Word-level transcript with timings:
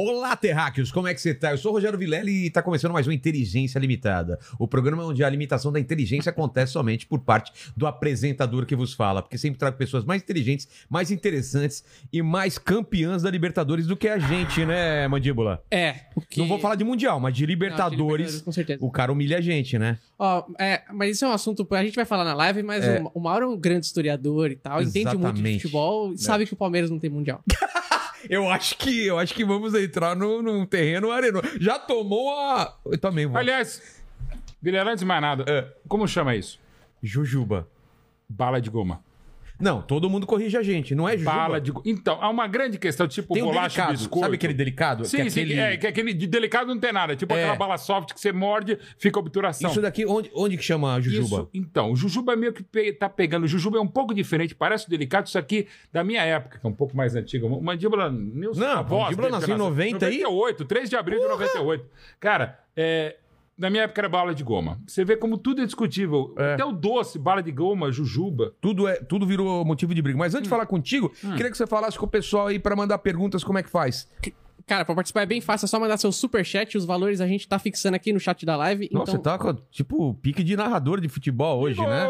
Olá, 0.00 0.36
terráqueos, 0.36 0.92
como 0.92 1.08
é 1.08 1.12
que 1.14 1.20
você 1.20 1.34
tá? 1.34 1.50
Eu 1.50 1.58
sou 1.58 1.72
o 1.72 1.74
Rogério 1.74 1.98
Vilela 1.98 2.30
e 2.30 2.48
tá 2.50 2.62
começando 2.62 2.92
mais 2.92 3.08
um 3.08 3.10
Inteligência 3.10 3.80
Limitada. 3.80 4.38
O 4.56 4.68
programa 4.68 5.04
onde 5.04 5.24
a 5.24 5.28
limitação 5.28 5.72
da 5.72 5.80
inteligência 5.80 6.30
acontece 6.30 6.70
somente 6.74 7.04
por 7.04 7.18
parte 7.18 7.50
do 7.76 7.84
apresentador 7.84 8.64
que 8.64 8.76
vos 8.76 8.92
fala, 8.94 9.20
porque 9.22 9.36
sempre 9.36 9.58
trago 9.58 9.76
pessoas 9.76 10.04
mais 10.04 10.22
inteligentes, 10.22 10.68
mais 10.88 11.10
interessantes 11.10 11.82
e 12.12 12.22
mais 12.22 12.58
campeãs 12.58 13.22
da 13.22 13.30
Libertadores 13.32 13.88
do 13.88 13.96
que 13.96 14.06
a 14.06 14.20
gente, 14.20 14.64
né, 14.64 15.08
Mandíbula? 15.08 15.64
É. 15.68 15.94
porque- 16.14 16.38
Não 16.40 16.46
vou 16.46 16.60
falar 16.60 16.76
de 16.76 16.84
Mundial, 16.84 17.18
mas 17.18 17.34
de 17.34 17.42
Não, 17.42 17.46
de 17.48 17.52
Libertadores, 17.54 18.40
Com 18.42 18.52
certeza. 18.52 18.78
o 18.80 18.92
cara 18.92 19.10
humilha 19.10 19.38
a 19.38 19.40
gente, 19.40 19.80
né? 19.80 19.98
Ó, 20.16 20.44
é, 20.60 20.82
mas 20.94 21.16
isso 21.16 21.24
é 21.24 21.28
um 21.28 21.32
assunto. 21.32 21.66
A 21.72 21.82
gente 21.82 21.96
vai 21.96 22.04
falar 22.04 22.22
na 22.22 22.34
live, 22.34 22.62
mas 22.62 22.84
É. 22.84 23.02
o, 23.12 23.18
Mauro 23.18 23.46
é 23.46 23.48
um 23.48 23.56
grande 23.58 23.86
historiador 23.86 24.52
e 24.52 24.54
tal, 24.56 24.80
entende 24.80 25.06
muito 25.06 25.18
de 25.18 25.24
Exatamente. 25.24 25.62
futebol 25.62 26.12
e 26.12 26.18
sabe 26.18 26.46
que 26.46 26.52
o 26.52 26.56
Palmeiras 26.56 26.88
não 26.88 27.00
tem 27.00 27.10
mundial. 27.10 27.42
Eu 28.28 28.48
acho 28.50 28.76
que 28.76 29.06
eu 29.06 29.18
acho 29.18 29.34
que 29.34 29.44
vamos 29.44 29.74
entrar 29.74 30.16
no, 30.16 30.42
num 30.42 30.64
terreno 30.66 31.10
areno. 31.10 31.40
Já 31.60 31.78
tomou 31.78 32.30
a. 32.34 32.76
Eu 32.86 32.98
também 32.98 33.26
vou. 33.26 33.36
Aliás, 33.36 33.82
Vilela, 34.60 34.90
antes 34.90 35.00
de 35.00 35.06
mais 35.06 35.20
nada, 35.20 35.44
É. 35.46 35.66
como 35.86 36.06
chama 36.08 36.34
isso? 36.34 36.58
Jujuba. 37.02 37.68
Bala 38.28 38.60
de 38.60 38.68
goma. 38.70 39.02
Não, 39.60 39.82
todo 39.82 40.08
mundo 40.08 40.26
corrige 40.26 40.56
a 40.56 40.62
gente, 40.62 40.94
não 40.94 41.08
é 41.08 41.12
Jujuba? 41.12 41.30
Bala 41.32 41.60
de. 41.60 41.72
Então, 41.84 42.18
há 42.22 42.28
uma 42.28 42.46
grande 42.46 42.78
questão, 42.78 43.08
tipo 43.08 43.34
Tem 43.34 43.42
um 43.42 43.46
bolacha 43.46 43.68
delicado, 43.76 43.90
biscoito. 43.98 44.20
sabe 44.24 44.34
aquele 44.36 44.54
delicado? 44.54 45.04
Sim, 45.04 45.16
Que 45.16 45.22
é 45.22 45.30
sim, 45.30 45.40
aquele- 45.42 45.60
é, 45.60 45.76
que 45.76 45.86
aquele 45.86 46.14
de 46.14 46.26
delicado 46.26 46.68
não 46.68 46.78
tem 46.78 46.92
nada. 46.92 47.16
Tipo 47.16 47.34
É. 47.34 47.42
aquela 47.42 47.56
bala 47.56 47.76
soft 47.76 48.12
que 48.14 48.20
você 48.20 48.30
morde, 48.32 48.78
fica 48.98 49.18
obturação. 49.18 49.70
Isso 49.70 49.80
daqui, 49.80 50.06
onde, 50.06 50.30
onde 50.34 50.56
que 50.56 50.62
chama 50.62 50.94
a 50.94 51.00
Jujuba? 51.00 51.26
Isso, 51.26 51.48
então, 51.52 51.90
o 51.92 51.96
Jujuba 51.96 52.34
é 52.34 52.36
meio 52.36 52.52
que 52.52 52.62
pe- 52.62 52.92
tá 52.92 53.08
pegando. 53.08 53.44
O 53.44 53.48
Jujuba 53.48 53.78
é 53.78 53.80
um 53.80 53.88
pouco 53.88 54.14
diferente, 54.14 54.54
parece 54.54 54.88
delicado. 54.88 55.26
Isso 55.26 55.38
aqui, 55.38 55.66
da 55.92 56.04
minha 56.04 56.22
época, 56.22 56.58
que 56.58 56.66
é 56.66 56.70
um 56.70 56.74
pouco 56.74 56.96
mais 56.96 57.16
antiga. 57.16 57.46
O 57.46 57.60
Mandíbula. 57.60 58.10
Meus 58.10 58.56
Não, 58.56 58.78
avós 58.78 59.04
Mandíbula 59.04 59.30
nasceu 59.30 59.48
em 59.48 59.52
que 59.52 59.58
90 59.58 60.06
aí? 60.06 60.20
98, 60.22 60.64
3 60.66 60.88
de 60.88 60.96
abril 60.96 61.18
de 61.20 61.26
98. 61.28 61.84
Cara, 62.20 62.58
é. 62.76 63.16
Na 63.58 63.68
minha 63.68 63.82
época 63.82 64.00
era 64.00 64.08
bala 64.08 64.32
de 64.34 64.44
goma. 64.44 64.80
Você 64.86 65.04
vê 65.04 65.16
como 65.16 65.36
tudo 65.36 65.60
é 65.62 65.64
discutível. 65.66 66.32
É. 66.38 66.54
Até 66.54 66.64
o 66.64 66.70
doce, 66.70 67.18
bala 67.18 67.42
de 67.42 67.50
goma, 67.50 67.90
jujuba. 67.90 68.54
Tudo, 68.60 68.86
é, 68.86 68.94
tudo 68.96 69.26
virou 69.26 69.64
motivo 69.64 69.92
de 69.94 70.00
briga. 70.00 70.16
Mas 70.16 70.32
Hum. 70.32 70.38
antes 70.38 70.44
de 70.44 70.50
falar 70.50 70.66
contigo, 70.66 71.08
queria 71.36 71.50
que 71.50 71.56
você 71.56 71.66
falasse 71.66 71.98
com 71.98 72.06
o 72.06 72.08
pessoal 72.08 72.46
aí 72.46 72.58
pra 72.58 72.76
mandar 72.76 72.98
perguntas, 72.98 73.42
como 73.42 73.58
é 73.58 73.62
que 73.62 73.68
faz. 73.70 74.08
Cara, 74.66 74.84
pra 74.84 74.94
participar 74.94 75.22
é 75.22 75.26
bem 75.26 75.40
fácil, 75.40 75.64
é 75.64 75.68
só 75.68 75.80
mandar 75.80 75.96
seu 75.96 76.12
superchat. 76.12 76.76
Os 76.76 76.84
valores 76.84 77.20
a 77.22 77.26
gente 77.26 77.48
tá 77.48 77.58
fixando 77.58 77.94
aqui 77.94 78.12
no 78.12 78.20
chat 78.20 78.44
da 78.44 78.54
live. 78.54 78.88
Nossa, 78.92 79.12
então, 79.12 79.16
você 79.16 79.18
tá 79.22 79.38
com, 79.38 79.54
tipo, 79.70 80.14
pique 80.14 80.44
de 80.44 80.54
narrador 80.56 81.00
de 81.00 81.08
futebol 81.08 81.60
hoje, 81.62 81.80
né? 81.80 82.06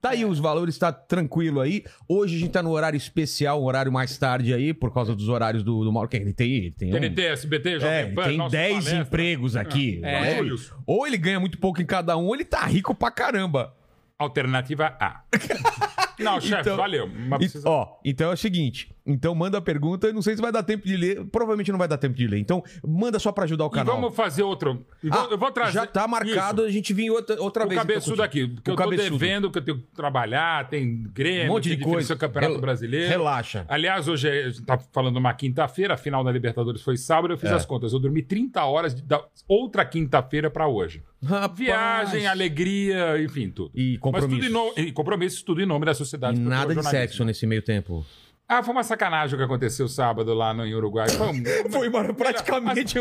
Tá 0.00 0.10
aí, 0.10 0.24
os 0.24 0.38
valores 0.38 0.78
tá 0.78 0.92
tranquilo 0.92 1.60
aí. 1.60 1.82
Hoje 2.08 2.36
a 2.36 2.38
gente 2.38 2.50
tá 2.52 2.62
no 2.62 2.70
horário 2.70 2.96
especial, 2.96 3.60
um 3.60 3.64
horário 3.64 3.90
mais 3.90 4.16
tarde 4.18 4.52
aí, 4.54 4.72
por 4.72 4.92
causa 4.92 5.14
dos 5.16 5.28
horários 5.28 5.62
do, 5.64 5.82
do 5.82 5.92
Mauro. 5.92 6.08
Que 6.08 6.16
ele 6.16 6.32
tem, 6.32 6.52
ele 6.52 6.70
tem 6.70 6.88
um- 6.90 7.00
TNT, 7.00 7.22
SBT, 7.22 7.68
É, 7.76 7.80
Jovem 7.80 7.98
ele 8.06 8.14
Pan, 8.14 8.24
tem 8.28 8.36
nosso 8.36 8.52
10 8.52 8.72
palestra. 8.74 8.98
empregos 8.98 9.56
aqui. 9.56 10.00
É. 10.04 10.42
né? 10.42 10.50
Ou 10.86 11.06
ele 11.06 11.16
ganha 11.16 11.40
muito 11.40 11.58
pouco 11.58 11.80
em 11.82 11.86
cada 11.86 12.16
um, 12.16 12.26
ou 12.26 12.34
ele 12.34 12.44
tá 12.44 12.64
rico 12.66 12.94
pra 12.94 13.10
caramba. 13.10 13.74
Alternativa 14.18 14.96
A. 15.00 15.22
Não, 16.24 16.40
chefe, 16.40 16.62
Então- 16.62 16.76
valeu. 16.76 17.06
Mas 17.08 17.36
E- 17.36 17.38
precisa... 17.38 17.68
ó, 17.68 17.98
então 18.04 18.30
é 18.30 18.34
o 18.34 18.36
seguinte. 18.36 18.90
Então 19.08 19.34
manda 19.36 19.58
a 19.58 19.60
pergunta, 19.60 20.12
não 20.12 20.20
sei 20.20 20.34
se 20.34 20.42
vai 20.42 20.50
dar 20.50 20.64
tempo 20.64 20.84
de 20.84 20.96
ler. 20.96 21.24
Provavelmente 21.26 21.70
não 21.70 21.78
vai 21.78 21.86
dar 21.86 21.96
tempo 21.96 22.14
de 22.16 22.26
ler. 22.26 22.38
Então 22.40 22.62
manda 22.84 23.18
só 23.20 23.30
pra 23.30 23.44
ajudar 23.44 23.64
o 23.64 23.68
E 23.68 23.70
canal. 23.70 23.94
vamos 24.00 24.16
fazer 24.16 24.42
outro. 24.42 24.84
e 25.02 25.08
Ah, 25.12 25.28
eu 25.30 25.38
vou 25.38 25.50
trazer. 25.52 25.72
Já 25.74 25.86
tá 25.86 26.08
marcado, 26.08 26.62
Isso. 26.62 26.68
a 26.70 26.72
gente 26.72 26.92
vinha 26.92 27.12
outra, 27.12 27.40
outra 27.40 27.64
O 27.64 27.68
vez. 27.68 27.78
então, 27.80 27.86
cabeçudo 27.94 28.16
contigo. 28.16 28.24
aqui, 28.46 28.54
porque 28.54 28.70
O 28.70 28.72
eu 28.72 28.76
tô 28.76 28.90
devendo, 28.90 29.50
que 29.50 29.58
eu 29.58 29.64
tenho 29.64 29.78
que 29.78 29.86
trabalhar, 29.94 30.68
tem 30.68 31.04
Grêmio, 31.14 31.52
Um 31.52 31.54
monte 31.54 31.68
de 31.68 31.76
coisa. 31.76 31.90
difícil 31.98 32.16
Campeonato 32.16 32.52
Rel- 32.54 32.60
Brasileiro. 32.60 33.08
Relaxa. 33.08 33.64
Aliás, 33.68 34.08
hoje 34.08 34.28
é- 34.28 34.44
a 34.46 34.48
gente 34.48 34.62
tá 34.64 34.76
falando 34.92 35.18
uma 35.18 35.32
quinta-feira, 35.34 35.94
a 35.94 35.96
final 35.96 36.24
da 36.24 36.32
Libertadores 36.32 36.82
foi 36.82 36.96
sábado, 36.96 37.32
eu 37.34 37.38
fiz 37.38 37.50
É. 37.50 37.54
as 37.54 37.64
contas. 37.64 37.92
Eu 37.92 38.00
dormi 38.00 38.22
30 38.22 38.64
horas 38.64 38.92
da 39.02 39.22
outra 39.46 39.84
quinta-feira 39.84 40.50
pra 40.50 40.66
hoje. 40.66 41.02
Rapaz. 41.24 41.56
Viagem, 41.58 42.26
alegria, 42.26 43.20
enfim, 43.22 43.50
tudo. 43.50 43.70
E 43.74 43.92
Mas 43.92 44.00
compromisso. 44.00 44.36
tudo 44.36 44.46
em 44.46 44.52
nome, 44.52 44.72
e 44.76 44.92
compromisso, 44.92 45.44
tudo 45.44 45.62
em 45.62 45.66
nome 45.66 45.84
da 45.86 45.92
E 45.92 45.94
sociedade. 45.94 46.05
Eu 46.14 46.32
nada 46.32 46.74
de 46.74 46.82
sexo 46.88 47.24
nesse 47.24 47.46
meio 47.46 47.62
tempo. 47.62 48.04
Ah, 48.48 48.62
foi 48.62 48.72
uma 48.72 48.84
sacanagem 48.84 49.34
o 49.34 49.38
que 49.38 49.44
aconteceu 49.44 49.88
sábado 49.88 50.32
lá 50.32 50.54
no, 50.54 50.64
em 50.64 50.72
Uruguai. 50.72 51.08
Foi 51.08 51.26
um, 51.26 51.42
Foi, 51.70 51.88
mano, 51.88 52.14
praticamente. 52.14 52.94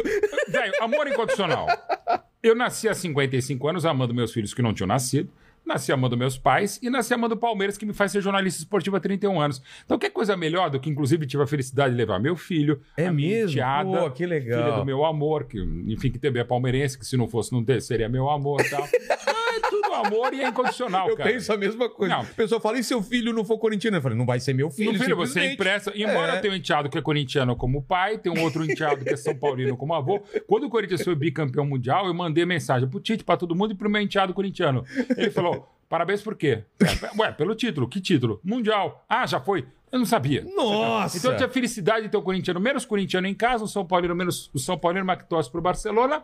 Velho, 0.49 0.73
amor 0.81 1.07
incondicional. 1.07 1.67
Eu 2.41 2.55
nasci 2.55 2.89
há 2.89 2.95
55 2.95 3.67
anos 3.67 3.85
amando 3.85 4.13
meus 4.13 4.33
filhos 4.33 4.53
que 4.55 4.61
não 4.63 4.73
tinham 4.73 4.87
nascido. 4.87 5.29
Nasci 5.63 5.91
amando 5.91 6.15
meus 6.15 6.37
pais 6.37 6.79
e 6.81 6.91
nasci 6.91 7.11
amando 7.11 7.33
o 7.33 7.37
Palmeiras, 7.37 7.75
que 7.75 7.87
me 7.87 7.93
faz 7.93 8.11
ser 8.11 8.21
jornalista 8.21 8.59
esportivo 8.61 8.95
há 8.97 8.99
31 8.99 9.41
anos. 9.41 9.61
Então, 9.83 9.97
que 9.97 10.11
coisa 10.11 10.37
melhor 10.37 10.69
do 10.69 10.79
que, 10.79 10.91
inclusive, 10.91 11.25
tive 11.25 11.41
a 11.41 11.47
felicidade 11.47 11.89
de 11.91 11.97
levar 11.97 12.19
meu 12.19 12.35
filho, 12.35 12.79
É 12.95 13.07
a 13.07 13.11
minha 13.11 13.29
mesmo? 13.29 13.51
enteada, 13.51 13.89
Pô, 13.99 14.11
que 14.11 14.27
legal. 14.27 14.63
filha 14.63 14.75
do 14.77 14.85
meu 14.85 15.03
amor, 15.03 15.45
que, 15.45 15.59
enfim, 15.87 16.11
que 16.11 16.19
também 16.19 16.43
é 16.43 16.45
palmeirense, 16.45 16.99
que 16.99 17.05
se 17.05 17.17
não 17.17 17.27
fosse, 17.27 17.51
não 17.51 17.63
ter, 17.63 17.81
seria 17.81 18.07
meu 18.07 18.29
amor 18.29 18.61
e 18.61 18.69
tal. 18.69 18.87
é 20.03 20.07
amor 20.07 20.33
e 20.33 20.41
é 20.41 20.47
incondicional, 20.47 21.09
Eu 21.09 21.17
cara. 21.17 21.29
penso 21.31 21.51
a 21.53 21.57
mesma 21.57 21.89
coisa. 21.89 22.13
Não. 22.15 22.21
A 22.21 22.25
pessoa 22.25 22.59
fala, 22.61 22.77
e 22.79 22.83
se 22.83 22.89
seu 22.89 23.01
filho 23.01 23.33
não 23.33 23.43
for 23.45 23.57
corintiano? 23.57 23.97
Eu 23.97 24.01
falei, 24.01 24.17
não 24.17 24.25
vai 24.25 24.39
ser 24.39 24.53
meu 24.53 24.69
filho. 24.69 24.93
No 24.93 24.99
filho, 24.99 25.15
você 25.15 25.53
empresta. 25.53 25.91
Embora 25.95 26.33
É. 26.33 26.37
eu 26.37 26.41
tenha 26.41 26.53
um 26.53 26.57
enteado 26.57 26.89
que 26.89 26.97
é 26.97 27.01
corintiano 27.01 27.55
como 27.55 27.81
pai, 27.81 28.17
tem 28.17 28.31
um 28.31 28.41
outro 28.41 28.63
enteado 28.63 29.03
que 29.03 29.13
é 29.13 29.17
São 29.17 29.35
Paulino 29.35 29.75
como 29.77 29.93
avô. 29.93 30.21
Quando 30.47 30.65
o 30.65 30.69
Corinthians 30.69 31.01
foi 31.03 31.15
bicampeão 31.15 31.65
mundial, 31.65 32.07
eu 32.07 32.13
mandei 32.13 32.45
mensagem 32.45 32.87
pro 32.87 32.99
Tite, 32.99 33.23
pra 33.23 33.37
todo 33.37 33.55
mundo 33.55 33.71
e 33.71 33.75
pro 33.75 33.89
meu 33.89 34.01
enteado 34.01 34.33
corintiano. 34.33 34.83
Ele 35.17 35.29
falou: 35.31 35.67
parabéns 35.89 36.21
por 36.21 36.35
quê? 36.35 36.63
Ué, 37.19 37.31
pelo 37.31 37.55
título. 37.55 37.87
Que 37.87 37.99
título? 38.01 38.39
Mundial. 38.43 39.03
Ah, 39.09 39.25
já 39.25 39.39
foi? 39.39 39.65
Eu 39.91 39.99
não 39.99 40.05
sabia. 40.05 40.43
Nossa! 40.55 41.17
Então 41.17 41.31
eu 41.31 41.37
tinha 41.37 41.47
felicidade 41.49 42.03
de 42.03 42.09
ter 42.09 42.17
o 42.17 42.21
corintiano 42.21 42.59
menos 42.59 42.83
corintiano 42.85 43.27
em 43.27 43.33
casa, 43.33 43.63
o 43.63 43.67
São 43.67 43.85
Paulino 43.85 44.13
menos 44.15 44.49
o 44.53 44.59
São 44.59 44.77
Paulino 44.77 45.05
torce 45.29 45.49
pro 45.49 45.61
Barcelona. 45.61 46.23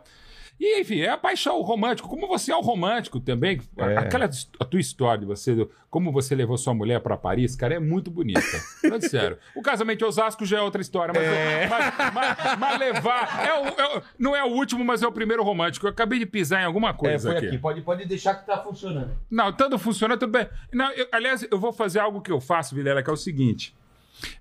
E, 0.60 0.80
enfim, 0.80 1.00
é 1.00 1.08
a 1.08 1.16
paixão 1.18 1.60
romântico. 1.62 2.08
Como 2.08 2.28
você 2.28 2.52
é 2.52 2.56
um 2.56 2.60
romântico 2.60 3.18
também. 3.18 3.60
É. 3.76 3.96
Aquela 3.98 4.28
a 4.60 4.64
tua 4.64 4.78
história 4.78 5.18
de 5.20 5.26
você, 5.26 5.68
como 5.90 6.12
você 6.12 6.36
levou 6.36 6.56
sua 6.56 6.72
mulher 6.72 7.00
pra 7.00 7.16
Paris, 7.16 7.56
cara, 7.56 7.74
é 7.74 7.80
muito 7.80 8.10
bonita. 8.12 8.40
Falando 8.80 9.02
sério. 9.08 9.38
O 9.56 9.62
casamento 9.62 9.98
de 9.98 10.04
Osasco 10.04 10.44
já 10.46 10.58
é 10.58 10.60
outra 10.60 10.80
história, 10.80 11.12
mas, 11.12 11.68
mas, 11.68 12.14
mas- 12.14 12.58
mas 12.58 12.78
levar. 12.78 13.44
é 13.44 13.54
o- 13.60 13.66
é 13.66 13.98
o- 13.98 14.02
não 14.16 14.36
é 14.36 14.44
o 14.44 14.48
último, 14.52 14.84
mas 14.84 15.02
é 15.02 15.06
o 15.08 15.10
primeiro 15.12 15.42
romântico. 15.42 15.86
Eu 15.86 15.90
acabei 15.90 16.20
de 16.20 16.26
pisar 16.26 16.62
em 16.62 16.66
alguma 16.66 16.90
É, 16.90 16.92
coisa 16.92 17.28
foi 17.30 17.38
aqui. 17.38 17.46
aqui. 17.48 17.58
Pode, 17.58 17.80
pode 17.80 18.04
deixar 18.06 18.34
que 18.36 18.46
tá 18.46 18.58
funcionando. 18.62 19.10
Não, 19.28 19.52
tanto 19.52 19.76
funciona, 19.80 20.16
tudo 20.16 20.30
bem. 20.30 20.46
Não, 20.72 20.92
eu- 20.92 21.08
aliás, 21.10 21.44
eu 21.50 21.58
vou 21.58 21.72
fazer 21.72 21.98
algo 21.98 22.20
que 22.20 22.30
eu 22.30 22.40
faço, 22.40 22.72
Vilela, 22.74 23.02
que 23.02 23.10
é 23.10 23.12
o 23.12 23.16
seguinte. 23.16 23.74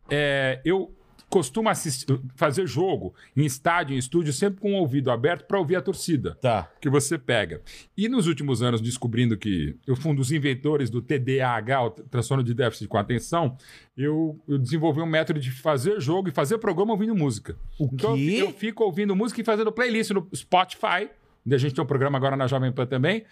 É, 0.10 0.60
eu 0.64 0.94
costumo 1.32 1.70
assistir, 1.70 2.06
fazer 2.36 2.68
jogo 2.68 3.16
em 3.36 3.46
estádio, 3.46 3.96
em 3.96 3.98
estúdio, 3.98 4.32
sempre 4.34 4.60
com 4.62 4.74
o 4.74 4.76
ouvido 4.76 5.10
aberto 5.10 5.46
para 5.48 5.58
ouvir 5.58 5.78
a 5.78 5.82
torcida 5.82 6.36
Tá. 6.42 6.70
que 6.80 6.90
você 6.90 7.18
pega. 7.18 7.62
E 7.98 8.08
nos 8.10 8.28
últimos 8.28 8.62
anos, 8.62 8.82
descobrindo 8.82 9.38
que 9.38 9.76
eu 9.88 9.96
fui 9.96 10.12
um 10.12 10.16
dos 10.16 10.32
inventores 10.32 10.90
do 10.90 11.02
TDAH, 11.02 11.84
o 11.86 11.90
transtorno 11.90 12.44
de 12.44 12.54
déficit 12.54 12.88
com 12.88 12.98
atenção, 12.98 13.58
eu, 13.98 14.40
eu 14.48 14.58
desenvolvi 14.58 15.02
um 15.02 15.06
método 15.06 15.40
de 15.40 15.50
fazer 15.52 16.00
jogo 16.02 16.30
e 16.30 16.32
fazer 16.32 16.58
programa 16.58 16.92
ouvindo 16.92 17.16
música. 17.16 17.56
O 17.80 17.86
Então 17.94 18.12
eu 18.12 18.16
quê? 18.18 18.38
eu 18.42 18.52
fico 18.52 18.84
ouvindo 18.84 19.16
música 19.16 19.40
e 19.42 19.44
fazendo 19.44 19.72
playlist 19.72 20.12
no 20.12 20.28
Spotify, 20.36 21.10
a 21.50 21.58
gente 21.58 21.74
tem 21.74 21.84
um 21.84 21.88
programa 21.88 22.18
agora 22.18 22.36
na 22.36 22.46
Jovem 22.48 22.72
Pan 22.72 22.86
também, 22.86 23.24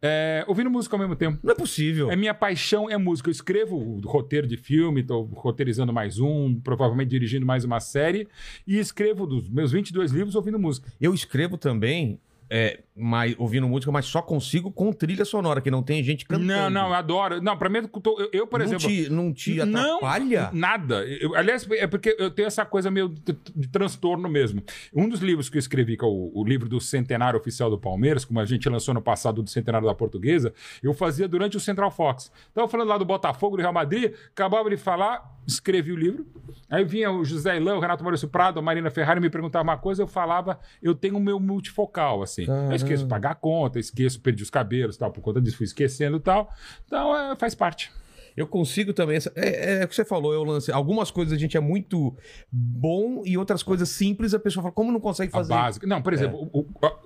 é, 0.00 0.44
ouvindo 0.46 0.70
música 0.70 0.94
ao 0.94 1.00
mesmo 1.00 1.16
tempo. 1.16 1.38
Não 1.42 1.52
é 1.52 1.54
possível. 1.54 2.10
É 2.10 2.16
minha 2.16 2.34
paixão 2.34 2.88
é 2.88 2.96
música. 2.96 3.28
Eu 3.28 3.32
escrevo 3.32 4.00
roteiro 4.04 4.46
de 4.46 4.56
filme, 4.56 5.00
estou 5.00 5.24
roteirizando 5.24 5.92
mais 5.92 6.18
um, 6.18 6.60
provavelmente 6.60 7.10
dirigindo 7.10 7.44
mais 7.44 7.64
uma 7.64 7.80
série, 7.80 8.28
e 8.66 8.78
escrevo 8.78 9.26
dos 9.26 9.48
meus 9.48 9.72
22 9.72 10.12
livros 10.12 10.34
ouvindo 10.34 10.58
música. 10.58 10.92
Eu 11.00 11.12
escrevo 11.12 11.58
também, 11.58 12.20
é, 12.48 12.80
mas, 12.94 13.34
ouvindo 13.38 13.68
música, 13.68 13.90
mas 13.90 14.06
só 14.06 14.22
consigo 14.22 14.70
com 14.70 14.92
trilha 14.92 15.24
sonora, 15.24 15.60
que 15.60 15.70
não 15.70 15.82
tem 15.82 16.02
gente 16.02 16.24
cantando. 16.24 16.46
Não, 16.46 16.70
não, 16.70 16.88
eu 16.88 16.94
adoro. 16.94 17.42
Não, 17.42 17.56
pra 17.56 17.68
mim, 17.68 17.78
eu, 17.78 18.30
eu, 18.32 18.46
por 18.46 18.60
não 18.60 18.66
exemplo. 18.66 18.86
Te, 18.86 19.10
não 19.10 19.32
te 19.32 19.54
Não, 19.64 19.96
atrapalha? 19.96 20.50
Nada. 20.52 21.04
Eu- 21.04 21.34
aliás, 21.34 21.68
é 21.72 21.86
porque 21.86 22.14
eu 22.18 22.30
tenho 22.30 22.46
essa 22.46 22.64
coisa 22.64 22.90
meio 22.90 23.08
de, 23.08 23.36
de 23.54 23.68
transtorno 23.68 24.28
mesmo. 24.28 24.62
Um 24.94 25.08
dos 25.08 25.20
livros 25.20 25.48
que 25.48 25.56
eu 25.56 25.58
escrevi, 25.58 25.96
que 25.96 26.04
é 26.04 26.08
o, 26.08 26.30
o 26.34 26.44
livro 26.44 26.68
do 26.68 26.80
Centenário 26.80 27.38
Oficial 27.38 27.68
do 27.68 27.78
Palmeiras, 27.78 28.24
como 28.24 28.38
a 28.38 28.44
gente 28.44 28.68
lançou 28.68 28.94
no 28.94 29.02
passado 29.02 29.42
do 29.42 29.50
Centenário 29.50 29.86
da 29.86 29.94
Portuguesa, 29.94 30.54
eu 30.82 30.94
fazia 30.94 31.26
durante 31.26 31.56
o 31.56 31.60
Central 31.60 31.90
Fox. 31.90 32.30
Tava 32.54 32.68
falando 32.68 32.88
lá 32.88 32.96
do 32.98 33.04
Botafogo, 33.04 33.56
do 33.56 33.60
Real 33.62 33.72
Madrid, 33.72 34.12
acabava 34.30 34.70
de 34.70 34.76
falar, 34.76 35.36
escrevi 35.46 35.92
o 35.92 35.96
livro. 35.96 36.26
Aí 36.70 36.84
vinha 36.84 37.10
o 37.10 37.24
José 37.24 37.56
Ilã, 37.56 37.76
o 37.76 37.80
Renato 37.80 38.02
Maurício 38.02 38.28
Prado, 38.28 38.58
a 38.58 38.62
Marina 38.62 38.90
Ferrari 38.90 39.20
me 39.20 39.30
perguntavam 39.30 39.64
uma 39.72 39.78
coisa, 39.78 40.02
eu 40.02 40.06
falava, 40.06 40.58
eu 40.82 40.94
tenho 40.94 41.16
o 41.16 41.20
meu 41.20 41.38
multifocal, 41.38 42.22
assim. 42.22 42.35
Eu 42.44 42.76
esqueço 42.76 43.04
de 43.04 43.08
pagar 43.08 43.30
a 43.30 43.34
conta, 43.34 43.78
esqueço, 43.78 44.20
perdi 44.20 44.42
os 44.42 44.50
cabelos, 44.50 44.96
tal, 44.96 45.10
por 45.10 45.20
conta 45.20 45.40
disso, 45.40 45.56
fui 45.56 45.64
esquecendo 45.64 46.16
e 46.16 46.20
tal. 46.20 46.52
Então, 46.86 47.16
é, 47.16 47.36
faz 47.36 47.54
parte. 47.54 47.90
Eu 48.36 48.46
consigo 48.46 48.92
também. 48.92 49.16
essa- 49.16 49.32
É, 49.34 49.80
é 49.80 49.84
o 49.84 49.88
que 49.88 49.94
você 49.94 50.04
falou, 50.04 50.32
eu 50.34 50.44
lance. 50.44 50.70
Algumas 50.70 51.10
coisas 51.10 51.32
a 51.32 51.38
gente 51.38 51.56
é 51.56 51.60
muito 51.60 52.14
bom 52.52 53.22
e 53.24 53.36
outras 53.38 53.62
coisas 53.62 53.88
simples 53.88 54.34
a 54.34 54.38
pessoa 54.38 54.62
fala, 54.62 54.74
como 54.74 54.92
não 54.92 55.00
consegue 55.00 55.30
A 55.32 55.38
fazer? 55.38 55.54
básica. 55.54 55.86
Não, 55.86 56.02
por 56.02 56.12
exemplo, 56.12 56.48
o- 56.52 56.60
o- 56.60 56.86
a- 56.86 56.96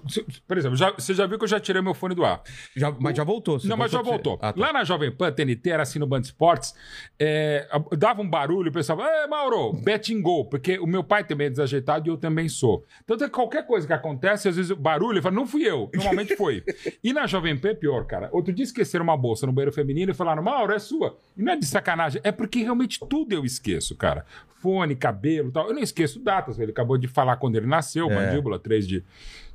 por 0.47 0.59
exemplo, 0.59 0.77
já- 0.77 0.93
você 0.93 1.15
já 1.15 1.27
viu 1.27 1.39
que 1.39 1.45
eu 1.45 1.49
já 1.49 1.61
tirei 1.61 1.81
meu 1.83 1.95
fone 1.95 2.15
do 2.15 2.25
ar. 2.25 2.43
Já, 2.77 2.91
mas 2.99 3.17
já 3.17 3.25
voltou. 3.25 3.59
você 3.61 3.69
Não, 3.69 3.77
mas 3.77 3.91
já 3.91 4.03
voltou. 4.03 4.39
Ah, 4.41 4.53
tá. 4.53 4.61
Lá 4.61 4.73
na 4.73 4.85
Jovem 4.85 5.11
Pan, 5.15 5.31
TNT, 5.33 5.71
era 5.71 5.83
assim 5.83 5.99
no 5.99 6.07
Band 6.07 6.21
Esportes, 6.21 6.75
é, 7.19 7.69
a- 7.71 7.97
dava 7.97 8.23
um 8.23 8.29
barulho, 8.29 8.71
o 8.71 8.73
pessoal 8.73 8.99
falava, 8.99 9.27
Mauro, 9.29 9.73
betting 9.73 10.21
gol, 10.21 10.47
porque 10.47 10.79
o 10.79 10.87
meu 10.87 11.05
pai 11.05 11.25
também 11.25 11.47
é 11.47 11.51
desajeitado 11.51 12.09
e 12.09 12.11
eu 12.11 12.17
também 12.17 12.49
sou. 12.49 12.85
Tanto 13.07 13.25
é 13.25 13.27
que 13.29 13.33
qualquer 13.35 13.67
coisa 13.67 13.87
que 13.87 13.93
acontece, 13.93 14.49
às 14.49 14.57
vezes 14.57 14.71
o 14.71 14.77
barulho, 14.77 15.15
ele 15.15 15.23
fala, 15.23 15.35
não 15.35 15.47
fui 15.47 15.63
eu, 15.65 15.89
normalmente 15.95 16.35
foi. 16.37 16.63
e 17.05 17.13
na 17.13 17.27
Jovem 17.27 17.57
Pan 17.57 17.69
é 17.71 17.75
pior, 17.75 18.05
cara. 18.07 18.29
Outro 18.33 18.53
dia 18.53 18.65
esqueceram 18.65 19.05
uma 19.05 19.17
bolsa 19.17 19.47
no 19.47 19.53
banheiro 19.53 19.73
feminino 19.73 20.11
e 20.11 20.15
falaram, 20.15 20.43
Mauro, 20.43 20.73
é 20.73 20.79
sua. 20.79 21.20
E 21.37 21.43
não 21.43 21.53
é 21.53 21.57
de 21.57 21.65
sacanagem, 21.67 22.21
é 22.25 22.33
porque 22.33 22.63
realmente 22.63 23.01
tudo 23.09 23.33
eu 23.33 23.45
esqueço, 23.45 23.95
cara. 23.95 24.25
Fone, 24.61 24.95
cabelo 24.95 25.49
e 25.49 25.53
tal. 25.53 25.69
Eu 25.69 25.75
não 25.75 25.81
esqueço 25.83 26.21
datas, 26.21 26.59
ele 26.59 26.71
acabou 26.71 26.99
de 26.99 27.09
falar 27.09 27.37
quando 27.37 27.57
ele 27.57 27.67
nasceu, 27.67 28.11
É. 28.11 28.15
mandíbula, 28.15 28.59
3 28.59 28.87
de, 28.87 29.03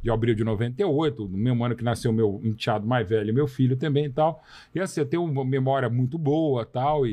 de 0.02 0.10
abril 0.10 0.34
de 0.34 0.44
98, 0.44 1.28
no 1.28 1.38
mesmo 1.38 1.64
ano 1.64 1.76
que 1.76 1.84
nasceu 1.84 2.12
meu 2.12 2.42
enteado 2.44 2.88
mais 2.88 3.08
velho, 3.08 3.32
meu 3.32 3.46
filho 3.46 3.78
também 3.78 4.06
e 4.06 4.10
tal. 4.10 4.44
E 4.74 4.80
assim, 4.80 5.02
eu 5.02 5.06
tenho 5.06 5.24
uma 5.24 5.46
memória 5.46 5.88
muito 5.92 6.18
boa 6.18 6.66
tal, 6.66 7.06
e, 7.06 7.12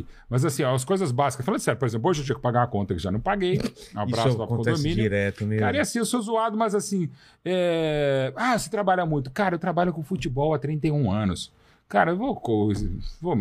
e- 0.00 0.06
Mas 0.28 0.44
assim, 0.44 0.62
ó, 0.64 0.74
as 0.74 0.84
coisas 0.84 1.10
básicas. 1.12 1.46
Falando 1.46 1.60
sério, 1.62 1.78
por 1.80 1.86
exemplo, 1.86 2.10
hoje 2.10 2.20
eu 2.20 2.26
tinha 2.26 2.36
que 2.36 2.42
pagar 2.42 2.60
uma 2.60 2.66
conta 2.66 2.92
que 2.94 3.00
já 3.00 3.10
não 3.10 3.20
paguei. 3.20 3.58
Um 3.96 4.00
abraço 4.00 4.28
Isso 4.28 4.38
lá 4.38 4.46
pro 4.46 4.56
condomínio. 4.58 4.96
direto 4.96 5.46
mesmo. 5.46 5.60
Cara, 5.64 5.78
e 5.78 5.80
assim, 5.80 5.98
eu 5.98 6.04
sou 6.04 6.20
zoado, 6.20 6.58
mas 6.58 6.74
assim. 6.74 7.08
é, 7.42 8.32
Ah, 8.36 8.58
você 8.58 8.68
trabalha 8.70 9.06
muito. 9.06 9.30
Cara, 9.30 9.54
eu 9.54 9.58
trabalho 9.58 9.92
com 9.94 10.02
futebol 10.02 10.52
há 10.52 10.58
31 10.58 11.10
anos. 11.10 11.50
Cara, 11.90 12.12
eu 12.12 12.16
vou. 12.16 12.40
vou... 13.20 13.36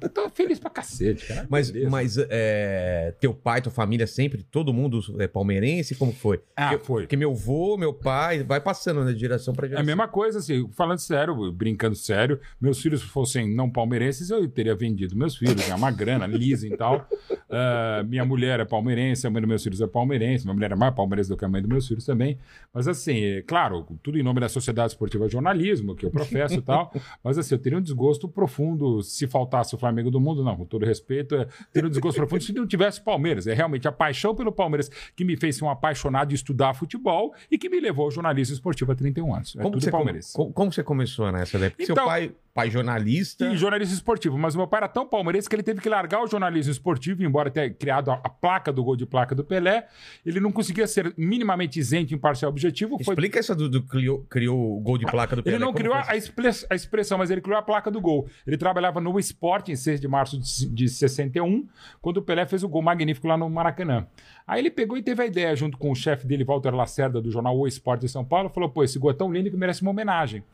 eu 0.00 0.08
tô 0.08 0.28
feliz 0.28 0.58
pra 0.58 0.68
cacete, 0.68 1.28
cara. 1.28 1.46
Mas, 1.48 1.70
Beleza. 1.70 1.90
mas 1.90 2.18
é, 2.28 3.14
teu 3.20 3.32
pai, 3.32 3.62
tua 3.62 3.70
família 3.70 4.04
sempre, 4.04 4.42
todo 4.42 4.72
mundo 4.72 5.00
é 5.20 5.28
palmeirense? 5.28 5.94
Como 5.94 6.12
foi? 6.12 6.40
Ah, 6.56 6.70
porque, 6.70 6.84
foi. 6.84 7.02
Porque 7.04 7.16
meu 7.16 7.30
avô, 7.30 7.76
meu 7.76 7.94
pai, 7.94 8.42
vai 8.42 8.60
passando 8.60 9.04
né, 9.04 9.12
de 9.12 9.20
geração 9.20 9.54
pra 9.54 9.68
É 9.68 9.78
a 9.78 9.82
mesma 9.84 10.08
coisa, 10.08 10.40
assim, 10.40 10.68
falando 10.72 10.98
sério, 10.98 11.52
brincando 11.52 11.94
sério, 11.94 12.40
meus 12.60 12.82
filhos 12.82 13.00
fossem 13.00 13.54
não 13.54 13.70
palmeirenses, 13.70 14.28
eu 14.28 14.48
teria 14.48 14.74
vendido 14.74 15.14
meus 15.14 15.36
filhos, 15.36 15.54
ganhar 15.54 15.76
uma 15.76 15.92
grana, 15.92 16.26
leasing 16.26 16.72
e 16.72 16.76
tal. 16.76 17.08
Ah, 17.48 18.02
minha 18.04 18.24
mulher 18.24 18.58
é 18.58 18.64
palmeirense, 18.64 19.24
a 19.24 19.30
mãe 19.30 19.40
dos 19.40 19.48
meus 19.48 19.62
filhos 19.62 19.80
é 19.80 19.86
palmeirense, 19.86 20.44
minha 20.44 20.54
mulher 20.54 20.72
é 20.72 20.74
mais 20.74 20.92
palmeirense 20.92 21.28
do 21.28 21.36
que 21.36 21.44
a 21.44 21.48
mãe 21.48 21.62
dos 21.62 21.70
meus 21.70 21.86
filhos 21.86 22.04
também. 22.04 22.36
Mas 22.72 22.88
assim, 22.88 23.22
é, 23.22 23.42
claro, 23.42 23.86
tudo 24.02 24.18
em 24.18 24.22
nome 24.24 24.40
da 24.40 24.48
Sociedade 24.48 24.88
Esportiva 24.88 25.28
Jornalismo, 25.28 25.94
que 25.94 26.04
eu 26.04 26.10
professo 26.10 26.54
e 26.54 26.62
tal. 26.62 26.92
Mas 27.22 27.38
assim, 27.38 27.54
eu 27.54 27.58
teria 27.60 27.78
um 27.78 27.83
desgosto 27.84 28.28
profundo 28.28 29.02
se 29.02 29.26
faltasse 29.28 29.74
o 29.74 29.78
Flamengo 29.78 30.10
do 30.10 30.20
mundo, 30.20 30.42
não, 30.42 30.56
com 30.56 30.64
todo 30.64 30.84
respeito, 30.84 31.36
é, 31.36 31.46
teria 31.72 31.86
um 31.86 31.90
desgosto 31.90 32.16
profundo 32.16 32.42
se 32.42 32.52
não 32.52 32.66
tivesse 32.66 33.00
Palmeiras. 33.00 33.46
É 33.46 33.54
realmente 33.54 33.86
a 33.86 33.92
paixão 33.92 34.34
pelo 34.34 34.50
Palmeiras 34.50 34.90
que 35.14 35.24
me 35.24 35.36
fez 35.36 35.56
ser 35.56 35.64
um 35.64 35.70
apaixonado 35.70 36.30
de 36.30 36.34
estudar 36.34 36.74
futebol 36.74 37.32
e 37.50 37.56
que 37.56 37.68
me 37.68 37.78
levou 37.78 38.06
ao 38.06 38.10
jornalismo 38.10 38.54
esportivo 38.54 38.90
há 38.90 38.94
31 38.96 39.34
anos. 39.34 39.54
É 39.54 39.58
Como, 39.58 39.70
tudo 39.72 39.82
você, 39.84 39.90
palmeirense. 39.90 40.32
como, 40.32 40.52
como 40.52 40.72
você 40.72 40.82
começou 40.82 41.30
nessa 41.30 41.58
daí? 41.58 41.70
Porque 41.70 41.86
seu 41.86 41.92
Então- 41.92 42.06
pai, 42.06 42.32
pai 42.54 42.70
jornalista. 42.70 43.46
E 43.46 43.56
jornalista 43.56 43.92
esportivo. 43.92 44.38
Mas 44.38 44.54
meu 44.54 44.66
pai 44.66 44.78
era 44.78 44.88
tão 44.88 45.04
palmeirense 45.04 45.48
que 45.48 45.56
ele 45.56 45.62
teve 45.64 45.80
que 45.80 45.88
largar 45.88 46.22
o 46.22 46.26
jornalismo 46.28 46.70
esportivo, 46.70 47.24
embora 47.24 47.50
tenha 47.50 47.68
criado 47.68 48.12
a, 48.12 48.14
a 48.14 48.28
placa 48.28 48.72
do 48.72 48.82
gol 48.84 48.94
de 48.94 49.04
placa 49.04 49.34
do 49.34 49.42
Pelé. 49.42 49.88
Ele 50.24 50.38
não 50.38 50.52
conseguia 50.52 50.86
ser 50.86 51.12
minimamente 51.18 51.80
isento, 51.80 52.14
imparcial, 52.14 52.48
objetivo. 52.48 52.96
Foi... 53.02 53.12
Explica 53.12 53.40
essa 53.40 53.56
do, 53.56 53.68
do 53.68 53.82
criou, 53.82 54.24
criou 54.30 54.78
o 54.78 54.80
gol 54.80 54.96
de 54.96 55.04
placa 55.04 55.34
do 55.34 55.42
Pelé. 55.42 55.56
Ele 55.56 55.64
não 55.64 55.72
Como 55.72 55.78
criou 55.78 55.94
a, 55.94 56.06
a 56.10 56.74
expressão, 56.76 57.18
mas 57.18 57.28
ele 57.28 57.40
criou 57.40 57.58
a 57.58 57.62
placa 57.62 57.90
do 57.90 58.00
gol. 58.00 58.28
Ele 58.46 58.56
trabalhava 58.56 59.00
no 59.00 59.18
esporte 59.18 59.72
em 59.72 59.76
6 59.76 60.00
de 60.00 60.06
março 60.06 60.38
de, 60.38 60.68
de 60.68 60.88
61, 60.88 61.66
quando 62.00 62.18
o 62.18 62.22
Pelé 62.22 62.46
fez 62.46 62.62
o 62.62 62.68
gol 62.68 62.82
magnífico 62.82 63.26
lá 63.26 63.36
no 63.36 63.50
Maracanã. 63.50 64.06
Aí 64.46 64.60
ele 64.60 64.70
pegou 64.70 64.96
e 64.96 65.02
teve 65.02 65.20
a 65.20 65.26
ideia, 65.26 65.56
junto 65.56 65.76
com 65.76 65.90
o 65.90 65.94
chefe 65.94 66.24
dele, 66.24 66.44
Walter 66.44 66.70
Lacerda, 66.74 67.20
do 67.20 67.32
jornal 67.32 67.58
O 67.58 67.66
Esporte 67.66 68.02
de 68.02 68.08
São 68.08 68.24
Paulo, 68.24 68.48
falou: 68.48 68.68
pô, 68.68 68.84
esse 68.84 68.96
gol 68.96 69.10
é 69.10 69.14
tão 69.14 69.32
lindo 69.32 69.50
que 69.50 69.56
merece 69.56 69.82
uma 69.82 69.90
homenagem. 69.90 70.44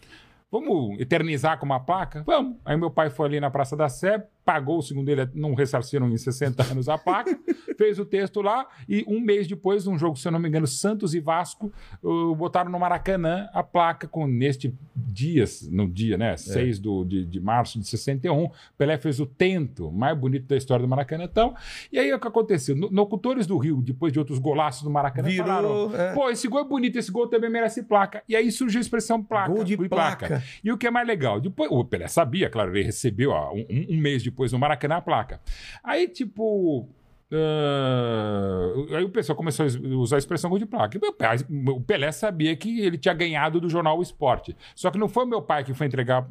Vamos 0.51 0.99
eternizar 0.99 1.59
com 1.59 1.67
uma 1.67 1.79
placa? 1.79 2.23
Vamos. 2.27 2.57
Aí 2.65 2.77
meu 2.77 2.91
pai 2.91 3.09
foi 3.09 3.27
ali 3.27 3.41
na 3.41 3.51
Praça 3.51 3.77
da 3.77 3.89
Sé, 3.89 4.27
pagou, 4.51 4.83
segundo 4.83 5.09
ele, 5.09 5.29
não 5.33 5.55
ressarciram 5.55 6.11
em 6.11 6.17
60 6.17 6.73
anos 6.73 6.89
a 6.89 6.99
placa, 6.99 7.39
fez 7.79 8.01
o 8.01 8.05
texto 8.05 8.43
lá 8.43 8.67
e 8.89 9.05
um 9.07 9.21
mês 9.21 9.47
depois, 9.47 9.87
num 9.87 9.97
jogo, 9.97 10.17
se 10.17 10.27
eu 10.27 10.33
não 10.33 10.41
me 10.41 10.49
engano, 10.49 10.67
Santos 10.67 11.15
e 11.15 11.21
Vasco, 11.21 11.73
uh, 12.03 12.35
botaram 12.35 12.69
no 12.69 12.77
Maracanã 12.77 13.49
a 13.55 13.63
placa 13.63 14.09
com 14.09 14.27
neste 14.27 14.75
dias, 14.97 15.69
no 15.71 15.89
dia, 15.89 16.19
né? 16.19 16.37
6 16.37 16.81
do, 16.81 17.05
de, 17.05 17.25
de 17.25 17.41
março 17.41 17.79
de 17.79 17.87
61, 17.87 18.51
Pelé 18.77 18.99
fez 18.99 19.21
o 19.21 19.27
tento 19.27 19.89
mais 19.93 20.19
bonito 20.19 20.49
da 20.49 20.57
história 20.57 20.85
do 20.85 20.89
Maracanã. 20.89 21.25
Então, 21.31 21.55
e 21.93 21.99
aí 22.01 22.13
o 22.13 22.19
que 22.19 22.27
aconteceu? 22.27 22.75
No- 22.75 22.91
Locutores 22.91 23.47
do 23.47 23.57
Rio, 23.57 23.81
depois 23.81 24.13
de 24.13 24.19
outros 24.19 24.39
golaços 24.41 24.83
do 24.83 24.91
Maracanã, 24.91 25.29
Virou, 25.29 25.47
falaram: 25.47 25.97
é. 25.97 26.13
pô, 26.13 26.29
esse 26.29 26.49
gol 26.49 26.61
é 26.61 26.65
bonito, 26.65 26.97
esse 26.97 27.11
gol 27.13 27.29
também 27.29 27.49
merece 27.49 27.85
placa. 27.85 28.23
E 28.29 28.35
aí 28.35 28.51
surgiu 28.51 28.79
a 28.79 28.83
expressão 28.83 29.23
placa. 29.23 29.53
Gol 29.53 29.63
de 29.63 29.77
fui 29.77 29.89
placa. 29.89 30.43
e 30.63 30.73
o 30.73 30.77
que 30.77 30.89
é 30.89 30.91
mais 30.91 31.07
legal, 31.07 31.41
depois 31.41 31.71
o 31.71 31.85
Pelé 31.85 32.09
sabia, 32.09 32.51
claro, 32.51 32.77
ele 32.77 32.85
recebeu 32.85 33.31
ó, 33.31 33.55
um, 33.55 33.65
um 33.89 33.97
mês 33.97 34.23
depois 34.23 34.40
no 34.53 34.59
Maracanã 34.59 34.97
a 34.97 35.01
placa. 35.01 35.41
Aí, 35.85 36.09
tipo. 36.09 36.89
ah, 37.33 38.97
aí 38.97 39.05
o 39.05 39.09
pessoal 39.11 39.37
começou 39.37 39.67
a 39.67 39.97
usar 39.97 40.17
a 40.17 40.19
expressão 40.19 40.51
gol 40.51 40.59
de 40.59 40.67
placa. 40.67 40.99
Meu 41.01 41.13
pai- 41.13 41.39
o 41.69 41.81
Pelé 41.81 42.11
sabia 42.13 42.55
que 42.57 42.81
ele 42.81 42.99
tinha 42.99 43.15
ganhado 43.15 43.61
do 43.61 43.69
jornal 43.69 43.99
O 43.99 44.03
Esporte. 44.03 44.57
Só 44.75 44.91
que 44.91 44.99
não 44.99 45.09
foi 45.09 45.25
meu 45.27 45.43
pai 45.43 45.65
que 45.65 45.75
foi 45.75 45.87
entregar, 45.87 46.27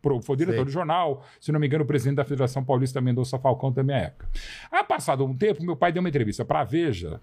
pro, 0.00 0.20
foi 0.20 0.34
o 0.34 0.36
diretor 0.36 0.56
Sei. 0.56 0.64
do 0.64 0.70
jornal, 0.70 1.24
se 1.40 1.52
não 1.52 1.60
me 1.60 1.66
engano, 1.66 1.84
o 1.84 1.86
presidente 1.86 2.16
da 2.16 2.24
Federação 2.24 2.64
Paulista 2.64 3.00
Mendonça 3.00 3.38
Falcão 3.38 3.72
também 3.72 3.96
à 3.96 4.00
época. 4.00 4.28
Aí, 4.70 4.82
passado 4.84 5.24
um 5.24 5.36
tempo, 5.36 5.62
meu 5.64 5.76
pai 5.76 5.92
deu 5.92 6.00
uma 6.00 6.08
entrevista 6.08 6.44
para 6.44 6.60
a 6.60 6.64
Veja, 6.64 7.20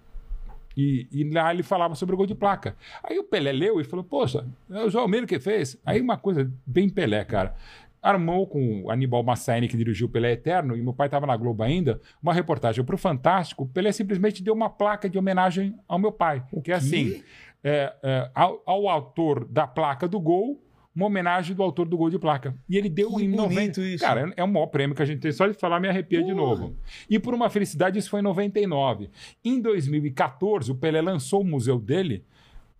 e, 0.76 1.08
e 1.10 1.28
lá 1.28 1.52
ele 1.52 1.64
falava 1.64 1.94
sobre 1.96 2.14
o 2.14 2.16
gol 2.16 2.26
de 2.26 2.34
placa. 2.34 2.76
Aí 3.02 3.18
o 3.18 3.24
Pelé 3.24 3.52
leu 3.52 3.80
e 3.80 3.84
falou: 3.84 4.04
Poxa, 4.04 4.46
é 4.70 4.84
o 4.84 4.88
João 4.88 5.02
Almeida 5.02 5.26
que 5.26 5.38
fez. 5.40 5.76
Aí 5.84 6.00
uma 6.00 6.16
coisa 6.16 6.50
bem 6.64 6.88
Pelé, 6.88 7.24
cara. 7.24 7.54
Armou 8.02 8.46
com 8.46 8.84
o 8.84 8.90
Aníbal 8.90 9.22
Massaini, 9.22 9.68
que 9.68 9.76
dirigiu 9.76 10.06
o 10.06 10.10
Pelé 10.10 10.32
Eterno, 10.32 10.76
e 10.76 10.82
meu 10.82 10.94
pai 10.94 11.06
estava 11.06 11.26
na 11.26 11.36
Globo 11.36 11.62
ainda, 11.62 12.00
uma 12.22 12.32
reportagem 12.32 12.84
para 12.84 12.94
o 12.94 12.98
Fantástico. 12.98 13.64
O 13.64 13.68
Pelé 13.68 13.92
simplesmente 13.92 14.42
deu 14.42 14.54
uma 14.54 14.70
placa 14.70 15.08
de 15.08 15.18
homenagem 15.18 15.74
ao 15.86 15.98
meu 15.98 16.12
pai. 16.12 16.42
que 16.62 16.72
é 16.72 16.74
assim: 16.74 17.22
é, 17.62 17.92
é, 18.02 18.30
ao, 18.34 18.62
ao 18.64 18.88
autor 18.88 19.44
da 19.44 19.66
placa 19.66 20.08
do 20.08 20.18
gol, 20.18 20.62
uma 20.94 21.06
homenagem 21.06 21.54
do 21.54 21.62
autor 21.62 21.86
do 21.86 21.96
gol 21.96 22.10
de 22.10 22.18
placa. 22.18 22.54
E 22.68 22.76
ele 22.76 22.88
deu 22.88 23.14
Que 23.16 23.24
em 23.24 23.30
bonito 23.30 23.80
90. 23.80 23.80
isso. 23.82 24.04
Cara, 24.04 24.32
é 24.36 24.42
o 24.42 24.48
maior 24.48 24.66
prêmio 24.66 24.94
que 24.96 25.02
a 25.02 25.04
gente 25.04 25.20
tem. 25.20 25.32
Só 25.32 25.46
de 25.46 25.54
falar 25.54 25.80
me 25.80 25.88
arrepia 25.88 26.22
de 26.22 26.34
novo. 26.34 26.76
E 27.08 27.18
por 27.18 27.34
uma 27.34 27.48
felicidade, 27.48 27.98
isso 27.98 28.10
foi 28.10 28.20
em 28.20 28.24
99. 28.24 29.08
Em 29.44 29.60
2014, 29.60 30.70
o 30.70 30.74
Pelé 30.74 31.00
lançou 31.00 31.42
o 31.42 31.44
museu 31.44 31.78
dele, 31.78 32.24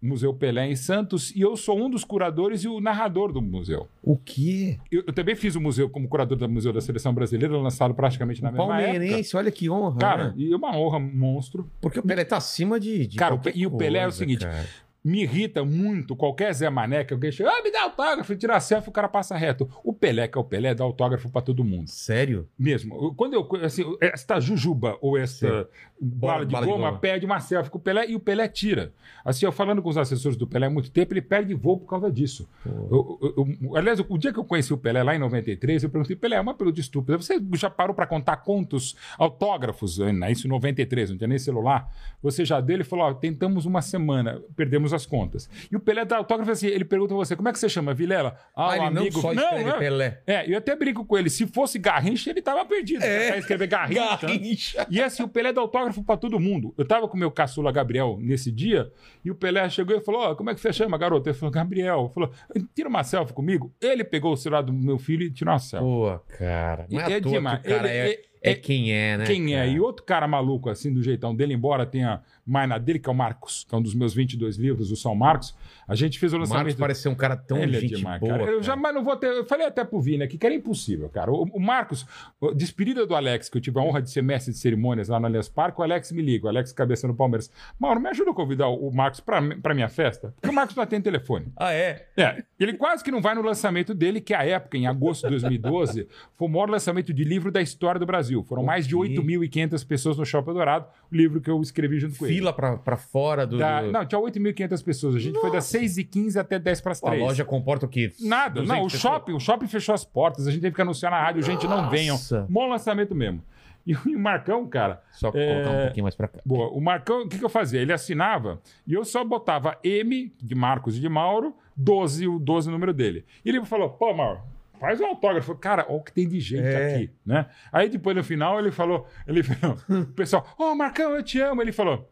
Museu 0.02 0.32
Pelé 0.32 0.66
em 0.70 0.76
Santos, 0.76 1.30
e 1.36 1.42
eu 1.42 1.56
sou 1.56 1.78
um 1.78 1.90
dos 1.90 2.04
curadores 2.04 2.64
e 2.64 2.68
o 2.68 2.80
narrador 2.80 3.32
do 3.32 3.42
museu. 3.42 3.86
O 4.02 4.16
quê? 4.16 4.78
Eu, 4.90 5.04
eu 5.06 5.12
também 5.12 5.36
fiz 5.36 5.54
o 5.54 5.60
museu 5.60 5.90
como 5.90 6.08
curador 6.08 6.38
do 6.38 6.48
Museu 6.48 6.72
da 6.72 6.80
Seleção 6.80 7.12
Brasileira, 7.12 7.56
lançado 7.58 7.94
praticamente 7.94 8.42
na 8.42 8.50
mesma 8.50 8.80
época. 8.80 8.90
Palmeirense, 8.92 9.36
olha 9.36 9.50
que 9.50 9.68
honra. 9.68 9.98
Cara, 9.98 10.28
né? 10.28 10.34
e 10.36 10.52
é 10.52 10.56
uma 10.56 10.74
honra 10.76 10.98
monstro. 10.98 11.70
Porque 11.80 11.98
o 11.98 12.02
Pelé 12.02 12.24
tá 12.24 12.38
acima 12.38 12.80
de. 12.80 13.06
de 13.06 13.16
Cara, 13.18 13.34
o 13.34 13.40
e 13.54 13.66
o 13.66 13.70
Pelé 13.72 13.98
é 13.98 14.02
o 14.02 14.04
coisa, 14.04 14.18
seguinte, 14.18 14.44
cara. 14.44 14.66
Me 15.02 15.22
irrita 15.22 15.64
muito 15.64 16.14
qualquer 16.14 16.52
Zé 16.52 16.68
Mané 16.68 17.04
que 17.04 17.14
alguém 17.14 17.32
chega, 17.32 17.48
ah, 17.50 17.62
me 17.62 17.70
dá 17.72 17.84
autógrafo, 17.84 18.36
tirar 18.36 18.60
selfie, 18.60 18.90
o 18.90 18.92
cara 18.92 19.08
passa 19.08 19.34
reto. 19.36 19.66
O 19.82 19.94
Pelé, 19.94 20.28
que 20.28 20.36
é 20.36 20.40
o 20.40 20.44
Pelé, 20.44 20.74
dá 20.74 20.84
autógrafo 20.84 21.30
pra 21.30 21.40
todo 21.40 21.64
mundo. 21.64 21.88
Sério? 21.88 22.46
Mesmo. 22.58 23.14
Quando 23.14 23.32
eu, 23.34 23.48
assim, 23.64 23.84
esta 24.00 24.38
jujuba 24.38 24.98
ou 25.00 25.16
esta 25.16 25.66
bala, 25.98 26.44
de, 26.44 26.52
bala 26.52 26.66
de 26.66 26.72
goma, 26.72 26.88
goma. 26.88 26.98
pede 26.98 27.24
uma 27.24 27.40
selfie 27.40 27.70
com 27.70 27.78
o 27.78 27.80
Pelé 27.80 28.10
e 28.10 28.14
o 28.14 28.20
Pelé 28.20 28.46
tira. 28.46 28.92
Assim, 29.24 29.46
eu 29.46 29.52
falando 29.52 29.80
com 29.82 29.88
os 29.88 29.96
assessores 29.96 30.36
do 30.36 30.46
Pelé 30.46 30.66
há 30.66 30.70
muito 30.70 30.90
tempo, 30.90 31.14
ele 31.14 31.22
perde 31.22 31.54
voo 31.54 31.78
por 31.78 31.88
causa 31.88 32.10
disso. 32.12 32.46
Eu- 32.66 33.18
eu- 33.22 33.56
eu- 33.62 33.76
aliás, 33.76 34.00
o 34.00 34.18
dia 34.18 34.32
que 34.34 34.38
eu 34.38 34.44
conheci 34.44 34.72
o 34.74 34.78
Pelé 34.78 35.02
lá 35.02 35.14
em 35.16 35.18
93, 35.18 35.82
eu 35.82 35.88
perguntei, 35.88 36.14
Pelé, 36.14 36.36
é 36.36 36.40
uma 36.40 36.54
pergunta 36.54 36.78
estúpida. 36.80 37.16
Você 37.16 37.40
já 37.54 37.70
parou 37.70 37.94
para 37.94 38.06
contar 38.06 38.36
contos, 38.38 38.94
autógrafos, 39.18 39.98
eh, 39.98 40.12
isso 40.30 40.46
em 40.46 40.50
93, 40.50 41.10
não 41.10 41.16
tinha 41.16 41.28
nem 41.28 41.38
celular? 41.38 41.88
Você 42.22 42.44
já 42.44 42.60
deu? 42.60 42.76
Ele 42.76 42.84
falou, 42.84 43.06
ó, 43.06 43.14
tentamos 43.14 43.64
uma 43.64 43.80
semana, 43.80 44.40
perdemos 44.56 44.89
as 44.92 45.06
contas. 45.06 45.48
E 45.70 45.76
o 45.76 45.80
Pelé 45.80 46.04
dá 46.04 46.16
autógrafo 46.16 46.50
assim, 46.50 46.66
ele 46.66 46.84
pergunta 46.84 47.14
a 47.14 47.16
você, 47.16 47.36
como 47.36 47.48
é 47.48 47.52
que 47.52 47.58
você 47.58 47.68
chama, 47.68 47.92
Vilela? 47.94 48.36
Ah, 48.54 48.68
o 48.68 48.74
ele 48.74 48.90
não 48.90 49.10
só 49.12 49.32
escreve 49.32 49.70
é. 49.70 49.78
Pelé. 49.78 50.22
É, 50.26 50.52
eu 50.52 50.58
até 50.58 50.74
brinco 50.76 51.04
com 51.04 51.16
ele. 51.18 51.30
Se 51.30 51.46
fosse 51.46 51.78
Garrincha, 51.78 52.30
ele 52.30 52.42
tava 52.42 52.64
perdido. 52.64 53.02
É. 53.04 53.28
Pra 53.28 53.38
escrever 53.38 53.66
Garrincha. 53.66 54.00
Garrincha. 54.26 54.86
E 54.90 55.00
assim, 55.00 55.22
o 55.22 55.28
Pelé 55.28 55.52
dá 55.52 55.60
autógrafo 55.60 56.02
pra 56.04 56.16
todo 56.16 56.38
mundo. 56.40 56.74
Eu 56.76 56.86
tava 56.86 57.08
com 57.08 57.16
o 57.16 57.20
meu 57.20 57.30
caçula 57.30 57.70
Gabriel 57.72 58.18
nesse 58.20 58.50
dia, 58.50 58.90
e 59.24 59.30
o 59.30 59.34
Pelé 59.34 59.68
chegou 59.68 59.96
e 59.96 60.00
falou: 60.00 60.22
Ó, 60.22 60.34
como 60.34 60.50
é 60.50 60.54
que 60.54 60.60
você 60.60 60.72
chama, 60.72 60.96
garoto? 60.98 61.28
Ele 61.28 61.36
falou, 61.36 61.52
Gabriel. 61.52 62.10
Falou, 62.14 62.30
tira 62.74 62.88
uma 62.88 63.02
selfie 63.04 63.32
comigo. 63.32 63.72
Ele 63.80 64.04
pegou 64.04 64.32
o 64.32 64.36
celular 64.36 64.62
do 64.62 64.72
meu 64.72 64.98
filho 64.98 65.22
e 65.24 65.30
tirou 65.30 65.52
uma 65.52 65.58
selfie. 65.58 65.84
Pô, 65.86 66.18
cara. 66.38 66.86
Não 66.90 67.00
é, 67.00 67.20
toa 67.20 67.32
demais. 67.32 67.60
Ele- 67.64 67.88
é, 67.88 68.08
ele- 68.08 68.29
É 68.42 68.54
quem 68.54 68.92
é, 68.92 69.18
né? 69.18 69.24
Quem 69.26 69.54
é? 69.54 69.68
E 69.68 69.78
outro 69.80 70.04
cara 70.04 70.26
maluco, 70.26 70.70
assim, 70.70 70.92
do 70.92 71.02
jeitão 71.02 71.34
dele, 71.34 71.54
embora 71.54 71.84
tenha 71.84 72.22
mais 72.46 72.68
na 72.68 72.78
dele, 72.78 72.98
que 72.98 73.08
é 73.08 73.12
o 73.12 73.14
Marcos, 73.14 73.64
que 73.68 73.74
é 73.74 73.78
um 73.78 73.82
dos 73.82 73.94
meus 73.94 74.14
22 74.14 74.56
livros, 74.56 74.90
o 74.90 74.96
São 74.96 75.14
Marcos, 75.14 75.54
a 75.86 75.94
gente 75.94 76.18
fez 76.18 76.32
o 76.32 76.36
O 76.36 76.38
Marcos 76.40 76.52
lançamento... 76.54 76.78
parece 76.78 77.02
ser 77.02 77.08
um 77.08 77.14
cara 77.14 77.36
tão 77.36 77.58
Ele 77.58 77.76
é 77.76 77.80
gente 77.80 77.96
demais, 77.96 78.20
boa. 78.20 78.32
cara. 78.32 78.42
Eu 78.44 78.46
cara. 78.46 78.62
jamais 78.62 78.94
não 78.94 79.04
vou 79.04 79.16
ter. 79.16 79.26
Eu 79.26 79.44
falei 79.44 79.66
até 79.66 79.84
pro 79.84 80.00
Vini 80.00 80.22
aqui 80.22 80.38
que 80.38 80.46
era 80.46 80.54
impossível, 80.54 81.08
cara. 81.08 81.30
O, 81.30 81.42
o 81.44 81.60
Marcos, 81.60 82.06
despedida 82.54 83.06
do 83.06 83.14
Alex, 83.14 83.48
que 83.48 83.56
eu 83.56 83.60
tive 83.60 83.78
a 83.78 83.82
honra 83.82 84.00
de 84.00 84.10
ser 84.10 84.22
mestre 84.22 84.52
de 84.52 84.58
cerimônias 84.58 85.08
lá 85.08 85.20
no 85.20 85.26
Allianz 85.26 85.48
Parque, 85.48 85.80
o 85.80 85.84
Alex 85.84 86.10
me 86.12 86.22
liga, 86.22 86.46
o 86.46 86.48
Alex 86.48 86.72
cabeça 86.72 87.06
no 87.06 87.14
Palmeiras. 87.14 87.50
Mauro, 87.78 88.00
me 88.00 88.08
ajuda 88.08 88.30
a 88.30 88.34
convidar 88.34 88.68
o, 88.68 88.90
Marcos 88.90 89.20
pra, 89.20 89.40
pra 89.56 89.74
minha 89.74 89.88
festa? 89.88 90.32
Porque 90.40 90.48
o 90.48 90.54
Marcos 90.54 90.74
não 90.74 90.82
atende 90.82 91.02
telefone. 91.02 91.52
Ah, 91.60 91.74
é? 91.74 92.06
É, 92.16 92.42
ele 92.58 92.72
quase 92.72 93.04
que 93.04 93.10
não 93.10 93.20
vai 93.20 93.34
no 93.34 93.42
lançamento 93.42 93.92
dele, 93.92 94.18
que 94.20 94.32
à 94.32 94.44
época, 94.44 94.78
em 94.78 94.86
agosto 94.86 95.24
de 95.24 95.30
2012, 95.30 96.08
foi 96.36 96.48
o 96.48 96.50
maior 96.50 96.70
lançamento 96.70 97.12
de 97.12 97.22
livro 97.22 97.52
da 97.52 97.60
história 97.60 97.98
do 97.98 98.06
Brasil. 98.06 98.29
Foram 98.44 98.62
mais 98.62 98.86
de 98.86 98.94
Ok. 98.96 99.16
8.500 99.16 99.86
pessoas 99.86 100.16
no 100.16 100.24
Shopping 100.24 100.52
Dourado, 100.52 100.86
o 101.10 101.14
livro 101.16 101.40
que 101.40 101.50
eu 101.50 101.60
escrevi 101.60 101.98
junto 101.98 102.16
com 102.18 102.26
ele. 102.26 102.34
Fila 102.36 102.52
pra 102.52 102.96
fora 102.96 103.46
do. 103.46 103.58
Da- 103.58 103.82
Não, 103.82 104.04
tinha 104.06 104.20
8.500 104.20 104.82
pessoas. 104.84 105.14
A 105.16 105.18
gente 105.18 105.38
foi 105.40 105.50
das 105.50 105.64
6h15 105.64 106.36
até 106.38 106.58
10 106.58 106.80
para 106.80 106.92
as 106.92 107.02
a 107.02 107.06
3. 107.10 107.22
loja 107.22 107.44
comporta 107.44 107.86
o 107.86 107.88
quê? 107.88 108.12
Nada, 108.20 108.60
200 108.62 108.68
não, 108.68 108.80
o 108.80 108.84
pessoas? 108.84 109.00
shopping, 109.02 109.32
o 109.32 109.40
shopping 109.40 109.66
fechou 109.66 109.94
as 109.94 110.04
portas, 110.04 110.46
a 110.46 110.50
gente 110.50 110.60
teve 110.60 110.74
que 110.74 110.82
anunciar 110.82 111.10
na 111.10 111.20
rádio, 111.20 111.42
gente, 111.42 111.66
não 111.66 111.88
venham. 111.90 112.14
Nossa. 112.14 112.46
Bom 112.48 112.68
lançamento 112.68 113.14
mesmo. 113.14 113.42
E 113.86 113.94
o 113.94 114.18
Marcão, 114.18 114.66
cara, 114.68 115.02
Só 115.10 115.28
É, 115.28 115.30
colocar 115.54 115.70
um 115.70 115.82
pouquinho 115.84 116.02
mais 116.04 116.14
pra 116.14 116.28
cá. 116.28 116.38
boa, 116.44 116.68
o 116.68 116.80
Marcão, 116.82 117.22
o 117.22 117.28
que, 117.28 117.38
que 117.38 117.44
eu 117.44 117.48
fazia? 117.48 117.80
Ele 117.80 117.92
assinava 117.92 118.60
e 118.86 118.92
eu 118.92 119.04
só 119.06 119.24
botava 119.24 119.78
M 119.82 120.30
de 120.40 120.54
Marcos 120.54 120.96
e 120.98 121.00
de 121.00 121.08
Mauro, 121.08 121.54
12, 121.74 122.28
o 122.28 122.38
12 122.38 122.68
o 122.68 122.72
número 122.72 122.92
dele. 122.92 123.24
E 123.42 123.48
ele 123.48 123.64
falou: 123.64 123.88
pô, 123.88 124.12
Mauro. 124.12 124.40
Faz 124.80 125.00
um 125.00 125.06
autógrafo. 125.06 125.54
Cara, 125.56 125.84
olha 125.88 125.98
o 125.98 126.02
que 126.02 126.12
tem 126.12 126.26
de 126.26 126.40
gente 126.40 126.66
É. 126.66 126.94
aqui, 126.94 127.10
né? 127.24 127.46
Aí 127.70 127.88
depois 127.88 128.16
no 128.16 128.24
final 128.24 128.58
ele 128.58 128.70
falou, 128.72 129.06
ele 129.26 129.42
falou, 129.44 129.76
o 129.88 130.06
pessoal, 130.06 130.46
ô 130.58 130.74
Marcão, 130.74 131.12
eu 131.14 131.22
te 131.22 131.38
amo. 131.40 131.60
Ele 131.60 131.70
falou, 131.72 132.10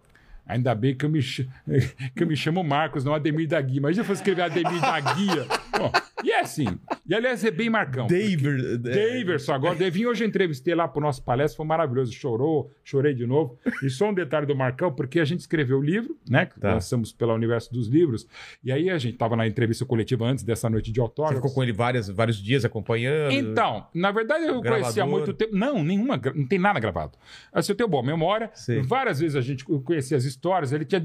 ainda 0.48 0.74
bem 0.74 0.96
que 0.96 1.04
eu 1.04 1.10
me, 1.10 1.20
ch- 1.22 1.46
que 2.16 2.22
eu 2.22 2.26
me 2.26 2.34
chamo 2.36 2.64
Marcos, 2.64 3.04
não 3.04 3.14
Ademir 3.14 3.46
da 3.46 3.60
Guia. 3.60 3.76
Imagina 3.78 3.94
se 3.94 4.00
eu 4.00 4.04
fosse 4.16 4.22
escrever 4.22 4.42
Ademir 4.42 4.80
da 4.80 5.00
Guia. 5.00 5.46
Bom, 5.78 5.92
e 6.24 6.30
é 6.32 6.40
assim. 6.40 6.66
E 7.06 7.14
aliás, 7.14 7.44
é 7.44 7.50
bem 7.50 7.70
Marcão. 7.70 8.06
David. 8.08 8.78
Daverson, 8.78 9.52
agora, 9.52 9.74
Devinho, 9.76 10.08
hoje 10.10 10.24
eu 10.24 10.28
entrevistei 10.28 10.74
lá 10.74 10.88
pro 10.88 11.00
nosso 11.00 11.22
palestra, 11.22 11.56
foi 11.56 11.66
maravilhoso. 11.66 12.12
Chorou, 12.12 12.70
chorei 12.82 13.14
de 13.14 13.26
novo. 13.26 13.56
E 13.82 13.88
só 13.90 14.08
um 14.10 14.14
detalhe 14.14 14.46
do 14.46 14.56
Marcão, 14.56 14.92
porque 14.92 15.20
a 15.20 15.24
gente 15.24 15.40
escreveu 15.40 15.78
o 15.78 15.82
livro, 15.82 16.16
né? 16.28 16.46
Que 16.46 16.58
Tá. 16.58 16.74
lançamos 16.74 17.12
pela 17.12 17.34
Universo 17.34 17.72
dos 17.72 17.86
Livros. 17.88 18.26
E 18.64 18.72
aí 18.72 18.90
a 18.90 18.98
gente 18.98 19.16
tava 19.16 19.36
na 19.36 19.46
entrevista 19.46 19.84
coletiva 19.84 20.24
antes 20.26 20.42
dessa 20.42 20.68
noite 20.68 20.90
de 20.90 20.96
Você 20.98 21.02
autógrafos. 21.02 21.38
ficou 21.38 21.54
com 21.54 21.62
ele 21.62 21.72
várias, 21.72 22.08
vários 22.08 22.42
dias 22.42 22.64
acompanhando. 22.64 23.30
Então, 23.32 23.86
na 23.94 24.10
verdade 24.10 24.44
eu 24.46 24.60
Gravador. 24.60 24.80
conhecia 24.82 25.02
há 25.02 25.06
muito 25.06 25.32
tempo. 25.32 25.54
Não, 25.54 25.84
nenhuma, 25.84 26.20
não 26.34 26.46
tem 26.46 26.58
nada 26.58 26.80
gravado. 26.80 27.16
Assim, 27.52 27.72
eu 27.72 27.76
tenho 27.76 27.88
boa 27.88 28.02
memória. 28.02 28.50
Sim. 28.54 28.80
Várias 28.82 29.20
vezes 29.20 29.36
a 29.36 29.40
gente 29.40 29.64
conhecia 29.64 30.16
as 30.16 30.24
histórias. 30.24 30.37
Ele 30.72 30.84
tinha, 30.84 31.02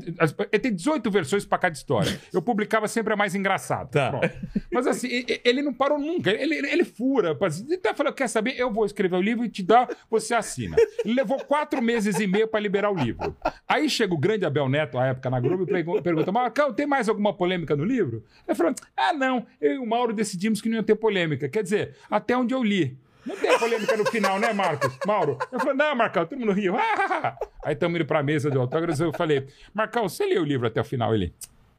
ele 0.51 0.59
tem 0.59 0.73
18 0.73 1.09
versões 1.11 1.45
para 1.45 1.57
cada 1.57 1.73
história. 1.75 2.19
Eu 2.31 2.41
publicava 2.41 2.87
sempre 2.87 3.13
a 3.13 3.15
mais 3.15 3.35
engraçada. 3.35 3.89
Tá. 3.89 4.09
Pronto. 4.09 4.29
Mas 4.71 4.87
assim, 4.87 5.07
ele 5.43 5.61
não 5.61 5.73
parou 5.73 5.97
nunca. 5.99 6.29
Ele, 6.31 6.55
ele, 6.55 6.83
fura. 6.83 7.37
Ele 7.67 7.77
tá 7.77 7.93
falando, 7.93 8.13
quer 8.13 8.27
saber? 8.27 8.55
Eu 8.57 8.71
vou 8.71 8.85
escrever 8.85 9.15
o 9.15 9.21
livro 9.21 9.43
e 9.45 9.49
te 9.49 9.63
dar, 9.63 9.89
você 10.09 10.33
assina. 10.33 10.75
Ele 11.03 11.13
levou 11.13 11.37
quatro 11.43 11.81
meses 11.81 12.19
e 12.19 12.27
meio 12.27 12.47
para 12.47 12.59
liberar 12.59 12.91
o 12.91 12.95
livro. 12.95 13.35
Aí 13.67 13.89
chega 13.89 14.13
o 14.13 14.17
grande 14.17 14.45
Abel 14.45 14.69
Neto, 14.69 14.97
à 14.97 15.07
época 15.07 15.29
na 15.29 15.39
Globo, 15.39 15.63
e 15.63 15.67
pergu- 15.67 16.01
pergunta, 16.01 16.31
Marcão, 16.31 16.73
tem 16.73 16.85
mais 16.85 17.09
alguma 17.09 17.33
polêmica 17.33 17.75
no 17.75 17.83
livro? 17.83 18.23
Ele 18.47 18.55
falou, 18.55 18.73
ah, 18.95 19.13
não, 19.13 19.45
eu 19.59 19.73
e 19.73 19.77
o 19.77 19.85
Mauro 19.85 20.13
decidimos 20.13 20.61
que 20.61 20.69
não 20.69 20.77
ia 20.77 20.83
ter 20.83 20.95
polêmica. 20.95 21.47
Quer 21.49 21.63
dizer, 21.63 21.95
até 22.09 22.35
onde 22.37 22.53
eu 22.53 22.63
li. 22.63 22.97
Não 23.25 23.35
tem 23.35 23.57
polêmica 23.57 23.95
no 23.97 24.05
final, 24.05 24.39
né, 24.39 24.51
Marcos? 24.53 24.97
Mauro? 25.05 25.37
Eu 25.51 25.59
falei, 25.59 25.75
não, 25.75 25.95
Marcão, 25.95 26.25
todo 26.25 26.39
mundo 26.39 26.51
riu. 26.51 26.75
Aí 27.63 27.73
estamos 27.73 27.95
indo 27.97 28.05
para 28.05 28.19
a 28.19 28.23
mesa 28.23 28.51
de 28.51 28.57
autógrafos, 28.57 28.99
eu 28.99 29.13
falei, 29.13 29.47
Marcão, 29.73 30.07
você 30.09 30.25
leu 30.25 30.41
o 30.41 30.45
livro 30.45 30.67
até 30.67 30.81
o 30.81 30.83
final? 30.83 31.13
Ele, 31.15 31.33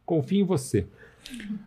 confio 0.07 0.41
em 0.41 0.45
você. 0.45 0.87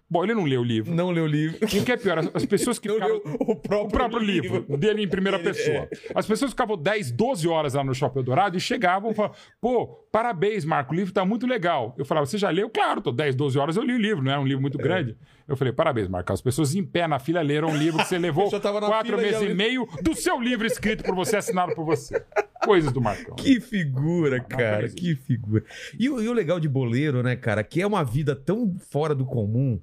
Bom, 0.07 0.23
ele 0.23 0.35
não 0.35 0.43
leu 0.43 0.61
o 0.61 0.63
livro. 0.63 0.93
Não 0.93 1.09
leu 1.09 1.23
o 1.23 1.27
livro. 1.27 1.57
E 1.73 1.79
o 1.79 1.83
que 1.83 1.91
é 1.91 1.97
pior, 1.97 2.19
as, 2.19 2.29
as 2.33 2.45
pessoas 2.45 2.77
que 2.77 2.87
Não 2.87 2.95
o 2.95 3.55
próprio, 3.55 3.81
O 3.81 3.87
próprio 3.87 4.19
livro, 4.19 4.77
dele 4.77 5.01
em 5.03 5.07
primeira 5.07 5.37
Ele- 5.37 5.45
pessoa. 5.45 5.75
é. 5.77 5.89
As 6.13 6.27
pessoas 6.27 6.51
ficavam 6.51 6.77
10, 6.77 7.11
12 7.11 7.47
horas 7.47 7.73
lá 7.73 7.83
no 7.83 7.93
Shopping 7.93 8.21
Dourado 8.21 8.55
e 8.55 8.59
chegavam 8.59 9.09
e 9.11 9.15
falavam: 9.15 9.35
pô, 9.59 9.87
parabéns, 10.11 10.63
Marco, 10.63 10.93
o 10.93 10.95
livro 10.95 11.11
tá 11.11 11.25
muito 11.25 11.47
legal. 11.47 11.95
Eu 11.97 12.05
falava: 12.05 12.27
você 12.27 12.37
já 12.37 12.51
leu? 12.51 12.69
Claro, 12.69 13.01
tô 13.01 13.11
10, 13.11 13.33
12 13.35 13.57
horas 13.57 13.75
eu 13.77 13.83
li 13.83 13.93
o 13.93 13.97
livro, 13.97 14.23
não 14.23 14.31
é 14.31 14.37
um 14.37 14.45
livro 14.45 14.59
É. 14.59 14.61
muito 14.61 14.77
grande. 14.77 15.17
Eu 15.47 15.55
falei: 15.55 15.71
parabéns, 15.71 16.07
Marco. 16.07 16.33
As 16.33 16.41
pessoas 16.41 16.75
em 16.75 16.83
pé 16.83 17.07
na 17.07 17.19
fila 17.19 17.41
leram 17.41 17.69
um 17.69 17.75
livro 17.77 17.99
que 17.99 18.05
você 18.09 18.17
levou 18.17 18.49
quatro 18.89 19.13
e 19.13 19.21
meses 19.21 19.41
e 19.41 19.53
meio 19.53 19.87
do 20.03 20.13
seu 20.15 20.39
livro 20.41 20.67
escrito 20.67 21.03
por 21.03 21.15
você, 21.15 21.37
assinado 21.37 21.73
por 21.73 21.85
você. 21.85 22.21
Coisas 22.65 22.91
do 22.91 22.99
Marcão. 22.99 23.35
Que 23.35 23.59
figura, 23.61 24.41
cara. 24.41 24.75
beleza. 24.77 24.95
Que 24.95 25.15
figura. 25.15 25.63
E, 25.97 26.09
o- 26.09 26.21
e 26.21 26.27
o 26.27 26.33
legal 26.33 26.59
de 26.59 26.67
boleiro, 26.67 27.23
né, 27.23 27.35
cara, 27.35 27.63
que 27.63 27.81
é 27.81 27.87
uma 27.87 28.03
vida 28.03 28.35
tão 28.35 28.75
fora 28.89 29.15
do 29.15 29.25
comum. 29.25 29.79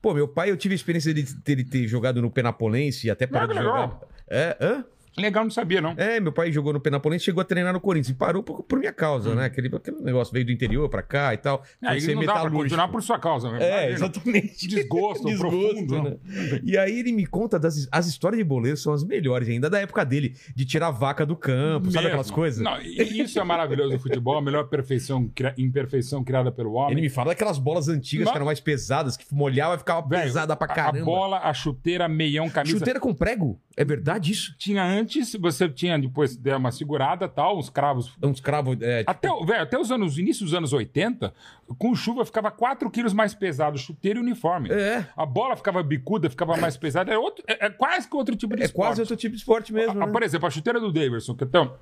Pô, 0.00 0.12
meu 0.14 0.28
pai, 0.28 0.50
eu 0.50 0.56
tive 0.56 0.74
a 0.74 0.76
experiência 0.76 1.12
de 1.14 1.24
ter, 1.40 1.64
ter 1.64 1.86
jogado 1.88 2.20
no 2.22 2.30
Penapolense 2.30 3.06
e 3.06 3.10
até 3.10 3.26
parou 3.26 3.48
de 3.48 3.54
jogar. 3.54 3.98
É, 4.28 4.56
hã? 4.60 4.84
Legal, 5.16 5.44
não 5.44 5.50
sabia, 5.50 5.80
não. 5.80 5.94
É, 5.96 6.18
meu 6.20 6.32
pai 6.32 6.50
jogou 6.50 6.72
no 6.72 6.80
Penapolense, 6.80 7.24
chegou 7.24 7.40
a 7.40 7.44
treinar 7.44 7.72
no 7.72 7.80
Corinthians 7.80 8.10
e 8.10 8.14
parou 8.14 8.42
por, 8.42 8.62
por 8.62 8.78
minha 8.78 8.92
causa, 8.92 9.30
Hum. 9.30 9.34
né? 9.34 9.44
Aquele, 9.46 9.74
aquele 9.74 9.98
negócio 10.00 10.32
veio 10.32 10.46
do 10.46 10.52
interior 10.52 10.88
pra 10.88 11.02
cá 11.02 11.34
e 11.34 11.36
tal. 11.36 11.62
Aí 11.82 12.00
ser 12.00 12.14
não 12.14 12.24
dá 12.24 12.40
pra 12.40 12.50
continuar 12.50 12.88
por 12.88 13.02
sua 13.02 13.18
causa. 13.18 13.50
né? 13.50 13.58
É, 13.62 13.68
Imagina. 13.90 13.92
exatamente. 13.94 14.68
Desgosto, 14.68 15.28
profundo, 15.38 16.02
né? 16.02 16.16
E 16.64 16.78
aí 16.78 16.98
ele 17.00 17.12
me 17.12 17.26
conta 17.26 17.58
das 17.58 17.86
as 17.90 18.06
histórias 18.06 18.38
de 18.38 18.44
boleiro 18.44 18.76
são 18.76 18.92
as 18.92 19.04
melhores 19.04 19.48
ainda 19.48 19.68
da 19.68 19.78
época 19.80 20.04
dele, 20.04 20.34
de 20.54 20.64
tirar 20.64 20.88
a 20.88 20.90
vaca 20.90 21.26
do 21.26 21.36
campo, 21.36 21.86
sabe 21.86 21.96
Mesmo. 21.96 22.08
aquelas 22.08 22.30
coisas? 22.30 22.62
Não, 22.62 22.80
isso 22.80 23.38
é 23.38 23.44
maravilhoso 23.44 23.92
no 23.92 23.98
futebol, 23.98 24.36
a 24.38 24.42
melhor 24.42 24.64
perfeição, 24.68 25.30
imperfeição 25.58 26.22
criada 26.24 26.50
pelo 26.52 26.72
homem. 26.74 26.92
Ele 26.92 27.00
me 27.02 27.08
fala 27.08 27.28
daquelas 27.30 27.58
bolas 27.58 27.88
antigas 27.88 28.24
Não. 28.26 28.32
que 28.32 28.38
eram 28.38 28.46
mais 28.46 28.60
pesadas, 28.60 29.16
que 29.16 29.24
molhava 29.32 29.74
e 29.74 29.78
ficava 29.78 30.06
Velho, 30.06 30.22
pesada 30.22 30.56
pra 30.56 30.66
caramba. 30.68 31.00
A 31.00 31.04
bola, 31.04 31.38
a 31.38 31.52
chuteira, 31.54 32.08
meião, 32.08 32.48
camisa. 32.50 32.76
Chuteira 32.78 32.98
com 33.00 33.12
prego? 33.14 33.60
É 33.76 33.84
verdade 33.84 34.30
isso? 34.32 34.54
Tinha 34.58 34.84
antes, 34.84 35.01
você 35.40 35.68
tinha 35.68 35.98
depois 35.98 36.36
der 36.36 36.56
uma 36.56 36.70
segurada 36.72 37.28
tal, 37.28 37.58
uns 37.58 37.68
cravos. 37.70 38.12
Uns 38.22 38.40
cravos. 38.40 38.76
É, 38.80 39.04
Até, 39.06 39.30
o- 39.30 39.44
velho, 39.44 39.62
até 39.62 39.78
os 39.78 39.90
anos, 39.90 40.18
início 40.18 40.44
dos 40.44 40.54
anos 40.54 40.72
80, 40.72 41.32
com 41.78 41.94
chuva 41.94 42.24
ficava 42.24 42.50
4 42.50 42.90
quilos 42.90 43.12
mais 43.12 43.34
pesado, 43.34 43.78
chuteira 43.78 44.18
e 44.18 44.22
uniforme. 44.22 44.70
é, 44.70 45.06
A 45.16 45.24
bola 45.26 45.56
ficava 45.56 45.82
bicuda, 45.82 46.28
ficava 46.30 46.56
mais 46.56 46.76
pesada. 46.76 47.12
É, 47.12 47.18
outro, 47.18 47.44
é, 47.46 47.66
é 47.66 47.70
quase 47.70 48.08
que 48.08 48.16
outro 48.16 48.34
tipo 48.36 48.54
de 48.56 48.62
é 48.62 48.66
esporte. 48.66 48.88
quase 48.88 49.00
outro 49.02 49.16
tipo 49.16 49.32
de 49.34 49.38
esporte 49.40 49.72
mesmo. 49.72 50.02
Ah, 50.02 50.06
né? 50.06 50.12
Por 50.12 50.22
exemplo, 50.22 50.46
a 50.46 50.50
chuteira 50.50 50.78
do 50.80 50.92
Davidson, 50.92 51.34
que 51.34 51.44
então, 51.44 51.74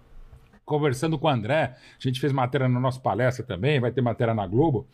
conversando 0.65 1.19
com 1.19 1.27
o 1.27 1.31
André, 1.31 1.75
a 1.75 1.77
gente 1.99 2.21
fez 2.21 2.33
matéria 2.33 2.69
na 2.69 2.79
nossa 2.79 3.01
palestra 3.01 3.45
também, 3.45 3.81
vai 3.81 3.91
ter 3.91 4.01
matéria 4.01 4.33
na 4.35 4.47
Globo, 4.47 4.87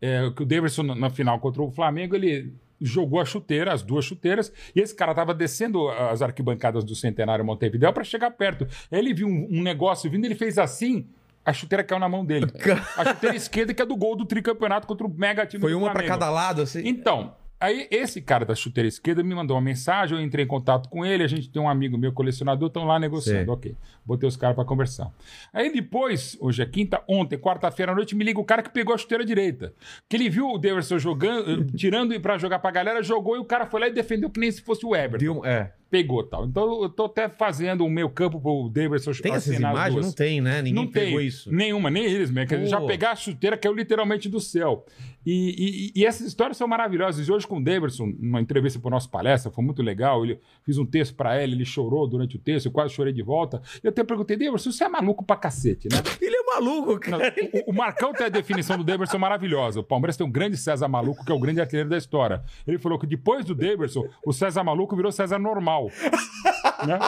é, 0.00 0.30
que 0.34 0.42
o 0.42 0.46
Davidson, 0.46 0.82
na- 0.84 0.94
na 0.94 1.10
final 1.10 1.38
contra 1.38 1.62
o 1.62 1.70
Flamengo, 1.70 2.14
ele 2.16 2.54
jogou 2.80 3.20
a 3.20 3.24
chuteira, 3.24 3.72
as 3.72 3.82
duas 3.82 4.04
chuteiras, 4.04 4.52
e 4.74 4.80
esse 4.80 4.94
cara 4.94 5.14
tava 5.14 5.34
descendo 5.34 5.88
as 5.88 6.22
arquibancadas 6.22 6.84
do 6.84 6.94
Centenário 6.94 7.44
Montevideo 7.44 7.92
para 7.92 8.04
chegar 8.04 8.30
perto. 8.30 8.66
Ele 8.90 9.12
viu 9.12 9.26
um, 9.28 9.48
um 9.50 9.62
negócio 9.62 10.10
vindo, 10.10 10.24
ele 10.24 10.34
fez 10.34 10.58
assim, 10.58 11.06
a 11.44 11.52
chuteira 11.52 11.82
caiu 11.82 11.98
na 11.98 12.08
mão 12.08 12.24
dele. 12.24 12.46
A 12.96 13.04
chuteira 13.06 13.34
esquerda 13.36 13.72
que 13.72 13.80
é 13.80 13.86
do 13.86 13.96
gol 13.96 14.14
do 14.14 14.26
tricampeonato 14.26 14.86
contra 14.86 15.06
o 15.06 15.10
mega 15.10 15.46
time 15.46 15.62
Foi 15.62 15.72
do 15.72 15.78
uma 15.78 15.86
pra 15.90 16.00
Flamengo. 16.00 16.18
cada 16.18 16.30
lado, 16.30 16.60
assim. 16.62 16.82
Então, 16.86 17.34
aí 17.60 17.86
esse 17.90 18.20
cara 18.20 18.44
da 18.44 18.54
chuteira 18.54 18.88
esquerda 18.88 19.22
me 19.22 19.34
mandou 19.34 19.56
uma 19.56 19.62
mensagem, 19.62 20.16
eu 20.18 20.22
entrei 20.24 20.44
em 20.44 20.48
contato 20.48 20.88
com 20.88 21.04
ele, 21.04 21.22
a 21.22 21.26
gente 21.26 21.48
tem 21.50 21.60
um 21.60 21.68
amigo 21.68 21.96
meu 21.98 22.12
colecionador, 22.12 22.68
estão 22.68 22.84
lá 22.84 22.98
negociando. 22.98 23.38
Sei. 23.44 23.48
Ok, 23.48 23.74
botei 24.04 24.28
os 24.28 24.36
caras 24.36 24.54
pra 24.54 24.64
conversar. 24.64 25.10
Aí 25.52 25.72
depois, 25.72 26.36
hoje 26.40 26.62
é 26.62 26.66
quinta, 26.66 27.02
ontem, 27.08 27.36
quarta-feira 27.38 27.92
à 27.92 27.94
noite, 27.94 28.14
me 28.14 28.24
liga 28.24 28.40
o 28.40 28.44
cara 28.44 28.62
que 28.62 28.70
pegou 28.70 28.94
a 28.94 28.98
chuteira 28.98 29.24
direita. 29.24 29.72
Que 30.08 30.16
ele 30.16 30.28
viu 30.30 30.48
o 30.48 30.58
Davidson 30.58 30.98
jogando, 30.98 31.62
eh, 31.62 31.66
tirando 31.76 32.18
pra 32.20 32.38
jogar 32.38 32.58
pra 32.58 32.70
galera, 32.70 33.02
jogou 33.02 33.36
e 33.36 33.38
o 33.38 33.44
cara 33.44 33.66
foi 33.66 33.80
lá 33.80 33.88
e 33.88 33.92
defendeu 33.92 34.30
que 34.30 34.40
nem 34.40 34.50
se 34.50 34.62
fosse 34.62 34.84
o 34.86 34.94
Everton. 34.94 35.18
Deu- 35.18 35.44
é. 35.44 35.72
Pegou 35.90 36.22
tal. 36.22 36.44
Então 36.44 36.82
eu 36.82 36.88
tô 36.90 37.04
até 37.06 37.28
fazendo 37.28 37.84
o 37.84 37.88
meu 37.90 38.10
campo 38.10 38.38
pro 38.40 38.68
Davidson 38.70 39.12
Tem 39.12 39.32
essas 39.32 39.58
imagens? 39.58 39.94
duas. 39.94 40.06
Não 40.06 40.12
tem, 40.12 40.40
né? 40.40 40.60
Ninguém 40.60 40.74
Não 40.84 40.86
pegou 40.90 41.18
tem 41.18 41.26
isso. 41.26 41.50
nenhuma, 41.50 41.90
nem 41.90 42.04
eles 42.04 42.30
mesmo. 42.30 42.48
Quer 42.48 42.56
dizer, 42.58 42.70
Já 42.70 42.80
pegar 42.82 43.12
a 43.12 43.16
chuteira 43.16 43.56
caiu 43.56 43.74
literalmente 43.74 44.28
do 44.28 44.38
céu. 44.38 44.84
E, 45.26 45.92
e- 45.94 46.00
e 46.00 46.06
essas 46.06 46.26
histórias 46.26 46.56
são 46.56 46.66
maravilhosas. 46.68 47.26
E 47.26 47.32
hoje 47.32 47.46
com 47.46 47.58
o 47.58 47.62
Davidson, 47.64 48.12
numa 48.18 48.40
entrevista 48.40 48.78
para 48.78 48.90
nossa 48.90 49.08
palestra, 49.08 49.50
foi 49.50 49.64
muito 49.64 49.82
legal. 49.82 50.24
Ele, 50.24 50.38
fiz 50.62 50.78
um 50.78 50.86
texto 50.86 51.14
para 51.14 51.42
ele, 51.42 51.54
ele 51.54 51.64
chorou 51.64 52.06
durante 52.06 52.36
o 52.36 52.38
texto, 52.38 52.66
eu 52.66 52.72
quase 52.72 52.94
chorei 52.94 53.12
de 53.12 53.22
volta. 53.22 53.60
E 53.82 53.86
eu 53.86 53.90
até 53.90 54.04
perguntei, 54.04 54.36
Davidson, 54.36 54.70
você 54.72 54.84
é 54.84 54.88
maluco 54.88 55.24
pra 55.24 55.36
cacete, 55.36 55.88
né? 55.90 55.98
Ele 56.20 56.34
é 56.36 56.42
maluco, 56.54 56.92
Não, 56.92 56.98
cara. 57.18 57.34
o, 57.66 57.70
o 57.70 57.74
Marcão 57.74 58.12
tem 58.12 58.26
a 58.26 58.30
definição 58.30 58.76
do 58.78 58.84
Davidson 58.84 59.18
maravilhosa. 59.18 59.80
O 59.80 59.84
Palmeiras 59.84 60.16
tem 60.16 60.26
um 60.26 60.30
grande 60.30 60.56
César 60.56 60.88
Maluco, 60.88 61.24
que 61.24 61.30
é 61.32 61.34
o 61.34 61.38
grande 61.38 61.60
artilheiro 61.60 61.88
da 61.88 61.96
história. 61.96 62.42
Ele 62.66 62.78
falou 62.78 62.98
que 62.98 63.06
depois 63.06 63.44
do 63.44 63.54
Davidson, 63.54 64.06
o 64.24 64.32
César 64.32 64.62
Maluco 64.64 64.94
virou 64.96 65.12
César 65.12 65.38
normal. 65.38 65.77
né? 66.86 66.98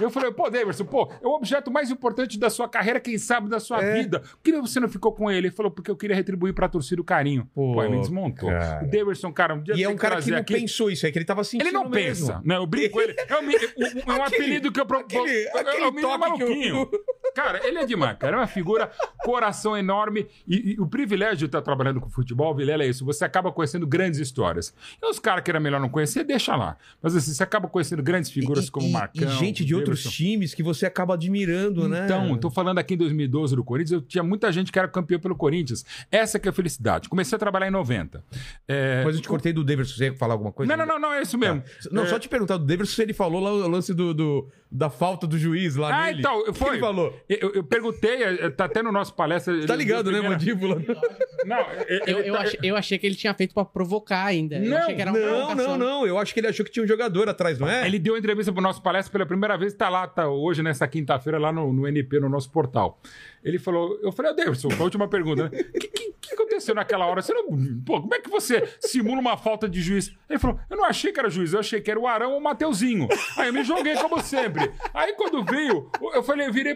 Eu 0.00 0.10
falei, 0.10 0.30
pô, 0.32 0.50
Davidson, 0.50 0.84
pô, 0.84 1.10
é 1.22 1.26
o 1.26 1.30
objeto 1.30 1.70
mais 1.70 1.90
importante 1.90 2.38
da 2.38 2.50
sua 2.50 2.68
carreira, 2.68 3.00
quem 3.00 3.16
sabe 3.18 3.48
da 3.48 3.58
sua 3.58 3.82
É. 3.82 3.94
vida. 4.02 4.20
Por 4.20 4.40
que 4.42 4.52
você 4.60 4.78
não 4.80 4.88
ficou 4.88 5.12
com 5.12 5.30
ele? 5.30 5.48
Ele 5.48 5.50
falou, 5.50 5.70
porque 5.70 5.90
eu 5.90 5.96
queria 5.96 6.14
retribuir 6.16 6.52
pra 6.54 6.68
torcida 6.68 7.00
o 7.00 7.04
carinho. 7.04 7.48
Pô, 7.54 7.74
Pô, 7.74 7.82
ele 7.82 7.94
me 7.94 8.00
desmontou. 8.00 8.48
cara. 8.48 8.84
O 8.84 8.90
Davidson, 8.90 9.32
cara, 9.32 9.54
um 9.54 9.62
dia 9.62 9.74
E 9.74 9.82
é 9.82 9.88
um 9.88 9.96
cara 9.96 10.20
que 10.20 10.30
não 10.30 10.38
aqui. 10.38 10.54
pensou 10.54 10.90
isso, 10.90 11.06
é 11.06 11.10
que 11.12 11.18
ele 11.18 11.24
tava 11.24 11.42
sentindo 11.44 11.68
Ele 11.68 11.72
não 11.72 11.88
mesmo. 11.88 12.26
pensa, 12.26 12.42
né? 12.44 12.56
Eu 12.56 12.66
brinco 12.66 12.90
com 12.94 13.00
ele. 13.00 13.14
É 13.16 13.34
um, 13.36 13.40
um- 13.40 13.44
um 13.46 14.22
Aquele- 14.22 14.22
apelido 14.22 14.72
que 14.72 14.80
eu 14.80 14.86
propus. 14.86 15.14
aquele- 15.16 15.48
aquele 15.48 15.84
é 15.84 15.88
o 15.88 15.92
menino 15.92 16.08
que 16.08 16.14
eu- 16.14 16.18
maluquinho. 16.18 16.90
Cara, 17.34 17.66
ele 17.66 17.78
é 17.78 17.84
demais, 17.86 18.16
cara. 18.18 18.36
É 18.36 18.40
uma 18.40 18.46
figura, 18.46 18.90
coração 19.24 19.76
enorme. 19.76 20.26
E, 20.46 20.72
e 20.74 20.80
o 20.80 20.86
privilégio 20.86 21.36
de 21.38 21.44
estar 21.46 21.60
trabalhando 21.62 22.00
com 22.00 22.08
futebol, 22.08 22.54
Vilela, 22.54 22.82
é 22.84 22.86
isso. 22.88 23.04
Você 23.04 23.24
acaba 23.24 23.52
conhecendo 23.52 23.86
grandes 23.86 24.18
histórias. 24.20 24.74
E 25.02 25.06
os 25.06 25.18
caras 25.18 25.42
que 25.44 25.50
era 25.50 25.60
melhor 25.60 25.80
não 25.80 25.88
conhecer, 25.88 26.24
deixa 26.24 26.54
lá. 26.56 26.76
Mas 27.02 27.14
assim, 27.16 27.32
você 27.32 27.42
acaba 27.42 27.68
conhecendo 27.68 28.02
grandes 28.02 28.30
figuras 28.30 28.66
E- 28.66 28.70
como 28.70 28.86
e- 28.86 28.92
Marcão. 28.92 29.22
E 29.22 29.26
gente 29.36 29.64
de 29.64 29.74
outros 29.90 30.12
times 30.12 30.54
que 30.54 30.62
você 30.62 30.86
acaba 30.86 31.14
admirando, 31.14 31.88
né? 31.88 32.04
Então, 32.04 32.36
tô 32.38 32.50
falando 32.50 32.78
aqui 32.78 32.94
em 32.94 32.96
2012 32.96 33.56
do 33.56 33.64
Corinthians, 33.64 33.92
eu 33.92 34.00
tinha 34.02 34.22
muita 34.22 34.50
gente 34.52 34.70
que 34.72 34.78
era 34.78 34.88
campeão 34.88 35.18
pelo 35.20 35.34
Corinthians. 35.36 35.84
Essa 36.10 36.38
que 36.38 36.48
é 36.48 36.50
a 36.50 36.52
felicidade. 36.52 37.08
Comecei 37.08 37.36
a 37.36 37.38
trabalhar 37.38 37.68
em 37.68 37.70
90. 37.70 38.22
É, 38.68 39.02
Mas 39.04 39.16
eu 39.16 39.22
te 39.22 39.28
cortei 39.28 39.52
do 39.52 39.64
Davidson, 39.64 39.94
você 39.96 40.04
ia 40.06 40.14
falar 40.16 40.34
alguma 40.34 40.52
coisa? 40.52 40.74
Não, 40.76 40.84
não, 40.86 40.94
não, 40.94 41.00
não, 41.00 41.14
é 41.14 41.22
isso 41.22 41.36
mesmo. 41.38 41.62
Não, 41.90 42.04
É, 42.04 42.06
só 42.06 42.18
te 42.18 42.28
perguntar 42.28 42.56
do 42.56 42.64
Davidson 42.64 42.94
se 42.94 43.02
ele 43.02 43.12
falou 43.12 43.40
lá 43.40 43.52
o 43.52 43.68
lance 43.68 43.92
do, 43.94 44.12
do- 44.14 44.48
da 44.70 44.90
falta 44.90 45.26
do 45.26 45.38
juiz 45.38 45.76
lá 45.76 45.88
Ah, 45.94 46.06
nele. 46.06 46.18
então, 46.20 46.52
foi. 46.52 46.70
ele 46.74 46.80
falou? 46.80 47.16
Eu, 47.28 47.52
eu 47.54 47.64
perguntei, 47.64 48.22
eh, 48.22 48.50
tá 48.50 48.64
até 48.64 48.82
no 48.82 48.90
nosso 48.90 49.14
palestra. 49.14 49.64
Tá 49.66 49.76
ligado, 49.76 50.10
né, 50.10 50.20
mandíbula? 50.20 50.82
Não, 51.46 51.58
Eu, 52.06 52.18
eu, 52.18 52.32
tá- 52.34 52.40
achei, 52.40 52.58
eu 52.62 52.76
achei 52.76 52.98
que 52.98 53.06
ele 53.06 53.14
tinha 53.14 53.32
feito 53.32 53.54
pra 53.54 53.64
provocar 53.64 54.24
ainda. 54.24 54.56
eu 54.56 54.68
Não, 54.68 54.78
achei 54.78 54.94
que 54.96 55.02
era 55.02 55.12
uma 55.12 55.20
Não, 55.20 55.54
não, 55.54 55.78
não. 55.78 56.06
Eu 56.06 56.18
acho 56.18 56.34
que 56.34 56.40
ele 56.40 56.48
achou 56.48 56.64
que 56.66 56.72
tinha 56.72 56.84
um 56.84 56.88
jogador 56.88 57.28
atrás, 57.28 57.58
não 57.60 57.68
é? 57.68 57.86
Ele 57.86 57.98
deu 58.00 58.16
entrevista 58.16 58.52
pro 58.52 58.60
nosso 58.60 58.82
palestra 58.82 59.12
pela 59.12 59.24
primeira 59.26 59.56
vez, 59.56 59.72
tá 59.76 59.88
lá, 59.88 60.06
tá 60.06 60.28
hoje, 60.28 60.62
nessa 60.62 60.86
quinta-feira, 60.88 61.38
lá 61.38 61.52
no, 61.52 61.72
no 61.72 61.86
NP, 61.86 62.20
no 62.20 62.28
nosso 62.28 62.50
portal. 62.50 63.00
Ele 63.44 63.58
falou, 63.58 63.98
eu 64.02 64.10
falei, 64.10 64.32
ah, 64.32 64.34
Davidson, 64.34 64.68
a 64.78 64.82
última 64.82 65.06
pergunta, 65.08 65.44
né? 65.44 65.50
O 65.52 65.72
que, 65.78 65.88
que- 65.88 66.16
que 66.26 66.34
aconteceu 66.34 66.74
naquela 66.74 67.06
hora? 67.06 67.22
Você 67.22 67.32
não. 67.32 67.44
Pô, 67.84 68.00
como 68.00 68.12
é 68.12 68.18
que 68.18 68.28
você 68.28 68.68
simula 68.80 69.20
uma 69.20 69.36
falta 69.36 69.68
de 69.68 69.80
juiz? 69.80 70.12
Ele 70.28 70.40
falou, 70.40 70.58
eu 70.68 70.76
não 70.76 70.84
achei 70.84 71.12
que 71.12 71.20
era 71.20 71.30
juiz, 71.30 71.52
eu 71.52 71.60
achei 71.60 71.80
que 71.80 71.88
era 71.88 72.00
o 72.00 72.06
Arão 72.08 72.32
ou 72.32 72.38
o 72.38 72.42
Mateuzinho. 72.42 73.06
Aí 73.36 73.46
eu 73.48 73.52
me 73.52 73.62
joguei 73.62 73.94
como 73.96 74.20
sempre. 74.20 74.72
Aí 74.92 75.12
quando 75.14 75.44
veio, 75.44 75.88
eu 76.14 76.22
falei, 76.24 76.48
eu 76.48 76.52
virei 76.52 76.74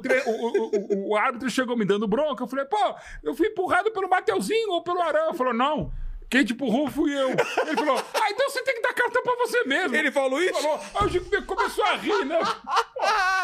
tre- 0.00 0.22
o- 0.24 0.30
o- 0.30 0.70
o- 0.76 1.08
o 1.10 1.16
árbitro 1.16 1.50
chegou 1.50 1.76
me 1.76 1.84
dando 1.84 2.06
bronca. 2.06 2.44
Eu 2.44 2.48
falei, 2.48 2.64
pô, 2.66 2.94
eu 3.24 3.34
fui 3.34 3.48
empurrado 3.48 3.90
pelo 3.90 4.08
Mateuzinho 4.08 4.70
ou 4.70 4.84
pelo 4.84 5.00
Arão. 5.02 5.30
Ele 5.30 5.36
falou, 5.36 5.52
não. 5.54 5.90
Quem 6.30 6.44
te 6.44 6.52
empurrou 6.52 6.88
fui 6.88 7.12
eu. 7.12 7.30
Ele 7.30 7.76
falou, 7.76 7.96
ah, 7.98 8.30
então 8.30 8.48
você 8.48 8.62
tem 8.62 8.76
que 8.76 8.82
dar 8.82 8.94
cartão 8.94 9.22
pra 9.22 9.34
você 9.34 9.64
mesmo. 9.64 9.96
Ele 9.96 10.12
falou 10.12 10.40
isso? 10.40 10.54
Falou, 10.54 10.80
aí 10.94 11.06
o 11.06 11.10
Chico 11.10 11.42
começou 11.44 11.84
a 11.84 11.96
rir, 11.96 12.24
né? 12.24 12.38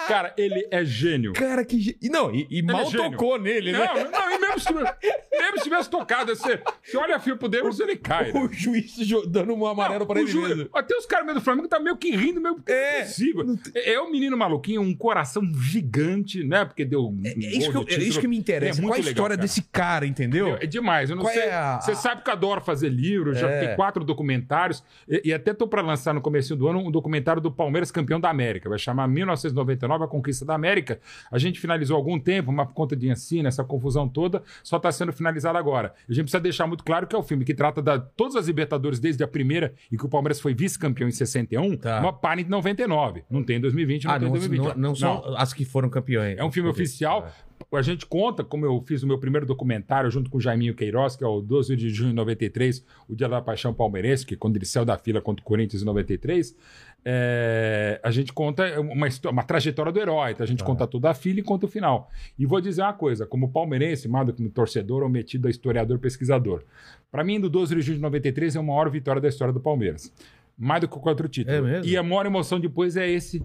Cara, 0.06 0.32
ele 0.38 0.66
é 0.70 0.84
gênio. 0.84 1.32
Cara, 1.32 1.64
que. 1.64 1.96
e 2.00 2.08
Não, 2.08 2.32
e, 2.32 2.46
e 2.48 2.62
mal 2.62 2.82
é 2.82 2.84
gênio. 2.86 3.10
tocou 3.10 3.38
nele, 3.40 3.72
né? 3.72 3.78
Não, 3.78 4.10
não, 4.10 4.30
e 4.32 4.38
mesmo 4.38 4.60
se, 4.60 4.72
mesmo 4.72 5.58
se 5.58 5.62
tivesse 5.64 5.90
tocado, 5.90 6.34
você, 6.34 6.60
você 6.84 6.96
olha 6.96 7.18
fio 7.18 7.36
pro 7.36 7.48
Davis, 7.48 7.80
ele 7.80 7.96
cai. 7.96 8.32
né? 8.32 8.40
O 8.40 8.52
juiz 8.52 8.94
dando 9.28 9.52
um 9.54 9.66
amarelo 9.66 10.06
pra 10.06 10.16
O 10.16 10.18
ele 10.20 10.28
Ju- 10.28 10.42
mesmo. 10.42 10.68
Até 10.72 10.94
os 10.96 11.06
caras 11.06 11.26
meio 11.26 11.38
do 11.38 11.44
Flamengo 11.44 11.66
tá 11.66 11.80
meio 11.80 11.96
que 11.96 12.14
rindo, 12.14 12.40
meio 12.40 12.54
que 12.56 12.70
É. 12.70 13.02
possível. 13.02 13.44
É, 13.74 13.94
é 13.94 14.00
um 14.00 14.10
menino 14.10 14.36
maluquinho, 14.36 14.80
um 14.80 14.94
coração 14.96 15.42
gigante, 15.60 16.44
né? 16.44 16.64
Porque 16.64 16.84
deu. 16.84 17.06
um 17.08 17.20
É 17.24 17.30
isso, 17.36 17.70
que, 17.72 17.76
eu- 17.76 17.86
é 17.88 18.00
isso 18.00 18.20
que 18.20 18.28
me 18.28 18.36
interessa. 18.38 18.80
É 18.80 18.82
Qual 18.82 18.92
a 18.92 18.96
legal, 18.96 19.10
história 19.10 19.36
cara. 19.36 19.42
desse 19.46 19.62
cara, 19.72 20.06
entendeu? 20.06 20.56
É 20.60 20.66
demais, 20.66 21.10
eu 21.10 21.16
não 21.16 21.24
Qual 21.24 21.34
sei. 21.34 21.42
é 21.42 21.52
a- 21.54 21.80
Você 21.80 21.92
a- 21.92 21.96
sabe 21.96 22.22
que 22.22 22.30
eu 22.30 22.32
adoro 22.34 22.60
fazer 22.60 22.75
livros, 22.82 23.38
já 23.38 23.48
É. 23.48 23.66
tem 23.66 23.76
quatro 23.76 24.04
documentários, 24.04 24.82
e, 25.08 25.22
e 25.26 25.32
até 25.32 25.52
tô 25.54 25.66
para 25.68 25.82
lançar 25.82 26.12
no 26.14 26.20
começo 26.20 26.54
do 26.56 26.68
ano 26.68 26.78
um 26.80 26.90
documentário 26.90 27.40
do 27.40 27.50
Palmeiras 27.50 27.90
campeão 27.90 28.18
da 28.20 28.28
América. 28.30 28.68
Vai 28.68 28.78
chamar 28.78 29.06
1999, 29.08 30.04
a 30.04 30.08
conquista 30.08 30.44
da 30.44 30.54
América. 30.54 30.98
A 31.30 31.38
gente 31.38 31.58
finalizou 31.60 31.96
há 31.96 31.98
algum 31.98 32.18
tempo, 32.18 32.50
uma 32.50 32.66
conta 32.66 32.94
de 32.96 33.08
ensino, 33.08 33.48
essa 33.48 33.64
confusão 33.64 34.08
toda, 34.08 34.42
só 34.62 34.76
está 34.76 34.90
sendo 34.92 35.12
finalizado 35.12 35.58
agora. 35.58 35.92
A 36.08 36.12
gente 36.12 36.24
precisa 36.24 36.40
deixar 36.40 36.66
muito 36.66 36.84
claro 36.84 37.06
que 37.06 37.14
é 37.14 37.18
o 37.18 37.22
filme 37.22 37.44
que 37.44 37.54
trata 37.54 37.80
da 37.82 37.98
todas 37.98 38.36
as 38.36 38.46
Libertadores 38.46 38.98
desde 38.98 39.22
a 39.22 39.28
primeira 39.28 39.74
e 39.90 39.96
que 39.96 40.04
o 40.04 40.08
Palmeiras 40.08 40.40
foi 40.40 40.54
vice-campeão 40.54 41.08
em 41.08 41.12
61, 41.12 41.76
Tá. 41.76 42.00
uma 42.00 42.12
para 42.12 42.40
em 42.40 42.44
99. 42.44 43.22
Não 43.30 43.42
tem 43.42 43.56
em 43.56 43.60
2020, 43.60 44.04
não 44.04 44.10
Ah, 44.12 44.18
tem 44.18 44.22
em 44.28 44.30
não, 44.30 44.38
2020. 44.38 44.66
não, 44.76 44.88
não 44.88 44.94
são 44.94 45.34
as 45.36 45.52
que 45.52 45.64
foram 45.64 45.88
campeões. 45.88 46.38
É 46.38 46.44
um 46.44 46.50
filme 46.50 46.68
oficial. 46.68 47.28
A 47.72 47.82
gente 47.82 48.06
conta, 48.06 48.42
como 48.44 48.64
eu 48.64 48.80
fiz 48.80 49.02
o 49.02 49.06
meu 49.06 49.18
primeiro 49.18 49.44
documentário 49.46 50.10
junto 50.10 50.30
com 50.30 50.38
o 50.38 50.40
Jaiminho 50.40 50.74
Queiroz, 50.74 51.16
que 51.16 51.24
é 51.24 51.26
o 51.26 51.40
12 51.40 51.74
de 51.76 51.90
junho 51.90 52.10
de 52.10 52.16
93, 52.16 52.84
o 53.08 53.14
Dia 53.14 53.28
da 53.28 53.40
Paixão 53.42 53.74
Palmeirense, 53.74 54.24
que 54.24 54.36
quando 54.36 54.56
ele 54.56 54.64
saiu 54.64 54.84
da 54.84 54.96
fila 54.96 55.20
contra 55.20 55.42
o 55.42 55.44
Corinthians 55.44 55.82
em 55.82 55.84
93, 55.84 56.56
é, 57.04 58.00
a 58.02 58.10
gente 58.10 58.32
conta 58.32 58.80
uma, 58.80 59.06
histó- 59.08 59.30
uma 59.30 59.42
trajetória 59.42 59.92
do 59.92 60.00
herói. 60.00 60.32
Então 60.32 60.44
a 60.44 60.46
gente 60.46 60.64
conta 60.64 60.86
toda 60.86 61.10
a 61.10 61.14
fila 61.14 61.40
e 61.40 61.42
conta 61.42 61.66
o 61.66 61.68
final. 61.68 62.10
E 62.38 62.44
vou 62.46 62.60
dizer 62.60 62.82
uma 62.82 62.92
coisa, 62.92 63.26
como 63.26 63.48
palmeirense, 63.50 64.08
mais 64.08 64.26
do 64.26 64.32
que 64.32 64.38
como 64.38 64.50
torcedor 64.50 65.02
ou 65.02 65.08
metido 65.08 65.46
a 65.46 65.50
historiador, 65.50 65.98
pesquisador. 65.98 66.62
Para 67.10 67.22
mim, 67.24 67.40
do 67.40 67.48
12 67.48 67.74
de 67.76 67.80
junho 67.82 67.96
de 67.98 68.02
93 68.02 68.56
é 68.56 68.58
a 68.58 68.62
maior 68.62 68.90
vitória 68.90 69.20
da 69.20 69.28
história 69.28 69.52
do 69.52 69.60
Palmeiras. 69.60 70.12
Mais 70.58 70.80
do 70.80 70.88
que 70.88 70.94
qualquer 70.94 71.10
outro 71.10 71.28
título. 71.28 71.56
É 71.56 71.60
mesmo? 71.60 71.86
E 71.86 71.96
a 71.96 72.02
maior 72.02 72.26
emoção 72.26 72.58
depois 72.58 72.96
é 72.96 73.08
esse 73.08 73.42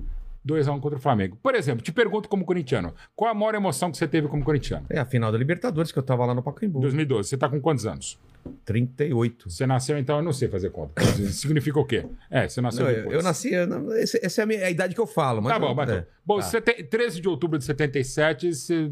2x1 0.47 0.79
contra 0.79 0.97
o 0.97 1.01
Flamengo. 1.01 1.37
Por 1.41 1.53
exemplo, 1.55 1.83
te 1.83 1.91
pergunto 1.91 2.27
como 2.27 2.43
corintiano, 2.45 2.93
qual 3.15 3.31
a 3.31 3.33
maior 3.33 3.55
emoção 3.55 3.91
que 3.91 3.97
você 3.97 4.07
teve 4.07 4.27
como 4.27 4.43
corintiano? 4.43 4.85
É 4.89 4.99
a 4.99 5.05
final 5.05 5.31
da 5.31 5.37
Libertadores, 5.37 5.91
que 5.91 5.99
eu 5.99 6.03
tava 6.03 6.25
lá 6.25 6.33
no 6.33 6.41
Pacaembu. 6.41 6.79
2012. 6.79 7.29
Você 7.29 7.37
tá 7.37 7.47
com 7.47 7.61
quantos 7.61 7.85
anos? 7.85 8.19
38. 8.65 9.49
Você 9.49 9.67
nasceu, 9.67 9.97
então 9.97 10.17
eu 10.17 10.23
não 10.23 10.33
sei 10.33 10.47
fazer 10.47 10.71
conta. 10.71 11.01
Significa 11.31 11.79
o 11.79 11.85
quê? 11.85 12.05
É, 12.29 12.47
você 12.47 12.59
nasceu 12.61 12.85
Não, 12.85 12.91
eu, 12.91 12.97
depois. 12.97 13.15
eu 13.17 13.23
nasci. 13.23 13.53
eu 13.53 13.67
não- 13.67 13.93
esse- 13.95 14.19
essa 14.23 14.41
é 14.41 14.43
a, 14.43 14.45
minha- 14.47 14.65
a 14.65 14.69
idade 14.71 14.95
que 14.95 15.01
eu 15.01 15.07
falo. 15.07 15.41
Mas 15.41 15.53
Tá 15.53 15.59
bom, 15.59 15.75
eu- 15.79 15.93
é. 15.93 16.05
Bom, 16.25 16.39
Tá. 16.39 16.61
tem 16.61 16.83
13 16.83 17.21
de 17.21 17.27
outubro 17.29 17.57
de 17.59 17.65
77, 17.65 18.53
você... 18.53 18.91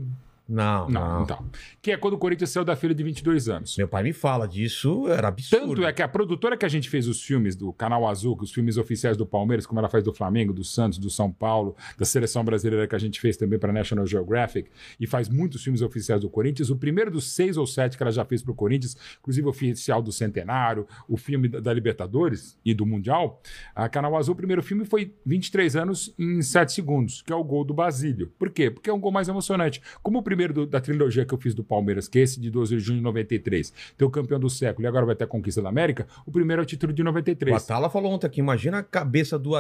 Não, 0.49 0.89
Não, 0.89 1.15
não. 1.17 1.23
então. 1.23 1.45
Que 1.79 1.91
é 1.91 1.97
quando 1.97 2.15
o 2.15 2.17
Corinthians 2.17 2.49
saiu 2.49 2.65
da 2.65 2.75
fila 2.75 2.93
de 2.95 3.03
22 3.03 3.47
anos. 3.47 3.77
Meu 3.77 3.88
pai 3.88 4.01
me 4.01 4.12
fala 4.12 4.47
disso, 4.47 5.07
era 5.07 5.27
absurdo. 5.27 5.67
Tanto 5.67 5.85
é 5.85 5.93
que 5.93 6.01
a 6.01 6.07
produtora 6.07 6.57
que 6.57 6.65
a 6.65 6.69
gente 6.69 6.89
fez 6.89 7.07
os 7.07 7.21
filmes 7.21 7.55
do 7.55 7.71
Canal 7.71 8.07
Azul, 8.07 8.35
que 8.35 8.43
os 8.43 8.51
filmes 8.51 8.75
oficiais 8.77 9.15
do 9.15 9.25
Palmeiras, 9.25 9.67
como 9.67 9.79
ela 9.79 9.88
faz 9.88 10.03
do 10.03 10.12
Flamengo, 10.12 10.51
do 10.51 10.63
Santos, 10.63 10.97
do 10.97 11.09
São 11.09 11.31
Paulo, 11.31 11.75
da 11.97 12.05
seleção 12.05 12.43
brasileira 12.43 12.88
que 12.88 12.95
a 12.95 12.99
gente 12.99 13.21
fez 13.21 13.38
também 13.38 13.59
para 13.59 13.71
National 13.71 14.07
Geographic, 14.07 14.71
e 14.99 15.05
faz 15.05 15.29
muitos 15.29 15.63
filmes 15.63 15.81
oficiais 15.83 16.21
do 16.21 16.29
Corinthians. 16.29 16.71
O 16.71 16.75
primeiro 16.75 17.12
dos 17.12 17.31
seis 17.31 17.55
ou 17.55 17.67
sete 17.67 17.95
que 17.95 18.01
ela 18.01 18.12
já 18.12 18.25
fez 18.25 18.41
para 18.41 18.51
o 18.51 18.55
Corinthians, 18.55 18.97
inclusive 19.19 19.45
o 19.45 19.49
oficial 19.51 20.01
do 20.01 20.12
Centenário, 20.12 20.88
o 21.07 21.15
filme 21.15 21.47
da, 21.47 21.59
da 21.59 21.73
Libertadores 21.73 22.57
e 22.65 22.73
do 22.73 22.85
Mundial. 22.85 23.39
A 23.75 23.88
Canal 23.88 24.17
Azul, 24.17 24.33
o 24.33 24.38
primeiro 24.38 24.63
filme 24.63 24.83
foi 24.83 25.13
23 25.25 25.75
anos 25.75 26.13
em 26.17 26.41
7 26.41 26.71
segundos, 26.73 27.21
que 27.21 27.31
é 27.31 27.35
o 27.35 27.43
gol 27.43 27.63
do 27.63 27.73
Basílio. 27.73 28.31
Por 28.39 28.49
quê? 28.49 28.71
Porque 28.71 28.89
é 28.89 28.93
um 28.93 28.99
gol 28.99 29.12
mais 29.12 29.27
emocionante. 29.27 29.81
Como 30.01 30.17
o 30.17 30.23
primeiro 30.23 30.38
do- 30.47 30.65
da 30.65 30.80
trilogia 30.80 31.25
que 31.25 31.34
eu 31.34 31.38
fiz 31.38 31.54
do 31.54 31.63
Palmeiras, 31.63 32.08
que 32.08 32.19
é 32.19 32.21
esse 32.21 32.39
de 32.39 32.49
12 32.49 32.75
de 32.75 32.82
junho 32.82 32.97
de 32.99 33.04
93, 33.04 33.73
tem 33.97 34.08
o 34.08 34.12
campeão 34.12 34.39
do 34.39 34.49
século 34.49 34.86
e 34.86 34.88
agora 34.88 35.06
vai 35.06 35.15
ter 35.15 35.25
a 35.25 35.28
conquista 35.28 35.62
da 35.62 35.69
América, 35.69 36.08
o 36.25 36.32
primeiro 36.32 36.62
é 36.62 36.63
o 36.63 36.65
título 36.65 36.93
de 36.93 37.02
O 37.02 37.06
93. 37.06 37.56
Atala 37.63 37.89
falou 37.89 38.12
ontem 38.13 38.25
aqui, 38.28 38.39
imagina 38.39 38.80
a 38.80 38.84
cabeça 38.84 39.38
do, 39.38 39.52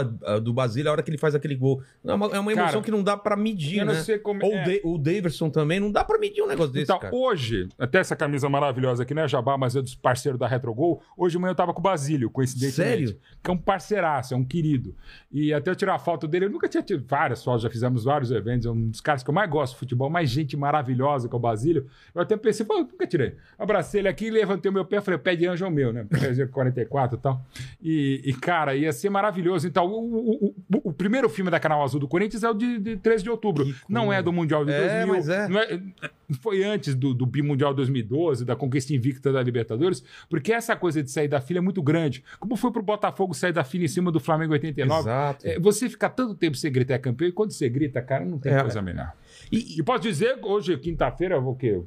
do 0.41 0.53
Basílio 0.53 0.89
a 0.89 0.93
hora 0.93 1.03
que 1.03 1.09
ele 1.09 1.17
faz 1.17 1.35
aquele 1.35 1.55
gol. 1.55 1.81
É 2.03 2.13
uma, 2.13 2.25
é 2.27 2.39
uma 2.39 2.51
emoção 2.51 2.69
Cara, 2.71 2.81
que 2.81 2.91
não 2.91 3.03
dá 3.03 3.17
pra 3.17 3.35
medir, 3.35 3.85
né? 3.85 3.93
como- 4.23 4.43
Ou 4.45 4.53
é. 4.53 4.63
o 4.63 4.65
Da- 4.65 4.79
o 4.89 4.97
Daverson 4.97 5.49
também, 5.49 5.79
não 5.79 5.91
dá 5.91 6.03
pra 6.03 6.17
medir 6.17 6.41
um 6.41 6.47
negócio 6.47 6.71
desse, 6.71 6.85
Então, 6.85 6.99
cara. 6.99 7.13
hoje, 7.15 7.67
até 7.77 7.99
essa 7.99 8.15
camisa 8.15 8.47
maravilhosa 8.49 9.03
aqui, 9.03 9.13
não 9.13 9.23
é 9.23 9.27
Jabá, 9.27 9.57
mas 9.57 9.75
é 9.75 9.81
dos 9.81 9.95
parceiros 9.95 10.39
da 10.39 10.47
Retrogol. 10.47 11.01
Hoje 11.17 11.33
de 11.35 11.39
manhã 11.41 11.51
eu 11.51 11.55
tava 11.55 11.73
com 11.73 11.79
o 11.79 11.83
Basílio, 11.83 12.29
coincidentemente. 12.29 13.07
Sério? 13.07 13.17
Que 13.43 13.49
é 13.49 13.53
um 13.53 13.57
parceiraço, 13.57 14.33
é 14.33 14.37
um 14.37 14.43
querido. 14.45 14.95
E 15.31 15.53
até 15.53 15.69
eu 15.71 15.75
tirar 15.75 15.95
a 15.95 15.99
foto 15.99 16.27
dele, 16.27 16.45
eu 16.45 16.49
nunca 16.49 16.67
tinha 16.67 16.83
tido 16.83 17.03
várias 17.07 17.43
fotos, 17.43 17.63
já 17.63 17.69
fizemos 17.69 18.03
vários 18.03 18.31
eventos, 18.31 18.65
é 18.65 18.71
um 18.71 18.89
dos 18.89 19.01
caras 19.01 19.23
que 19.23 19.29
eu 19.29 19.33
mais 19.33 19.49
gosto 19.49 19.73
de 19.73 19.79
futebol, 19.79 20.09
mais 20.09 20.29
gente 20.29 20.55
maravilhosa 20.69 21.27
que 21.27 21.35
é 21.35 21.37
o 21.37 21.39
Basílio. 21.39 21.87
Eu 22.13 22.21
até 22.21 22.37
pensei, 22.37 22.65
pô, 22.65 22.77
nunca 22.79 23.07
tirei. 23.07 23.35
Abracei 23.57 24.01
ele 24.01 24.07
aqui, 24.07 24.29
levantei 24.29 24.69
o 24.69 24.73
meu 24.73 24.85
pé, 24.85 25.01
falei, 25.01 25.17
pé 25.19 25.35
de 25.35 25.47
anjo 25.47 25.65
é 25.65 25.67
o 25.67 25.71
meu, 25.71 25.91
né? 25.91 26.05
Porque 26.07 26.45
44 26.47 27.17
e 27.17 27.21
tal. 27.21 27.45
E, 27.81 28.21
e, 28.25 28.33
cara, 28.33 28.75
ia 28.75 28.91
ser 28.93 29.09
maravilhoso. 29.09 29.67
Então, 29.67 29.85
o, 29.87 30.45
o- 30.45 30.55
o- 30.75 30.89
o 30.89 30.93
primeiro 30.93 31.27
filme 31.29 31.49
da 31.49 31.59
Canal 31.59 31.83
Azul 31.83 31.99
do 31.99 32.07
Corinthians 32.07 32.43
é 32.43 32.49
o 32.49 32.53
de, 32.53 32.79
de 32.79 32.97
13 32.97 33.23
de 33.23 33.29
outubro. 33.29 33.65
Que 33.65 33.75
Não 33.89 34.13
é 34.13 34.21
do 34.21 34.31
Mundial 34.31 34.63
de 34.63 34.71
É, 34.71 35.05
2000. 35.05 35.07
mas 35.15 35.29
é. 35.29 35.73
é- 36.03 36.09
foi 36.41 36.63
antes 36.63 36.93
do, 36.95 37.13
do 37.13 37.25
Bimundial 37.25 37.73
2012, 37.73 38.45
da 38.45 38.55
conquista 38.55 38.93
invicta 38.93 39.31
da 39.33 39.41
Libertadores, 39.41 40.03
porque 40.29 40.53
essa 40.53 40.75
coisa 40.75 41.01
de 41.01 41.09
sair 41.09 41.27
da 41.27 41.41
fila 41.41 41.57
é 41.59 41.61
muito 41.61 41.81
grande. 41.81 42.23
Como 42.39 42.55
foi 42.55 42.71
pro 42.71 42.83
Botafogo 42.83 43.33
sair 43.33 43.51
da 43.51 43.63
fila 43.63 43.85
em 43.85 43.87
cima 43.87 44.11
do 44.11 44.19
Flamengo 44.19 44.53
em 44.53 44.57
89? 44.57 45.01
Exato. 45.01 45.47
É, 45.47 45.59
você 45.59 45.89
ficar 45.89 46.09
tanto 46.09 46.35
tempo 46.35 46.55
sem 46.55 46.71
gritar 46.71 46.93
é 46.95 46.97
campeão, 46.99 47.27
e 47.27 47.31
quando 47.31 47.51
você 47.51 47.67
grita, 47.67 47.99
cara, 48.01 48.23
não 48.25 48.37
tem 48.37 48.53
É. 48.53 48.61
coisa 48.61 48.81
melhor. 48.81 49.11
E, 49.51 49.79
E 49.79 49.83
posso 49.83 50.01
dizer, 50.01 50.37
hoje, 50.41 50.77
quinta-feira, 50.77 51.39
o 51.39 51.55
quê? 51.55 51.81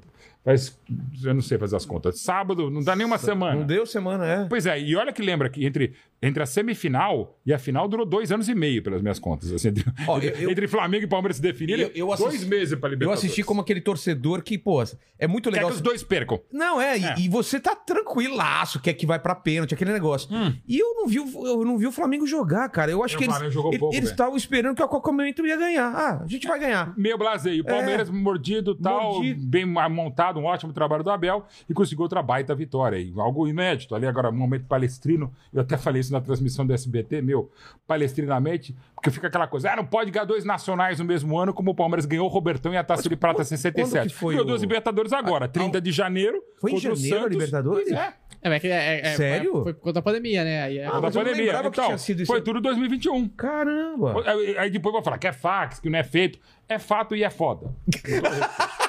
Faz, 0.44 0.78
eu 1.22 1.34
não 1.34 1.40
sei 1.40 1.56
fazer 1.56 1.76
as 1.76 1.86
contas. 1.86 2.20
Sábado, 2.20 2.68
não 2.68 2.82
dá 2.82 2.96
nem 2.96 3.06
uma 3.06 3.18
semana. 3.18 3.60
Não 3.60 3.66
deu 3.66 3.86
semana, 3.86 4.26
é. 4.26 4.44
Pois 4.48 4.66
é, 4.66 4.80
e 4.80 4.96
olha 4.96 5.12
que 5.12 5.22
lembra 5.22 5.48
que 5.48 5.64
entre, 5.64 5.94
entre 6.22 6.42
a 6.42 6.46
semifinal 6.46 7.36
e 7.44 7.52
a 7.52 7.58
final 7.58 7.88
durou 7.88 8.06
dois 8.06 8.30
anos 8.30 8.48
e 8.48 8.54
meio, 8.54 8.82
pelas 8.82 9.02
minhas 9.02 9.18
contas. 9.18 9.52
assim, 9.52 9.68
entre, 9.68 9.84
Ó, 10.06 10.18
eu- 10.20 10.50
entre 10.50 10.68
Flamengo 10.68 11.04
e 11.04 11.06
Palmeiras 11.08 11.36
se 11.36 11.42
definirem, 11.42 11.90
Eu- 11.94 12.08
eu 12.10 12.16
dois 12.16 12.44
meses 12.44 12.78
para 12.78 12.88
Eu 12.88 12.92
Libertadores. 12.92 13.24
assisti 13.24 13.42
como 13.42 13.60
aquele 13.60 13.80
torcedor 13.80 14.42
que, 14.42 14.56
pô, 14.56 14.82
é 15.18 15.26
muito 15.26 15.50
Quer 15.50 15.56
legal. 15.56 15.70
que 15.70 15.76
os 15.76 15.80
dois 15.82 16.02
percam. 16.02 16.40
Não, 16.52 16.80
é, 16.80 16.98
e- 16.98 17.04
É. 17.04 17.14
E, 17.18 17.28
você 17.28 17.58
tá 17.58 17.74
tranquilaço, 17.74 18.80
quer 18.80 18.92
que 18.94 19.04
vai 19.06 19.18
pra 19.18 19.34
pênalti, 19.34 19.74
aquele 19.74 19.92
negócio. 19.92 20.32
Hum. 20.34 20.54
E 20.66 20.78
eu 20.78 20.94
não 20.94 21.06
vi, 21.06 21.18
o- 21.20 21.46
eu 21.46 21.64
não 21.64 21.76
vi 21.78 21.86
o 21.86 21.92
Flamengo 21.92 22.26
jogar, 22.26 22.68
cara. 22.68 22.90
Eu 22.90 23.02
acho 23.02 23.16
O 23.16 23.18
que 23.18 23.24
eles 23.24 23.54
pouco, 23.78 23.94
eles 23.94 24.10
estavam 24.10 24.36
esperando 24.36 24.76
que 24.76 24.82
a 24.82 24.88
qualquer 24.88 25.10
momento 25.12 25.46
ia 25.46 25.56
ganhar. 25.56 25.92
Ah, 25.94 26.22
a 26.24 26.26
gente 26.28 26.46
vai 26.46 26.58
ganhar. 26.58 26.94
Meio 26.96 27.18
blaseio. 27.18 27.62
O 27.62 27.66
Palmeiras 27.66 28.08
mordido 28.10 28.74
tal, 28.74 29.14
Mordido. 29.14 29.44
bem 29.46 29.64
montado, 29.64 30.38
um 30.38 30.44
ótimo 30.44 30.72
trabalho 30.72 31.02
do 31.02 31.10
Abel 31.10 31.44
e 31.68 31.74
conseguiu 31.74 32.02
outra 32.02 32.22
baita 32.22 32.54
vitória. 32.54 32.98
Algo 33.16 33.48
inédito. 33.48 33.94
Ali 33.94 34.06
agora, 34.06 34.28
um 34.30 34.32
momento 34.36 34.66
palestrino. 34.66 35.32
Eu 35.52 35.62
até 35.62 35.76
falei 35.76 36.00
isso 36.00 36.11
na 36.12 36.20
transmissão 36.20 36.64
do 36.66 36.72
SBT, 36.72 37.20
meu, 37.22 37.50
palestrinamente, 37.86 38.74
porque 38.94 39.10
fica 39.10 39.26
aquela 39.26 39.46
coisa, 39.46 39.72
ah, 39.72 39.76
não 39.76 39.84
pode 39.86 40.10
ganhar 40.10 40.24
dois 40.24 40.44
nacionais 40.44 40.98
no 40.98 41.04
mesmo 41.04 41.36
ano, 41.38 41.52
como 41.52 41.70
o 41.70 41.74
Palmeiras 41.74 42.04
ganhou 42.06 42.26
o 42.26 42.28
Robertão 42.30 42.72
e 42.72 42.76
a 42.76 42.84
Taça 42.84 43.08
de 43.08 43.16
Prata 43.16 43.36
quando- 43.36 43.46
67. 43.46 43.90
quando 43.94 44.08
que 44.08 44.14
foi 44.14 44.34
Ganhou 44.34 44.44
o- 44.44 44.48
duas 44.48 44.60
Libertadores 44.62 45.12
agora, 45.12 45.48
30 45.48 45.80
de 45.80 45.90
janeiro. 45.90 46.42
Foi 46.60 46.70
em 46.72 46.76
o 46.76 46.78
janeiro. 46.78 47.28
Libertadores? 47.28 47.90
É. 47.90 48.14
É, 48.44 48.48
mas 48.48 48.56
é 48.56 48.60
que 48.60 48.66
é, 48.68 49.00
é- 49.06 49.16
Sério? 49.16 49.52
Foi, 49.52 49.62
foi 49.62 49.74
por 49.74 49.80
conta 49.80 49.92
da 49.94 50.02
pandemia, 50.02 50.42
né? 50.42 50.62
Aí 50.64 50.78
é- 50.78 50.86
Ah, 50.86 50.92
da 50.92 51.00
mas 51.00 51.14
eu 51.14 51.22
não 51.22 51.30
pandemia. 51.30 51.52
Então, 51.64 51.84
tinha 51.86 51.98
sido 51.98 52.22
isso 52.22 52.32
foi 52.32 52.40
tudo 52.42 52.60
2021. 52.60 53.28
Caramba. 53.28 54.20
Aí, 54.26 54.58
aí 54.58 54.70
depois 54.70 54.92
vai 54.92 55.02
falar 55.04 55.18
que 55.18 55.28
é 55.28 55.32
fax, 55.32 55.78
que 55.78 55.88
não 55.88 55.98
é 55.98 56.02
feito. 56.02 56.40
É 56.68 56.76
fato 56.78 57.14
e 57.14 57.22
é 57.22 57.30
foda. 57.30 57.72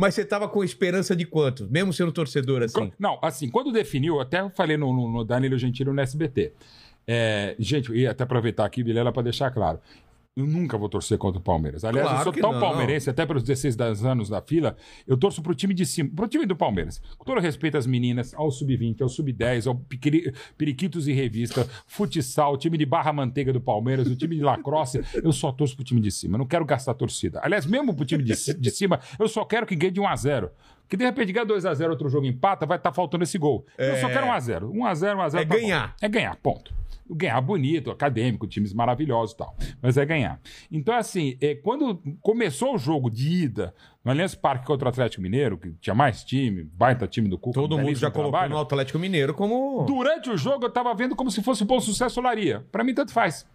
Mas 0.00 0.14
você 0.14 0.24
tava 0.24 0.48
com 0.48 0.64
esperança 0.64 1.14
de 1.14 1.26
quanto? 1.26 1.68
Mesmo 1.70 1.92
sendo 1.92 2.10
torcedor 2.10 2.62
assim? 2.62 2.90
Não, 2.98 3.18
assim, 3.20 3.50
quando 3.50 3.70
definiu, 3.70 4.18
até 4.18 4.48
falei 4.48 4.78
no, 4.78 4.90
no, 4.94 5.12
no 5.12 5.24
Danilo 5.26 5.58
Gentili 5.58 5.92
no 5.92 6.00
SBT. 6.00 6.54
É, 7.06 7.54
gente, 7.58 7.92
ia 7.92 8.10
até 8.10 8.24
aproveitar 8.24 8.64
aqui, 8.64 8.82
Vilela, 8.82 9.12
para 9.12 9.24
deixar 9.24 9.50
claro. 9.50 9.78
Eu 10.40 10.46
nunca 10.46 10.78
vou 10.78 10.88
torcer 10.88 11.18
contra 11.18 11.38
o 11.38 11.42
Palmeiras. 11.42 11.84
Aliás, 11.84 12.08
Claro 12.08 12.20
eu 12.20 12.32
sou 12.32 12.42
tão 12.42 12.52
não. 12.52 12.60
palmeirense, 12.60 13.10
até 13.10 13.26
pelos 13.26 13.42
16 13.42 13.76
das 13.76 14.04
anos 14.04 14.28
da 14.28 14.40
fila, 14.40 14.74
eu 15.06 15.16
torço 15.16 15.42
pro 15.42 15.54
time 15.54 15.74
de 15.74 15.84
cima, 15.84 16.10
pro 16.16 16.26
time 16.26 16.46
do 16.46 16.56
Palmeiras. 16.56 17.00
Com 17.18 17.24
todo 17.24 17.40
respeito 17.40 17.76
às 17.76 17.86
meninas, 17.86 18.32
ao 18.34 18.50
sub-20, 18.50 19.02
ao 19.02 19.08
sub-10, 19.08 19.66
ao 19.66 19.74
periquitos 20.56 21.06
e 21.06 21.12
revista, 21.12 21.68
futsal, 21.86 22.54
o 22.54 22.56
time 22.56 22.78
de 22.78 22.86
barra 22.86 23.12
manteiga 23.12 23.52
do 23.52 23.60
Palmeiras, 23.60 24.06
o 24.06 24.16
time 24.16 24.36
de 24.36 24.42
lacrosse, 24.42 25.00
eu 25.22 25.32
só 25.32 25.52
torço 25.52 25.76
pro 25.76 25.84
time 25.84 26.00
de 26.00 26.10
cima. 26.10 26.36
Eu 26.36 26.38
não 26.38 26.46
quero 26.46 26.64
gastar 26.64 26.94
torcida. 26.94 27.40
Aliás, 27.42 27.66
mesmo 27.66 27.94
pro 27.94 28.04
time 28.06 28.22
de, 28.22 28.32
de 28.34 28.70
cima, 28.70 28.98
eu 29.18 29.28
só 29.28 29.44
quero 29.44 29.66
que 29.66 29.76
ganhe 29.76 29.92
de 29.92 30.00
1 30.00 30.08
a 30.08 30.16
0 30.16 30.50
que 30.90 30.96
de 30.96 31.04
repente 31.04 31.32
ganha 31.32 31.46
2x0, 31.46 31.88
outro 31.88 32.08
jogo 32.08 32.26
empata, 32.26 32.66
vai 32.66 32.76
estar 32.76 32.92
faltando 32.92 33.22
esse 33.22 33.38
gol. 33.38 33.64
Eu 33.78 33.96
só 33.98 34.08
quero 34.08 34.26
1x0. 34.26 34.72
1x0, 34.72 35.16
1x0. 35.16 35.34
É 35.34 35.38
tá 35.38 35.44
bom. 35.44 35.54
ganhar. 35.54 35.96
É 36.02 36.08
ganhar, 36.08 36.36
ponto. 36.36 36.74
Ganhar 37.08 37.40
bonito, 37.40 37.90
acadêmico, 37.90 38.46
times 38.46 38.72
maravilhosos 38.72 39.34
e 39.34 39.38
tal. 39.38 39.56
Mas 39.80 39.96
é 39.96 40.04
ganhar. 40.04 40.40
Então, 40.70 40.94
assim, 40.94 41.36
é, 41.40 41.54
quando 41.54 42.02
começou 42.20 42.74
o 42.74 42.78
jogo 42.78 43.08
de 43.08 43.28
ida 43.28 43.72
no 44.04 44.10
Allianz 44.10 44.34
Parque 44.34 44.66
contra 44.66 44.86
o 44.86 44.88
Atlético 44.88 45.22
Mineiro, 45.22 45.58
que 45.58 45.72
tinha 45.80 45.94
mais 45.94 46.24
time, 46.24 46.64
baita 46.64 47.06
time 47.06 47.28
do 47.28 47.38
Cuca. 47.38 47.60
Todo 47.60 47.78
mundo 47.78 47.94
já 47.94 48.10
colocou 48.10 48.32
trabalho, 48.32 48.54
no 48.54 48.60
Atlético 48.60 48.98
Mineiro 48.98 49.32
como. 49.32 49.84
Durante 49.86 50.28
o 50.30 50.36
jogo, 50.36 50.66
eu 50.66 50.70
tava 50.70 50.92
vendo 50.94 51.14
como 51.14 51.30
se 51.30 51.42
fosse 51.42 51.64
bom 51.64 51.80
sucesso 51.80 52.20
Laria. 52.20 52.64
Pra 52.72 52.82
mim, 52.82 52.94
tanto 52.94 53.12
faz. 53.12 53.46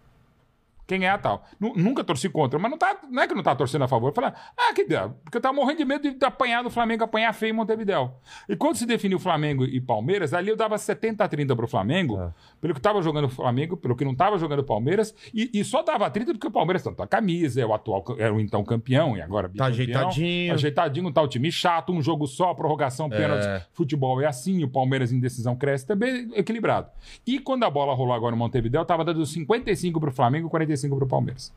Quem 0.86 1.06
é 1.06 1.18
tal. 1.18 1.44
Nu- 1.58 1.72
Nunca 1.74 2.04
torci 2.04 2.28
contra, 2.28 2.58
mas 2.58 2.70
não, 2.70 2.78
tá, 2.78 2.96
não 3.10 3.22
é 3.22 3.26
que 3.26 3.34
não 3.34 3.42
tava 3.42 3.56
torcendo 3.56 3.82
a 3.82 3.88
favor. 3.88 4.08
Eu 4.08 4.14
falei, 4.14 4.30
ah, 4.56 4.72
que 4.74 4.84
deu. 4.84 5.10
Porque 5.24 5.36
eu 5.38 5.40
tava 5.40 5.54
morrendo 5.54 5.78
de 5.78 5.84
medo 5.84 6.10
de 6.14 6.24
apanhar 6.24 6.62
do 6.62 6.70
Flamengo, 6.70 7.02
apanhar 7.02 7.32
feio 7.32 7.50
em 7.50 7.52
Montevidéu. 7.54 8.14
E 8.48 8.54
quando 8.54 8.76
se 8.76 8.86
definiu 8.86 9.18
Flamengo 9.18 9.64
e 9.64 9.80
Palmeiras, 9.80 10.32
ali 10.32 10.48
eu 10.48 10.56
dava 10.56 10.78
70 10.78 11.24
a 11.24 11.28
30 11.28 11.56
pro 11.56 11.66
Flamengo, 11.66 12.16
Ah. 12.18 12.32
pelo 12.60 12.72
que 12.74 12.80
tava 12.80 13.02
jogando 13.02 13.24
o 13.24 13.28
Flamengo, 13.28 13.76
pelo 13.76 13.96
que 13.96 14.04
não 14.04 14.14
tava 14.14 14.38
jogando 14.38 14.60
o 14.60 14.64
Palmeiras, 14.64 15.14
e, 15.34 15.50
e 15.52 15.64
só 15.64 15.82
dava 15.82 16.08
30 16.08 16.32
porque 16.32 16.46
o 16.46 16.50
Palmeiras 16.52 16.82
tanto 16.84 17.02
a 17.02 17.06
camisa, 17.06 17.60
é 17.60 17.66
o 17.66 17.74
atual, 17.74 18.04
era 18.18 18.32
o 18.32 18.40
então 18.40 18.62
campeão, 18.64 19.16
e 19.16 19.20
agora 19.22 19.48
Tá 19.56 19.66
ajeitadinho. 19.66 20.54
Ajeitadinho, 20.54 21.12
tá 21.12 21.20
o 21.22 21.28
time 21.28 21.50
chato, 21.50 21.92
um 21.92 22.00
jogo 22.00 22.26
só, 22.26 22.54
prorrogação, 22.54 23.08
pênalti, 23.10 23.46
É. 23.46 23.62
futebol 23.72 24.20
é 24.20 24.26
assim, 24.26 24.62
o 24.62 24.68
Palmeiras 24.68 25.10
em 25.12 25.18
decisão 25.18 25.56
cresce 25.56 25.86
também 25.86 26.28
equilibrado. 26.34 26.88
E 27.26 27.38
quando 27.40 27.64
a 27.64 27.70
bola 27.70 27.94
rolou 27.94 28.14
agora 28.14 28.30
no 28.30 28.36
Montevideo, 28.38 28.84
tava 28.84 29.04
dando 29.04 29.24
55 29.26 29.98
pro 30.00 30.12
Flamengo 30.12 30.48
e 30.84 30.88
45 30.88 30.96
pro 30.96 31.06
Palmeiras. 31.06 31.52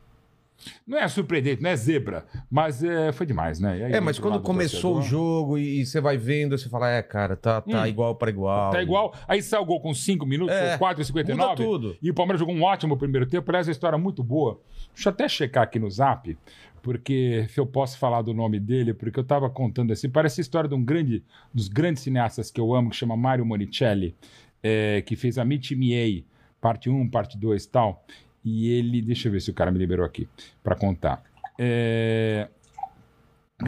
Não 0.86 0.98
é 0.98 1.08
surpreendente, 1.08 1.62
não 1.62 1.70
é 1.70 1.76
zebra, 1.76 2.26
mas 2.50 2.84
é, 2.84 3.12
foi 3.12 3.24
demais, 3.24 3.58
né? 3.58 3.82
Aí, 3.82 3.92
É, 3.94 4.00
mas 4.00 4.16
do 4.16 4.22
quando 4.22 4.40
começou 4.42 4.98
o 4.98 5.02
jogo 5.02 5.56
e 5.56 5.86
você 5.86 6.02
vai 6.02 6.18
vendo, 6.18 6.56
você 6.58 6.68
fala, 6.68 6.90
é, 6.90 7.02
cara, 7.02 7.34
tá, 7.34 7.62
tá 7.62 7.82
Hum. 7.82 7.86
igual 7.86 8.14
para 8.14 8.28
igual. 8.30 8.70
Tá 8.70 8.82
igual. 8.82 9.14
Aí 9.26 9.42
sai 9.42 9.58
o 9.58 9.64
gol 9.64 9.80
com 9.80 9.94
5 9.94 10.26
minutos, 10.26 10.54
É, 10.54 10.72
ou 10.74 10.78
4 10.78 11.00
e 11.00 11.04
59. 11.06 11.48
muda 11.48 11.64
tudo. 11.64 11.96
E 12.02 12.10
o 12.10 12.14
Palmeiras 12.14 12.38
jogou 12.40 12.54
um 12.54 12.62
ótimo 12.62 12.94
primeiro 12.98 13.24
tempo. 13.26 13.50
Aliás, 13.50 13.68
a 13.68 13.72
história 13.72 13.96
é 13.96 13.98
muito 13.98 14.22
boa. 14.22 14.60
Deixa 14.94 15.08
eu 15.08 15.12
até 15.12 15.26
checar 15.30 15.62
aqui 15.62 15.78
no 15.78 15.90
zap, 15.90 16.36
porque 16.82 17.46
se 17.48 17.58
eu 17.58 17.66
posso 17.66 17.96
falar 17.98 18.20
do 18.20 18.34
nome 18.34 18.60
dele, 18.60 18.92
porque 18.92 19.18
eu 19.18 19.24
tava 19.24 19.48
contando 19.48 19.92
assim. 19.94 20.10
Parece 20.10 20.40
a 20.40 20.42
história 20.42 20.68
de 20.68 20.74
um 20.74 20.84
grande, 20.84 21.22
dos 21.54 21.68
grandes 21.68 22.02
cineastas 22.02 22.50
que 22.50 22.60
eu 22.60 22.74
amo, 22.74 22.90
que 22.90 22.96
chama 22.96 23.16
Mario 23.16 23.46
Monicelli, 23.46 24.14
é, 24.62 25.00
que 25.06 25.16
fez 25.16 25.38
a 25.38 25.42
A, 25.42 26.22
parte 26.60 26.90
1, 26.90 27.08
parte 27.08 27.38
2 27.38 27.64
e 27.64 27.68
tal. 27.70 28.04
E 28.44 28.70
ele, 28.70 29.02
deixa 29.02 29.28
eu 29.28 29.32
ver 29.32 29.40
se 29.40 29.50
o 29.50 29.54
cara 29.54 29.70
me 29.70 29.78
liberou 29.78 30.04
aqui 30.04 30.28
para 30.62 30.74
contar. 30.74 31.22
É, 31.58 32.48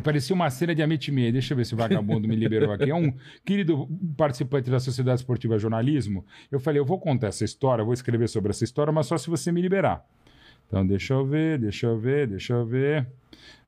Parecia 0.01 0.35
uma 0.35 0.49
cena 0.49 0.75
de 0.75 0.83
Amit 0.83 1.11
Me. 1.13 1.31
Deixa 1.31 1.53
eu 1.53 1.57
ver 1.57 1.67
se 1.67 1.75
o 1.75 1.77
vagabundo 1.77 2.27
me 2.27 2.35
liberou 2.35 2.73
aqui. 2.73 2.91
É 2.91 2.95
um 2.95 3.13
querido 3.45 3.87
participante 4.17 4.71
da 4.71 4.81
Sociedade 4.81 5.21
Esportiva 5.21 5.59
Jornalismo. 5.59 6.25
Eu 6.51 6.59
falei, 6.59 6.81
eu 6.81 6.85
vou 6.85 6.99
contar 6.99 7.27
essa 7.27 7.45
história, 7.45 7.85
vou 7.85 7.93
escrever 7.93 8.29
sobre 8.29 8.51
essa 8.51 8.65
história, 8.65 8.93
mas 8.93 9.07
só 9.07 9.19
se 9.19 9.29
você 9.29 9.53
me 9.53 9.61
liberar. 9.61 10.03
Então, 10.67 10.87
deixa 10.87 11.13
eu 11.13 11.27
ver, 11.27 11.59
deixa 11.59 11.87
eu 11.87 11.99
ver, 11.99 12.27
deixa 12.27 12.55
eu 12.55 12.65
ver. 12.65 13.07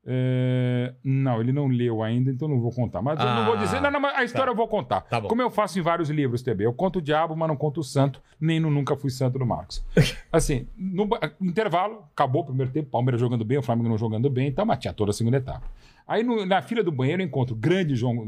É, 0.06 0.92
Não, 1.02 1.40
ele 1.40 1.52
não 1.52 1.66
leu 1.66 2.02
ainda, 2.02 2.30
então 2.30 2.46
não 2.46 2.60
vou 2.60 2.70
contar. 2.70 3.00
Mas 3.00 3.18
eu 3.18 3.24
não 3.26 3.44
vou 3.46 3.54
Ah, 3.54 3.58
dizer. 3.58 3.80
Não, 3.80 3.90
não, 3.90 4.00
mas 4.00 4.16
a 4.16 4.24
história 4.24 4.50
eu 4.50 4.54
vou 4.54 4.68
contar. 4.68 5.00
Tá. 5.02 5.20
Como 5.22 5.40
eu 5.40 5.50
faço 5.50 5.78
em 5.78 5.82
vários 5.82 6.10
livros 6.10 6.42
também. 6.42 6.66
Eu 6.66 6.72
conto 6.74 6.98
o 6.98 7.02
diabo, 7.02 7.34
mas 7.34 7.48
não 7.48 7.56
conto 7.56 7.80
o 7.80 7.84
santo, 7.84 8.20
nem 8.40 8.60
no 8.60 8.70
Nunca 8.70 8.96
Fui 8.96 9.10
Santo 9.10 9.38
do 9.38 9.46
Marcos. 9.46 9.84
Assim, 10.32 10.66
no 10.76 11.08
intervalo, 11.40 12.04
acabou 12.12 12.42
o 12.42 12.44
primeiro 12.46 12.70
tempo, 12.70 12.90
Palmeiras 12.90 13.20
jogando 13.20 13.44
bem, 13.44 13.58
o 13.58 13.62
Flamengo 13.62 13.88
não 13.88 13.98
jogando 13.98 14.28
bem, 14.28 14.48
então, 14.48 14.66
mas 14.66 14.78
tinha 14.78 14.92
toda 14.92 15.10
a 15.10 15.14
segunda 15.14 15.38
etapa. 15.38 15.62
Aí 16.06 16.22
no- 16.22 16.44
na 16.44 16.60
fila 16.60 16.82
do 16.82 16.92
banheiro 16.92 17.22
eu 17.22 17.26
encontro 17.26 17.54
o 17.54 17.58
grande 17.58 17.94
João 17.96 18.26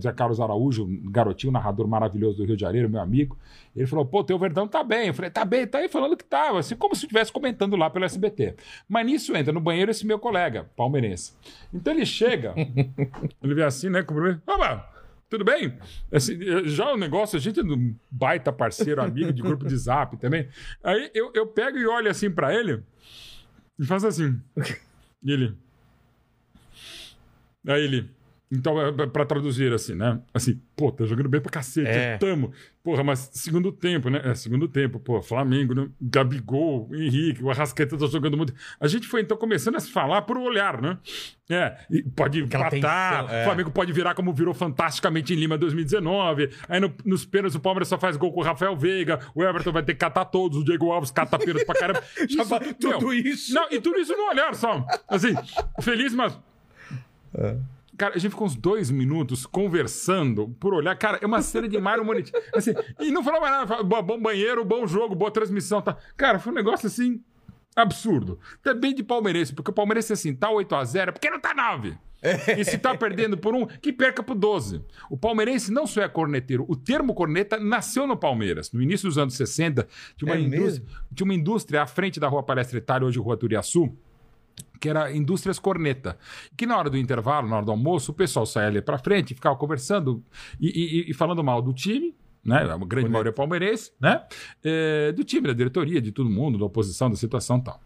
Zé 0.00 0.12
Carlos 0.12 0.40
Araújo, 0.40 0.84
um 0.84 1.10
garotinho, 1.10 1.52
narrador 1.52 1.86
maravilhoso 1.86 2.38
do 2.38 2.44
Rio 2.44 2.56
de 2.56 2.60
Janeiro, 2.62 2.90
meu 2.90 3.00
amigo. 3.00 3.38
Ele 3.76 3.86
falou: 3.86 4.04
pô, 4.04 4.24
teu 4.24 4.38
Verdão 4.38 4.66
tá 4.66 4.82
bem. 4.82 5.08
Eu 5.08 5.14
falei: 5.14 5.30
tá 5.30 5.44
bem, 5.44 5.66
tá 5.66 5.78
aí 5.78 5.88
falando 5.88 6.16
que 6.16 6.24
tava, 6.24 6.58
assim, 6.58 6.74
como 6.74 6.94
se 6.96 7.04
estivesse 7.04 7.32
comentando 7.32 7.76
lá 7.76 7.88
pelo 7.88 8.04
SBT. 8.04 8.56
Mas 8.88 9.06
nisso 9.06 9.36
entra 9.36 9.52
no 9.52 9.60
banheiro 9.60 9.90
esse 9.90 10.04
meu 10.06 10.18
colega, 10.18 10.68
palmeirense. 10.76 11.32
Então 11.72 11.92
ele 11.94 12.04
chega, 12.04 12.54
ele 13.42 13.54
vê 13.54 13.62
assim, 13.62 13.88
né, 13.88 14.02
cumprimento. 14.02 14.42
Opa! 14.46 14.88
Tudo 15.30 15.46
bem? 15.46 15.72
Assim, 16.12 16.38
já 16.66 16.92
o 16.92 16.96
negócio, 16.98 17.38
a 17.38 17.40
gente 17.40 17.58
é 17.58 17.62
um 17.62 17.94
baita 18.10 18.52
parceiro, 18.52 19.00
amigo 19.00 19.32
de 19.32 19.40
grupo 19.40 19.64
de 19.66 19.74
zap 19.78 20.14
também. 20.18 20.46
Aí 20.84 21.10
eu, 21.14 21.30
eu 21.34 21.46
pego 21.46 21.78
e 21.78 21.86
olho 21.86 22.10
assim 22.10 22.30
pra 22.30 22.52
ele 22.54 22.82
e 23.78 23.84
faço 23.86 24.06
assim. 24.08 24.38
E 25.22 25.32
ele. 25.32 25.56
Aí 27.66 27.82
ele. 27.84 28.10
Então, 28.54 28.78
é 28.78 28.92
pra- 28.92 29.06
pra 29.06 29.24
traduzir 29.24 29.72
assim, 29.72 29.94
né? 29.94 30.20
Assim, 30.34 30.60
pô, 30.76 30.92
tá 30.92 31.06
jogando 31.06 31.26
bem 31.26 31.40
pra 31.40 31.50
cacete. 31.50 31.88
É. 31.88 32.18
Tamo. 32.18 32.52
Porra, 32.84 33.02
mas 33.02 33.30
segundo 33.32 33.72
tempo, 33.72 34.10
né? 34.10 34.20
É, 34.22 34.34
segundo 34.34 34.68
tempo, 34.68 35.00
pô, 35.00 35.22
Flamengo, 35.22 35.72
né? 35.74 35.88
Gabigol, 35.98 36.86
Henrique, 36.92 37.42
o 37.42 37.48
Arrascaeta 37.50 37.96
tá 37.96 38.04
jogando 38.06 38.36
muito. 38.36 38.52
A 38.78 38.86
gente 38.86 39.06
foi 39.08 39.22
então 39.22 39.38
começando 39.38 39.76
a 39.76 39.80
se 39.80 39.90
falar 39.90 40.20
por 40.22 40.36
olhar, 40.36 40.82
né? 40.82 40.98
É, 41.48 41.78
e 41.90 42.02
pode 42.02 42.42
Aquela 42.42 42.66
empatar, 42.66 43.22
tensão, 43.22 43.36
é. 43.38 43.40
o 43.40 43.44
Flamengo 43.46 43.70
pode 43.70 43.90
virar 43.90 44.14
como 44.14 44.34
virou 44.34 44.52
fantasticamente 44.52 45.32
em 45.32 45.36
Lima 45.36 45.56
2019. 45.56 46.50
Aí 46.68 46.78
no- 46.78 46.92
nos 47.06 47.24
pênaltis 47.24 47.54
o 47.56 47.60
Palmeiras 47.60 47.88
só 47.88 47.96
faz 47.98 48.18
gol 48.18 48.32
com 48.34 48.40
o 48.40 48.44
Rafael 48.44 48.76
Veiga, 48.76 49.18
o 49.34 49.42
Everton 49.42 49.72
vai 49.72 49.82
ter 49.82 49.94
que 49.94 50.00
catar 50.00 50.26
todos, 50.26 50.58
o 50.58 50.64
Diego 50.64 50.90
Alves 50.92 51.10
cata 51.10 51.38
pênalti 51.38 51.64
pra 51.64 51.74
caramba. 51.74 52.02
Isso, 52.28 52.44
fa- 52.44 52.60
meu, 52.60 52.74
tudo 52.74 53.14
isso. 53.14 53.54
Não, 53.54 53.66
e 53.70 53.80
tudo 53.80 53.98
isso 53.98 54.14
no 54.14 54.28
olhar 54.28 54.54
só. 54.54 54.84
Assim, 55.08 55.34
feliz, 55.80 56.12
mas 56.14 56.38
Cara, 57.96 58.14
a 58.14 58.18
gente 58.18 58.30
ficou 58.30 58.46
uns 58.46 58.56
dois 58.56 58.90
minutos 58.90 59.44
conversando 59.46 60.48
por 60.58 60.72
olhar. 60.74 60.96
Cara, 60.96 61.18
é 61.20 61.26
uma 61.26 61.42
cena 61.42 61.68
de 61.68 61.78
Mário 61.78 62.04
Monite. 62.04 62.32
Assim, 62.54 62.72
e 63.00 63.10
não 63.10 63.22
falava 63.22 63.42
mais 63.42 63.52
nada. 63.54 63.66
falava, 63.66 63.84
"Bo- 63.86 64.02
Bom 64.02 64.20
banheiro, 64.20 64.64
bom 64.64 64.86
jogo, 64.86 65.14
boa 65.14 65.30
transmissão. 65.30 65.80
Tá. 65.82 65.96
Cara, 66.16 66.38
foi 66.38 66.52
um 66.52 66.56
negócio 66.56 66.86
assim. 66.86 67.20
Absurdo. 67.76 68.38
Também 68.62 68.94
de 68.94 69.02
palmeirense, 69.02 69.54
porque 69.54 69.70
o 69.70 69.74
palmeirense 69.74 70.12
assim, 70.12 70.34
tá 70.34 70.50
8x0, 70.50 71.12
porque 71.12 71.30
não 71.30 71.40
tá 71.40 71.54
9. 71.54 71.96
E 72.56 72.64
se 72.64 72.78
tá 72.78 72.96
perdendo 72.96 73.36
por 73.36 73.52
um, 73.54 73.66
que 73.66 73.92
perca 73.92 74.22
por 74.22 74.36
12. 74.36 74.80
O 75.10 75.16
palmeirense 75.16 75.72
não 75.72 75.86
só 75.86 76.02
é 76.02 76.08
corneteiro, 76.08 76.64
o 76.68 76.76
termo 76.76 77.14
corneta 77.14 77.58
nasceu 77.58 78.06
no 78.06 78.16
Palmeiras. 78.16 78.70
No 78.72 78.80
início 78.80 79.08
dos 79.08 79.18
anos 79.18 79.34
60, 79.34 79.88
tinha 80.16 80.30
uma, 80.30 80.36
É 80.36 80.40
indústria, 80.40 80.86
tinha 81.14 81.24
uma 81.24 81.34
indústria 81.34 81.82
à 81.82 81.86
frente 81.86 82.20
da 82.20 82.28
Rua 82.28 82.42
Palestra 82.42 82.78
Itália, 82.78 83.08
hoje 83.08 83.18
Rua 83.18 83.36
Turiaçu, 83.36 83.92
que 84.80 84.88
era 84.88 85.12
Indústrias 85.14 85.58
Corneta. 85.58 86.18
Que 86.56 86.66
na 86.66 86.76
hora 86.76 86.90
do 86.90 86.96
intervalo, 86.98 87.48
na 87.48 87.56
hora 87.56 87.64
do 87.64 87.70
almoço, 87.70 88.10
o 88.12 88.14
pessoal 88.14 88.44
saía 88.44 88.68
ali 88.68 88.82
pra 88.82 88.98
frente 88.98 89.30
e 89.30 89.34
ficava 89.34 89.54
conversando 89.56 90.22
e, 90.60 90.68
e- 91.06 91.10
e 91.10 91.14
falando 91.14 91.42
mal 91.44 91.62
do 91.62 91.72
time. 91.72 92.14
Né? 92.44 92.56
A 92.56 92.76
grande 92.78 93.08
maioria 93.08 93.30
é 93.30 93.32
palmeirense, 93.32 93.92
né? 94.00 94.20
É, 94.64 95.12
do 95.12 95.22
time, 95.22 95.46
da 95.46 95.52
diretoria, 95.52 96.00
de 96.02 96.10
todo 96.10 96.28
mundo, 96.28 96.58
da 96.58 96.64
oposição, 96.64 97.08
da 97.08 97.14
situação 97.14 97.58
e 97.58 97.62
tal. 97.62 97.80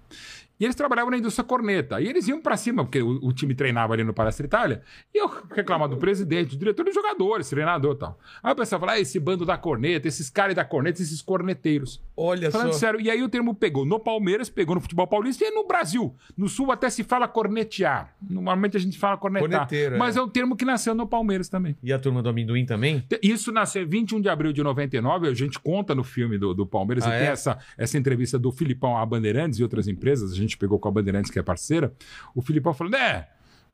E 0.59 0.65
eles 0.65 0.75
trabalhavam 0.75 1.11
na 1.11 1.19
indústria 1.19 1.45
corneta. 1.45 2.01
E 2.01 2.09
eles 2.09 2.27
iam 2.29 2.41
pra 2.41 2.57
cima, 2.57 2.85
porque 2.85 3.03
o, 3.03 3.19
o 3.23 3.33
time 3.33 3.55
treinava 3.55 3.93
ali 3.93 4.05
no 4.05 4.15
Palestra 4.15 4.47
Itália. 4.47 4.83
E 5.15 5.19
eu 5.19 5.31
reclamava 5.51 5.95
do 5.95 5.99
presidente, 5.99 6.51
do 6.51 6.59
diretor, 6.59 6.85
dos 6.85 6.95
jogadores, 6.95 7.49
treinador 7.49 7.95
e 7.95 7.99
tal. 7.99 8.19
Aí 8.43 8.53
o 8.53 8.57
pessoal 8.57 8.81
falava, 8.81 8.99
ah, 8.99 9.01
esse 9.01 9.19
bando 9.21 9.45
da 9.45 9.59
corneta, 9.59 10.09
esses 10.09 10.31
caras 10.31 10.55
da 10.55 10.65
corneta, 10.65 11.03
esses 11.03 11.21
corneteiros. 11.21 12.03
Olha 12.17 12.51
Falando 12.51 12.73
só. 12.73 12.79
sério, 12.79 13.01
e 13.01 13.11
aí 13.11 13.23
o 13.23 13.29
termo 13.29 13.55
pegou 13.55 13.85
no 13.85 13.99
Palmeiras, 13.99 14.49
pegou 14.49 14.75
no 14.75 14.81
futebol 14.81 15.07
paulista 15.07 15.45
e 15.45 15.51
no 15.51 15.67
Brasil. 15.67 16.15
No 16.37 16.49
Sul 16.49 16.73
até 16.73 16.89
se 16.89 17.05
fala 17.05 17.29
cornetear. 17.29 18.15
Normalmente 18.29 18.77
a 18.77 18.81
gente 18.81 18.99
fala 18.99 19.17
cornetar. 19.17 19.51
Corneteiro, 19.51 19.97
é. 19.97 19.99
mas 19.99 20.17
é. 20.17 20.23
um 20.23 20.29
termo 20.29 20.57
que 20.57 20.65
nasceu 20.65 20.95
no 20.95 21.07
Palmeiras 21.07 21.49
também. 21.49 21.77
E 21.83 21.93
a 21.93 21.99
turma 21.99 22.23
do 22.23 22.29
amendoim 22.29 22.65
também? 22.65 23.05
Isso 23.23 23.53
nasceu 23.53 23.87
21 23.87 24.21
de 24.21 24.29
abril 24.29 24.53
de 24.53 24.63
99, 24.63 25.29
a 25.29 25.35
gente 25.35 25.59
conta 25.59 25.95
no 25.95 26.05
filme 26.05 26.39
do, 26.39 26.55
do 26.55 26.67
Palmeiras, 26.67 27.05
Ah, 27.05 27.15
e 27.15 27.19
tem 27.19 27.29
é? 27.29 27.31
essa, 27.33 27.59
essa 27.77 27.99
entrevista 27.99 28.39
do 28.39 28.51
Filipão 28.51 28.97
à 28.97 29.05
Bandeirantes 29.05 29.59
e 29.59 29.63
outras 29.63 29.89
empresas, 29.89 30.33
a 30.33 30.35
gente 30.35 30.46
pegou 30.55 30.79
com 30.79 30.89
a 30.89 30.91
Bandeirantes, 30.91 31.31
que 31.31 31.39
é 31.39 31.43
parceira. 31.43 31.93
O 32.35 32.43
Filipão 32.43 32.75
falando, 32.75 32.97
é. 32.97 33.29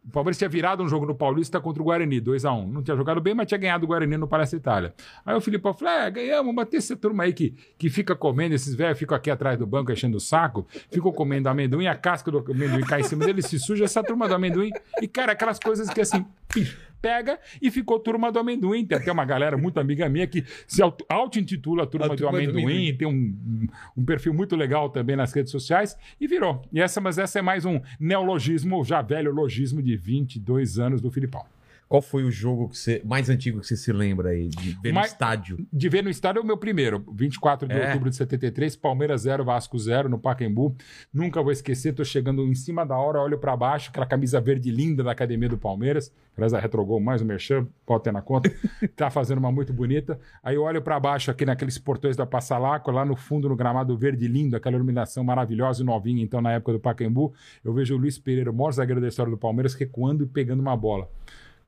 O 0.04 0.10
Palmeiras 0.10 0.36
tinha 0.36 0.48
virado 0.48 0.82
um 0.82 0.88
jogo 0.88 1.06
no 1.06 1.14
Paulista 1.14 1.60
contra 1.60 1.80
o 1.80 1.84
Guarani, 1.84 2.20
2x1. 2.20 2.66
Não 2.66 2.82
tinha 2.82 2.96
jogado 2.96 3.20
bem, 3.20 3.34
mas 3.34 3.46
tinha 3.46 3.58
ganhado 3.58 3.84
o 3.84 3.86
Guarani 3.86 4.16
no 4.16 4.26
Palestra 4.26 4.58
Itália. 4.58 4.94
Aí 5.24 5.36
o 5.36 5.40
Filipão 5.40 5.72
falou: 5.72 5.94
é, 5.94 6.10
ganhamos, 6.10 6.52
bater 6.52 6.78
essa 6.78 6.96
turma 6.96 7.22
aí 7.22 7.32
que, 7.32 7.54
que 7.78 7.88
fica 7.88 8.16
comendo, 8.16 8.52
esses 8.52 8.74
velhos 8.74 8.98
ficam 8.98 9.16
aqui 9.16 9.30
atrás 9.30 9.56
do 9.56 9.64
banco 9.64 9.92
enchendo 9.92 10.16
o 10.16 10.20
saco, 10.20 10.66
ficam 10.90 11.12
comendo 11.12 11.48
amendoim, 11.48 11.86
a 11.86 11.94
casca 11.94 12.32
do 12.32 12.38
amendoim 12.38 12.80
cai 12.80 13.02
em 13.02 13.04
cima 13.04 13.24
dele, 13.24 13.42
se 13.42 13.60
suja, 13.60 13.84
essa 13.84 14.02
turma 14.02 14.26
do 14.26 14.34
amendoim. 14.34 14.70
E, 15.00 15.06
cara, 15.06 15.32
aquelas 15.32 15.60
coisas 15.60 15.88
que 15.88 16.00
assim, 16.00 16.26
pi, 16.48 16.68
pega 17.02 17.38
e 17.60 17.70
ficou 17.70 17.98
turma 17.98 18.30
do 18.30 18.38
amendoim. 18.38 18.86
Tem 18.86 18.96
até 18.96 19.10
uma 19.10 19.24
galera 19.24 19.58
muito 19.58 19.80
amiga 19.80 20.08
minha 20.08 20.26
que 20.26 20.44
se 20.66 20.80
auto- 20.80 21.04
auto-intitula 21.08 21.84
turma, 21.86 22.06
A 22.06 22.08
do 22.10 22.16
turma 22.16 22.32
do 22.32 22.36
amendoim, 22.44 22.62
amendoim. 22.64 22.96
tem 22.96 23.08
um, 23.08 23.10
um- 23.12 23.66
um 23.98 24.04
perfil 24.04 24.32
muito 24.32 24.54
legal 24.54 24.88
também 24.88 25.16
nas 25.16 25.32
redes 25.32 25.50
sociais 25.50 25.98
e 26.20 26.26
virou. 26.28 26.62
E 26.72 26.80
essa, 26.80 27.00
mas 27.00 27.18
essa 27.18 27.40
é 27.40 27.42
mais 27.42 27.64
um 27.64 27.80
neologismo, 27.98 28.84
já 28.84 29.02
velho 29.02 29.32
logismo 29.32 29.82
de 29.82 29.96
22 29.96 30.78
anos 30.78 31.00
do 31.00 31.10
Filipão. 31.10 31.44
Qual 31.92 32.00
foi 32.00 32.24
o 32.24 32.30
jogo 32.30 32.70
que 32.70 32.78
você, 32.78 33.02
mais 33.04 33.28
antigo 33.28 33.60
que 33.60 33.66
você 33.66 33.76
se 33.76 33.92
lembra 33.92 34.30
aí 34.30 34.48
de 34.48 34.70
ver 34.82 34.94
no 34.94 35.00
estádio? 35.00 35.58
De 35.70 35.90
ver 35.90 36.02
no 36.02 36.08
estádio 36.08 36.40
é 36.40 36.42
o 36.42 36.46
meu 36.46 36.56
primeiro, 36.56 37.04
24 37.12 37.68
de 37.68 37.74
É. 37.74 37.88
outubro 37.88 38.08
de 38.08 38.16
73, 38.16 38.74
Palmeiras 38.76 39.20
0, 39.20 39.44
Vasco 39.44 39.78
0, 39.78 40.08
no 40.08 40.18
Pacaembu. 40.18 40.74
Nunca 41.12 41.42
vou 41.42 41.52
esquecer, 41.52 41.92
tô 41.92 42.02
chegando 42.02 42.46
em 42.46 42.54
cima 42.54 42.86
da 42.86 42.96
hora, 42.96 43.20
olho 43.20 43.36
pra 43.36 43.54
baixo, 43.54 43.90
aquela 43.90 44.06
camisa 44.06 44.40
verde 44.40 44.70
linda 44.70 45.04
da 45.04 45.12
academia 45.12 45.50
do 45.50 45.58
Palmeiras. 45.58 46.10
Aliás, 46.34 46.54
a 46.54 46.58
Retrogol, 46.58 46.98
mais 46.98 47.20
um 47.20 47.26
merchan, 47.26 47.68
pode 47.84 48.04
ter 48.04 48.10
na 48.10 48.22
conta. 48.22 48.50
tá 48.96 49.10
fazendo 49.10 49.36
uma 49.36 49.52
muito 49.52 49.70
bonita. 49.70 50.18
Aí 50.42 50.54
eu 50.54 50.62
olho 50.62 50.80
pra 50.80 50.98
baixo 50.98 51.30
aqui 51.30 51.44
naqueles 51.44 51.76
portões 51.76 52.16
da 52.16 52.24
Passalaco, 52.24 52.90
lá 52.90 53.04
no 53.04 53.16
fundo, 53.16 53.50
no 53.50 53.54
gramado 53.54 53.94
verde 53.98 54.26
lindo, 54.26 54.56
aquela 54.56 54.76
iluminação 54.76 55.22
maravilhosa 55.22 55.82
e 55.82 55.84
novinha, 55.84 56.22
então, 56.22 56.40
na 56.40 56.52
época 56.52 56.72
do 56.72 56.80
Pacaembu. 56.80 57.34
Eu 57.62 57.74
vejo 57.74 57.94
o 57.94 57.98
Luiz 57.98 58.18
Pereira, 58.18 58.50
o 58.50 58.54
maior 58.54 58.72
zagueiro 58.72 58.98
da 58.98 59.08
história 59.08 59.30
do 59.30 59.36
Palmeiras, 59.36 59.74
recuando 59.74 60.24
e 60.24 60.26
pegando 60.26 60.60
uma 60.60 60.74
bola. 60.74 61.06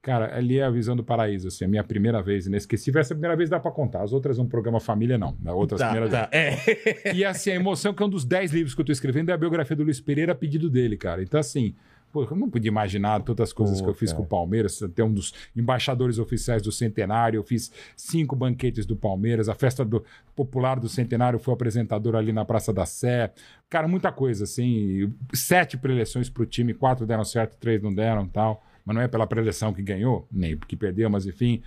Cara, 0.04 0.36
ali 0.36 0.58
é 0.58 0.62
a 0.62 0.70
visão 0.70 0.94
do 0.94 1.02
paraíso, 1.02 1.48
assim, 1.48 1.64
a 1.64 1.68
minha 1.68 1.82
primeira 1.82 2.20
vez 2.20 2.46
inesquecível. 2.46 3.00
Essa 3.00 3.14
primeira 3.14 3.34
vez 3.34 3.48
dá 3.48 3.58
pra 3.58 3.70
contar, 3.70 4.02
as 4.02 4.12
outras 4.12 4.38
um 4.38 4.46
programa 4.46 4.78
família 4.78 5.16
não, 5.16 5.34
as 5.42 5.54
outras 5.54 5.80
primeiras 5.82 6.12
É. 6.30 7.14
E 7.14 7.24
assim, 7.24 7.52
a 7.52 7.54
emoção 7.54 7.94
que 7.94 8.02
é 8.02 8.06
um 8.06 8.10
dos 8.10 8.22
dez 8.22 8.52
livros 8.52 8.74
que 8.74 8.82
eu 8.82 8.84
tô 8.84 8.92
escrevendo 8.92 9.30
é 9.30 9.32
a 9.32 9.36
biografia 9.38 9.74
do 9.74 9.82
Luiz 9.82 10.02
Pereira 10.02 10.32
a 10.32 10.34
pedido 10.34 10.68
dele, 10.68 10.98
cara. 10.98 11.22
Então 11.22 11.40
assim, 11.40 11.74
pô, 12.12 12.22
eu 12.22 12.36
não 12.36 12.50
podia 12.50 12.68
imaginar 12.68 13.22
todas 13.22 13.48
as 13.48 13.52
coisas 13.54 13.78
Pô, 13.78 13.84
que 13.86 13.90
eu 13.92 13.94
fiz 13.94 14.10
cara. 14.10 14.18
com 14.18 14.26
o 14.26 14.28
Palmeiras, 14.28 14.78
ter 14.94 15.02
um 15.02 15.10
dos 15.10 15.32
embaixadores 15.56 16.18
oficiais 16.18 16.60
do 16.60 16.70
Centenário, 16.70 17.38
eu 17.38 17.42
fiz 17.42 17.72
cinco 17.96 18.36
banquetes 18.36 18.84
do 18.84 18.94
Palmeiras, 18.94 19.48
a 19.48 19.54
festa 19.54 19.86
do 19.86 20.04
popular 20.36 20.78
do 20.78 20.88
Centenário 20.88 21.38
foi 21.38 21.54
apresentador 21.54 22.14
ali 22.14 22.30
na 22.30 22.44
Praça 22.44 22.74
da 22.74 22.84
Sé. 22.84 23.32
Cara, 23.70 23.88
muita 23.88 24.12
coisa, 24.12 24.44
assim, 24.44 25.14
sete 25.32 25.78
preleções 25.78 26.28
pro 26.28 26.44
time, 26.44 26.74
quatro 26.74 27.06
deram 27.06 27.24
certo, 27.24 27.56
três 27.56 27.80
não 27.80 27.94
deram, 27.94 28.28
tal 28.28 28.62
mas 28.84 28.94
não 28.94 29.02
é 29.02 29.08
pela 29.08 29.26
preleção 29.26 29.72
que 29.72 29.82
ganhou, 29.82 30.26
nem 30.30 30.56
porque 30.56 30.76
perdeu, 30.76 31.08
mas 31.08 31.26
enfim, 31.26 31.62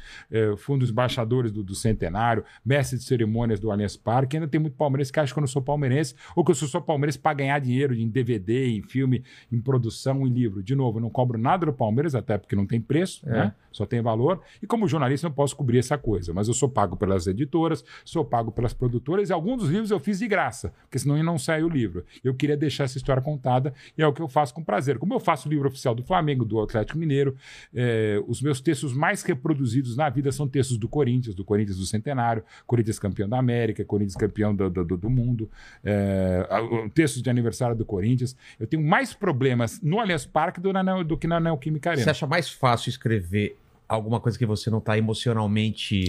fui 0.58 0.76
um 0.76 0.80
dos 0.80 0.90
embaixadores 0.90 1.52
do, 1.52 1.64
do 1.64 1.76
Centenário, 1.76 2.44
mestre 2.64 2.98
de 2.98 3.04
cerimônias 3.04 3.60
do 3.60 3.72
Allianz 3.72 3.98
Parque, 3.98 4.38
ainda 4.38 4.48
tem 4.48 4.60
muito 4.60 4.76
palmeirense 4.76 5.12
que 5.12 5.20
acha 5.20 5.34
que 5.34 5.40
eu 5.40 5.42
não 5.42 5.48
sou 5.48 5.62
palmeirense, 5.62 6.16
ou 6.36 6.44
que 6.44 6.52
eu 6.52 6.56
sou 6.56 6.68
só 6.68 6.80
palmeirense 6.80 7.20
para 7.20 7.34
ganhar 7.34 7.60
dinheiro 7.60 7.94
em 7.94 8.08
DVD, 8.08 8.68
em 8.68 8.82
filme, 8.82 9.24
em 9.52 9.60
produção, 9.60 10.26
em 10.28 10.30
livro. 10.30 10.62
De 10.62 10.76
novo, 10.76 10.98
eu 10.98 11.02
não 11.02 11.10
cobro 11.10 11.38
nada 11.38 11.66
do 11.66 11.74
Palmeiras, 11.74 12.16
até 12.16 12.38
porque 12.38 12.56
não 12.56 12.66
tem 12.66 12.80
preço, 12.80 13.26
né? 13.26 13.54
Só 13.78 13.86
tem 13.86 14.02
valor, 14.02 14.42
e 14.62 14.68
como 14.68 14.88
jornalista 14.88 15.28
não 15.28 15.34
posso 15.36 15.56
cobrir 15.56 15.78
essa 15.80 15.98
coisa, 15.98 16.34
mas 16.34 16.48
eu 16.48 16.54
sou 16.54 16.68
pago 16.70 16.98
pelas 16.98 17.28
editoras, 17.28 17.84
sou 18.04 18.26
pago 18.26 18.52
pelas 18.52 18.74
produtoras, 18.74 19.30
e 19.30 19.34
alguns 19.34 19.60
dos 19.62 19.70
livros 19.70 19.92
eu 19.92 20.00
fiz 20.00 20.20
de 20.20 20.28
graça, 20.28 20.74
porque 20.84 21.00
senão 21.00 21.22
não 21.24 21.38
sai 21.38 21.64
o 21.64 21.70
livro. 21.70 22.04
Eu 22.24 22.34
queria 22.34 22.58
deixar 22.58 22.84
essa 22.86 22.98
história 22.98 23.22
contada, 23.22 23.74
e 23.98 24.02
é 24.02 24.08
o 24.08 24.14
que 24.14 24.22
eu 24.22 24.28
faço 24.28 24.54
com 24.54 24.64
prazer. 24.64 24.98
Como 24.98 25.14
eu 25.14 25.20
faço 25.20 25.48
o 25.48 25.52
livro 25.52 25.68
oficial 25.68 25.94
do 25.96 26.04
Flamengo, 26.04 26.44
do 26.46 26.60
Atlético 26.60 26.98
Mineiro, 26.98 27.36
eh, 27.74 28.22
os 28.28 28.42
meus 28.42 28.60
textos 28.62 28.94
mais 28.94 29.22
reproduzidos 29.24 29.96
na 29.96 30.10
vida 30.10 30.32
são 30.32 30.48
textos 30.48 30.78
do 30.78 30.88
Corinthians, 30.88 31.36
do 31.36 31.44
Corinthians 31.46 31.78
do 31.78 31.86
Centenário, 31.86 32.44
Corinthians 32.66 32.98
campeão 33.00 33.28
da 33.30 33.38
América, 33.38 33.84
Corinthians 33.86 34.16
campeão 34.16 34.56
do, 34.56 34.70
do, 34.70 34.84
do- 34.86 34.98
do 34.98 35.10
mundo, 35.10 35.50
eh, 35.84 36.48
textos 36.94 37.22
de 37.22 37.30
aniversário 37.30 37.76
do 37.76 37.86
Corinthians. 37.86 38.36
Eu 38.60 38.66
tenho 38.68 38.84
mais 38.84 39.14
problemas 39.14 39.82
no 39.82 40.00
Allianz 40.00 40.26
Parque 40.26 40.60
do, 40.60 40.72
do 41.06 41.18
que 41.18 41.28
na 41.28 41.40
Neoquímica 41.40 41.90
Arena. 41.92 42.04
Você 42.04 42.10
acha 42.10 42.28
mais 42.28 42.50
fácil 42.50 42.90
escrever 42.90 43.58
alguma 43.88 44.20
coisa 44.20 44.38
que 44.38 44.46
você 44.46 44.70
não 44.70 44.80
tá 44.82 44.98
emocionalmente 44.98 46.06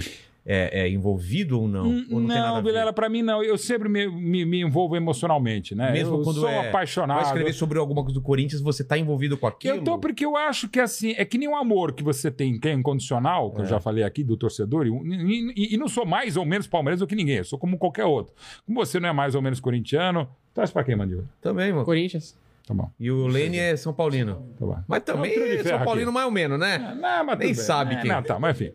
é, 0.51 0.81
é, 0.85 0.89
envolvido 0.89 1.61
ou 1.61 1.69
não? 1.69 1.85
ou 2.11 2.21
não, 2.21 2.55
Não? 2.57 2.63
Vilela, 2.63 2.91
pra 2.91 3.07
mim 3.11 3.21
não. 3.21 3.43
Eu 3.43 3.59
sempre 3.59 3.87
me, 3.87 4.07
me, 4.09 4.47
me 4.47 4.61
envolvo 4.63 4.97
emocionalmente, 4.97 5.75
né? 5.75 5.93
Mesmo 5.93 6.17
eu 6.17 6.23
quando 6.23 6.41
sou 6.41 6.49
é, 6.49 6.69
apaixonado. 6.71 7.17
Vai 7.17 7.27
escrever 7.27 7.53
sobre 7.53 7.79
alguma 7.79 8.03
coisa 8.03 8.15
do 8.19 8.23
Corinthians, 8.23 8.63
você 8.63 8.83
tá 8.83 8.97
envolvido 8.97 9.37
com 9.37 9.47
aquilo? 9.47 9.77
Eu 9.77 9.85
tô 9.85 9.99
porque 9.99 10.25
eu 10.25 10.37
acho 10.37 10.67
que 10.69 10.81
assim, 10.81 11.13
é 11.19 11.25
que 11.27 11.37
nem 11.37 11.49
o 11.49 11.55
amor 11.55 11.93
que 11.93 12.03
você 12.03 12.31
tem, 12.31 12.59
que 12.59 12.67
é 12.67 12.73
incondicional, 12.73 13.51
que 13.53 13.61
eu 13.61 13.67
já 13.67 13.79
falei 13.79 14.05
aqui, 14.05 14.25
do 14.25 14.37
torcedor, 14.39 14.87
e, 14.87 14.91
e- 14.91 15.75
e 15.75 15.77
não 15.77 15.87
sou 15.89 16.07
mais 16.07 16.37
ou 16.37 16.47
menos 16.47 16.67
palmeirense 16.67 17.01
do 17.01 17.07
que 17.07 17.15
ninguém, 17.15 17.37
eu 17.37 17.45
sou 17.45 17.59
como 17.59 17.77
qualquer 17.77 18.07
outro. 18.07 18.33
Como 18.65 18.79
você 18.85 18.99
não 18.99 19.09
é 19.11 19.13
mais 19.13 19.35
ou 19.35 19.43
menos 19.43 19.61
corintiano, 19.61 20.27
traz 20.55 20.71
pra 20.71 20.83
quem, 20.83 20.97
Mandíbula? 20.97 21.29
Também, 21.43 21.73
mano. 21.73 21.85
Corinthians. 21.85 22.35
Tá 22.69 22.75
bom, 22.75 22.91
E 23.01 23.11
o 23.11 23.27
Lene 23.27 23.59
é 23.59 23.75
São 23.77 23.95
Paulino. 23.95 24.53
tá 24.59 24.67
bom. 24.67 24.79
Mas 24.87 25.03
também 25.03 25.33
É 25.35 25.41
um 25.41 25.47
de 25.47 25.57
é 25.57 25.63
São 25.65 25.79
Paulino 25.85 26.11
aqui. 26.11 26.15
mais 26.15 26.27
ou 26.27 26.33
menos, 26.33 26.59
né? 26.61 26.79
Não, 27.01 27.25
mas 27.25 27.39
Nem 27.39 27.49
bem. 27.49 27.55
sabe 27.55 27.95
É, 27.95 28.01
quem. 28.03 28.11
Não, 28.11 28.23
tá, 28.23 28.39
mas 28.39 28.61
enfim. 28.61 28.73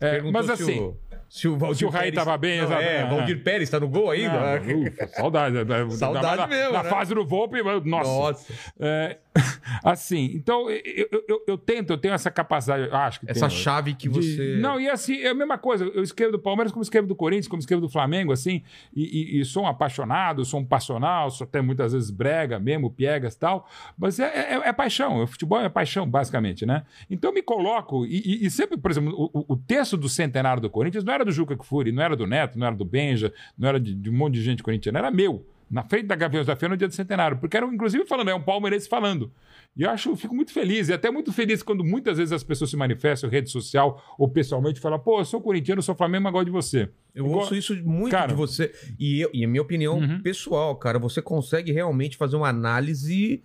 É, 0.00 0.22
mas 0.22 0.48
assim, 0.50 0.80
o- 0.80 0.96
Se 1.28 1.48
o, 1.48 1.56
Valdir 1.58 1.78
se 1.78 1.84
o 1.84 1.88
Raí 1.88 2.10
Pérez- 2.12 2.24
tava 2.24 2.38
bem, 2.38 2.58
Não, 2.58 2.64
exato. 2.66 2.82
É, 2.82 2.96
É. 2.98 3.06
Valdir 3.06 3.42
Pérez 3.42 3.68
tá 3.68 3.80
no 3.80 3.88
gol 3.88 4.10
ainda? 4.10 4.32
Ah, 4.32 4.60
ufa, 4.62 5.08
saudade. 5.08 5.54
né? 5.64 5.90
Saudade 5.90 6.36
na, 6.36 6.46
mesmo, 6.46 6.72
Na 6.72 6.82
né? 6.84 6.88
fase 6.88 7.14
do 7.14 7.26
Volpe, 7.26 7.60
nossa. 7.62 7.84
Nossa. 8.10 8.52
É, 8.80 9.18
assim, 9.82 10.30
então 10.34 10.70
eu, 10.70 11.08
eu, 11.28 11.42
eu- 11.48 11.58
tento, 11.58 11.90
eu 11.90 11.98
tenho 11.98 12.14
essa 12.14 12.30
capacidade, 12.30 12.88
acho 12.92 13.20
que 13.20 13.30
Essa 13.30 13.48
tenho, 13.48 13.60
chave 13.60 13.94
que 13.94 14.08
de- 14.08 14.14
você. 14.14 14.56
Não, 14.60 14.80
e 14.80 14.88
assim, 14.88 15.16
é 15.20 15.28
a 15.30 15.34
mesma 15.34 15.58
coisa. 15.58 15.84
Eu 15.84 16.02
escrevo 16.02 16.32
do 16.32 16.38
Palmeiras 16.38 16.72
como 16.72 16.82
escrevo 16.82 17.06
do 17.06 17.14
Corinthians, 17.14 17.48
como 17.48 17.60
escrevo 17.60 17.80
do 17.82 17.88
Flamengo, 17.88 18.32
assim, 18.32 18.62
e, 18.94 19.38
e- 19.38 19.40
e 19.40 19.44
sou 19.44 19.64
um 19.64 19.66
apaixonado, 19.66 20.44
sou 20.44 20.60
um 20.60 20.64
passional, 20.64 21.30
sou 21.30 21.44
até 21.44 21.60
muitas 21.60 21.92
vezes 21.92 22.10
brega 22.10 22.58
mesmo, 22.58 22.90
piegas 22.90 23.34
e 23.34 23.38
tal, 23.38 23.68
mas 23.98 24.18
é, 24.20 24.24
é- 24.54 24.68
é 24.68 24.72
paixão. 24.72 25.22
O 25.22 25.26
futebol 25.26 25.60
é 25.60 25.68
paixão, 25.68 26.08
basicamente, 26.08 26.64
né? 26.64 26.84
Então 27.10 27.30
eu 27.30 27.34
me 27.34 27.42
coloco, 27.42 28.06
e, 28.06 28.44
e- 28.46 28.50
sempre, 28.50 28.76
por 28.78 28.90
exemplo, 28.90 29.12
o, 29.16 29.40
o- 29.40 29.44
o 29.54 29.56
texto 29.56 29.96
do 29.96 30.08
centenário 30.08 30.62
do 30.62 30.70
Corinthians 30.70 31.04
não 31.04 31.12
era 31.12 31.24
do 31.24 31.32
Juca 31.32 31.56
Kfouri, 31.56 31.90
não 31.92 32.02
era 32.02 32.14
do 32.16 32.26
Neto, 32.26 32.58
não 32.58 32.66
era 32.66 32.76
do 32.76 32.84
Benja, 32.84 33.32
não 33.58 33.68
era 33.68 33.80
de, 33.80 33.94
de 33.94 34.10
um 34.10 34.12
monte 34.16 34.34
de 34.34 34.42
gente 34.42 34.62
corintiana, 34.62 34.98
era 35.00 35.10
meu. 35.10 35.44
Na 35.70 35.82
frente 35.82 36.06
da 36.06 36.14
Gaviões 36.14 36.46
da 36.46 36.54
Feira 36.54 36.74
no 36.74 36.76
dia 36.76 36.86
do 36.86 36.94
centenário, 36.94 37.38
porque 37.38 37.56
era 37.56 37.66
inclusive 37.66 38.04
falando, 38.06 38.28
é 38.30 38.34
um 38.34 38.42
palmeirense 38.42 38.88
falando. 38.88 39.32
E 39.76 39.82
eu 39.82 39.90
acho, 39.90 40.10
eu 40.10 40.16
fico 40.16 40.34
muito 40.34 40.52
feliz, 40.52 40.88
e 40.88 40.92
até 40.92 41.10
muito 41.10 41.32
feliz 41.32 41.62
quando 41.62 41.82
muitas 41.82 42.18
vezes 42.18 42.32
as 42.32 42.44
pessoas 42.44 42.70
se 42.70 42.76
manifestam 42.76 43.28
em 43.28 43.32
rede 43.32 43.50
social 43.50 44.00
ou 44.18 44.28
pessoalmente 44.28 44.78
falam, 44.78 44.98
pô, 45.00 45.18
eu 45.20 45.24
sou 45.24 45.40
corintiano, 45.40 45.78
eu 45.80 45.82
sou 45.82 45.94
Flamengo, 45.96 46.24
mas 46.24 46.32
gosto 46.32 46.44
de 46.46 46.50
você. 46.52 46.88
Eu 47.14 47.24
Igual- 47.26 47.40
ouço 47.40 47.56
isso 47.56 47.74
muito 47.84 48.12
Cara- 48.12 48.28
de 48.28 48.34
você. 48.34 48.72
E, 49.00 49.20
eu, 49.22 49.30
e 49.34 49.44
a 49.44 49.48
minha 49.48 49.62
opinião 49.62 49.98
Uhum. 49.98 50.20
pessoal, 50.22 50.76
cara, 50.76 50.98
você 50.98 51.20
consegue 51.20 51.72
realmente 51.72 52.16
fazer 52.16 52.36
uma 52.36 52.48
análise 52.48 53.42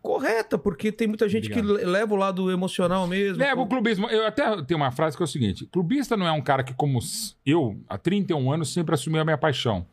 correta, 0.00 0.58
porque 0.58 0.90
tem 0.90 1.06
muita 1.06 1.28
gente 1.28 1.48
que 1.48 1.60
Obrigado. 1.60 1.78
le- 1.78 1.84
leva 1.84 2.14
o 2.14 2.16
lado 2.16 2.50
emocional 2.50 3.06
mesmo. 3.06 3.38
Leva 3.38 3.60
o 3.60 3.66
clubismo. 3.66 4.08
Eu 4.08 4.26
até 4.26 4.60
tenho 4.62 4.78
uma 4.78 4.90
frase 4.90 5.16
que 5.16 5.22
é 5.22 5.24
o 5.24 5.28
seguinte: 5.28 5.66
clubista 5.66 6.16
não 6.16 6.26
é 6.26 6.32
um 6.32 6.42
cara 6.42 6.64
que, 6.64 6.74
como 6.74 6.98
eu, 7.46 7.78
há 7.88 7.96
31 7.96 8.50
anos, 8.52 8.72
sempre 8.72 8.94
assumiu 8.94 9.20
a 9.20 9.24
minha 9.24 9.38
paixão. 9.38 9.86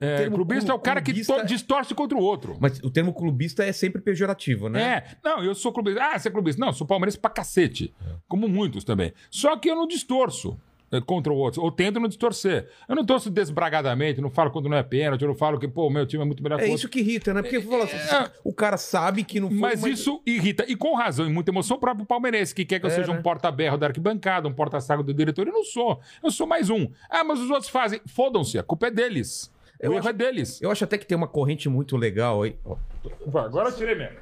É, 0.00 0.16
termo 0.18 0.36
clubista 0.36 0.70
é 0.70 0.74
o 0.74 0.78
cara 0.78 1.00
que 1.00 1.06
clubista 1.12 1.40
to- 1.40 1.46
distorce 1.46 1.94
contra 1.94 2.16
o 2.16 2.20
outro. 2.20 2.56
Mas 2.60 2.78
o 2.80 2.90
termo 2.90 3.12
clubista 3.12 3.64
é 3.64 3.72
sempre 3.72 4.00
pejorativo, 4.00 4.68
né? 4.68 4.80
É, 4.82 5.04
não, 5.24 5.42
eu 5.42 5.54
sou 5.54 5.72
clubista. 5.72 6.00
Ah, 6.02 6.18
você 6.18 6.28
é 6.28 6.30
clubista. 6.30 6.60
Não, 6.60 6.68
eu 6.68 6.72
sou 6.74 6.86
palmeirense 6.86 7.18
pra 7.18 7.30
cacete. 7.30 7.92
Como 8.28 8.48
muitos 8.48 8.84
também. 8.84 9.12
Só 9.30 9.56
que 9.56 9.68
eu 9.70 9.74
não 9.74 9.86
distorço. 9.88 10.56
eh, 10.90 11.02
contra 11.02 11.30
o 11.30 11.36
outro, 11.36 11.60
ou 11.62 11.70
tento 11.70 12.00
não 12.00 12.08
distorcer. 12.08 12.66
Eu 12.88 12.96
não 12.96 13.04
torço 13.04 13.28
desbragadamente, 13.28 14.22
não 14.22 14.30
falo 14.30 14.50
quando 14.50 14.70
não 14.70 14.76
é 14.78 14.82
pênalti, 14.82 15.20
eu 15.20 15.28
não 15.28 15.34
falo 15.34 15.58
que, 15.58 15.68
pô, 15.68 15.86
o 15.86 15.90
meu 15.90 16.06
time 16.06 16.22
é 16.22 16.24
muito 16.26 16.42
melhor 16.42 16.58
É 16.60 16.64
que 16.64 16.70
o 16.70 16.74
isso 16.74 16.88
que 16.88 17.00
irrita, 17.00 17.34
né? 17.34 17.42
Porque 17.42 17.60
fala 17.60 17.84
assim, 17.84 18.30
o 18.42 18.54
cara 18.54 18.78
sabe 18.78 19.22
que 19.22 19.38
não 19.38 19.50
foi. 19.50 19.58
Mas 19.58 19.84
isso 19.84 20.22
irrita, 20.24 20.64
e 20.66 20.74
com 20.74 20.94
razão, 20.94 21.26
e 21.26 21.28
muita 21.30 21.50
emoção, 21.50 21.76
o 21.76 21.80
próprio 21.80 22.06
palmeirense, 22.06 22.54
que 22.54 22.64
quer 22.64 22.80
que 22.80 22.86
eu 22.86 22.90
É, 22.90 22.94
seja 22.94 23.12
né? 23.12 23.18
um 23.18 23.22
porta-berro 23.22 23.76
da 23.76 23.88
arquibancada, 23.88 24.48
um 24.48 24.52
porta-saco 24.54 25.02
do 25.02 25.12
diretor. 25.12 25.46
Eu 25.46 25.52
não 25.52 25.62
sou. 25.64 26.00
Eu 26.24 26.30
sou 26.30 26.46
mais 26.46 26.70
um. 26.70 26.88
Ah, 27.10 27.22
mas 27.22 27.38
os 27.38 27.50
outros 27.50 27.68
fazem. 27.68 28.00
Fodam-se, 28.06 28.58
a 28.58 28.62
culpa 28.62 28.86
é 28.86 28.90
deles. 28.90 29.52
Eu 29.80 29.90
o 29.90 29.94
erro 29.94 30.00
acho- 30.00 30.08
é 30.08 30.12
deles. 30.12 30.62
Eu 30.62 30.70
acho 30.70 30.84
até 30.84 30.98
que 30.98 31.06
tem 31.06 31.16
uma 31.16 31.28
corrente 31.28 31.68
muito 31.68 31.96
legal 31.96 32.42
aí. 32.42 32.56
Ó, 32.64 32.76
Agora 33.38 33.68
eu 33.68 33.76
tirei 33.76 33.94
mesmo. 33.94 34.16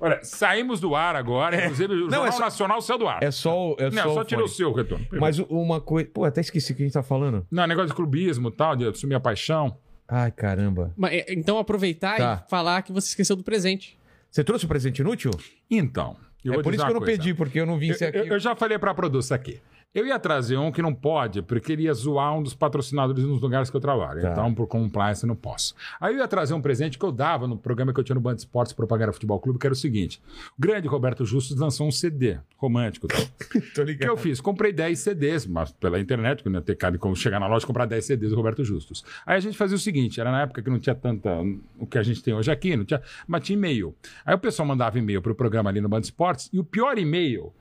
Olha, 0.00 0.18
saímos 0.24 0.80
do 0.80 0.94
ar 0.96 1.14
agora, 1.14 1.56
inclusive 1.64 1.92
o 1.94 1.96
Não, 1.96 2.02
Jornal 2.10 2.26
é 2.26 2.32
só- 2.32 2.40
Nacional 2.40 2.82
saiu 2.82 2.98
do 2.98 3.06
ar. 3.08 3.22
É 3.22 3.30
só, 3.30 3.70
o- 3.72 3.76
é 3.78 3.90
não, 3.90 4.02
só, 4.02 4.14
só 4.14 4.20
o 4.20 4.24
tirou 4.24 4.44
o 4.44 4.48
seu 4.48 4.72
retorno. 4.72 5.06
Mas 5.12 5.38
uma 5.38 5.80
coisa. 5.80 6.08
Pô, 6.12 6.24
até 6.24 6.40
esqueci 6.40 6.72
o 6.72 6.76
que 6.76 6.82
a 6.82 6.86
gente 6.86 6.92
tá 6.94 7.02
falando. 7.02 7.46
Não, 7.50 7.66
negócio 7.66 7.90
de 7.90 7.94
clubismo 7.94 8.48
e 8.48 8.52
tal, 8.52 8.74
de 8.74 8.86
assumir 8.86 9.14
a 9.14 9.20
paixão. 9.20 9.76
Ai, 10.08 10.30
caramba. 10.32 10.92
Mas, 10.96 11.12
é, 11.12 11.32
Então 11.32 11.56
aproveitar 11.58 12.16
Tá. 12.16 12.44
e 12.46 12.50
falar 12.50 12.82
que 12.82 12.92
você 12.92 13.08
esqueceu 13.08 13.36
do 13.36 13.44
presente. 13.44 13.96
Você 14.30 14.42
trouxe 14.42 14.64
o 14.64 14.68
presente 14.68 14.98
inútil? 15.00 15.30
Então, 15.70 16.16
eu 16.44 16.52
é 16.52 16.54
vou 16.56 16.64
por 16.64 16.70
dizer 16.72 16.82
isso 16.82 16.86
que 16.86 16.90
eu 16.90 16.94
não 16.94 17.00
coisa. 17.06 17.18
pedi, 17.18 17.34
porque 17.34 17.60
eu 17.60 17.66
não 17.66 17.78
vim 17.78 17.92
ser 17.92 18.06
Eu, 18.06 18.08
aqui. 18.08 18.18
eu- 18.30 18.34
eu 18.34 18.40
já 18.40 18.56
falei 18.56 18.78
pra 18.78 18.92
produção 18.94 19.34
aqui. 19.36 19.60
Eu 19.94 20.06
ia 20.06 20.18
trazer 20.18 20.56
um 20.56 20.72
que 20.72 20.80
não 20.80 20.94
pode, 20.94 21.42
porque 21.42 21.72
ele 21.72 21.82
ia 21.82 21.92
zoar 21.92 22.34
um 22.34 22.42
dos 22.42 22.54
patrocinadores 22.54 23.24
nos 23.24 23.42
lugares 23.42 23.68
que 23.68 23.76
eu 23.76 23.80
trabalho. 23.80 24.22
Tá. 24.22 24.32
Então, 24.32 24.54
por 24.54 24.66
compliance, 24.66 25.22
eu 25.22 25.28
não 25.28 25.36
posso. 25.36 25.74
Aí 26.00 26.14
eu 26.14 26.18
ia 26.20 26.28
trazer 26.28 26.54
um 26.54 26.62
presente 26.62 26.98
que 26.98 27.04
eu 27.04 27.12
dava 27.12 27.46
no 27.46 27.58
programa 27.58 27.92
que 27.92 28.00
eu 28.00 28.04
tinha 28.04 28.14
no 28.14 28.20
Band 28.20 28.36
Esportes 28.36 28.72
Propaganda 28.72 29.12
Futebol 29.12 29.38
Clube, 29.38 29.58
que 29.58 29.66
era 29.66 29.74
o 29.74 29.76
seguinte: 29.76 30.22
o 30.56 30.60
grande 30.60 30.88
Roberto 30.88 31.26
Justus 31.26 31.58
lançou 31.58 31.86
um 31.86 31.90
CD 31.90 32.38
romântico. 32.56 33.06
Tô 33.12 33.18
O 33.18 33.60
que 33.74 33.84
ligado. 33.84 34.08
eu 34.08 34.16
fiz? 34.16 34.40
Comprei 34.40 34.72
10 34.72 34.98
CDs, 34.98 35.46
mas 35.46 35.72
pela 35.72 36.00
internet, 36.00 36.42
que 36.42 36.48
eu 36.48 36.52
não 36.52 36.60
ia 36.60 36.64
ter 36.64 36.78
chegar 37.14 37.38
na 37.38 37.46
loja 37.46 37.64
e 37.64 37.66
comprar 37.66 37.84
10 37.84 38.04
CDs 38.04 38.30
do 38.30 38.36
Roberto 38.36 38.64
Justus. 38.64 39.04
Aí 39.26 39.36
a 39.36 39.40
gente 39.40 39.58
fazia 39.58 39.76
o 39.76 39.80
seguinte: 39.80 40.20
era 40.20 40.32
na 40.32 40.42
época 40.42 40.62
que 40.62 40.70
não 40.70 40.78
tinha 40.78 40.94
tanta. 40.94 41.30
o 41.78 41.86
que 41.86 41.98
a 41.98 42.02
gente 42.02 42.22
tem 42.22 42.32
hoje 42.32 42.50
aqui, 42.50 42.76
não 42.76 42.84
tinha, 42.86 43.02
mas 43.26 43.42
tinha 43.42 43.58
e-mail. 43.58 43.94
Aí 44.24 44.34
o 44.34 44.38
pessoal 44.38 44.66
mandava 44.66 44.98
e-mail 44.98 45.20
pro 45.20 45.34
programa 45.34 45.68
ali 45.68 45.82
no 45.82 45.88
Band 45.88 46.00
Esportes, 46.00 46.48
e 46.50 46.58
o 46.58 46.64
pior 46.64 46.98
e-mail. 46.98 47.52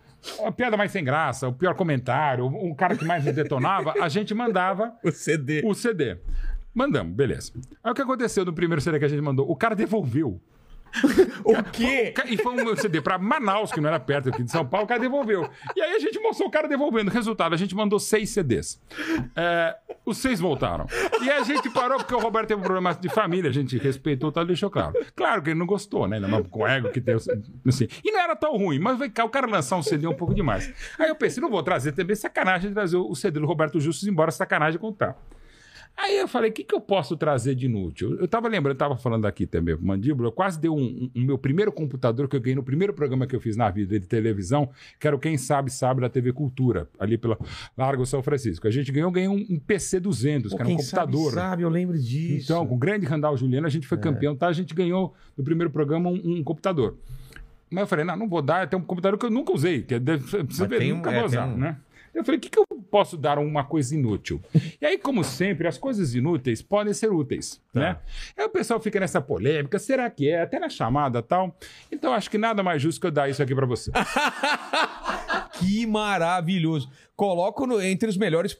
A 0.45 0.51
piada 0.51 0.77
mais 0.77 0.91
sem 0.91 1.03
graça, 1.03 1.47
o 1.47 1.53
pior 1.53 1.73
comentário, 1.75 2.45
o 2.45 2.75
cara 2.75 2.95
que 2.95 3.03
mais 3.05 3.23
me 3.23 3.31
detonava, 3.31 3.93
a 3.99 4.07
gente 4.07 4.33
mandava 4.33 4.93
O 5.03 5.11
CD. 5.11 5.61
o 5.65 5.73
CD. 5.73 6.17
Mandamos, 6.73 7.13
beleza. 7.15 7.51
Aí 7.83 7.91
o 7.91 7.95
que 7.95 8.01
aconteceu 8.01 8.45
no 8.45 8.53
primeiro 8.53 8.79
CD 8.81 8.99
que 8.99 9.05
a 9.05 9.07
gente 9.09 9.21
mandou? 9.21 9.49
O 9.49 9.55
cara 9.55 9.75
devolveu. 9.75 10.39
O 11.43 11.63
quê? 11.63 12.13
E 12.27 12.37
foi 12.37 12.53
um 12.53 12.75
CD 12.75 13.01
pra 13.01 13.17
Manaus, 13.17 13.71
que 13.71 13.81
não 13.81 13.89
era 13.89 13.99
perto 13.99 14.29
aqui 14.29 14.43
de 14.43 14.51
São 14.51 14.65
Paulo, 14.65 14.85
o 14.85 14.87
cara 14.87 14.99
devolveu. 14.99 15.49
E 15.75 15.81
aí 15.81 15.95
a 15.95 15.99
gente 15.99 16.19
mostrou 16.19 16.47
o 16.47 16.51
cara 16.51 16.67
devolvendo. 16.67 17.09
Resultado, 17.09 17.53
a 17.53 17.57
gente 17.57 17.75
mandou 17.75 17.99
seis 17.99 18.29
CDs. 18.29 18.79
É, 19.35 19.75
os 20.05 20.17
seis 20.17 20.39
voltaram. 20.39 20.85
E 21.21 21.29
a 21.29 21.43
gente 21.43 21.69
parou 21.69 21.97
porque 21.97 22.13
o 22.13 22.19
Roberto 22.19 22.49
teve 22.49 22.59
um 22.59 22.63
problema 22.63 22.93
de 22.93 23.09
família, 23.09 23.49
a 23.49 23.53
gente 23.53 23.77
respeitou, 23.77 24.31
tá, 24.31 24.43
deixou 24.43 24.69
claro. 24.69 24.93
Claro 25.15 25.41
que 25.41 25.49
ele 25.49 25.59
não 25.59 25.65
gostou, 25.65 26.07
né? 26.07 26.17
Ainda 26.17 26.27
mais 26.27 26.47
com 26.47 26.67
ego 26.67 26.89
que 26.89 27.01
tem. 27.01 27.15
Assim. 27.15 27.87
E 28.03 28.11
não 28.11 28.19
era 28.19 28.35
tão 28.35 28.55
ruim, 28.57 28.79
mas 28.79 28.99
cá, 29.11 29.25
o 29.25 29.29
cara 29.29 29.47
lançar 29.47 29.77
um 29.77 29.83
CD 29.83 30.07
um 30.07 30.13
pouco 30.13 30.33
demais. 30.33 30.71
Aí 30.99 31.09
eu 31.09 31.15
pensei, 31.15 31.41
não 31.41 31.49
vou 31.49 31.63
trazer 31.63 31.91
também 31.91 32.15
sacanagem 32.15 32.73
trazer 32.73 32.97
o 32.97 33.15
CD 33.15 33.39
do 33.39 33.45
Roberto 33.45 33.79
Justus, 33.79 34.07
embora 34.07 34.31
sacanagem 34.31 34.79
contar. 34.79 35.17
Aí 35.95 36.17
eu 36.17 36.27
falei, 36.27 36.49
o 36.49 36.53
que, 36.53 36.63
que 36.63 36.73
eu 36.73 36.81
posso 36.81 37.15
trazer 37.15 37.53
de 37.53 37.67
inútil? 37.67 38.15
Eu 38.15 38.27
tava 38.27 38.47
lembrando, 38.47 38.73
eu 38.73 38.77
tava 38.77 38.97
falando 38.97 39.25
aqui 39.27 39.45
também 39.45 39.75
com 39.77 39.83
o 39.83 39.87
Mandíbula, 39.87 40.29
eu 40.29 40.31
quase 40.31 40.59
dei 40.59 40.69
um, 40.69 40.75
um- 40.75 41.11
um 41.15 41.21
meu 41.21 41.37
primeiro 41.37 41.71
computador 41.71 42.27
que 42.27 42.35
eu 42.35 42.41
ganhei 42.41 42.55
no 42.55 42.63
primeiro 42.63 42.91
programa 42.91 43.27
que 43.27 43.35
eu 43.35 43.39
fiz 43.39 43.55
na 43.55 43.69
vida 43.69 43.99
de 43.99 44.07
televisão, 44.07 44.69
que 44.99 45.05
era 45.05 45.15
o 45.15 45.19
Quem 45.19 45.37
Sabe 45.37 45.71
Sabe 45.71 46.01
da 46.01 46.09
TV 46.09 46.33
Cultura, 46.33 46.89
ali 46.99 47.17
pela 47.19 47.37
Largo 47.77 48.03
São 48.05 48.23
Francisco. 48.23 48.67
A 48.67 48.71
gente 48.71 48.91
ganhou, 48.91 49.09
eu 49.09 49.13
ganhei 49.13 49.29
um, 49.29 49.45
um 49.47 49.59
PC 49.59 49.99
200, 49.99 50.51
Pô, 50.51 50.57
que 50.57 50.63
era 50.63 50.71
um 50.71 50.75
quem 50.75 50.83
sabe, 50.83 51.11
computador. 51.11 51.33
sabe, 51.33 51.63
eu 51.63 51.69
lembro 51.69 51.97
disso. 51.99 52.51
Então, 52.51 52.65
com 52.65 52.73
o 52.75 52.77
grande 52.79 53.05
Randall 53.05 53.37
Juliano, 53.37 53.67
a 53.67 53.69
gente 53.69 53.85
É. 53.85 53.87
foi 53.87 53.97
campeão, 53.99 54.35
tá? 54.35 54.47
A 54.47 54.53
gente 54.53 54.73
ganhou 54.73 55.13
no 55.37 55.43
primeiro 55.43 55.69
programa 55.69 56.09
um, 56.09 56.43
computador. 56.43 56.97
Mas 57.69 57.81
eu 57.81 57.87
falei, 57.87 58.03
não, 58.03 58.17
não 58.17 58.27
vou 58.27 58.41
dar, 58.41 58.67
tem 58.67 58.77
um 58.77 58.81
computador 58.83 59.17
que 59.19 59.25
eu 59.25 59.29
nunca 59.29 59.53
usei, 59.53 59.83
que 59.83 59.93
é, 59.93 59.99
deve- 59.99 60.25
você 60.25 60.67
vê, 60.67 60.91
um- 60.91 60.97
nunca 60.97 61.11
é, 61.11 61.17
vou 61.17 61.25
usar, 61.25 61.45
um- 61.47 61.55
né? 61.57 61.77
Eu 62.13 62.23
falei, 62.25 62.37
o 62.37 62.41
que, 62.41 62.49
que 62.49 62.59
eu 62.59 62.65
posso 62.89 63.15
dar 63.17 63.39
uma 63.39 63.63
coisa 63.63 63.95
inútil? 63.95 64.41
e 64.81 64.85
aí, 64.85 64.97
como 64.97 65.23
sempre, 65.23 65.67
as 65.67 65.77
coisas 65.77 66.13
inúteis 66.13 66.61
podem 66.61 66.93
ser 66.93 67.11
úteis, 67.11 67.61
Tá. 67.73 67.79
né? 67.79 67.97
Aí 68.37 68.45
o 68.45 68.49
pessoal 68.49 68.79
fica 68.79 68.99
nessa 68.99 69.21
polêmica, 69.21 69.79
será 69.79 70.09
que 70.09 70.29
é? 70.29 70.41
Até 70.41 70.59
na 70.59 70.69
chamada 70.69 71.19
e 71.19 71.23
tal. 71.23 71.55
Então, 71.91 72.13
acho 72.13 72.29
que 72.29 72.37
nada 72.37 72.61
mais 72.61 72.81
justo 72.81 72.99
que 72.99 73.07
eu 73.07 73.11
dar 73.11 73.29
isso 73.29 73.41
aqui 73.41 73.55
pra 73.55 73.65
você. 73.65 73.91
Que 75.59 75.85
maravilhoso. 75.85 76.89
Coloco 77.15 77.65
no- 77.67 77.81
entre 77.81 78.09
os 78.09 78.17
melhores 78.17 78.57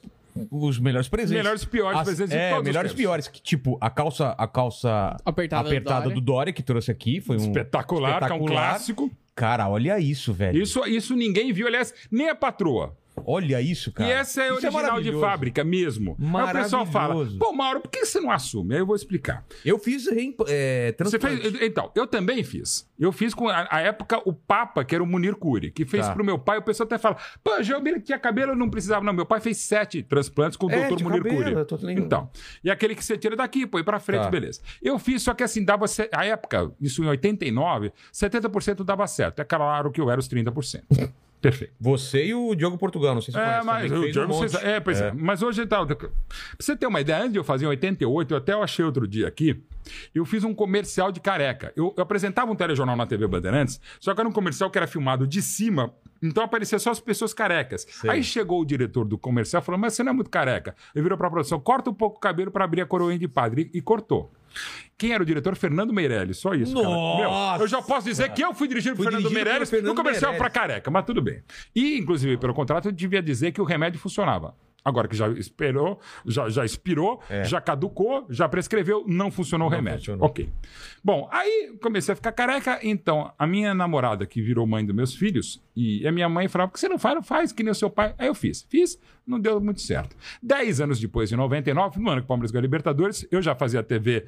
os 0.50 0.78
melhores 0.78 1.08
presentes. 1.08 1.36
Melhores 1.42 1.64
piores 1.64 1.98
As- 1.98 2.04
presentes 2.06 2.30
de 2.32 2.38
é, 2.38 2.50
todos 2.50 2.60
os 2.62 2.66
melhores 2.68 2.92
piores. 2.94 3.28
Que, 3.28 3.42
tipo, 3.42 3.76
a 3.80 3.90
calça, 3.90 4.34
a 4.38 4.46
calça 4.48 5.16
Apertada 5.24 5.64
do 5.64 5.68
apertada 5.68 6.00
Dória. 6.02 6.14
do 6.14 6.20
Dória 6.20 6.52
que 6.52 6.62
trouxe 6.62 6.90
aqui. 6.90 7.20
Foi 7.20 7.36
um 7.36 7.40
Espetacular, 7.40 8.18
que 8.18 8.24
é 8.24 8.34
um 8.34 8.36
espetacular. 8.36 8.68
clássico. 8.70 9.10
Cara, 9.34 9.68
olha 9.68 9.98
isso, 9.98 10.32
velho. 10.32 10.62
Isso, 10.62 10.86
isso 10.86 11.14
ninguém 11.16 11.52
viu, 11.52 11.66
aliás, 11.66 11.92
nem 12.10 12.28
a 12.30 12.34
patroa. 12.34 12.96
Olha 13.24 13.60
isso, 13.60 13.92
cara. 13.92 14.08
E 14.08 14.12
essa 14.12 14.42
é 14.42 14.46
Isso 14.46 14.54
original 14.54 14.72
de 14.82 14.86
maravilhoso. 14.88 15.20
fábrica 15.20 15.62
mesmo. 15.62 16.16
Aí 16.18 16.44
o 16.44 16.52
pessoal 16.52 16.86
fala, 16.86 17.26
pô, 17.38 17.52
Mauro, 17.52 17.80
por 17.80 17.90
que 17.90 18.04
você 18.04 18.18
não 18.20 18.30
assume? 18.30 18.74
Aí 18.74 18.80
eu 18.80 18.86
vou 18.86 18.96
explicar. 18.96 19.44
Eu 19.64 19.78
fiz 19.78 20.08
reim- 20.08 20.34
é, 20.48 20.94
fez, 21.20 21.62
então, 21.62 21.90
eu 21.94 22.06
também 22.06 22.42
fiz. 22.42 22.88
Eu 22.98 23.12
fiz 23.12 23.32
com 23.34 23.48
a, 23.48 23.66
a 23.70 23.80
época 23.80 24.20
o 24.24 24.32
Papa, 24.32 24.84
que 24.84 24.94
era 24.94 25.02
o 25.04 25.06
Munir 25.06 25.36
Cury, 25.36 25.70
que 25.70 25.84
fez 25.84 26.06
Tá. 26.06 26.12
pro 26.14 26.24
meu 26.24 26.38
pai. 26.38 26.58
O 26.58 26.62
pessoal 26.62 26.86
até 26.86 26.98
fala, 26.98 27.16
pô, 27.44 27.62
Gelmir 27.62 28.00
tinha 28.00 28.18
cabelo, 28.18 28.52
eu 28.52 28.56
não 28.56 28.68
precisava. 28.70 29.04
Não, 29.04 29.12
meu 29.12 29.26
pai 29.26 29.40
fez 29.40 29.58
sete 29.58 30.02
transplantes 30.02 30.56
com 30.56 30.66
o 30.66 30.70
É, 30.70 30.88
Dr. 30.88 30.96
de 30.96 31.04
Munir 31.04 31.22
cabelo, 31.22 31.66
Cury. 31.66 31.92
Então, 31.92 32.30
e 32.64 32.70
aquele 32.70 32.94
que 32.94 33.04
você 33.04 33.16
tira 33.18 33.36
daqui, 33.36 33.66
põe 33.66 33.84
pra 33.84 34.00
frente, 34.00 34.22
Tá. 34.24 34.30
beleza. 34.30 34.60
Eu 34.82 34.98
fiz, 34.98 35.22
só 35.22 35.32
que 35.34 35.42
assim, 35.42 35.64
dava. 35.64 35.84
A 36.12 36.24
época, 36.26 36.72
isso 36.80 37.02
em 37.04 37.06
89, 37.06 37.92
70% 38.12 38.82
dava 38.84 39.06
certo. 39.06 39.40
É 39.40 39.44
claro 39.44 39.90
que 39.92 40.00
eu 40.00 40.10
era 40.10 40.18
os 40.18 40.28
30%. 40.28 40.82
Perfeito. 41.42 41.74
Você 41.80 42.26
e 42.26 42.34
o 42.34 42.54
Diogo 42.54 42.78
Portugal, 42.78 43.14
não 43.14 43.20
sei 43.20 43.34
se 43.34 43.40
É, 43.40 43.42
conhece, 43.42 43.66
mas 43.66 43.92
o 43.92 44.12
Diogo 44.12 44.32
um 44.32 44.44
É, 44.62 44.78
pois 44.78 45.00
é. 45.00 45.12
Mas 45.12 45.42
hoje 45.42 45.66
tá. 45.66 45.84
Pra 45.84 45.96
você 46.56 46.76
ter 46.76 46.86
uma 46.86 47.00
ideia, 47.00 47.18
antes 47.18 47.32
de 47.32 47.38
eu 47.38 47.42
fazer 47.44 47.64
em 47.64 47.68
88, 47.68 48.32
eu 48.32 48.38
até 48.38 48.52
achei 48.52 48.84
outro 48.84 49.08
dia 49.08 49.26
aqui, 49.26 49.60
eu 50.14 50.24
fiz 50.24 50.44
um 50.44 50.54
comercial 50.54 51.10
de 51.10 51.18
careca. 51.18 51.72
Eu, 51.74 51.92
eu 51.96 52.02
apresentava 52.02 52.52
um 52.52 52.54
telejornal 52.54 52.96
na 52.96 53.06
TV 53.06 53.26
Bandeirantes, 53.26 53.80
só 53.98 54.14
que 54.14 54.20
era 54.20 54.28
um 54.28 54.32
comercial 54.32 54.70
que 54.70 54.78
era 54.78 54.86
filmado 54.86 55.26
de 55.26 55.42
cima. 55.42 55.92
Então 56.22 56.44
aparecia 56.44 56.78
só 56.78 56.92
as 56.92 57.00
pessoas 57.00 57.34
carecas. 57.34 57.84
Aí 58.08 58.22
chegou 58.22 58.60
o 58.60 58.64
diretor 58.64 59.04
do 59.04 59.18
comercial 59.18 59.60
e 59.60 59.64
falou: 59.64 59.80
Mas 59.80 59.94
você 59.94 60.04
não 60.04 60.12
é 60.12 60.14
muito 60.14 60.30
careca. 60.30 60.76
Ele 60.94 61.02
virou 61.02 61.18
pra 61.18 61.28
produção: 61.28 61.58
corta 61.58 61.90
um 61.90 61.94
pouco 61.94 62.18
o 62.18 62.20
cabelo 62.20 62.52
pra 62.52 62.64
abrir 62.64 62.82
a 62.82 62.86
coroinha 62.86 63.18
de 63.18 63.26
padre. 63.26 63.68
E, 63.74 63.78
e 63.78 63.82
cortou. 63.82 64.32
Quem 64.96 65.12
era 65.12 65.22
o 65.22 65.26
diretor? 65.26 65.56
Fernando 65.56 65.92
Meirelles. 65.92 66.38
Só 66.38 66.54
isso. 66.54 66.74
cara. 66.74 66.86
Nossa! 66.86 67.56
Meu, 67.58 67.64
eu 67.64 67.68
já 67.68 67.82
posso 67.82 68.06
dizer 68.06 68.32
que 68.32 68.44
eu 68.44 68.54
fui 68.54 68.68
dirigido 68.68 68.94
por 68.94 69.02
Fui 69.02 69.12
Fernando 69.12 69.28
dirigido 69.28 69.44
Meirelles 69.44 69.70
Fernando 69.70 69.88
no 69.88 69.94
comercial 69.96 70.34
pra 70.34 70.48
careca, 70.50 70.90
mas 70.90 71.04
tudo 71.04 71.20
bem. 71.20 71.42
E, 71.74 71.98
inclusive, 71.98 72.36
pelo 72.36 72.54
contrato, 72.54 72.88
eu 72.88 72.92
devia 72.92 73.22
dizer 73.22 73.52
que 73.52 73.60
o 73.60 73.64
remédio 73.64 73.98
funcionava. 73.98 74.54
Agora 74.84 75.06
que 75.06 75.16
já 75.16 75.28
esperou, 75.28 76.00
já, 76.26 76.48
já 76.48 76.64
expirou, 76.64 77.20
já 77.44 77.60
caducou, 77.60 78.26
já 78.28 78.48
prescreveu, 78.48 79.04
não 79.06 79.30
funcionou 79.30 79.68
o 79.68 79.70
É. 79.70 79.76
Não 79.76 79.76
remédio. 79.76 79.98
funcionou. 80.00 80.26
Ok. 80.26 80.48
Bom, 81.04 81.28
aí 81.30 81.76
comecei 81.80 82.12
a 82.12 82.16
ficar 82.16 82.32
careca, 82.32 82.80
então 82.82 83.32
a 83.38 83.46
minha 83.46 83.74
namorada, 83.74 84.26
que 84.26 84.42
virou 84.42 84.66
mãe 84.66 84.84
dos 84.84 84.94
meus 84.94 85.14
filhos, 85.14 85.62
e 85.76 86.06
a 86.06 86.10
minha 86.12 86.28
mãe 86.28 86.48
falava: 86.48 86.68
por 86.68 86.74
que 86.74 86.80
você 86.80 86.88
não 86.88 86.98
faz? 86.98 87.14
Não 87.14 87.22
faz, 87.22 87.52
que 87.52 87.62
nem 87.62 87.70
o 87.70 87.74
seu 87.74 87.88
pai. 87.90 88.14
Aí 88.18 88.26
eu 88.26 88.34
fiz. 88.34 88.66
Fiz, 88.68 88.98
não 89.26 89.38
deu 89.38 89.60
muito 89.60 89.80
certo. 89.80 90.16
Dez 90.42 90.80
anos 90.80 90.98
depois, 90.98 91.30
em 91.30 91.36
99, 91.36 92.00
no 92.00 92.10
ano 92.10 92.20
que 92.20 92.24
o 92.24 92.28
Palmeiras 92.28 92.50
ganhou 92.50 92.62
a 92.62 92.66
Libertadores, 92.66 93.26
eu 93.30 93.40
já 93.40 93.54
fazia 93.54 93.82
TV 93.82 94.26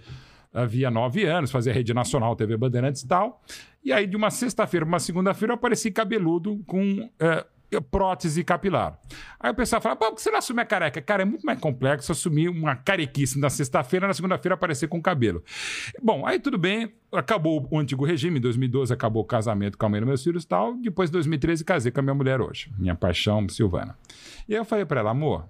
havia 0.53 0.89
nove 0.89 1.25
anos, 1.25 1.51
fazia 1.51 1.73
Rede 1.73 1.93
Nacional, 1.93 2.37
TV 2.37 2.57
Bandeirantes 2.57 3.03
e 3.03 3.09
tal. 3.09 3.43
E 3.85 3.93
aí, 3.93 4.07
de 4.07 4.17
uma 4.17 4.31
sexta-feira 4.31 4.87
para 4.87 4.93
uma 4.93 5.01
segunda-feira, 5.01 5.51
eu 5.53 5.57
apareci 5.57 5.91
cabeludo 5.91 6.63
com 6.65 7.11
é, 7.19 7.45
prótese 7.91 8.45
capilar. 8.45 8.99
Aí 9.39 9.51
o 9.51 9.55
pessoal 9.55 9.81
fala, 9.81 9.97
pô, 9.97 10.07
por 10.07 10.17
que 10.17 10.23
você 10.23 10.31
não 10.31 10.39
assume 10.39 10.63
a 10.63 10.65
careca? 10.65 11.01
Cara, 11.03 11.23
é 11.23 11.25
muito 11.25 11.45
mais 11.45 11.59
complexo 11.59 12.13
assumir 12.13 12.49
uma 12.49 12.77
carequice 12.77 13.39
na 13.39 13.51
sexta-feira, 13.51 14.07
na 14.07 14.15
segunda-feira 14.15 14.55
aparecer 14.55 14.89
com 14.89 15.01
cabelo. 15.03 15.43
Bom, 16.03 16.27
aí 16.27 16.39
tudo 16.39 16.57
bem, 16.57 16.93
acabou 17.13 17.67
o 17.71 17.79
antigo 17.79 18.05
regime, 18.05 18.39
em 18.39 18.41
2012 18.43 18.93
acabou 18.93 19.23
o 19.23 19.27
casamento 19.27 19.77
com 19.77 19.87
a 19.87 19.89
mãe 19.89 20.01
dos 20.01 20.09
meus 20.09 20.23
filhos 20.23 20.45
e 20.45 20.47
tal, 20.47 20.75
depois, 20.75 21.11
em 21.11 21.13
2013, 21.13 21.65
casei 21.65 21.93
com 21.93 22.01
a 22.01 22.03
minha 22.03 22.15
mulher 22.15 22.41
hoje, 22.41 22.71
minha 22.79 22.95
paixão, 22.95 23.49
Silvana. 23.49 23.97
E 24.49 24.55
aí 24.55 24.61
eu 24.61 24.65
falei 24.65 24.85
para 24.85 25.01
ela, 25.01 25.11
amor, 25.11 25.49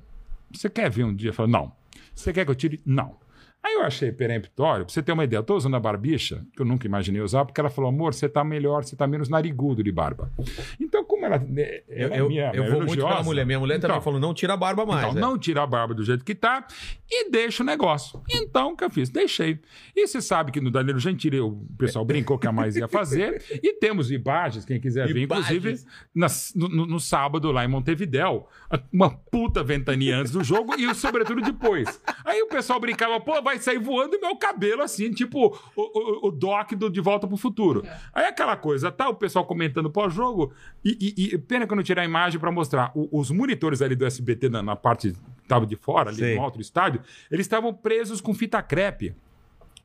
você 0.53 0.71
quer 0.71 0.91
vir 0.91 1.05
um 1.05 1.15
dia? 1.15 1.29
Ela 1.29 1.37
falou, 1.37 1.51
não. 1.51 1.73
Você 2.15 2.33
quer 2.33 2.45
que 2.45 2.51
eu 2.51 2.55
tire? 2.55 2.81
Não. 2.87 3.17
Aí 3.65 3.73
eu 3.75 3.83
achei 3.83 4.13
peremptório, 4.13 4.85
pra 4.85 4.93
você 4.93 5.03
ter 5.03 5.13
uma 5.13 5.25
ideia, 5.25 5.39
eu 5.39 5.43
tô 5.43 5.57
usando 5.57 5.75
a 5.75 5.81
barbicha, 5.81 6.45
que 6.55 6.61
eu 6.61 6.67
nunca 6.67 6.87
imaginei 6.87 7.23
usar, 7.23 7.45
porque 7.47 7.59
ela 7.59 7.71
falou, 7.71 7.89
amor, 7.89 8.13
você 8.13 8.29
tá 8.29 8.45
melhor, 8.45 8.85
você 8.85 8.95
tá 8.95 9.07
menos 9.07 9.29
narigudo 9.31 9.83
de 9.83 9.91
barba. 9.91 10.31
Então, 10.79 11.03
como 11.05 11.25
ela, 11.25 11.37
é, 11.57 11.83
Eu, 11.89 12.09
eu, 12.11 12.29
minha- 12.29 12.51
eu 12.55 12.65
vou 12.65 12.73
muito 12.83 12.91
pela 12.97 13.09
religiosa, 13.09 13.23
mulher. 13.23 13.47
Minha 13.47 13.59
mulher 13.59 13.81
também 13.81 13.95
então, 13.97 14.03
falou: 14.05 14.21
não 14.21 14.35
tira 14.35 14.53
a 14.53 14.57
barba 14.57 14.85
mais. 14.85 15.07
então, 15.07 15.17
é. 15.17 15.21
não 15.21 15.39
tira 15.39 15.63
a 15.63 15.67
barba 15.67 15.95
do 15.95 16.05
jeito 16.05 16.25
que 16.25 16.35
tá 16.35 16.67
e 17.11 17.31
deixa 17.31 17.63
o 17.63 17.67
negócio. 17.67 18.23
Então, 18.31 18.73
o 18.73 18.77
que 18.77 18.85
eu 18.85 18.91
fiz? 18.91 19.09
Deixei. 19.09 19.59
E 19.97 20.07
você 20.07 20.21
sabe 20.21 20.53
que 20.53 20.61
no 20.61 20.71
Danilo 20.71 20.99
Gentili 20.99 21.41
o 21.41 21.53
pessoal 21.79 22.05
brincou 22.05 22.39
que 22.39 22.47
a 22.47 22.53
mais 22.53 22.77
ia 22.77 22.87
fazer. 22.87 23.43
E 23.63 23.73
temos 23.75 24.11
imagens, 24.11 24.65
quem 24.67 24.79
quiser 24.81 25.07
ver, 25.13 25.23
inclusive, 25.23 25.77
no, 26.15 26.69
no- 26.69 26.87
no 26.87 27.01
sábado 27.01 27.51
lá 27.51 27.65
em 27.65 27.69
Montevidéu, 27.69 28.47
uma 28.93 29.09
puta 29.11 29.63
ventania 29.65 30.19
antes 30.19 30.33
do 30.33 30.45
jogo 30.45 30.75
e 30.79 30.95
sobretudo 30.95 31.41
depois. 31.41 32.01
Aí 32.25 32.43
o 32.43 32.49
pessoal 32.49 32.79
brincava, 32.79 33.19
pô, 33.21 33.41
vai 33.41 33.54
sair 33.63 33.79
voando 33.79 34.19
meu 34.21 34.35
cabelo 34.37 34.83
assim, 34.83 35.11
tipo 35.13 35.57
o, 35.77 35.83
o, 36.27 36.29
o 36.29 36.31
Doc 36.31 36.73
do 36.73 36.91
De 36.91 37.01
Volta 37.01 37.27
pro 37.27 37.37
Futuro. 37.37 37.85
Aí 38.13 38.25
aquela 38.25 38.57
coisa, 38.57 38.91
tá 38.91 39.09
o 39.09 39.15
pessoal 39.15 39.45
comentando 39.47 39.91
pós-jogo 39.91 40.53
e, 40.85 41.15
e- 41.17 41.35
e 41.35 41.39
pena 41.39 41.67
que 41.67 41.73
eu 41.73 41.77
não 41.77 41.83
tirei 41.83 42.03
a 42.03 42.07
imagem 42.07 42.41
pra 42.41 42.51
mostrar. 42.51 42.91
O- 42.95 43.09
os 43.19 43.31
monitores 43.31 43.81
ali 43.83 43.95
do 43.95 44.05
SBT 44.07 44.49
na, 44.49 44.63
na 44.63 44.75
parte 44.77 45.13
que 45.13 45.49
tava 45.49 45.67
de 45.67 45.77
fora, 45.77 46.11
ali 46.11 46.19
Sei. 46.19 46.35
no 46.37 46.43
alto 46.43 46.57
do 46.57 46.63
estádio, 46.63 47.01
eles 47.31 47.45
estavam 47.47 47.73
presos 47.73 48.21
com 48.21 48.33
fita 48.35 48.63
crepe. 48.63 49.15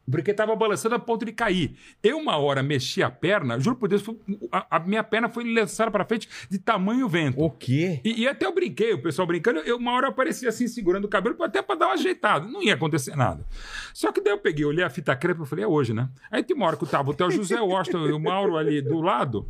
Porque 0.09 0.33
tava 0.33 0.55
balançando 0.55 0.95
a 0.95 0.99
ponto 0.99 1.25
de 1.25 1.31
cair. 1.31 1.75
Eu, 2.01 2.17
uma 2.17 2.37
hora, 2.37 2.63
mexi 2.63 3.01
a 3.03 3.09
perna, 3.09 3.59
juro 3.59 3.75
por 3.75 3.87
Deus, 3.89 4.01
foi- 4.01 4.17
a, 4.51 4.77
a 4.77 4.79
minha 4.79 5.03
perna 5.03 5.29
foi 5.29 5.43
lançada 5.53 5.91
pra 5.91 6.05
frente 6.05 6.27
de 6.49 6.57
tamanho 6.59 7.07
vento. 7.07 7.39
O 7.41 7.49
quê? 7.49 8.01
E, 8.03 8.21
e 8.21 8.27
até 8.27 8.45
eu 8.45 8.53
brinquei, 8.53 8.93
o 8.93 9.01
pessoal 9.01 9.27
brincando, 9.27 9.59
eu, 9.59 9.77
uma 9.77 9.91
hora 9.93 10.07
eu 10.07 10.11
aparecia 10.11 10.49
assim, 10.49 10.67
segurando 10.67 11.05
o 11.05 11.07
cabelo, 11.07 11.41
até 11.43 11.61
pra 11.61 11.75
dar 11.75 11.87
uma 11.87 11.93
ajeitada. 11.93 12.47
Não 12.47 12.61
ia 12.63 12.73
acontecer 12.73 13.15
nada. 13.15 13.45
Só 13.93 14.11
que 14.11 14.21
daí 14.21 14.33
eu 14.33 14.37
peguei, 14.37 14.65
olhei 14.65 14.83
a 14.83 14.89
fita 14.89 15.15
crepe 15.15 15.43
e 15.43 15.45
falei, 15.45 15.65
é 15.65 15.67
hoje, 15.67 15.93
né? 15.93 16.09
Aí 16.31 16.43
tem 16.43 16.55
uma 16.55 16.65
hora 16.65 16.77
que 16.77 16.85
tava 16.85 17.11
o 17.11 17.31
José 17.31 17.59
Washington 17.59 18.07
e 18.07 18.11
o 18.11 18.19
Mauro 18.19 18.57
ali 18.57 18.81
do 18.81 18.99
lado, 19.01 19.47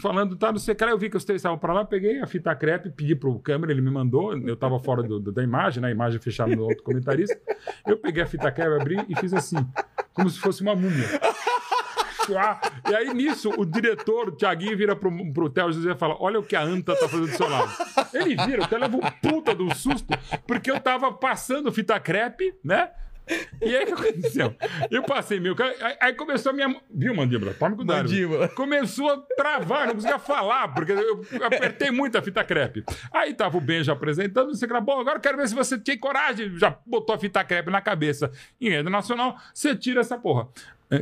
falando, 0.00 0.36
tá, 0.36 0.50
não 0.52 0.58
sei 0.58 0.76
lá, 0.80 0.88
eu 0.90 0.98
vi 0.98 1.08
que 1.10 1.16
os 1.16 1.24
três 1.24 1.38
estavam 1.40 1.58
pra 1.58 1.72
lá, 1.72 1.84
peguei 1.84 2.20
a 2.20 2.26
fita 2.26 2.54
crepe, 2.54 2.90
pedi 2.90 3.14
pro 3.14 3.38
câmera, 3.38 3.72
ele 3.72 3.80
me 3.80 3.90
mandou, 3.90 4.36
eu 4.36 4.56
tava 4.56 4.78
fora 4.80 5.02
do- 5.02 5.20
do- 5.20 5.32
da 5.32 5.42
imagem, 5.42 5.80
né? 5.82 5.88
A 5.88 5.90
imagem 5.90 6.20
fechada 6.20 6.54
no 6.54 6.62
outro 6.64 6.82
comentarista. 6.82 7.38
Eu 7.86 7.96
peguei 7.96 8.22
a 8.22 8.26
fita 8.26 8.50
crepe, 8.50 8.80
abri 8.80 9.04
e 9.08 9.16
fiz 9.16 9.32
assim, 9.32 9.56
como 10.12 10.28
se 10.30 10.38
fosse 10.38 10.62
uma 10.62 10.74
múmia. 10.74 11.06
E 12.90 12.94
aí, 12.94 13.12
nisso, 13.12 13.50
o 13.56 13.66
diretor, 13.66 14.28
o 14.28 14.32
Thiaguinho, 14.32 14.76
vira 14.76 14.96
pro, 14.96 15.10
pro 15.32 15.50
Theo 15.50 15.70
José 15.72 15.90
e 15.92 15.94
fala: 15.94 16.16
Olha 16.18 16.38
o 16.38 16.42
que 16.42 16.56
a 16.56 16.62
Anta 16.62 16.94
tá 16.96 17.06
fazendo 17.06 17.28
do 17.28 17.36
seu 17.36 17.48
lado. 17.48 17.70
Ele 18.14 18.34
vira, 18.46 18.62
o 18.62 18.66
Theo 18.66 18.78
leva 18.80 18.96
um 18.96 19.00
puta 19.22 19.54
do 19.54 19.74
susto, 19.74 20.06
porque 20.46 20.70
eu 20.70 20.80
tava 20.80 21.12
passando 21.12 21.70
fita 21.70 22.00
crepe, 22.00 22.54
né? 22.64 22.90
E 23.62 23.74
aí 23.76 23.84
o 23.84 23.86
que 23.86 23.92
aconteceu? 23.92 24.54
Eu 24.90 25.02
passei 25.02 25.40
meu. 25.40 25.54
cara, 25.56 25.74
Aí, 25.80 25.96
aí 26.00 26.12
começou 26.14 26.50
a 26.50 26.52
minha. 26.52 26.76
Viu, 26.90 27.14
mandíbula? 27.14 27.54
Tome 27.54 27.76
cuidado. 27.76 28.08
Mandíbula. 28.08 28.48
Começou 28.48 29.10
a 29.10 29.16
travar, 29.36 29.86
não 29.86 29.94
conseguia 29.94 30.18
falar, 30.18 30.68
porque 30.68 30.92
eu 30.92 31.24
apertei 31.44 31.90
muito 31.90 32.18
a 32.18 32.22
fita 32.22 32.44
crepe. 32.44 32.84
Aí 33.12 33.32
tava 33.32 33.56
o 33.56 33.60
Benja 33.60 33.92
apresentando, 33.92 34.56
que 34.58 34.66
lá. 34.66 34.80
Bom, 34.80 35.00
agora 35.00 35.18
quero 35.18 35.36
ver 35.38 35.48
se 35.48 35.54
você 35.54 35.78
tinha 35.78 35.98
coragem. 35.98 36.56
Já 36.58 36.76
botou 36.84 37.14
a 37.14 37.18
fita 37.18 37.42
crepe 37.42 37.70
na 37.70 37.80
cabeça. 37.80 38.30
Em 38.60 38.68
rede 38.68 38.90
nacional, 38.90 39.36
você 39.52 39.74
tira 39.74 40.00
essa 40.00 40.18
porra. 40.18 40.48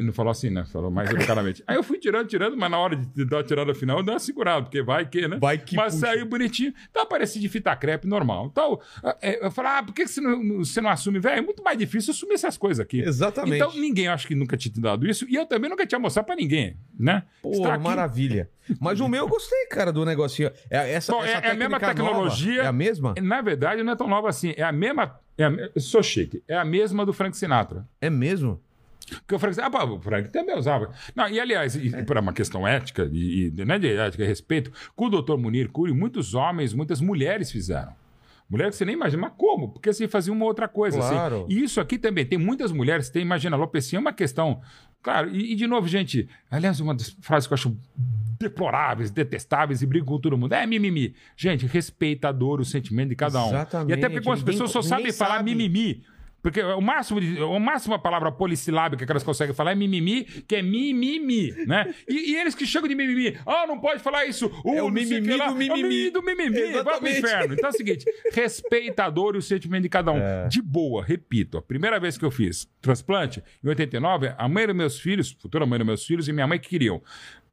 Não 0.01 0.13
falou 0.13 0.31
assim, 0.31 0.49
né? 0.49 0.65
Falou 0.65 0.91
mais 0.91 1.11
educadamente. 1.11 1.63
Aí 1.67 1.77
eu 1.77 1.83
fui 1.83 1.99
tirando, 1.99 2.27
tirando, 2.27 2.57
mas 2.57 2.71
na 2.71 2.79
hora 2.79 2.97
de 2.97 3.25
dar 3.25 3.41
a 3.41 3.45
tirada 3.45 3.75
final, 3.75 3.99
eu 3.99 4.03
dei 4.05 4.15
uma 4.15 4.21
segurada, 4.21 4.63
porque 4.63 4.81
vai 4.83 5.05
que, 5.07 5.27
né? 5.29 5.39
Vai 5.41 5.59
que 5.59 5.77
Mas 5.77 5.95
puxa. 5.95 6.07
saiu 6.07 6.25
bonitinho. 6.27 6.73
Então 6.91 7.03
apareci 7.03 7.39
de 7.41 7.49
fita 7.49 7.75
crepe 7.77 8.07
normal. 8.07 8.47
Então, 8.51 8.81
é, 9.21 9.45
eu 9.45 9.51
falei, 9.51 9.73
ah, 9.73 9.83
por 9.83 9.93
que 9.95 10.07
você 10.07 10.21
não, 10.21 10.59
você 10.59 10.81
não 10.81 10.91
assume? 10.91 11.19
Velho, 11.19 11.39
é 11.39 11.43
muito 11.43 11.63
mais 11.63 11.77
difícil 11.77 12.13
assumir 12.13 12.35
essas 12.35 12.57
coisas 12.57 12.81
aqui. 12.81 13.01
Exatamente. 13.01 13.57
Então, 13.57 13.73
ninguém 13.75 14.09
acho 14.09 14.27
que 14.27 14.35
nunca 14.35 14.57
tinha 14.57 14.73
te 14.73 14.81
dado 14.81 15.07
isso. 15.07 15.27
E 15.29 15.35
eu 15.35 15.47
também 15.47 15.69
nunca 15.69 15.87
tinha 15.87 15.99
mostrado 15.99 16.27
pra 16.27 16.37
ninguém, 16.37 16.77
né? 16.99 17.25
Pô, 17.43 17.51
maravilha. 17.81 18.49
Mas 18.81 19.01
o 19.01 19.09
meu 19.09 19.23
eu 19.25 19.29
gostei, 19.29 19.67
cara, 19.67 19.93
do 19.93 20.05
negocinho. 20.05 20.51
É, 20.71 20.93
essa, 20.93 21.13
Bom, 21.13 21.25
essa 21.25 21.45
é- 21.45 21.49
é 21.49 21.51
a 21.51 21.55
mesma 21.55 21.79
técnica 21.81 22.03
nova. 22.03 22.15
tecnologia. 22.15 22.63
É 22.63 22.67
a 22.67 22.73
mesma? 22.73 23.15
Na 23.21 23.41
verdade, 23.41 23.83
não 23.83 23.93
é 23.93 23.97
tão 23.97 24.09
nova 24.09 24.29
assim. 24.29 24.55
É 24.57 24.63
a 24.63 24.73
mesma. 24.73 25.19
É 25.37 25.45
a, 25.45 25.51
sou 25.81 26.03
chique. 26.03 26.43
É 26.47 26.57
a 26.57 26.65
mesma 26.65 27.05
do 27.05 27.13
Frank 27.13 27.37
Sinatra. 27.37 27.87
É 28.01 28.09
mesmo? 28.09 28.61
Porque 29.21 29.35
o 29.35 29.39
Frank. 29.39 29.61
Ah, 29.61 29.71
pá, 29.71 29.85
o 29.85 30.01
Frank 30.01 30.31
também 30.31 30.57
usava. 30.57 30.91
Não, 31.15 31.29
e 31.29 31.41
aliás, 31.41 31.75
e 31.75 31.91
por 32.05 32.17
uma 32.19 32.33
questão 32.33 32.67
ética, 32.67 33.09
e, 33.13 33.47
e, 33.47 33.65
não 33.65 33.75
é 33.75 33.79
de 33.79 33.97
ética, 33.97 34.25
é 34.25 34.27
respeito, 34.27 34.73
com 34.95 35.07
o 35.07 35.11
doutor 35.11 35.39
Munir 35.39 35.71
Cury, 35.71 35.93
muitos 35.93 36.35
homens, 36.35 36.73
muitas 36.73 37.01
mulheres 37.01 37.51
fizeram. 37.51 37.95
Mulher 38.49 38.69
que 38.69 38.77
você 38.77 38.85
nem 38.85 38.95
imagina, 38.95 39.23
mas 39.23 39.33
como? 39.37 39.71
Porque 39.71 39.89
assim 39.89 40.07
fazia 40.07 40.33
uma 40.33 40.45
outra 40.45 40.69
coisa. 40.69 40.99
assim. 40.99 41.15
Claro. 41.15 41.47
E 41.49 41.63
isso 41.63 41.81
aqui 41.81 41.97
também, 41.97 42.27
tem 42.27 42.39
muitas 42.39 42.71
mulheres, 42.71 43.09
tem, 43.09 43.23
imagina, 43.23 43.57
alopecia 43.57 43.99
é 43.99 44.01
uma 44.01 44.13
questão. 44.13 44.61
Claro, 45.03 45.35
e, 45.35 45.53
e 45.53 45.55
de 45.55 45.67
novo, 45.67 45.89
gente, 45.89 46.29
aliás, 46.51 46.79
uma 46.79 46.95
das 46.95 47.17
frases 47.21 47.47
que 47.47 47.53
eu 47.53 47.57
acho 47.57 47.77
deploráveis, 48.43 49.11
detestáveis 49.11 49.81
e 49.83 49.87
brigo 49.87 50.05
com 50.05 50.19
todo 50.19 50.37
mundo. 50.37 50.53
É 50.53 50.67
mimimi. 50.67 51.15
Gente, 51.37 51.67
respeita 51.67 52.29
a 52.29 52.33
dor, 52.33 52.61
o 52.61 52.65
sentimento 52.65 53.11
de 53.11 53.17
cada 53.17 53.43
um. 53.43 53.49
Exatamente. 53.49 53.91
E 53.91 53.93
até 53.95 54.09
porque 54.09 54.19
algumas 54.19 54.43
pessoas 54.43 54.71
só 54.71 54.83
sabem 54.83 55.13
falar 55.13 55.37
sabe. 55.37 55.55
mimimi. 55.55 56.05
Porque 56.43 56.61
o 56.61 56.81
máximo, 56.81 57.21
de, 57.21 57.41
o 57.41 57.59
máximo 57.61 57.95
a 57.95 57.99
palavra 57.99 58.33
polissilábica 58.33 59.07
que 59.07 59.13
elas 59.13 59.23
conseguem 59.23 59.55
falar 59.55 59.73
é 59.73 59.75
mimimi, 59.77 60.25
que 60.25 60.57
é 60.57 60.63
mimimi, 60.63 61.53
né? 61.67 61.95
E, 62.09 62.33
e 62.33 62.37
eles 62.37 62.55
que 62.55 62.67
chegam 62.67 62.89
de 62.89 62.95
mimimi, 62.95 63.39
ah, 63.47 63.65
não 63.67 63.79
pode 63.79 64.03
falar 64.03 64.27
isso. 64.27 64.47
Uh, 64.65 64.75
É 64.75 64.83
o 64.83 64.91
mimimi 64.91 65.37
lá. 65.37 65.47
do 65.47 65.53
É 65.53 65.55
o 65.55 65.55
mimimi. 65.55 65.83
mimimi 65.83 66.11
do 66.11 66.23
mimimi, 66.23 66.73
vai 66.83 66.99
pro 66.99 67.09
inferno. 67.09 67.55
Então 67.55 67.69
é 67.69 67.73
o 67.73 67.77
seguinte, 67.77 68.05
respeita 68.33 69.05
a 69.05 69.11
dor 69.11 69.37
e 69.37 69.39
o 69.39 69.43
sentimento 69.43 69.85
de 69.85 69.89
cada 69.89 70.11
um. 70.11 70.19
É. 70.19 70.49
De 70.49 70.61
boa, 70.61 71.05
repito, 71.05 71.57
a 71.59 71.63
primeira 71.63 72.01
vez 72.01 72.19
que 72.19 72.25
eu 72.25 72.31
fiz 72.31 72.69
transplante, 72.81 73.43
em 73.63 73.69
89, 73.69 74.35
a 74.37 74.49
mãe 74.49 74.67
dos 74.67 74.75
meus 74.75 74.99
filhos, 75.01 75.31
futura 75.41 75.65
mãe 75.65 75.79
dos 75.79 75.87
meus 75.87 76.05
filhos 76.05 76.27
e 76.29 76.33
minha 76.33 76.47
mãe 76.47 76.59
que 76.59 76.69
queriam. 76.69 77.01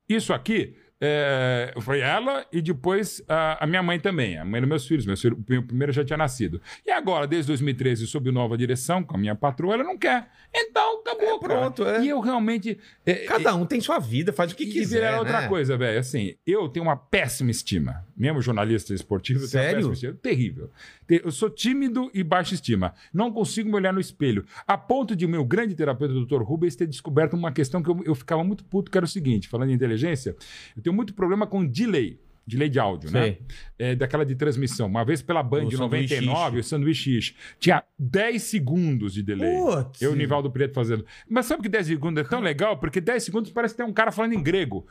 Isso 0.08 0.34
aqui 0.34 0.76
é, 1.02 1.74
foi 1.80 2.02
ela 2.02 2.46
e 2.52 2.62
depois 2.62 3.24
a, 3.28 3.64
a 3.64 3.68
minha 3.68 3.82
mãe 3.82 4.00
também, 4.00 4.38
a 4.38 4.44
mãe 4.44 4.60
dos 4.60 4.70
meus 4.70 4.88
filhos. 4.88 5.06
Meu, 5.06 5.16
filho, 5.16 5.38
o 5.38 5.64
primeiro 5.64 5.92
já 5.92 6.04
tinha 6.04 6.18
nascido. 6.18 6.62
E 6.86 6.92
agora, 6.92 7.26
desde 7.28 7.48
2013, 7.48 8.08
sob 8.08 8.32
nova 8.32 8.58
direção, 8.58 9.04
com 9.04 9.16
a 9.16 9.20
minha 9.20 9.36
patroa, 9.36 9.76
ela 9.76 9.84
não 9.84 9.98
quer. 9.98 10.30
Então, 10.54 10.89
acabou, 11.12 11.40
cara. 11.40 11.54
pronto, 11.60 11.86
é. 11.86 12.04
E 12.04 12.10
eu 12.10 12.20
realmente... 12.20 12.78
é, 13.06 13.14
Cada 13.26 13.56
um 13.56 13.66
tem 13.66 13.80
sua 13.82 14.00
vida, 14.00 14.32
faz 14.34 14.52
o 14.52 14.56
que 14.56 14.64
e 14.64 14.72
quiser. 14.72 15.18
outra 15.18 15.42
né? 15.42 15.48
coisa, 15.48 15.78
velho. 15.78 16.00
Assim, 16.00 16.36
eu 16.46 16.68
tenho 16.70 16.86
uma 16.86 16.96
péssima 16.96 17.52
estima. 17.52 18.06
Mesmo 18.16 18.42
jornalista 18.42 18.94
esportivo, 18.94 19.40
eu 19.40 19.50
tenho 19.50 19.64
Sério? 19.64 19.70
uma 19.70 19.90
péssima 19.90 19.94
estima. 19.94 20.14
Terrível. 20.22 20.70
Te- 21.08 21.22
Eu 21.24 21.32
sou 21.32 21.50
tímido 21.50 22.10
e 22.14 22.24
baixa 22.24 22.54
estima. 22.54 22.94
Não 23.14 23.32
consigo 23.32 23.70
me 23.70 23.76
olhar 23.76 23.94
no 23.94 24.00
espelho. 24.00 24.46
A 24.68 24.78
ponto 24.78 25.16
de 25.16 25.26
o 25.26 25.30
meu 25.30 25.44
grande 25.46 25.76
terapeuta, 25.76 26.14
o 26.14 26.26
Dr. 26.26 26.42
Rubens, 26.44 26.76
ter 26.76 26.88
descoberto 26.88 27.34
uma 27.34 27.52
questão 27.52 27.82
que 27.82 27.90
eu, 27.90 28.02
eu 28.06 28.16
ficava 28.16 28.44
muito 28.44 28.64
puto, 28.64 28.92
que 28.92 28.98
era 28.98 29.06
o 29.06 29.10
seguinte: 29.10 29.48
falando 29.48 29.70
em 29.72 29.74
inteligência, 29.74 30.36
eu 30.76 30.82
tenho 30.84 30.96
muito 30.96 31.14
problema 31.14 31.46
com 31.48 31.66
delay. 31.66 32.20
Delay 32.50 32.70
de 32.70 32.80
áudio, 32.80 33.12
né? 33.12 33.22
Sei. 33.22 33.42
É, 33.78 33.96
daquela 33.96 34.26
de 34.26 34.36
transmissão. 34.36 34.88
Uma 34.88 35.06
vez 35.06 35.22
pela 35.22 35.42
Band, 35.42 35.64
O 35.66 35.68
em 35.68 35.72
sanduíche 35.72 36.16
99, 36.16 36.60
o 36.60 36.64
sanduíche 36.64 37.22
X. 37.22 37.36
Tinha 37.60 37.84
10 37.98 38.42
segundos 38.44 39.14
de 39.14 39.24
delay. 39.24 39.56
Putz. 39.58 40.02
Eu, 40.02 40.16
Nivaldo 40.16 40.52
Preto, 40.52 40.74
fazendo. 40.74 41.06
Mas 41.30 41.46
sabe 41.46 41.64
que 41.64 41.70
10 41.70 41.88
segundos 41.88 42.26
é 42.26 42.28
tão 42.28 42.40
legal? 42.42 42.78
Porque 42.78 43.00
10 43.00 43.24
segundos 43.24 43.52
parece 43.52 43.74
que 43.74 43.78
tem 43.78 43.86
um 43.86 43.94
cara 43.94 44.12
falando 44.12 44.34
em 44.34 44.44
grego. 44.44 44.86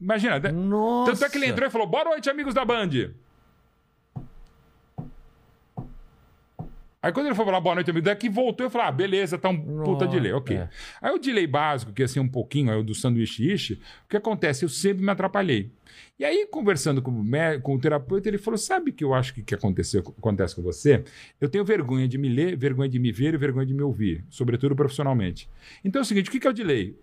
Imagina. 0.00 0.38
de- 0.38 0.52
Nossa. 0.52 1.12
Tanto 1.12 1.24
é 1.24 1.28
que 1.30 1.38
ele 1.38 1.46
entrou 1.46 1.66
e 1.68 1.70
falou: 1.70 1.86
boa 1.86 2.04
noite, 2.04 2.28
amigos 2.30 2.54
da 2.54 2.64
Band. 2.64 2.90
Aí 7.04 7.12
quando 7.12 7.26
ele 7.26 7.34
foi 7.34 7.44
falar 7.44 7.60
boa 7.60 7.74
noite, 7.74 7.90
amigo, 7.90 8.06
daqui 8.06 8.30
voltou 8.30 8.66
e 8.66 8.70
falou: 8.70 8.86
ah, 8.86 8.90
beleza, 8.90 9.36
tá 9.36 9.50
um 9.50 9.58
puta 9.60 10.06
Nossa, 10.06 10.08
delay, 10.08 10.32
ok. 10.32 10.56
é. 10.56 10.68
Aí 11.02 11.12
o 11.14 11.18
delay 11.18 11.46
básico, 11.46 11.92
que 11.92 12.00
ia 12.00 12.08
ser 12.08 12.18
um 12.18 12.26
pouquinho, 12.28 12.70
é 12.72 12.76
o 12.76 12.82
do 12.82 12.94
sanduíche 12.94 13.52
ishi, 13.52 13.74
o 13.74 14.08
que 14.08 14.16
acontece? 14.16 14.64
Eu 14.64 14.70
sempre 14.70 15.04
me 15.04 15.10
atrapalhei. 15.10 15.70
E 16.18 16.24
aí, 16.24 16.46
conversando 16.50 17.02
com 17.02 17.10
o, 17.10 17.22
mé- 17.22 17.58
com 17.58 17.74
o 17.74 17.78
terapeuta, 17.78 18.26
ele 18.26 18.38
falou: 18.38 18.56
sabe 18.56 18.90
o 18.90 18.94
que 18.94 19.04
eu 19.04 19.12
acho 19.12 19.34
que, 19.34 19.42
que 19.42 19.54
aconteceu, 19.54 20.00
acontece 20.16 20.56
com 20.56 20.62
você? 20.62 21.04
Eu 21.38 21.46
tenho 21.50 21.62
vergonha 21.62 22.08
de 22.08 22.16
me 22.16 22.26
ler, 22.30 22.56
vergonha 22.56 22.88
de 22.88 22.98
me 22.98 23.12
ver 23.12 23.34
e 23.34 23.36
vergonha 23.36 23.66
de 23.66 23.74
me 23.74 23.82
ouvir, 23.82 24.24
sobretudo 24.30 24.74
profissionalmente. 24.74 25.46
Então 25.84 26.00
é 26.00 26.02
o 26.02 26.06
seguinte: 26.06 26.30
o 26.30 26.32
que, 26.32 26.40
que 26.40 26.46
é 26.46 26.50
o 26.50 26.54
delay? 26.54 26.96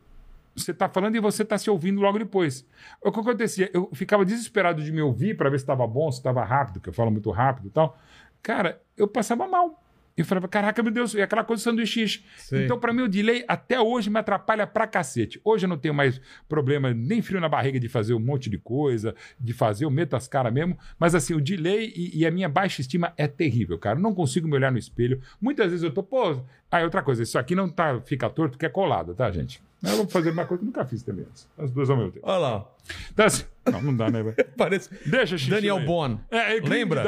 Você 0.55 0.71
está 0.71 0.89
falando 0.89 1.15
e 1.15 1.19
você 1.19 1.43
está 1.43 1.57
se 1.59 1.69
ouvindo 1.69 2.01
logo 2.01 2.17
depois. 2.17 2.65
O 3.01 3.11
que 3.11 3.19
acontecia? 3.19 3.69
Eu 3.71 3.87
ficava 3.93 4.25
desesperado 4.25 4.83
de 4.83 4.91
me 4.91 5.01
ouvir 5.01 5.37
para 5.37 5.49
ver 5.49 5.59
se 5.59 5.63
estava 5.63 5.85
bom, 5.85 6.11
se 6.11 6.17
estava 6.17 6.43
rápido, 6.43 6.79
que 6.81 6.89
eu 6.89 6.93
falo 6.93 7.11
muito 7.11 7.29
rápido 7.29 7.67
e 7.67 7.69
tal. 7.69 7.97
Cara, 8.41 8.81
eu 8.97 9.07
passava 9.07 9.47
mal. 9.47 9.80
Eu 10.15 10.25
falava, 10.25 10.47
caraca, 10.47 10.81
meu 10.83 10.91
Deus, 10.91 11.15
é 11.15 11.21
aquela 11.21 11.43
coisa 11.43 11.61
do 11.61 11.63
sanduíche. 11.63 12.01
X. 12.01 12.23
Sei. 12.37 12.65
Então, 12.65 12.79
para 12.79 12.93
mim, 12.93 13.03
o 13.03 13.07
delay 13.07 13.43
até 13.47 13.79
hoje 13.79 14.09
me 14.09 14.19
atrapalha 14.19 14.67
pra 14.67 14.87
cacete. 14.87 15.39
Hoje 15.43 15.65
eu 15.65 15.69
não 15.69 15.77
tenho 15.77 15.93
mais 15.93 16.21
problema, 16.47 16.93
nem 16.93 17.21
frio 17.21 17.39
na 17.39 17.49
barriga 17.49 17.79
de 17.79 17.87
fazer 17.87 18.13
um 18.13 18.19
monte 18.19 18.49
de 18.49 18.57
coisa, 18.57 19.15
de 19.39 19.53
fazer, 19.53 19.85
eu 19.85 19.91
meto 19.91 20.15
as 20.15 20.27
caras 20.27 20.53
mesmo. 20.53 20.77
Mas 20.99 21.15
assim, 21.15 21.33
o 21.33 21.41
delay 21.41 21.93
e, 21.95 22.19
e 22.19 22.25
a 22.25 22.31
minha 22.31 22.49
baixa 22.49 22.81
estima 22.81 23.13
é 23.17 23.27
terrível, 23.27 23.77
cara. 23.77 23.97
Eu 23.97 24.03
não 24.03 24.13
consigo 24.13 24.47
me 24.47 24.55
olhar 24.55 24.71
no 24.71 24.77
espelho. 24.77 25.21
Muitas 25.39 25.69
vezes 25.71 25.83
eu 25.83 25.91
tô, 25.91 26.03
pô. 26.03 26.43
Ah, 26.69 26.81
e 26.81 26.83
outra 26.83 27.01
coisa, 27.01 27.23
isso 27.23 27.37
aqui 27.37 27.53
não 27.53 27.69
tá, 27.69 27.99
fica 28.01 28.29
torto 28.29 28.51
porque 28.51 28.65
é 28.65 28.69
colado, 28.69 29.13
tá, 29.13 29.29
gente? 29.29 29.61
Eu 29.83 29.97
vou 29.97 30.07
fazer 30.07 30.31
uma 30.31 30.45
coisa 30.45 30.59
que 30.61 30.65
nunca 30.65 30.85
fiz 30.85 31.01
também. 31.03 31.25
As 31.57 31.71
duas 31.71 31.89
ao 31.89 31.97
meu 31.97 32.11
tempo. 32.11 32.25
Olha 32.27 32.37
lá. 32.37 32.65
Então, 33.11 33.25
assim, 33.25 33.43
não, 33.71 33.81
não 33.81 33.95
dá, 33.95 34.09
né, 34.09 34.23
velho? 34.23 34.35
Parece. 34.57 34.89
Deixa 35.05 35.37
xixi 35.37 35.49
Daniel 35.49 35.77
aí. 35.77 35.85
Bon. 35.85 36.19
É, 36.31 36.57
é, 36.57 36.59
Lembra? 36.61 37.03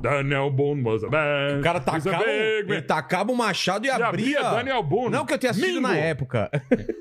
Daniel 0.00 0.50
Bon 0.50 0.82
was 0.82 1.04
a. 1.04 1.08
O 1.08 1.62
cara 1.62 1.80
tacava, 1.80 2.18
man. 2.18 2.24
ele 2.26 2.82
tacava 2.82 3.30
o 3.32 3.36
machado 3.36 3.86
e, 3.86 3.90
abria. 3.90 4.08
abria 4.40 4.42
Daniel 4.42 4.82
Boone. 4.82 5.10
Não 5.10 5.26
que 5.26 5.34
eu 5.34 5.38
tenha 5.38 5.50
assistido 5.50 5.74
Mingo. 5.74 5.88
na 5.88 5.96
época. 5.96 6.50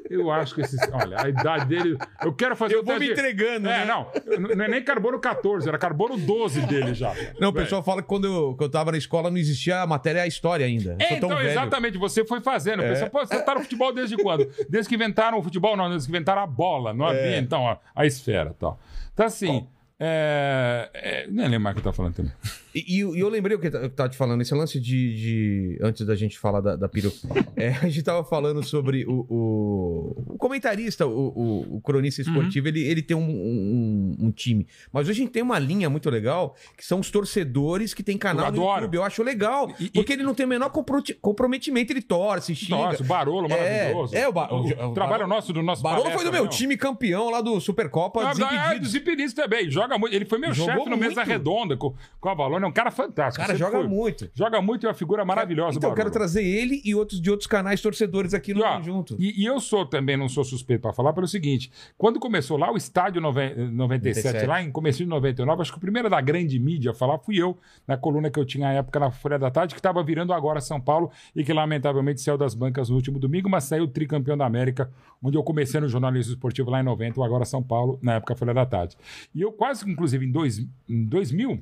Eu 0.09 0.29
acho 0.29 0.53
que 0.55 0.61
esses. 0.61 0.79
Olha, 0.91 1.21
a 1.21 1.29
idade 1.29 1.65
dele. 1.67 1.97
Eu 2.21 2.33
quero 2.33 2.55
fazer 2.55 2.75
Eu 2.75 2.83
vou 2.83 2.99
me 2.99 3.09
entregando, 3.09 3.69
É, 3.69 3.79
né? 3.79 3.85
não. 3.85 4.07
Não 4.55 4.65
é 4.65 4.67
nem 4.67 4.83
carbono 4.83 5.19
14, 5.19 5.67
era 5.67 5.77
carbono 5.77 6.17
12 6.17 6.61
dele 6.67 6.93
já. 6.93 7.13
Não, 7.39 7.49
o 7.49 7.53
pessoal 7.53 7.81
fala 7.81 8.01
que 8.01 8.07
quando 8.09 8.25
eu, 8.25 8.55
quando 8.57 8.63
eu 8.63 8.69
tava 8.69 8.91
na 8.91 8.97
escola 8.97 9.29
não 9.29 9.37
existia 9.37 9.81
a 9.81 9.87
matéria 9.87 10.23
a 10.23 10.27
história 10.27 10.65
ainda. 10.65 10.97
É, 10.99 11.13
então, 11.15 11.29
velho. 11.29 11.49
exatamente, 11.49 11.97
você 11.97 12.25
foi 12.25 12.41
fazendo. 12.41 12.81
O 12.81 12.83
pessoal, 12.83 13.09
Pô, 13.09 13.25
você 13.25 13.41
tá 13.41 13.55
no 13.55 13.61
futebol 13.61 13.93
desde 13.93 14.17
quando? 14.17 14.49
Desde 14.69 14.89
que 14.89 14.97
inventaram 15.01 15.37
o 15.39 15.43
futebol, 15.43 15.75
não, 15.75 15.89
que 15.89 16.07
inventaram 16.07 16.41
a 16.41 16.47
bola. 16.47 16.93
Não 16.93 17.05
havia, 17.05 17.37
então, 17.37 17.67
a, 17.67 17.79
a 17.95 18.05
esfera 18.05 18.55
tal. 18.59 18.79
Então, 19.13 19.25
assim, 19.25 19.67
é, 19.99 20.89
é, 20.93 21.27
nem 21.27 21.45
lembro 21.47 21.61
mais 21.61 21.73
o 21.73 21.75
que 21.75 21.79
eu 21.79 21.83
tava 21.83 21.95
falando 21.95 22.15
também. 22.15 22.31
E, 22.73 22.95
e 22.97 22.99
eu- 23.01 23.15
e 23.15 23.19
eu 23.19 23.27
lembrei 23.29 23.57
o 23.57 23.59
que 23.59 23.67
eu 23.67 23.89
tava 23.89 24.09
te 24.09 24.15
falando, 24.17 24.41
esse 24.41 24.53
lance 24.53 24.79
de. 24.79 25.15
de- 25.15 25.79
antes 25.81 26.05
da 26.05 26.15
gente 26.15 26.37
falar 26.39 26.61
da, 26.61 26.75
da 26.75 26.87
peru. 26.87 27.11
É, 27.55 27.69
a 27.81 27.87
gente 27.89 28.03
tava 28.03 28.23
falando 28.23 28.63
sobre 28.63 29.05
o, 29.05 29.25
o, 29.29 30.23
o 30.33 30.37
comentarista, 30.37 31.05
o, 31.05 31.27
o- 31.29 31.75
o 31.77 31.81
cronista 31.81 32.21
Uhum. 32.21 32.27
esportivo, 32.29 32.67
ele, 32.67 32.81
ele 32.83 33.01
tem 33.01 33.15
um, 33.17 33.21
um- 33.29 34.15
um 34.27 34.31
time. 34.31 34.65
Mas 34.91 35.03
hoje 35.07 35.11
a 35.21 35.23
gente 35.23 35.31
tem 35.31 35.43
uma 35.43 35.59
linha 35.59 35.89
muito 35.89 36.09
legal, 36.09 36.55
que 36.77 36.85
são 36.85 36.99
os 36.99 37.11
torcedores 37.11 37.93
que 37.93 38.03
tem 38.03 38.17
canal 38.17 38.45
Eu 38.47 38.51
no 38.51 38.57
adoro. 38.61 38.81
YouTube. 38.83 38.95
Eu 38.95 39.03
acho 39.03 39.23
legal. 39.23 39.73
E- 39.79 39.89
porque 39.89 40.13
ele 40.13 40.23
não 40.23 40.33
tem 40.33 40.45
o 40.45 40.49
menor 40.49 40.69
compro- 40.69 41.03
comprometimento, 41.21 41.91
ele 41.91 42.01
torce, 42.01 42.55
xinga. 42.55 42.75
Nossa, 42.75 43.03
o 43.03 43.05
Barolo 43.05 43.49
maravilhoso. 43.49 44.15
É, 44.15 44.21
é, 44.21 44.27
o, 44.27 44.31
Ba- 44.31 44.49
o, 44.53 44.93
trabalho 44.93 45.27
nosso, 45.27 45.51
do 45.53 45.61
nosso 45.61 45.81
Barolo 45.83 46.05
foi 46.11 46.23
do 46.23 46.31
meu 46.31 46.43
palestra, 46.43 46.57
time 46.57 46.77
campeão 46.77 47.29
lá 47.29 47.41
do 47.41 47.59
Supercopa, 47.59 48.21
Ah, 48.23 48.73
é, 48.75 48.79
dos 48.79 48.95
Impedidos 48.95 49.33
também. 49.33 49.69
Joga 49.69 49.97
muito. 49.97 50.15
Ele 50.15 50.25
foi 50.25 50.39
meu 50.39 50.53
chefe 50.53 50.89
no 50.89 50.97
Mesa. 50.97 51.23
Redonda 51.23 51.75
com, 51.77 51.93
com 52.19 52.29
a 52.29 52.33
Valona. 52.33 52.60
É 52.65 52.69
um 52.69 52.73
cara 52.73 52.91
fantástico. 52.91 53.43
O 53.43 53.47
cara 53.47 53.57
joga 53.57 53.79
foi. 53.79 53.87
muito. 53.87 54.29
Joga 54.33 54.61
muito 54.61 54.83
e 54.83 54.85
é 54.85 54.89
uma 54.89 54.95
figura 54.95 55.23
maravilhosa. 55.25 55.77
Então, 55.77 55.89
eu 55.89 55.95
quero 55.95 56.11
trazer 56.11 56.43
ele 56.43 56.81
e 56.85 56.93
outros 56.95 57.21
de 57.21 57.29
outros 57.29 57.47
canais 57.47 57.81
torcedores 57.81 58.33
aqui 58.33 58.53
no 58.53 58.59
E, 58.61 58.63
ó, 58.63 58.77
conjunto. 58.77 59.15
E, 59.19 59.41
e 59.41 59.45
eu 59.45 59.59
sou 59.59 59.85
também, 59.85 60.15
não 60.17 60.27
sou 60.29 60.43
suspeito 60.43 60.81
para 60.81 60.93
falar, 60.93 61.13
pelo 61.13 61.27
seguinte: 61.27 61.71
quando 61.97 62.19
começou 62.19 62.57
lá 62.57 62.71
o 62.71 62.77
estádio 62.77 63.21
noven- 63.21 63.55
97, 63.71 64.25
97. 64.25 64.45
lá 64.47 64.61
em 64.61 64.71
começo 64.71 64.99
de 64.99 65.05
99, 65.05 65.61
acho 65.61 65.71
que 65.71 65.77
o 65.77 65.81
primeiro 65.81 66.09
da 66.09 66.19
grande 66.21 66.59
mídia 66.59 66.91
a 66.91 66.93
falar 66.93 67.17
fui 67.19 67.37
eu, 67.41 67.57
na 67.87 67.97
coluna 67.97 68.29
que 68.29 68.39
eu 68.39 68.45
tinha 68.45 68.67
à 68.69 68.73
época 68.73 68.99
na 68.99 69.11
Folha 69.11 69.37
da 69.39 69.49
Tarde, 69.51 69.73
que 69.73 69.79
estava 69.79 70.03
virando 70.03 70.33
agora 70.33 70.59
São 70.61 70.79
Paulo 70.79 71.11
e 71.35 71.43
que 71.43 71.53
lamentavelmente 71.53 72.21
saiu 72.21 72.37
das 72.37 72.53
bancas 72.53 72.89
no 72.89 72.95
último 72.95 73.19
domingo, 73.19 73.49
mas 73.49 73.63
saiu 73.65 73.87
tricampeão 73.87 74.37
da 74.37 74.45
América, 74.45 74.91
onde 75.21 75.37
eu 75.37 75.43
comecei 75.43 75.79
no 75.79 75.87
jornalismo 75.87 76.33
esportivo 76.33 76.69
lá 76.69 76.79
em 76.79 76.83
90, 76.83 77.19
o 77.19 77.23
agora 77.23 77.45
São 77.45 77.61
Paulo, 77.63 77.99
na 78.01 78.15
época 78.15 78.35
Folha 78.35 78.53
da 78.53 78.65
Tarde. 78.65 78.97
E 79.33 79.41
eu 79.41 79.51
quase, 79.51 79.89
inclusive, 79.89 80.25
em, 80.25 80.31
dois, 80.31 80.59
em 80.89 81.05
2000, 81.05 81.61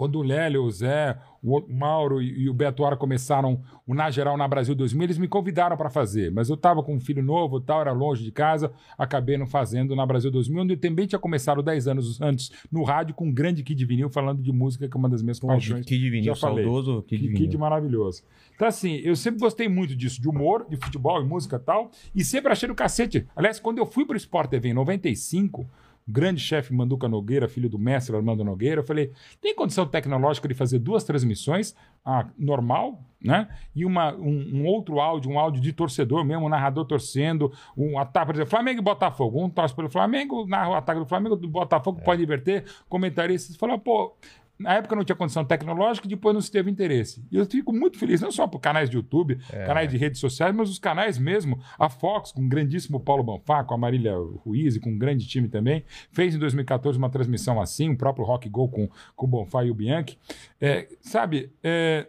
quando 0.00 0.16
o 0.16 0.22
Lélio, 0.22 0.62
o 0.62 0.70
Zé, 0.70 1.18
o 1.42 1.60
Mauro 1.68 2.22
e, 2.22 2.48
o 2.48 2.54
Beto 2.54 2.86
Ara 2.86 2.96
começaram 2.96 3.60
o 3.86 3.94
Na 3.94 4.10
Geral 4.10 4.34
na 4.34 4.48
Brasil 4.48 4.74
2000, 4.74 5.04
eles 5.04 5.18
me 5.18 5.28
convidaram 5.28 5.76
para 5.76 5.90
fazer, 5.90 6.32
mas 6.32 6.48
eu 6.48 6.54
estava 6.54 6.82
com 6.82 6.94
um 6.94 6.98
filho 6.98 7.22
novo 7.22 7.60
tal, 7.60 7.82
era 7.82 7.92
longe 7.92 8.24
de 8.24 8.32
casa, 8.32 8.72
acabei 8.96 9.36
não 9.36 9.46
fazendo 9.46 9.94
na 9.94 10.06
Brasil 10.06 10.30
2000, 10.30 10.62
onde 10.62 10.72
eu 10.72 10.80
também 10.80 11.06
tinha 11.06 11.18
começado 11.18 11.62
10 11.62 11.86
anos 11.86 12.18
antes 12.18 12.50
no 12.72 12.82
rádio 12.82 13.14
com 13.14 13.26
um 13.26 13.30
grande 13.30 13.62
Kid 13.62 13.84
Vinil 13.84 14.08
falando 14.08 14.40
de 14.40 14.50
música, 14.50 14.88
que 14.88 14.96
é 14.96 14.98
uma 14.98 15.06
das 15.06 15.20
minhas 15.20 15.38
paixões. 15.38 15.84
Kid 15.84 16.08
Vinil, 16.08 16.34
saudoso 16.34 17.02
Kid 17.02 17.20
Vinil. 17.20 17.36
Kid 17.36 17.58
maravilhoso. 17.58 18.22
Então, 18.56 18.66
assim, 18.66 19.02
eu 19.04 19.14
sempre 19.14 19.38
gostei 19.40 19.68
muito 19.68 19.94
disso, 19.94 20.18
de 20.18 20.30
humor, 20.30 20.64
de 20.66 20.78
futebol 20.78 21.20
e 21.20 21.26
música 21.26 21.56
e 21.56 21.60
tal, 21.60 21.90
e 22.14 22.24
sempre 22.24 22.50
achei 22.50 22.66
do 22.66 22.74
cacete. 22.74 23.26
Aliás, 23.36 23.60
quando 23.60 23.76
eu 23.76 23.84
fui 23.84 24.06
pro 24.06 24.16
Sport 24.16 24.48
TV 24.48 24.70
em 24.70 24.72
95, 24.72 25.60
o 25.62 25.89
grande 26.10 26.40
chefe 26.40 26.74
Manduca 26.74 27.08
Nogueira, 27.08 27.48
filho 27.48 27.68
do 27.68 27.78
mestre 27.78 28.14
Armando 28.14 28.44
Nogueira, 28.44 28.80
eu 28.80 28.84
falei: 28.84 29.12
tem 29.40 29.54
condição 29.54 29.86
tecnológica 29.86 30.48
de 30.48 30.54
fazer 30.54 30.78
duas 30.78 31.04
transmissões, 31.04 31.74
a 32.04 32.26
normal, 32.38 33.02
né? 33.22 33.48
E 33.74 33.84
uma, 33.84 34.14
um, 34.14 34.50
um 34.54 34.66
outro 34.66 35.00
áudio, 35.00 35.30
um 35.30 35.38
áudio 35.38 35.60
de 35.60 35.72
torcedor 35.72 36.24
mesmo, 36.24 36.46
um 36.46 36.48
narrador 36.48 36.84
torcendo, 36.84 37.52
um 37.76 37.98
ataque, 37.98 38.26
por 38.26 38.34
exemplo, 38.34 38.50
Flamengo 38.50 38.80
e 38.80 38.82
Botafogo. 38.82 39.44
Um 39.44 39.50
torce 39.50 39.74
pelo 39.74 39.90
Flamengo, 39.90 40.46
narra 40.46 40.70
o 40.70 40.74
ataque 40.74 41.00
do 41.00 41.06
Flamengo, 41.06 41.36
do 41.36 41.48
Botafogo 41.48 42.00
pode 42.02 42.22
inverter, 42.22 42.64
comentaristas 42.88 43.56
falam, 43.56 43.78
pô. 43.78 44.16
Na 44.60 44.74
época 44.74 44.94
não 44.94 45.02
tinha 45.04 45.16
condição 45.16 45.44
tecnológica 45.44 46.06
e 46.06 46.10
depois 46.10 46.34
não 46.34 46.40
se 46.40 46.50
teve 46.52 46.70
interesse. 46.70 47.24
E 47.32 47.36
eu 47.36 47.46
fico 47.46 47.72
muito 47.72 47.98
feliz, 47.98 48.20
não 48.20 48.30
só 48.30 48.46
por 48.46 48.58
canais 48.60 48.90
de 48.90 48.96
YouTube, 48.96 49.36
canais 49.66 49.90
de 49.90 49.96
redes 49.96 50.20
sociais, 50.20 50.54
mas 50.54 50.68
os 50.68 50.78
canais 50.78 51.16
mesmo. 51.18 51.58
A 51.78 51.88
Fox, 51.88 52.30
com 52.30 52.42
o 52.44 52.48
grandíssimo 52.48 53.00
Paulo 53.00 53.22
Bonfá, 53.22 53.64
com 53.64 53.72
a 53.74 53.78
Marília 53.78 54.14
Ruiz 54.44 54.76
e 54.76 54.80
com 54.80 54.90
um 54.90 54.98
grande 54.98 55.26
time 55.26 55.48
também, 55.48 55.82
fez 56.12 56.34
em 56.34 56.38
2014 56.38 56.98
uma 56.98 57.08
transmissão 57.10 57.60
assim, 57.60 57.90
o 57.90 57.96
próprio 57.96 58.24
Rock 58.24 58.48
Go 58.48 58.68
com, 58.68 58.88
com 59.16 59.26
o 59.26 59.28
Bonfá 59.28 59.64
e 59.64 59.70
o 59.70 59.74
Bianchi. 59.74 60.18
É, 60.60 60.86
sabe, 61.00 61.50
é, 61.64 62.06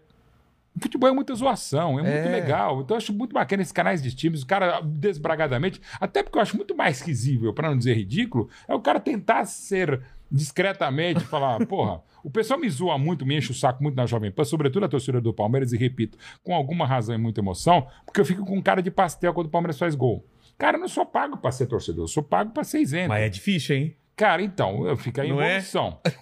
o 0.75 0.79
futebol 0.81 1.09
é 1.09 1.13
muita 1.13 1.33
zoação, 1.33 1.91
é 1.99 2.03
muito 2.03 2.07
É. 2.15 2.31
legal. 2.31 2.81
Então 2.81 2.95
eu 2.95 2.97
acho 2.97 3.13
muito 3.13 3.33
bacana 3.33 3.61
esses 3.61 3.71
canais 3.71 4.01
de 4.03 4.13
times, 4.13 4.41
o 4.43 4.45
cara 4.47 4.81
desbragadamente, 4.81 5.81
até 5.99 6.21
porque 6.21 6.37
eu 6.37 6.41
acho 6.41 6.55
muito 6.57 6.75
mais 6.75 7.01
risível, 7.01 7.53
para 7.53 7.69
não 7.69 7.77
dizer 7.77 7.93
ridículo, 7.95 8.49
é 8.67 8.73
o 8.75 8.79
cara 8.81 8.99
tentar 8.99 9.45
ser 9.45 10.01
discretamente, 10.29 11.19
falar, 11.25 11.63
porra, 11.67 12.01
o 12.23 12.29
pessoal 12.29 12.59
me 12.59 12.69
zoa 12.69 12.97
muito, 12.97 13.25
me 13.25 13.37
enche 13.37 13.51
o 13.51 13.53
saco 13.53 13.81
muito 13.81 13.95
na 13.95 14.05
Jovem 14.05 14.31
Pan, 14.31 14.43
sobretudo 14.43 14.85
a 14.85 14.89
torcida 14.89 15.19
do 15.21 15.33
Palmeiras, 15.33 15.73
e 15.73 15.77
repito, 15.77 16.17
com 16.43 16.55
alguma 16.55 16.85
razão 16.85 17.15
e 17.15 17.17
muita 17.17 17.41
emoção, 17.41 17.87
porque 18.05 18.21
eu 18.21 18.25
fico 18.25 18.45
com 18.45 18.61
cara 18.61 18.81
de 18.81 18.91
pastel 18.91 19.33
quando 19.33 19.47
o 19.47 19.51
Palmeiras 19.51 19.77
faz 19.77 19.95
gol. 19.95 20.25
Cara, 20.57 20.77
eu 20.77 20.81
não 20.81 20.87
sou 20.87 21.05
pago 21.05 21.37
para 21.37 21.51
ser 21.51 21.65
torcedor, 21.65 22.03
eu 22.03 22.07
sou 22.07 22.21
pago 22.21 22.51
para 22.51 22.63
ser 22.63 22.81
isento. 22.81 23.09
Mas 23.09 23.23
é 23.23 23.29
difícil, 23.29 23.75
hein? 23.75 23.95
Cara, 24.15 24.41
então, 24.43 24.85
eu 24.85 24.95
fico 24.95 25.19
aí 25.19 25.29
em 25.29 25.31
Não 25.31 25.41
é? 25.41 25.59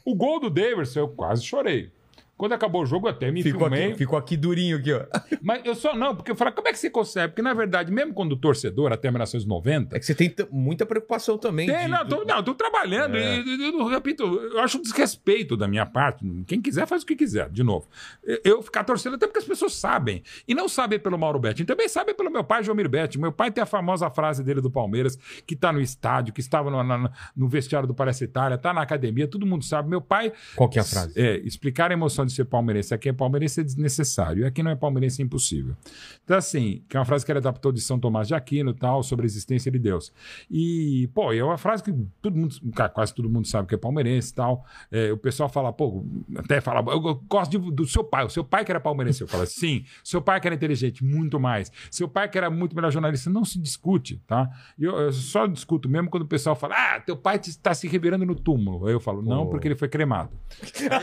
O 0.05 0.15
gol 0.15 0.39
do 0.39 0.49
Davidson, 0.49 0.99
eu 0.99 1.07
quase 1.09 1.43
chorei. 1.43 1.91
Quando 2.39 2.53
acabou 2.53 2.83
o 2.83 2.85
jogo, 2.85 3.07
eu 3.07 3.11
até 3.11 3.29
me 3.29 3.43
Ficou 3.43 3.67
filmei. 3.67 3.87
aqui, 3.89 3.97
ficou 3.97 4.17
aqui 4.17 4.37
durinho 4.37 4.77
aqui, 4.77 4.93
ó. 4.93 5.05
Mas 5.43 5.61
eu 5.65 5.75
só 5.75 5.93
não, 5.93 6.15
porque 6.15 6.31
eu 6.31 6.35
falei, 6.37 6.53
como 6.53 6.69
é 6.69 6.71
que 6.71 6.79
você 6.79 6.89
consegue? 6.89 7.27
Porque, 7.33 7.41
na 7.41 7.53
verdade, 7.53 7.91
mesmo 7.91 8.13
quando 8.13 8.31
o 8.31 8.37
torcedor, 8.37 8.93
até 8.93 9.11
1990. 9.11 9.93
É 9.97 9.99
que 9.99 10.05
você 10.05 10.15
tem 10.15 10.33
muita 10.49 10.85
preocupação 10.85 11.37
também. 11.37 11.67
Tem, 11.67 11.79
de- 11.83 11.87
não, 11.89 12.07
tô, 12.07 12.15
do- 12.15 12.25
não, 12.25 12.41
tô 12.41 12.55
trabalhando. 12.55 13.17
É. 13.17 13.39
E, 13.39 13.43
e- 13.43 13.63
eu, 13.77 13.85
repito, 13.87 14.23
eu 14.23 14.59
acho 14.61 14.77
um 14.77 14.81
desrespeito 14.81 15.57
da 15.57 15.67
minha 15.67 15.85
parte. 15.85 16.25
Quem 16.47 16.61
quiser, 16.61 16.87
faz 16.87 17.03
o 17.03 17.05
que 17.05 17.13
quiser, 17.15 17.49
de 17.49 17.61
novo. 17.61 17.89
Eu- 18.23 18.39
Eu 18.45 18.63
ficar 18.63 18.85
torcendo 18.85 19.15
até 19.15 19.27
porque 19.27 19.39
as 19.39 19.45
pessoas 19.45 19.73
sabem. 19.73 20.23
E 20.47 20.55
não 20.55 20.69
sabem 20.69 20.97
pelo 20.97 21.17
Mauro 21.17 21.39
Betti, 21.39 21.65
também 21.65 21.89
sabem 21.89 22.15
pelo 22.15 22.31
meu 22.31 22.43
pai, 22.45 22.63
Jomir 22.63 22.87
Betti. 22.87 23.19
Meu 23.19 23.33
pai 23.33 23.51
tem 23.51 23.61
a 23.61 23.65
famosa 23.65 24.09
frase 24.09 24.43
dele 24.45 24.61
do 24.61 24.71
Palmeiras, 24.71 25.17
que 25.45 25.57
tá 25.57 25.73
no 25.73 25.81
estádio, 25.81 26.33
que 26.33 26.39
estava 26.39 26.71
no, 26.71 26.81
na- 26.83 27.11
no 27.35 27.49
vestiário 27.49 27.85
do 27.85 27.93
Parece 27.93 28.23
Itália, 28.23 28.57
tá 28.57 28.73
na 28.73 28.81
academia, 28.81 29.27
todo 29.27 29.45
mundo 29.45 29.65
sabe. 29.65 29.89
Meu 29.89 29.99
pai 29.99 30.31
Qual 30.55 30.69
que 30.69 30.79
é 30.79 30.81
a 30.81 30.85
frase? 30.85 31.13
é, 31.19 31.37
explicar 31.39 31.91
a 31.91 31.93
emoção 31.93 32.28
de 32.30 32.36
ser 32.36 32.45
palmeirense. 32.45 32.93
Aqui 32.93 33.09
é 33.09 33.13
palmeirense 33.13 33.59
é 33.61 33.63
desnecessário. 33.63 34.43
E 34.43 34.45
aqui 34.45 34.63
não 34.63 34.71
é 34.71 34.75
palmeirense 34.75 35.21
é 35.21 35.25
impossível. 35.25 35.75
Então, 36.23 36.38
assim, 36.38 36.84
que 36.88 36.95
é 36.95 36.99
uma 36.99 37.05
frase 37.05 37.25
que 37.25 37.32
ele 37.32 37.39
adaptou 37.39 37.71
de 37.71 37.82
São 37.82 37.99
Tomás 37.99 38.27
de 38.27 38.34
Aquino 38.36 38.73
tal, 38.73 39.03
sobre 39.03 39.25
a 39.25 39.27
existência 39.27 39.71
de 39.71 39.80
Deus. 39.80 40.11
E, 40.49 41.09
pô, 41.13 41.32
é 41.34 41.43
uma 41.43 41.57
frase 41.57 41.84
que 41.84 41.93
todo 42.21 42.36
mundo, 42.36 42.55
cara, 42.75 42.89
quase 42.89 43.13
todo 43.13 43.30
mundo 43.30 43.47
sabe 43.47 43.67
que 43.67 43.75
é 43.75 43.77
palmeirense 43.77 44.32
e 44.32 44.36
tal. 44.36 44.65
É, 44.91 45.11
o 45.11 45.17
pessoal 45.17 45.49
fala, 45.49 45.71
pô, 45.73 46.05
até 46.38 46.61
fala, 46.61 46.80
eu, 46.91 47.03
eu 47.07 47.15
gosto 47.27 47.51
de- 47.51 47.71
do 47.71 47.86
seu 47.86 48.03
pai, 48.03 48.25
o 48.25 48.30
seu 48.30 48.43
pai 48.43 48.63
que 48.63 48.71
era 48.71 48.80
palmeirense. 48.80 49.21
Eu 49.21 49.27
falo, 49.27 49.45
sim, 49.45 49.84
seu 50.03 50.21
pai 50.21 50.39
que 50.39 50.47
era 50.47 50.55
inteligente, 50.55 51.03
muito 51.03 51.39
mais. 51.39 51.71
Seu 51.91 52.07
pai 52.07 52.30
que 52.30 52.38
era 52.38 52.49
muito 52.49 52.75
melhor 52.75 52.91
jornalista, 52.91 53.30
não 53.30 53.43
se 53.45 53.59
discute, 53.59 54.21
tá? 54.27 54.49
Eu, 54.77 54.95
eu 54.97 55.11
só 55.11 55.45
discuto 55.47 55.89
mesmo 55.89 56.09
quando 56.09 56.23
o 56.23 56.27
pessoal 56.27 56.55
fala, 56.55 56.75
ah, 56.75 56.99
teu 56.99 57.17
pai 57.17 57.38
está 57.38 57.73
se 57.73 57.88
revirando 57.88 58.25
no 58.25 58.36
túmulo. 58.36 58.86
Aí 58.88 58.93
eu 58.93 58.99
falo, 58.99 59.21
não, 59.21 59.47
porque 59.49 59.67
ele 59.67 59.75
foi 59.75 59.88
cremado. 59.88 60.30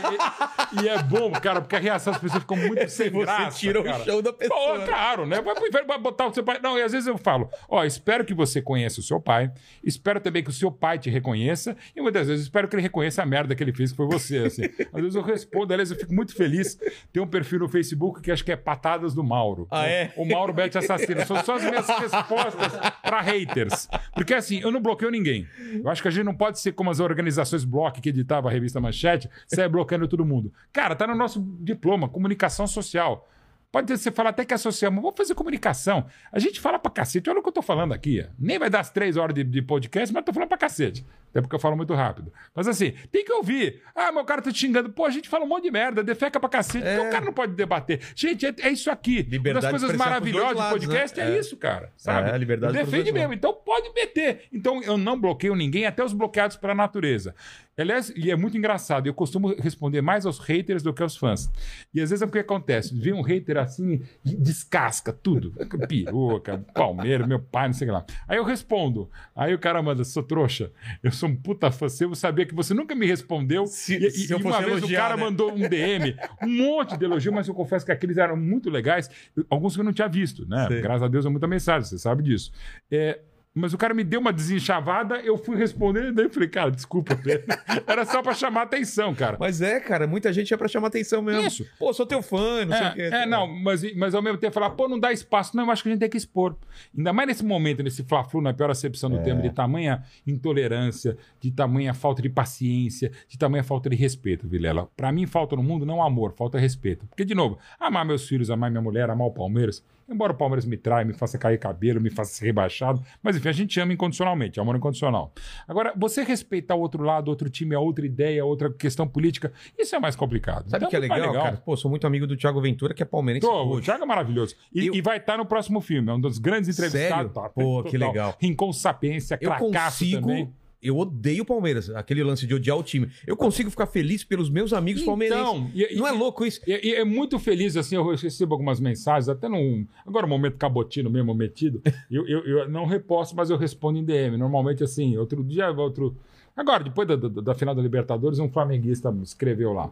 E, 0.77 0.83
e 0.83 0.87
é 0.89 1.01
bom, 1.03 1.16
cara, 1.41 1.61
porque 1.61 1.75
a 1.75 1.79
reação 1.79 2.13
das 2.13 2.21
pessoas 2.21 2.41
ficam 2.41 2.57
muito 2.57 2.87
sem 2.89 3.09
Você 3.09 3.25
graça. 3.25 3.57
tirou 3.59 3.83
cara. 3.83 4.01
o 4.01 4.05
chão 4.05 4.21
da 4.21 4.33
pessoa. 4.33 4.79
Pô, 4.79 4.85
claro, 4.85 5.25
né? 5.25 5.41
Vai 5.41 5.55
pro 5.55 5.67
inferno, 5.67 5.87
vai 5.87 5.99
botar 5.99 6.27
o 6.27 6.33
seu 6.33 6.43
pai. 6.43 6.59
Não, 6.61 6.77
e 6.77 6.81
às 6.81 6.91
vezes 6.91 7.07
eu 7.07 7.17
falo, 7.17 7.49
ó, 7.69 7.83
espero 7.83 8.23
que 8.25 8.33
você 8.33 8.61
conheça 8.61 8.99
o 8.99 9.03
seu 9.03 9.19
pai, 9.19 9.51
espero 9.83 10.19
também 10.19 10.43
que 10.43 10.49
o 10.49 10.53
seu 10.53 10.71
pai 10.71 10.99
te 10.99 11.09
reconheça, 11.09 11.75
e 11.95 12.01
muitas 12.01 12.27
vezes 12.27 12.43
espero 12.43 12.67
que 12.67 12.75
ele 12.75 12.83
reconheça 12.83 13.21
a 13.23 13.25
merda 13.25 13.55
que 13.55 13.63
ele 13.63 13.73
fez, 13.73 13.91
que 13.91 13.97
foi 13.97 14.07
você, 14.07 14.37
assim. 14.39 14.63
Às 14.93 15.01
vezes 15.01 15.15
eu 15.15 15.21
respondo, 15.21 15.73
aliás, 15.73 15.91
eu 15.91 15.97
fico 15.97 16.13
muito 16.13 16.35
feliz. 16.35 16.77
Tem 17.11 17.21
um 17.21 17.27
perfil 17.27 17.59
no 17.59 17.69
Facebook 17.69 18.21
que 18.21 18.31
acho 18.31 18.43
que 18.43 18.51
é 18.51 18.55
Patadas 18.55 19.13
do 19.13 19.23
Mauro. 19.23 19.67
Ah, 19.71 19.87
é? 19.87 20.11
O 20.15 20.25
Mauro 20.25 20.53
Betti 20.53 20.77
Assassino. 20.77 21.25
São 21.25 21.43
só 21.43 21.55
as 21.55 21.63
minhas 21.63 21.87
respostas 21.87 22.73
pra 23.01 23.21
haters. 23.21 23.87
Porque 24.13 24.33
assim, 24.33 24.59
eu 24.61 24.71
não 24.71 24.81
bloqueio 24.81 25.09
ninguém. 25.11 25.47
Eu 25.83 25.89
acho 25.89 26.01
que 26.01 26.07
a 26.07 26.11
gente 26.11 26.25
não 26.25 26.35
pode 26.35 26.59
ser 26.59 26.73
como 26.73 26.89
as 26.89 26.99
organizações 26.99 27.63
Block 27.63 27.99
que 28.01 28.09
editava 28.09 28.49
a 28.49 28.51
revista 28.51 28.79
Manchete, 28.79 29.29
sair 29.47 29.69
bloqueando 29.69 30.07
todo 30.07 30.25
mundo. 30.25 30.53
Cara, 30.71 30.95
tá 30.95 31.06
no 31.07 31.15
nosso 31.15 31.41
diploma, 31.59 32.07
comunicação 32.09 32.67
social. 32.67 33.27
Pode 33.69 33.87
ser, 33.89 33.97
você 33.97 34.11
falar 34.11 34.29
até 34.29 34.45
que 34.45 34.53
é 34.53 34.57
social, 34.57 34.89
mas 34.89 35.01
vamos 35.01 35.17
fazer 35.17 35.35
comunicação. 35.35 36.05
A 36.31 36.39
gente 36.39 36.57
fala 36.59 36.79
pra 36.79 36.89
cacete, 36.89 37.29
olha 37.29 37.39
o 37.39 37.43
que 37.43 37.49
eu 37.49 37.53
tô 37.53 37.61
falando 37.61 37.93
aqui. 37.93 38.25
Nem 38.39 38.57
vai 38.57 38.69
dar 38.69 38.79
as 38.79 38.89
três 38.89 39.17
horas 39.17 39.35
de, 39.35 39.43
de 39.43 39.61
podcast, 39.61 40.11
mas 40.13 40.21
eu 40.21 40.25
tô 40.25 40.31
falando 40.33 40.47
pra 40.47 40.57
cacete. 40.57 41.05
Até 41.29 41.41
porque 41.41 41.53
eu 41.53 41.59
falo 41.59 41.75
muito 41.75 41.93
rápido. 41.93 42.31
Mas 42.55 42.65
assim, 42.65 42.93
tem 43.11 43.25
que 43.25 43.31
ouvir. 43.33 43.83
Ah, 43.93 44.09
meu 44.09 44.23
cara 44.23 44.41
tá 44.41 44.53
te 44.53 44.59
xingando. 44.59 44.89
Pô, 44.89 45.05
a 45.05 45.09
gente 45.09 45.27
fala 45.27 45.43
um 45.43 45.47
monte 45.49 45.63
de 45.63 45.71
merda, 45.71 46.01
defeca 46.01 46.39
pra 46.39 46.47
cacete. 46.47 46.87
Então 46.87 47.07
o 47.09 47.11
cara 47.11 47.25
não 47.25 47.33
pode 47.33 47.53
debater. 47.55 47.99
Gente, 48.15 48.45
é, 48.45 48.55
é 48.61 48.69
isso 48.69 48.89
aqui. 48.89 49.21
Liberdade 49.23 49.65
Uma 49.65 49.71
das 49.73 49.81
coisas 49.81 49.97
maravilhosas 49.97 50.49
de 50.51 50.55
lados, 50.55 50.79
podcast 50.85 51.19
né? 51.19 51.25
é, 51.29 51.35
É. 51.35 51.39
isso, 51.39 51.57
cara. 51.57 51.91
Sabe? 51.97 52.29
É, 52.29 52.37
liberdade 52.37 52.71
Defende 52.73 53.11
mesmo. 53.11 53.19
lados. 53.19 53.35
Então 53.35 53.53
pode 53.53 53.91
meter. 53.93 54.43
Então 54.51 54.81
eu 54.81 54.97
não 54.97 55.19
bloqueio 55.19 55.53
ninguém, 55.55 55.85
até 55.85 56.03
os 56.03 56.13
bloqueados 56.13 56.55
pela 56.55 56.73
natureza. 56.73 57.35
Aliás, 57.77 58.11
e 58.15 58.31
é 58.31 58.35
muito 58.35 58.57
engraçado, 58.57 59.05
eu 59.07 59.13
costumo 59.13 59.53
responder 59.59 60.01
mais 60.01 60.25
aos 60.25 60.39
haters 60.39 60.81
do 60.81 60.91
que 60.93 61.03
aos 61.03 61.15
fãs. 61.15 61.47
E 61.93 62.01
às 62.01 62.09
vezes 62.09 62.23
é 62.23 62.25
o 62.25 62.29
que 62.31 62.39
acontece, 62.39 62.97
vem 62.97 63.13
um 63.13 63.21
hater 63.21 63.57
assim 63.57 64.01
e 64.25 64.35
descasca 64.35 65.13
tudo. 65.13 65.53
Peruca, 65.87 66.65
Palmeiras, 66.73 67.27
meu 67.27 67.39
pai, 67.39 67.67
não 67.67 67.73
sei 67.73 67.87
o 67.87 67.89
que 67.91 67.93
lá. 67.93 68.05
Aí 68.27 68.37
eu 68.37 68.43
respondo. 68.43 69.09
Aí 69.35 69.53
o 69.53 69.59
cara 69.59 69.81
manda, 69.81 70.03
sou 70.03 70.23
trouxa, 70.23 70.71
eu 71.03 71.11
sou 71.11 71.29
um 71.29 71.35
puta 71.35 71.71
fã 71.71 71.87
seu, 71.87 72.09
eu 72.09 72.15
sabia 72.15 72.45
que 72.45 72.55
você 72.55 72.73
nunca 72.73 72.95
me 72.95 73.05
respondeu. 73.05 73.65
Se- 73.67 73.95
e, 73.97 74.09
se 74.11 74.31
e 74.31 74.35
uma 74.35 74.57
vez 74.61 74.77
elogiar, 74.79 74.99
o 74.99 75.01
cara 75.03 75.17
né? 75.17 75.23
mandou 75.23 75.51
um 75.53 75.69
DM, 75.69 76.15
um 76.43 76.47
monte 76.49 76.97
de 76.97 77.05
elogio, 77.05 77.31
mas 77.31 77.47
eu 77.47 77.53
confesso 77.53 77.85
que 77.85 77.91
aqueles 77.91 78.17
eram 78.17 78.35
muito 78.35 78.69
legais, 78.69 79.09
alguns 79.49 79.75
que 79.75 79.81
eu 79.81 79.85
não 79.85 79.93
tinha 79.93 80.07
visto, 80.07 80.47
né? 80.47 80.67
Sei. 80.67 80.81
Graças 80.81 81.03
a 81.03 81.07
Deus 81.07 81.25
é 81.25 81.29
muita 81.29 81.47
mensagem, 81.47 81.87
você 81.87 81.97
sabe 81.97 82.23
disso. 82.23 82.51
É, 82.89 83.19
mas 83.59 83.73
o 83.73 83.77
cara 83.77 83.93
me 83.93 84.03
deu 84.03 84.19
uma 84.19 84.31
desenchavada, 84.33 85.17
eu 85.21 85.37
fui 85.37 85.55
responder, 85.57 86.11
daí 86.11 86.25
eu 86.25 86.29
falei, 86.29 86.47
cara, 86.49 86.71
desculpa, 86.71 87.15
velho. 87.15 87.43
era 87.87 88.05
só 88.05 88.21
pra 88.21 88.33
chamar 88.33 88.63
atenção, 88.63 89.15
cara. 89.15 89.37
Mas 89.39 89.61
é, 89.61 89.79
cara, 89.79 90.05
muita 90.07 90.31
gente 90.31 90.53
é 90.53 90.57
pra 90.57 90.67
chamar 90.67 90.87
atenção 90.87 91.21
mesmo. 91.21 91.47
Isso. 91.47 91.65
Pô, 91.79 91.91
sou 91.93 92.05
teu 92.05 92.21
fã, 92.21 92.65
não 92.65 92.77
sei 92.77 92.87
o 92.87 92.93
quê. 92.93 93.01
É, 93.01 93.23
é, 93.23 93.25
não, 93.25 93.47
mas, 93.47 93.95
mas 93.95 94.13
ao 94.13 94.21
mesmo 94.21 94.37
tempo 94.37 94.53
falar, 94.53 94.71
pô, 94.71 94.87
não 94.87 94.99
dá 94.99 95.11
espaço. 95.11 95.55
Não, 95.55 95.65
eu 95.65 95.71
acho 95.71 95.83
que 95.83 95.89
a 95.89 95.91
gente 95.91 95.99
tem 95.99 96.09
que 96.09 96.17
expor. 96.17 96.55
Ainda 96.95 97.11
mais 97.11 97.27
nesse 97.27 97.45
momento, 97.45 97.83
nesse 97.83 98.03
fla-flu, 98.03 98.41
na 98.41 98.53
pior 98.53 98.69
acepção 98.69 99.11
É. 99.13 99.17
do 99.17 99.23
termo, 99.23 99.41
de 99.41 99.49
tamanha 99.49 100.03
intolerância, 100.25 101.17
de 101.39 101.51
tamanha 101.51 101.93
falta 101.93 102.21
de 102.21 102.29
paciência, 102.29 103.11
de 103.27 103.37
tamanha 103.37 103.63
falta 103.63 103.89
de 103.89 103.95
respeito, 103.95 104.47
Vilela. 104.47 104.87
Pra 104.95 105.11
mim, 105.11 105.25
falta 105.25 105.55
no 105.55 105.63
mundo 105.63 105.85
não 105.85 106.01
amor, 106.01 106.33
falta 106.37 106.57
respeito. 106.59 107.05
Porque, 107.07 107.25
de 107.25 107.33
novo, 107.35 107.57
amar 107.79 108.05
meus 108.05 108.27
filhos, 108.27 108.49
amar 108.49 108.69
minha 108.69 108.81
mulher, 108.81 109.09
amar 109.09 109.27
o 109.27 109.31
Palmeiras. 109.31 109.83
Embora 110.09 110.31
o 110.31 110.35
Palmeiras 110.35 110.65
me 110.65 110.77
traia, 110.77 111.03
me 111.03 111.13
faça 111.13 111.37
cair 111.37 111.57
cabelo, 111.57 111.99
me 111.99 112.09
faça 112.09 112.31
ser 112.31 112.45
rebaixado, 112.45 113.01
mas 113.21 113.35
enfim, 113.35 113.49
a 113.49 113.51
gente 113.51 113.77
ama 113.79 113.91
incondicionalmente, 113.91 114.59
amor 114.59 114.75
incondicional. 114.77 115.33
Agora, 115.67 115.93
você 115.97 116.23
respeitar 116.23 116.75
o 116.75 116.79
outro 116.79 117.03
lado, 117.03 117.27
outro 117.27 117.49
time, 117.49 117.75
a 117.75 117.79
outra 117.79 118.05
ideia, 118.05 118.45
outra 118.45 118.71
questão 118.71 119.05
política, 119.07 119.51
isso 119.77 119.95
é 119.95 119.99
mais 119.99 120.15
complicado. 120.15 120.69
Sabe 120.69 120.85
o 120.85 120.87
Então, 120.87 120.89
que 120.89 120.95
é 120.95 120.99
muito 120.99 121.09
mais 121.09 121.21
legal, 121.23 121.43
cara? 121.43 121.57
Pô, 121.57 121.75
sou 121.75 121.91
muito 121.91 122.07
amigo 122.07 122.25
do 122.25 122.37
Thiago 122.37 122.61
Ventura, 122.61 122.93
que 122.93 123.03
é 123.03 123.05
palmeirense. 123.05 123.45
Tô, 123.45 123.75
o. 123.75 123.81
Thiago 123.81 124.03
é 124.03 124.05
maravilhoso. 124.05 124.55
E, 124.73 124.87
Eu- 124.87 124.95
e 124.95 125.01
vai 125.01 125.17
estar 125.17 125.37
no 125.37 125.45
próximo 125.45 125.81
filme. 125.81 126.09
É 126.09 126.13
um 126.13 126.21
dos 126.21 126.37
grandes 126.39 126.69
entrevistados. 126.69 127.15
Sério? 127.17 127.29
Tá, 127.31 127.49
Pô, 127.49 127.83
que 127.83 127.91
total. 127.91 128.07
legal. 128.09 128.35
Rincon 128.39 128.71
Sapiência, 128.71 129.37
Eu 129.41 129.51
consigo. 129.55 130.21
também. 130.21 130.53
Eu 130.81 130.97
odeio 130.97 131.41
o 131.41 131.45
Palmeiras, 131.45 131.89
aquele 131.89 132.23
lance 132.23 132.45
de 132.45 132.53
odiar 132.53 132.77
o 132.77 132.83
time. 132.83 133.09
Eu 133.25 133.35
consigo 133.35 133.69
ficar 133.71 133.87
feliz 133.87 134.23
pelos 134.23 134.49
meus 134.49 134.73
amigos 134.73 135.03
palmeirenses. 135.03 135.43
Então, 135.43 135.71
e- 135.73 135.93
e- 135.93 135.97
não 135.97 136.07
é 136.07 136.11
louco 136.11 136.45
isso? 136.45 136.61
E, 136.67 136.89
e 136.89 136.95
é 136.95 137.03
muito 137.03 137.39
feliz, 137.39 137.75
assim, 137.75 137.95
eu 137.95 138.15
recebo 138.15 138.53
algumas 138.53 138.79
mensagens, 138.79 139.27
até 139.27 139.49
num. 139.49 139.87
Agora, 140.05 140.25
um 140.25 140.29
momento 140.29 140.57
cabotino 140.57 141.09
mesmo, 141.09 141.33
metido. 141.33 141.81
eu, 142.11 142.27
eu, 142.27 142.45
eu 142.45 142.69
não 142.69 142.85
reposto, 142.85 143.35
mas 143.35 143.49
eu 143.49 143.57
respondo 143.57 143.97
em 143.97 144.03
DM. 144.03 144.37
Normalmente, 144.37 144.83
assim, 144.83 145.17
outro 145.17 145.43
dia, 145.43 145.69
outro. 145.71 146.15
Agora, 146.55 146.83
depois 146.83 147.07
da, 147.07 147.15
da, 147.15 147.27
da 147.27 147.55
final 147.55 147.73
da 147.73 147.81
Libertadores, 147.81 148.37
um 148.39 148.49
flamenguista 148.49 149.15
escreveu 149.23 149.73
lá. 149.73 149.91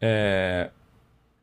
É, 0.00 0.70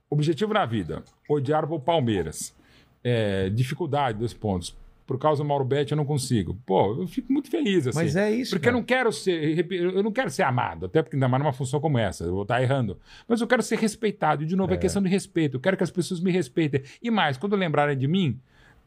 Objetivo 0.10 0.54
na 0.54 0.66
vida: 0.66 1.04
odiar 1.30 1.72
o 1.72 1.80
Palmeiras. 1.80 2.56
É, 3.04 3.50
dificuldade, 3.50 4.18
dois 4.20 4.34
pontos. 4.34 4.76
Por 5.06 5.20
causa 5.20 5.44
do 5.44 5.48
Mauro 5.48 5.64
Betti, 5.64 5.92
eu 5.92 5.96
não 5.98 6.06
consigo. 6.06 6.58
Pô, 6.66 6.96
eu 7.00 7.08
fico 7.08 7.32
muito 7.32 7.50
feliz, 7.50 7.86
assim. 7.86 7.98
Mas 7.98 8.16
é 8.16 8.32
isso, 8.32 8.52
Porque 8.52 8.66
cara. 8.66 8.76
eu 8.76 8.80
não 8.80 8.86
quero 8.86 9.12
ser. 9.12 9.72
Eu 9.72 10.02
não 10.02 10.12
quero 10.12 10.32
ser 10.32 10.42
amado, 10.44 10.88
até 10.88 11.04
porque 11.04 11.16
ainda 11.16 11.28
mais 11.28 11.44
numa 11.44 11.54
função 11.54 11.80
como 11.80 11.98
essa, 12.00 12.24
eu 12.24 12.34
vou 12.34 12.42
estar 12.42 12.62
errando. 12.62 13.00
Mas 13.28 13.40
eu 13.40 13.46
quero 13.48 13.62
ser 13.62 13.78
respeitado. 13.78 14.42
E, 14.44 14.46
de 14.48 14.56
novo, 14.56 14.74
é, 14.74 14.78
questão 14.78 15.02
de 15.02 15.10
respeito. 15.10 15.58
Eu 15.58 15.62
quero 15.62 15.78
que 15.78 15.84
as 15.84 15.92
pessoas 15.92 16.20
me 16.20 16.32
respeitem. 16.32 16.82
E 17.02 17.12
mais, 17.12 17.38
quando 17.38 17.56
lembrarem 17.56 17.96
de 17.96 18.08
mim, 18.08 18.40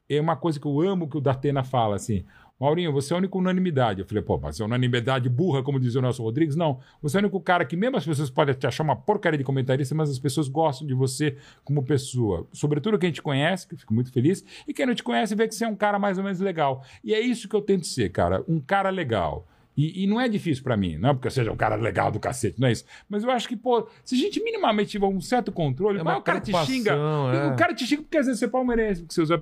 é 0.08 0.20
uma 0.20 0.34
coisa 0.34 0.58
que 0.58 0.66
eu 0.66 0.80
amo 0.80 1.08
que 1.08 1.16
o 1.16 1.20
Datena 1.20 1.62
fala 1.62 1.94
assim. 1.96 2.24
Maurinho, 2.60 2.92
você 2.92 3.12
é 3.12 3.16
a 3.16 3.18
única 3.18 3.38
unanimidade. 3.38 4.00
Eu 4.00 4.06
falei, 4.06 4.22
pô, 4.22 4.36
mas 4.36 4.58
é 4.58 4.64
unanimidade 4.64 5.28
burra, 5.28 5.62
como 5.62 5.78
dizia 5.78 6.00
o 6.00 6.02
Nelson 6.02 6.22
Rodrigues? 6.24 6.56
Não. 6.56 6.80
Você 7.00 7.16
é 7.16 7.20
o 7.20 7.22
único 7.22 7.40
cara 7.40 7.64
que, 7.64 7.76
mesmo 7.76 7.96
as 7.96 8.04
pessoas 8.04 8.30
podem 8.30 8.54
te 8.54 8.66
achar 8.66 8.82
uma 8.82 8.96
porcaria 8.96 9.38
de 9.38 9.44
comentarista, 9.44 9.94
mas 9.94 10.10
as 10.10 10.18
pessoas 10.18 10.48
gostam 10.48 10.86
de 10.86 10.92
você 10.94 11.36
como 11.64 11.84
pessoa. 11.84 12.46
Sobretudo 12.52 12.98
quem 12.98 13.12
te 13.12 13.22
conhece, 13.22 13.68
que 13.68 13.74
eu 13.74 13.78
fico 13.78 13.94
muito 13.94 14.10
feliz, 14.12 14.44
e 14.66 14.74
quem 14.74 14.86
não 14.86 14.94
te 14.94 15.04
conhece 15.04 15.34
vê 15.36 15.46
que 15.46 15.54
você 15.54 15.64
é 15.64 15.68
um 15.68 15.76
cara 15.76 15.98
mais 15.98 16.18
ou 16.18 16.24
menos 16.24 16.40
legal. 16.40 16.82
E 17.04 17.14
é 17.14 17.20
isso 17.20 17.48
que 17.48 17.54
eu 17.54 17.60
tento 17.62 17.86
ser, 17.86 18.10
cara. 18.10 18.42
Um 18.48 18.58
cara 18.60 18.90
legal. 18.90 19.46
E, 19.76 20.02
e 20.02 20.06
não 20.08 20.20
é 20.20 20.28
difícil 20.28 20.64
pra 20.64 20.76
mim, 20.76 20.98
não 20.98 21.10
é 21.10 21.14
porque 21.14 21.28
eu 21.28 21.30
seja 21.30 21.52
um 21.52 21.56
cara 21.56 21.76
legal 21.76 22.10
do 22.10 22.18
cacete, 22.18 22.60
não 22.60 22.66
é 22.66 22.72
isso. 22.72 22.84
Mas 23.08 23.22
eu 23.22 23.30
acho 23.30 23.46
que, 23.48 23.56
pô, 23.56 23.86
se 24.04 24.16
a 24.16 24.18
gente 24.18 24.42
minimamente 24.42 24.90
tiver 24.90 25.06
um 25.06 25.20
certo 25.20 25.52
controle, 25.52 26.00
É 26.00 26.02
o 26.02 26.20
cara 26.20 26.40
te 26.40 26.52
xinga. 26.66 26.94
é. 26.94 27.52
O 27.52 27.56
cara 27.56 27.72
te 27.72 27.86
xinga 27.86 28.02
porque 28.02 28.18
às 28.18 28.26
vezes 28.26 28.40
você 28.40 28.46
é 28.46 28.48
palmeirense, 28.48 29.02
porque 29.02 29.14
você 29.14 29.22
usa 29.22 29.40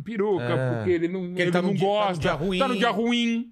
peruca, 0.00 0.44
É. 0.44 0.74
porque 0.74 0.90
ele 0.90 1.08
não, 1.08 1.24
ele 1.36 1.50
tá 1.50 1.60
no 1.62 1.68
não 1.68 1.74
dia- 1.74 1.86
tá 1.86 1.92
no 1.92 1.98
gosta, 2.06 2.20
dia 2.20 2.32
ruim. 2.32 2.58
tá 2.58 2.68
no 2.68 2.76
dia 2.76 2.90
ruim. 2.90 3.50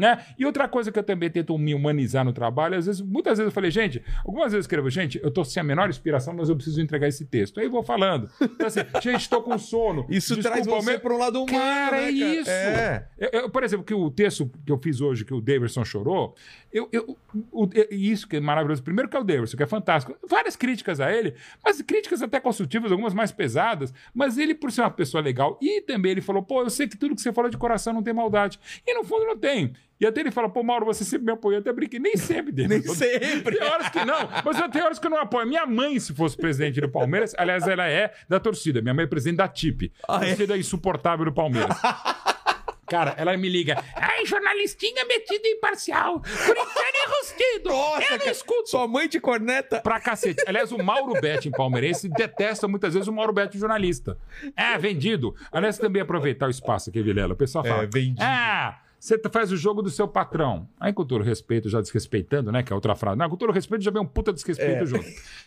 Né? 0.00 0.24
E 0.38 0.46
outra 0.46 0.66
coisa 0.66 0.90
que 0.90 0.98
eu 0.98 1.02
também 1.02 1.28
tento 1.28 1.56
me 1.58 1.74
humanizar 1.74 2.24
no 2.24 2.32
trabalho, 2.32 2.74
às 2.78 2.86
vezes, 2.86 3.02
muitas 3.02 3.36
vezes 3.36 3.50
eu 3.50 3.52
falei, 3.54 3.70
gente, 3.70 4.02
algumas 4.24 4.44
vezes 4.46 4.54
eu 4.54 4.60
escrevo, 4.60 4.88
gente, 4.88 5.20
eu 5.22 5.30
tô 5.30 5.44
sem 5.44 5.60
a 5.60 5.64
menor 5.64 5.90
inspiração, 5.90 6.32
mas 6.32 6.48
eu 6.48 6.56
preciso 6.56 6.80
entregar 6.80 7.06
esse 7.06 7.26
texto. 7.26 7.60
Aí 7.60 7.66
eu 7.66 7.70
vou 7.70 7.82
falando. 7.82 8.30
Então, 8.40 8.66
assim, 8.66 8.80
gente, 9.02 9.28
tô 9.28 9.42
com 9.42 9.58
sono. 9.58 10.06
Isso 10.08 10.34
Desculpa, 10.34 10.62
traz 10.62 10.84
você 10.84 10.98
para 10.98 11.12
um 11.14 11.18
lado 11.18 11.42
humano, 11.42 11.50
Cara, 11.50 11.96
né, 11.98 12.04
é 12.06 12.10
isso. 12.10 12.50
É. 12.50 13.06
Eu- 13.18 13.28
eu, 13.42 13.50
por 13.50 13.62
exemplo, 13.62 13.84
que 13.84 13.92
o 13.92 14.10
texto 14.10 14.50
que 14.64 14.72
eu 14.72 14.78
fiz 14.78 15.02
hoje, 15.02 15.22
que 15.22 15.34
o 15.34 15.40
Davidson 15.42 15.84
chorou, 15.84 16.34
eu, 16.72 16.88
eu- 16.92 17.14
o- 17.52 17.68
isso 17.90 18.26
que 18.26 18.36
é 18.36 18.40
maravilhoso. 18.40 18.82
Primeiro 18.82 19.10
que 19.10 19.16
é 19.18 19.20
o 19.20 19.24
Davidson, 19.24 19.56
que 19.58 19.62
é 19.62 19.66
fantástico. 19.66 20.16
Várias 20.26 20.56
críticas 20.56 20.98
a 20.98 21.12
ele, 21.12 21.34
mas 21.62 21.82
críticas 21.82 22.22
até 22.22 22.40
construtivas, 22.40 22.90
algumas 22.90 23.12
mais 23.12 23.30
pesadas. 23.32 23.92
Mas 24.14 24.38
ele, 24.38 24.54
por 24.54 24.72
ser 24.72 24.80
uma 24.80 24.90
pessoa 24.90 25.22
legal, 25.22 25.58
e 25.60 25.82
também 25.82 26.12
ele 26.12 26.22
falou, 26.22 26.42
pô, 26.42 26.62
eu 26.62 26.70
sei 26.70 26.88
que 26.88 26.96
tudo 26.96 27.14
que 27.14 27.20
você 27.20 27.32
falou 27.32 27.50
de 27.50 27.58
coração 27.58 27.92
não 27.92 28.02
tem 28.02 28.14
maldade. 28.14 28.58
E 28.86 28.94
no 28.94 29.04
fundo 29.04 29.26
não 29.26 29.36
tem. 29.36 29.72
E 30.00 30.06
até 30.06 30.20
ele 30.20 30.30
fala, 30.30 30.48
pô, 30.48 30.62
Mauro, 30.62 30.86
você 30.86 31.04
sempre 31.04 31.26
me 31.26 31.32
apoiou. 31.32 31.56
Eu 31.56 31.60
até 31.60 31.72
brinquei, 31.72 32.00
nem 32.00 32.16
sempre, 32.16 32.52
Nem 32.52 32.66
Davidson. 32.68 32.94
sempre. 32.94 33.58
Tem 33.58 33.68
horas 33.68 33.88
que 33.90 34.04
não, 34.04 34.28
mas 34.44 34.58
eu 34.58 34.70
tenho 34.70 34.84
horas 34.86 34.98
que 34.98 35.06
eu 35.06 35.10
não 35.10 35.18
apoio. 35.18 35.46
Minha 35.46 35.66
mãe, 35.66 36.00
se 36.00 36.14
fosse 36.14 36.36
presidente 36.36 36.80
do 36.80 36.88
Palmeiras, 36.88 37.34
aliás, 37.36 37.68
ela 37.68 37.86
é 37.86 38.12
da 38.28 38.40
torcida. 38.40 38.80
Minha 38.80 38.94
mãe 38.94 39.04
é 39.04 39.08
presidente 39.08 39.36
da 39.36 39.48
TIP. 39.48 39.92
Ah, 40.08 40.24
é? 40.24 40.28
torcida 40.28 40.56
insuportável 40.56 41.26
do 41.26 41.32
Palmeiras. 41.32 41.76
Cara, 42.90 43.14
ela 43.16 43.36
me 43.36 43.48
liga. 43.48 43.80
Ai, 43.94 44.26
jornalistinha 44.26 45.04
metido 45.04 45.42
e 45.44 45.52
imparcial. 45.52 46.20
Corintiano 46.20 46.96
enrustido. 47.06 47.68
Nossa, 47.68 48.02
eu 48.02 48.10
não 48.10 48.18
cara, 48.18 48.30
escuto. 48.32 48.68
Sua 48.68 48.88
mãe 48.88 49.06
te 49.06 49.20
corneta. 49.20 49.80
Pra 49.80 50.00
cacete. 50.00 50.42
Aliás, 50.44 50.72
o 50.72 50.78
Mauro 50.82 51.20
Betti, 51.20 51.50
palmeirense, 51.50 52.08
detesta 52.08 52.66
muitas 52.66 52.94
vezes 52.94 53.06
o 53.06 53.12
Mauro 53.12 53.32
Betti, 53.32 53.58
jornalista. 53.58 54.18
É, 54.56 54.76
vendido. 54.76 55.36
Aliás, 55.52 55.78
também 55.78 56.02
aproveitar 56.02 56.48
o 56.48 56.50
espaço 56.50 56.90
aqui, 56.90 57.00
Vilela. 57.00 57.34
O 57.34 57.36
pessoal 57.36 57.64
fala. 57.64 57.84
É, 57.84 57.86
vendido. 57.86 58.22
Ah, 58.22 58.80
você 59.00 59.18
faz 59.32 59.50
o 59.50 59.56
jogo 59.56 59.80
do 59.80 59.88
seu 59.88 60.06
patrão. 60.06 60.68
Aí, 60.78 60.92
com 60.92 61.04
todo 61.06 61.24
respeito, 61.24 61.68
já 61.70 61.80
desrespeitando, 61.80 62.52
né? 62.52 62.62
Que 62.62 62.70
é 62.70 62.74
outra 62.76 62.94
frase. 62.94 63.16
Não, 63.18 63.30
com 63.30 63.36
todo 63.36 63.50
respeito, 63.50 63.82
já 63.82 63.90
vem 63.90 64.02
um 64.02 64.06
puta 64.06 64.30
É. 64.30 64.34
desrespeito 64.34 64.84
junto. 64.86 65.04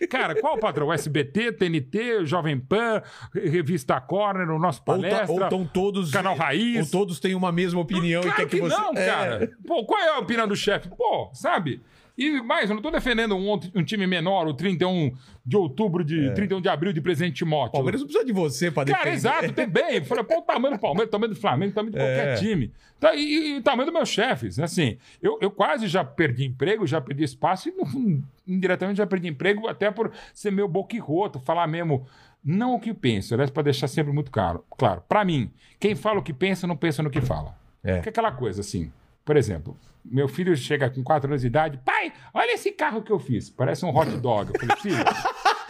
Cara, 0.10 0.34
qual 0.42 0.56
o 0.56 0.60
patrão? 0.60 0.92
SBT, 0.92 1.52
TNT, 1.54 2.26
Jovem 2.26 2.60
Pan, 2.60 3.02
Revista 3.34 4.02
Corner, 4.02 4.50
o 4.50 4.58
nosso 4.60 4.80
tá- 4.80 4.86
palestra. 4.94 5.32
ou 5.32 5.48
tão 5.50 5.66
todos. 5.66 6.12
Canal 6.12 6.36
Raiz. 6.36 6.92
Ou 6.94 7.00
todos 7.00 7.20
têm 7.20 7.36
uma 7.36 7.52
mesma 7.52 7.80
opinião 7.80 8.22
e 8.22 8.26
Claro 8.26 8.38
quer 8.38 8.46
que, 8.50 8.56
que 8.56 8.62
você. 8.62 8.76
não, 8.76 8.92
É. 8.96 9.06
cara. 9.06 9.52
Pô, 9.68 9.86
qual 9.86 10.02
é 10.02 10.10
a 10.10 10.20
opinião 10.20 10.48
do 10.48 10.56
chefe? 10.56 10.90
Pô, 10.90 11.30
sabe? 11.34 11.80
E 12.16 12.42
mais, 12.42 12.70
eu 12.70 12.76
não 12.76 12.82
tô 12.82 12.92
defendendo 12.92 13.36
um, 13.36 13.54
um 13.74 13.84
time 13.84 14.06
menor, 14.06 14.48
o 14.48 14.54
31 14.54 15.16
de 15.44 15.58
outubro, 15.58 16.04
de 16.04 16.32
31 16.36 16.62
de 16.62 16.70
abril 16.70 16.94
de 16.94 17.02
Presidente 17.02 17.38
Timóteo. 17.38 17.70
É. 17.70 17.78
Palmeiras 17.78 18.02
não 18.02 18.08
precisa 18.08 18.26
de 18.26 18.32
você 18.32 18.70
pra 18.70 18.84
defender. 18.84 19.04
Cara, 19.04 19.16
exato, 19.16 19.54
também. 19.54 20.04
Falei, 20.04 20.24
pô, 20.24 20.38
o 20.38 20.42
tamanho 20.44 20.76
do 20.76 20.80
Palmeiras, 20.80 21.08
o 21.08 21.12
tamanho 21.12 21.34
do 21.34 21.40
Flamengo, 21.40 21.72
o 21.72 21.74
tamanho 21.76 21.92
de 21.92 21.98
qualquer 21.98 22.28
É. 22.28 22.36
time. 22.36 22.72
Tá, 23.00 23.16
e, 23.16 23.54
e 23.54 23.58
o 23.58 23.64
tamanho 23.64 23.88
dos 23.88 23.94
meus 23.94 24.10
chefes. 24.10 24.60
Assim, 24.60 24.98
eu, 25.22 25.40
eu 25.42 25.50
quase 25.50 25.88
já 25.88 26.04
perdi 26.04 26.46
emprego, 26.46 26.86
já 26.86 27.02
perdi 27.02 27.24
espaço 27.24 27.70
e 27.70 28.22
indiretamente 28.48 28.98
já 28.98 29.08
perdi 29.08 29.28
emprego, 29.28 29.68
até 29.68 29.90
por 29.90 30.12
ser 30.36 30.52
meu 30.52 30.68
boquirroto, 30.68 31.40
falar 31.40 31.66
mesmo. 31.68 32.06
Não 32.46 32.76
o 32.76 32.80
que 32.80 32.94
penso, 32.94 33.34
aliás, 33.34 33.50
para 33.50 33.64
deixar 33.64 33.88
sempre 33.88 34.12
muito 34.14 34.30
claro. 34.30 34.64
Claro, 34.78 35.02
para 35.08 35.24
mim, 35.26 35.50
quem 35.80 35.96
fala 35.96 36.20
o 36.20 36.24
que 36.24 36.34
pensa, 36.34 36.68
não 36.68 36.76
pensa 36.76 37.02
no 37.02 37.10
que 37.10 37.22
fala. 37.22 37.58
É. 37.84 38.02
Que 38.02 38.10
é 38.10 38.12
aquela 38.12 38.32
coisa 38.34 38.62
assim. 38.62 38.92
Por 39.26 39.38
exemplo, 39.38 39.78
meu 40.06 40.28
filho 40.28 40.56
chega 40.56 40.90
com 40.90 41.04
4 41.04 41.30
anos 41.30 41.42
de 41.42 41.48
idade, 41.48 41.80
pai, 41.84 42.12
olha 42.34 42.54
esse 42.54 42.72
carro 42.72 43.02
que 43.02 43.12
eu 43.12 43.20
fiz. 43.20 43.50
Parece 43.50 43.86
um 43.86 43.96
hot 43.96 44.10
dog. 44.18 44.52
Eu 44.54 44.60
falei, 44.60 44.76
filho, 44.78 45.04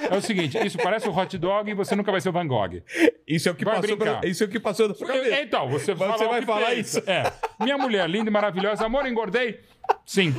é 0.09 0.17
o 0.17 0.21
seguinte, 0.21 0.57
isso 0.65 0.77
parece 0.77 1.07
um 1.07 1.17
hot 1.17 1.38
dog 1.38 1.69
e 1.69 1.73
você 1.73 1.95
nunca 1.95 2.11
vai 2.11 2.19
ser 2.19 2.29
o 2.29 2.31
Van 2.31 2.47
Gogh. 2.47 2.81
Isso 3.27 3.47
é 3.47 3.51
o 3.51 3.55
que 3.55 3.63
Vai 3.63 3.75
passou. 3.75 3.97
Isso 4.23 4.43
é 4.43 4.47
o 4.47 4.49
que 4.49 4.59
passou 4.59 4.88
da 4.88 4.93
sua 4.93 5.07
cabeça. 5.07 5.41
então, 5.41 5.69
você, 5.69 5.95
fala 5.95 6.17
você 6.17 6.27
vai 6.27 6.41
falar 6.41 6.67
pensa. 6.71 6.99
isso. 6.99 7.09
É. 7.09 7.31
Minha 7.59 7.77
mulher, 7.77 8.09
linda 8.09 8.29
e 8.29 8.34
maravilhosa. 8.34 8.86
Amor, 8.86 9.05
engordei? 9.05 9.59
Sim. 10.05 10.34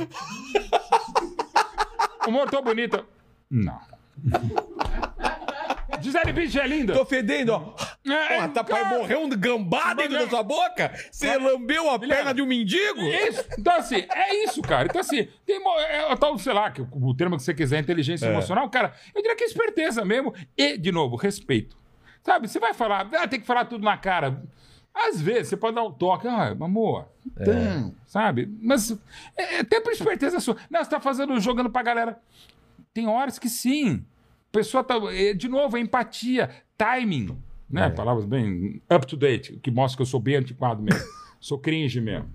Amor, 2.19 2.49
tô 2.49 2.61
bonita? 2.61 3.03
Não. 3.49 3.79
Gisele 6.01 6.33
Bündchen 6.33 6.61
é 6.61 6.67
linda? 6.67 6.93
Tô 6.93 7.05
fedendo, 7.05 7.53
ó. 7.53 7.73
É, 8.07 8.35
Porra, 8.35 8.49
tá 8.49 8.63
cara, 8.63 8.85
pra 8.85 8.97
morrer 8.99 9.15
um 9.15 9.27
gambá 9.29 9.93
dentro 9.95 10.19
da 10.19 10.29
sua 10.29 10.43
boca? 10.43 10.93
Você 11.11 11.37
lambeu 11.37 11.89
a 11.89 11.97
perna 11.97 12.33
de 12.33 12.41
um 12.41 12.45
mendigo? 12.45 13.01
Isso. 13.01 13.43
Então, 13.57 13.75
assim, 13.75 14.05
é 14.13 14.43
isso, 14.43 14.61
cara. 14.61 14.87
Então, 14.87 15.01
assim, 15.01 15.27
tem 15.43 15.59
é, 15.89 16.11
o 16.11 16.15
tal, 16.15 16.37
sei 16.37 16.53
lá, 16.53 16.69
que 16.69 16.81
o, 16.81 17.15
termo 17.15 17.35
que 17.35 17.43
você 17.43 17.53
quiser, 17.53 17.79
inteligência 17.79 18.27
emocional, 18.27 18.69
cara, 18.69 18.93
eu 19.13 19.21
diria 19.21 19.35
que 19.35 19.43
é 19.43 19.47
esperteza 19.47 20.05
mesmo. 20.05 20.33
E, 20.55 20.77
de 20.77 20.91
novo, 20.91 21.15
respeito. 21.15 21.75
Sabe, 22.21 22.47
você 22.47 22.59
vai 22.59 22.73
falar, 22.73 23.09
ah, 23.13 23.27
tem 23.27 23.39
que 23.39 23.45
falar 23.45 23.65
tudo 23.65 23.83
na 23.83 23.97
cara. 23.97 24.43
Às 24.93 25.19
vezes 25.19 25.49
você 25.49 25.57
pode 25.57 25.75
dar 25.75 25.83
um 25.83 25.91
toque, 25.91 26.27
ah, 26.27 26.55
amor, 26.59 27.07
então, 27.25 27.93
sabe? 28.05 28.47
Mas 28.61 28.91
é, 29.35 29.55
é 29.55 29.59
até 29.59 29.81
por 29.81 29.91
esperteza 29.91 30.39
sua. 30.39 30.55
Não, 30.69 30.83
você 30.83 30.89
tá 30.89 30.99
fazendo, 30.99 31.37
jogando 31.39 31.69
pra 31.69 31.83
galera. 31.83 32.19
Tem 32.93 33.07
horas 33.07 33.37
que 33.37 33.49
sim. 33.49 34.05
A 34.49 34.51
pessoa 34.51 34.83
tá. 34.83 34.95
é, 35.11 35.33
De 35.33 35.49
novo, 35.49 35.75
é 35.75 35.81
empatia, 35.81 36.49
timing, 36.77 37.37
né? 37.69 37.89
Palavras 37.89 38.25
bem 38.25 38.81
up 38.93 39.05
to 39.07 39.17
date, 39.17 39.57
que 39.61 39.71
mostra 39.71 39.97
que 39.97 40.01
eu 40.03 40.05
sou 40.07 40.19
bem 40.19 40.35
antiquado 40.37 40.81
mesmo. 40.81 40.99
sou 41.39 41.59
cringe 41.59 42.01
mesmo. 42.01 42.27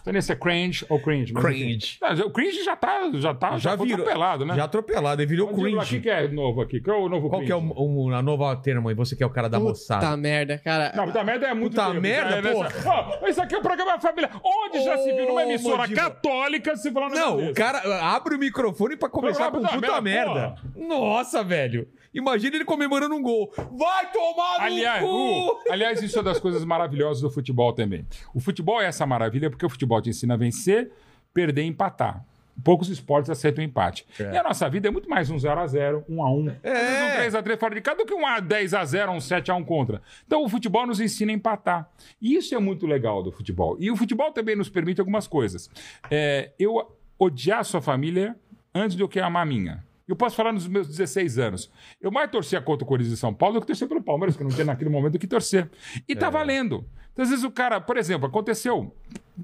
Então, 0.00 0.12
nesse 0.12 0.30
é 0.30 0.36
cringe 0.36 0.84
ou 0.90 1.00
cringe? 1.00 1.32
mas. 1.32 1.42
Cringe. 1.42 1.98
Não, 2.02 2.14
já- 2.14 2.24
o 2.26 2.30
cringe 2.30 2.62
já 2.62 2.76
tá, 2.76 3.10
já 3.14 3.32
tá, 3.34 3.50
já, 3.52 3.58
Já 3.70 3.76
virou. 3.76 4.02
atropelado, 4.02 4.44
né? 4.44 4.54
Já 4.54 4.64
atropelado, 4.64 5.22
ele 5.22 5.28
virou 5.28 5.46
Mas 5.46 5.56
lá, 5.56 5.62
O 5.62 5.64
cringe. 5.72 5.96
que, 5.96 6.00
que 6.02 6.10
é 6.10 6.28
novo 6.28 6.60
aqui? 6.60 6.80
Qual 6.80 7.00
é 7.00 7.04
o 7.04 7.08
novo 7.08 7.28
Qual 7.30 7.40
que 7.40 7.50
é 7.52 7.56
cringe? 7.56 7.72
o, 7.74 8.04
o- 8.08 8.14
a 8.14 8.22
nova 8.22 8.54
termo 8.56 8.88
aí? 8.88 8.94
Você 8.94 9.16
que 9.16 9.22
é 9.22 9.26
o 9.26 9.30
cara 9.30 9.48
da 9.48 9.58
moçada. 9.58 10.04
Puta 10.06 10.16
merda, 10.18 10.58
cara. 10.58 10.92
Não, 10.94 11.06
puta 11.06 11.24
merda 11.24 11.46
é 11.46 11.54
muito 11.54 11.72
Puta 11.72 11.86
tempo. 11.88 12.00
merda, 12.00 12.36
é, 12.36 12.42
nessa- 12.42 12.88
Ó, 12.90 13.26
isso 13.26 13.40
aqui 13.40 13.54
é 13.54 13.58
o 13.58 13.62
programa 13.62 13.98
Família. 13.98 14.30
Onde 14.44 14.84
já 14.84 14.98
se 14.98 15.12
viu 15.12 15.26
numa 15.28 15.42
emissora 15.42 15.78
Mandíbula. 15.78 16.10
católica 16.10 16.76
se 16.76 16.90
falar 16.92 17.06
um 17.06 17.10
Não, 17.14 17.48
o 17.50 17.54
cara 17.54 17.78
abre 18.14 18.34
o 18.36 18.38
microfone 18.38 18.96
pra 18.96 19.08
começar 19.08 19.50
com 19.50 19.60
Puta 19.60 19.72
puta 19.74 20.00
merda, 20.00 20.34
merda. 20.34 20.54
Nossa, 20.76 21.42
velho. 21.42 21.88
Imagina 22.12 22.56
ele 22.56 22.64
comemorando 22.64 23.14
um 23.14 23.22
gol. 23.22 23.52
Vai 23.56 24.10
tomar 24.12 24.58
no 24.58 24.64
Aliás, 24.64 25.02
cu! 25.02 25.52
uh, 25.52 25.58
aliás, 25.70 26.02
isso 26.02 26.18
é 26.18 26.22
das 26.22 26.40
coisas 26.40 26.64
maravilhosas 26.64 27.22
do 27.22 27.30
futebol 27.30 27.72
também. 27.72 28.06
O 28.34 28.40
futebol 28.40 28.80
é 28.80 28.86
essa 28.86 29.06
maravilha 29.06 29.50
porque 29.50 29.66
o 29.66 29.68
futebol 29.68 30.00
te 30.00 30.10
ensina 30.10 30.34
a 30.34 30.36
vencer, 30.36 30.90
perder 31.32 31.62
e 31.62 31.66
empatar. 31.66 32.24
Poucos 32.64 32.88
esportes 32.88 33.28
aceitam 33.28 33.62
empate. 33.62 34.06
É. 34.18 34.32
E 34.32 34.36
a 34.38 34.42
nossa 34.42 34.68
vida 34.70 34.88
é 34.88 34.90
muito 34.90 35.10
mais 35.10 35.28
um 35.28 35.36
0x0, 35.36 36.04
1x1. 36.08 36.56
É. 36.62 36.72
Um 36.72 37.30
3x3 37.30 37.58
fora 37.58 37.74
de 37.74 37.80
casa 37.82 37.98
do 37.98 38.06
que 38.06 38.14
um 38.14 38.22
10x0, 38.22 39.10
um 39.10 39.18
7x1 39.18 39.64
contra. 39.66 40.00
Então 40.26 40.42
o 40.42 40.48
futebol 40.48 40.86
nos 40.86 40.98
ensina 40.98 41.32
a 41.32 41.34
empatar. 41.34 41.90
E 42.20 42.34
isso 42.34 42.54
é 42.54 42.58
muito 42.58 42.86
legal 42.86 43.22
do 43.22 43.30
futebol. 43.30 43.76
E 43.78 43.90
o 43.90 43.96
futebol 43.96 44.32
também 44.32 44.56
nos 44.56 44.70
permite 44.70 45.00
algumas 45.00 45.28
coisas. 45.28 45.70
É, 46.10 46.52
eu 46.58 46.96
odiar 47.18 47.64
sua 47.64 47.82
família 47.82 48.34
antes 48.74 48.96
do 48.96 49.08
que 49.08 49.20
amar 49.20 49.42
a 49.42 49.46
minha. 49.46 49.84
Eu 50.08 50.14
posso 50.16 50.36
falar 50.36 50.52
nos 50.52 50.68
meus 50.68 50.86
16 50.88 51.38
anos. 51.38 51.70
Eu 52.00 52.10
mais 52.12 52.30
torcia 52.30 52.60
contra 52.60 52.84
o 52.84 52.86
Corinthians 52.86 53.14
de 53.14 53.20
São 53.20 53.34
Paulo 53.34 53.54
do 53.56 53.60
que 53.62 53.66
torcer 53.66 53.88
pelo 53.88 54.02
Palmeiras, 54.02 54.36
que 54.36 54.44
não 54.44 54.50
tinha 54.50 54.64
naquele 54.64 54.88
momento 54.90 55.16
o 55.16 55.18
que 55.18 55.26
torcer. 55.26 55.68
E 56.08 56.14
tá 56.14 56.30
valendo. 56.30 56.86
Então, 57.12 57.22
às 57.24 57.30
vezes 57.30 57.44
o 57.44 57.50
cara, 57.50 57.80
por 57.80 57.96
exemplo, 57.96 58.26
aconteceu, 58.28 58.94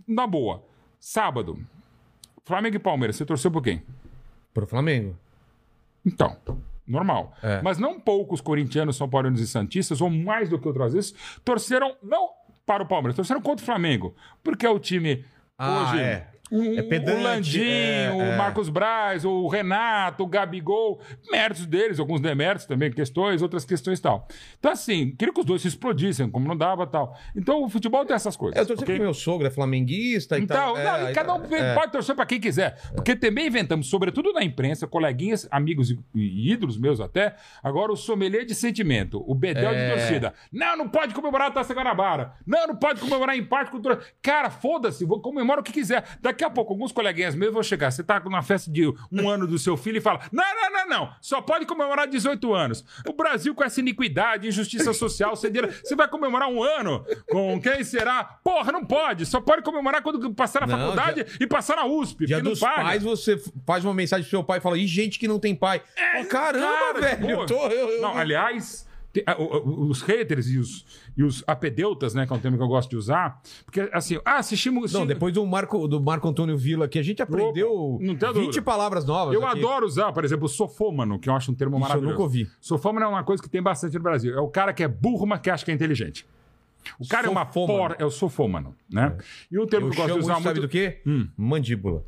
na 0.07 0.27
boa, 0.27 0.65
sábado, 1.01 1.59
Flamengo 2.45 2.77
e 2.77 2.79
Palmeiras, 2.79 3.17
você 3.17 3.25
torceu 3.27 3.51
por 3.51 3.63
quem? 3.63 3.83
Pro 4.55 4.67
Flamengo. 4.67 5.17
Então, 6.07 6.37
normal. 6.87 7.35
É. 7.43 7.61
Mas 7.63 7.79
não 7.79 7.99
poucos 7.99 8.41
corintianos, 8.41 8.97
são 8.97 9.09
paulinos 9.09 9.41
e 9.41 9.47
santistas, 9.49 10.01
ou 10.01 10.11
mais 10.11 10.49
do 10.49 10.59
que 10.61 10.69
outras 10.69 10.93
vezes, 10.93 11.13
torceram 11.45 11.97
não 12.03 12.29
para 12.67 12.83
o 12.83 12.87
Palmeiras, 12.87 13.17
torceram 13.17 13.41
contra 13.41 13.63
o 13.63 13.67
Flamengo. 13.67 14.15
Porque 14.45 14.65
é 14.67 14.71
o 14.71 14.79
time 14.79 15.25
Ah, 15.59 15.91
hoje. 15.93 16.01
é. 16.01 16.29
Um, 16.53 16.79
É 16.79 16.83
pedante, 16.83 17.19
o 17.19 17.23
Landim, 17.23 17.63
é, 17.65 18.13
o 18.15 18.21
é. 18.21 18.37
Marcos 18.37 18.69
Braz, 18.69 19.25
o 19.25 19.49
Renato, 19.49 20.23
o 20.23 20.27
Gabigol, 20.27 21.01
méritos 21.31 21.65
deles, 21.67 21.99
alguns 21.99 22.21
deméritos 22.21 22.67
também, 22.67 22.91
questões, 22.93 23.41
outras 23.41 23.65
questões 23.65 23.99
e 23.99 24.03
tal. 24.03 24.29
Então, 24.59 24.71
assim, 24.71 25.15
queria 25.17 25.33
que 25.33 25.41
os 25.41 25.47
dois 25.47 25.63
se 25.63 25.69
explodissem, 25.69 26.29
como 26.31 26.47
não 26.47 26.57
dava 26.57 26.87
tal. 26.87 27.17
Então, 27.35 27.63
o 27.65 27.69
futebol 27.71 28.05
tem 28.05 28.15
essas 28.15 28.37
coisas. 28.37 28.59
É, 28.59 28.61
Eu 28.61 28.67
tô 28.67 28.75
ok? 28.75 28.85
que 28.95 29.01
meu 29.01 29.15
sogro 29.15 29.47
é 29.47 29.51
flamenguista 29.51 30.39
e 30.39 30.43
Então, 30.43 30.57
tal. 30.57 30.75
não, 30.77 31.07
É, 31.07 31.11
e 31.11 31.15
cada 31.15 31.35
um 31.35 31.45
é. 31.55 31.75
pode 31.75 31.91
torcer 31.93 32.15
pra 32.15 32.27
quem 32.27 32.39
quiser. 32.39 32.79
Porque 32.95 33.17
também 33.17 33.47
inventamos, 33.47 33.89
sobretudo 33.89 34.33
na 34.33 34.43
imprensa, 34.45 34.87
coleguinhas, 34.87 35.49
amigos 35.51 35.91
e, 35.91 35.99
e 36.15 36.53
ídolos 36.53 36.77
meus 36.77 37.01
até, 37.01 37.35
agora 37.63 37.91
o 37.93 37.97
sommelier 37.97 38.45
de 38.45 38.55
sentimento, 38.55 39.25
o 39.27 39.35
bedel 39.35 39.71
É. 39.71 39.89
de 39.89 39.95
torcida. 39.95 40.35
Não, 40.53 40.77
não 40.77 40.89
pode 40.89 41.15
comemorar 41.15 41.49
a 41.49 41.51
Taça 41.51 41.73
Guanabara. 41.73 42.35
Não, 42.47 42.67
não 42.67 42.77
pode 42.77 43.01
comemorar 43.01 43.37
empate 43.37 43.71
com 43.71 43.79
o 43.79 43.83
Cara, 44.21 44.51
foda-se, 44.51 45.05
vou- 45.05 45.21
comemora 45.21 45.61
o 45.61 45.65
que 45.65 45.73
quiser. 45.73 46.05
Daqui 46.21 46.42
a 46.45 46.51
pouco, 46.51 46.73
alguns 46.73 46.93
coleguinhas 46.93 47.35
meus 47.35 47.53
vão 47.53 47.63
chegar. 47.63 47.91
Você 47.91 48.03
tá 48.03 48.19
numa 48.21 48.43
festa 48.43 48.71
de 48.71 48.87
um 49.11 49.29
ano 49.29 49.47
do 49.47 49.59
seu 49.59 49.77
filho 49.77 49.99
e 49.99 50.01
fala: 50.01 50.21
não, 50.33 50.45
não, 50.45 50.73
não, 50.73 50.89
não. 50.89 51.13
Só 51.21 51.41
pode 51.41 51.67
comemorar 51.67 52.07
18 52.07 52.53
anos. 52.55 52.85
O 53.09 53.13
Brasil 53.13 53.55
com 53.55 53.65
essa 53.65 53.81
iniquidade, 53.81 54.49
injustiça 54.49 54.93
social, 54.93 55.35
cedeira. 55.37 55.71
Você 55.83 55.95
vai 55.95 56.09
comemorar 56.09 56.49
um 56.49 56.63
ano 56.63 57.05
com 57.31 57.61
quem 57.61 57.83
será? 57.85 58.25
Porra, 58.45 58.73
não 58.73 58.85
pode. 58.85 59.27
Só 59.27 59.41
pode 59.41 59.63
comemorar 59.63 60.03
quando 60.03 60.33
passar 60.35 60.67
na 60.67 60.77
Não, 60.77 60.79
faculdade 60.79 61.27
e 61.41 61.47
passar 61.47 61.77
na 61.77 61.87
USP. 61.87 62.27
Dia 62.27 62.41
dos 62.41 62.61
paga. 62.61 62.83
pais, 62.83 63.03
você 63.03 63.41
faz 63.67 63.85
uma 63.85 63.95
mensagem 63.95 64.25
pro 64.25 64.31
seu 64.31 64.45
pai 64.45 64.59
e 64.59 64.61
fala: 64.61 64.79
e 64.79 64.87
gente 64.87 65.19
que 65.19 65.29
não 65.29 65.39
tem 65.39 65.55
pai. 65.55 65.83
Ó, 66.21 66.25
caramba, 66.25 66.67
É, 66.67 66.93
Cara, 66.93 67.01
velho. 67.01 67.21
pô. 67.37 67.43
eu 67.43 67.47
tô- 67.47 67.67
eu- 67.69 67.89
eu- 67.91 68.03
Não, 68.03 68.17
aliás, 68.17 68.87
os 69.65 70.03
haters 70.03 70.49
e 70.49 70.59
os, 70.59 70.87
e 71.17 71.23
os 71.23 71.45
apedeutas, 71.47 72.15
né, 72.15 72.27
que 72.27 72.33
é 72.33 72.37
um 72.37 72.39
termo 72.39 72.57
que 72.57 72.63
eu 72.63 72.69
gosto 72.69 72.91
de 72.91 72.97
usar, 72.97 73.41
porque 73.65 73.89
assim, 73.93 74.19
ah, 74.25 74.39
assistimos. 74.39 74.93
Não, 74.93 75.07
depois 75.07 75.35
do 75.35 75.45
Marco, 75.47 75.87
do 75.87 76.01
Marco 76.01 76.29
Antônio 76.29 76.57
Vila 76.57 76.87
aqui, 76.87 76.99
a 76.99 77.03
gente 77.03 77.21
aprendeu 77.23 77.99
tem 78.01 78.17
20 78.17 78.21
dúvida. 78.21 78.63
palavras 78.63 79.05
novas. 79.05 79.35
Eu 79.35 79.47
aqui. 79.47 79.59
adoro 79.59 79.87
usar, 79.87 80.13
por 80.13 80.25
exemplo, 80.25 80.49
sofômano, 80.49 81.19
que 81.19 81.29
eu 81.29 81.35
acho 81.35 81.51
um 81.53 81.55
termo 81.55 81.77
Isso 81.77 81.85
eu 81.85 81.89
maravilhoso. 81.89 82.13
nunca 82.13 82.23
ouvi. 82.23 82.49
Sofômano 82.61 83.05
é 83.07 83.09
uma 83.09 83.25
coisa 83.25 83.43
que 83.43 83.49
tem 83.49 83.63
bastante 83.63 83.95
no 83.97 84.03
Brasil. 84.03 84.37
É 84.37 84.41
o 84.41 84.49
cara 84.49 84.73
que 84.73 84.83
é 84.83 84.89
burro, 84.89 85.27
mas 85.27 85.41
que 85.41 85.51
acha 85.51 85.65
que 85.65 85.71
é 85.71 85.75
inteligente. 85.75 86.27
O 86.99 87.07
cara 87.07 87.27
é 87.27 87.31
uma 87.31 87.45
Sofômano. 87.47 87.79
porra, 87.79 87.97
é 87.99 88.05
o 88.05 88.11
sofômano, 88.11 88.75
né? 88.91 89.17
E 89.51 89.59
um 89.59 89.67
termo 89.67 89.87
Eu 89.87 89.91
que 89.93 90.01
eu 90.01 90.03
gosto 90.05 90.15
de 90.15 90.21
usar 90.25 90.33
isso, 90.35 90.43
sabe 90.43 90.61
muito... 90.61 90.69
do 90.69 90.69
quê? 90.69 91.01
Hum. 91.07 91.29
Mandíbula. 91.37 92.05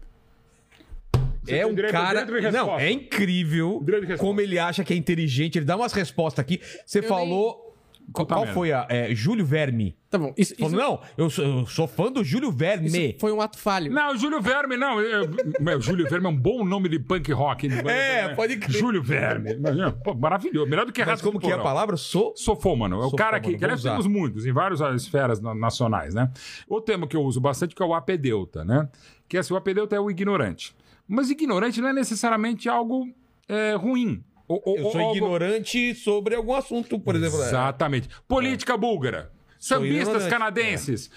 Você 1.44 1.56
É 1.56 1.66
um 1.66 1.74
direito- 1.74 1.92
cara. 1.92 2.24
de 2.24 2.50
Não, 2.50 2.78
é 2.78 2.90
incrível 2.90 3.82
de 3.84 4.16
como 4.16 4.40
ele 4.40 4.58
acha 4.58 4.82
que 4.82 4.92
é 4.92 4.96
inteligente. 4.96 5.58
Ele 5.58 5.64
dá 5.66 5.76
umas 5.76 5.92
respostas 5.92 6.42
aqui. 6.42 6.60
Você 6.86 7.02
falou. 7.02 7.62
Qual, 8.12 8.26
Puta 8.26 8.34
qual 8.34 8.40
merda. 8.44 8.52
foi 8.54 8.70
a. 8.70 8.86
é, 8.90 9.14
Júlio 9.14 9.46
Verme. 9.46 9.96
Tá 10.10 10.18
bom. 10.18 10.34
Isso, 10.36 10.54
Falou, 10.56 10.68
isso- 10.74 10.78
não, 10.78 11.00
eu 11.16 11.30
sou, 11.30 11.42
eu 11.60 11.66
sou 11.66 11.88
fã 11.88 12.12
do 12.12 12.22
Júlio 12.22 12.52
Verme. 12.52 12.86
isso 12.86 13.18
foi 13.18 13.32
um 13.32 13.40
ato 13.40 13.58
falho. 13.58 13.90
Não, 13.90 14.12
o 14.12 14.16
Júlio 14.18 14.42
Verme, 14.42 14.76
não. 14.76 15.00
Eu- 15.00 15.26
meu, 15.58 15.80
Júlio 15.80 16.06
Verme 16.06 16.26
é 16.26 16.28
um 16.28 16.36
bom 16.36 16.62
nome 16.66 16.90
de 16.90 16.98
punk 16.98 17.32
rock. 17.32 17.66
né? 17.66 17.82
É, 17.86 18.28
pode 18.34 18.58
crer. 18.58 18.76
Júlio 18.78 19.02
Verme. 19.02 19.54
Imagina, 19.54 19.90
pô, 19.90 20.12
maravilhoso. 20.14 20.68
Melhor 20.68 20.84
do 20.84 20.92
que 20.92 21.02
Mas 21.02 21.22
como 21.22 21.40
que 21.40 21.46
é 21.50 21.54
a 21.54 21.58
palavra? 21.62 21.96
Sou. 21.96 22.34
Sofômano. 22.36 23.00
É 23.02 23.06
o 23.06 23.12
cara 23.12 23.40
que, 23.40 23.54
aliás, 23.54 23.82
temos 23.82 24.06
muitos, 24.06 24.44
em 24.44 24.52
várias 24.52 24.80
esferas 25.02 25.40
na- 25.40 25.54
nacionais, 25.54 26.12
né? 26.14 26.30
O 26.68 26.82
termo 26.82 27.06
que 27.08 27.16
eu 27.16 27.22
uso 27.22 27.40
bastante 27.40 27.74
que 27.74 27.82
é 27.82 27.86
o 27.86 27.94
apedeuta, 27.94 28.66
né? 28.66 28.86
Que 29.26 29.38
é 29.38 29.40
assim, 29.40 29.54
o 29.54 29.56
apedeuta 29.56 29.96
é 29.96 30.00
o 30.00 30.10
ignorante. 30.10 30.76
Mas 31.06 31.30
ignorante 31.30 31.80
não 31.80 31.88
é 31.88 31.92
necessariamente 31.92 32.68
algo 32.68 33.06
é, 33.48 33.74
ruim. 33.74 34.22
Ou- 34.48 34.62
ou- 34.64 34.76
Eu 34.78 34.90
sou 34.90 35.00
ou 35.00 35.14
ignorante 35.16 35.94
sobre 35.94 36.34
algum 36.34 36.54
assunto, 36.54 36.98
por 36.98 37.14
exemplo. 37.16 37.42
é. 37.42 37.46
Exatamente. 37.48 38.08
Política 38.28 38.76
búlgara. 38.76 39.32
Sambistas 39.58 40.26
canadenses. 40.26 41.10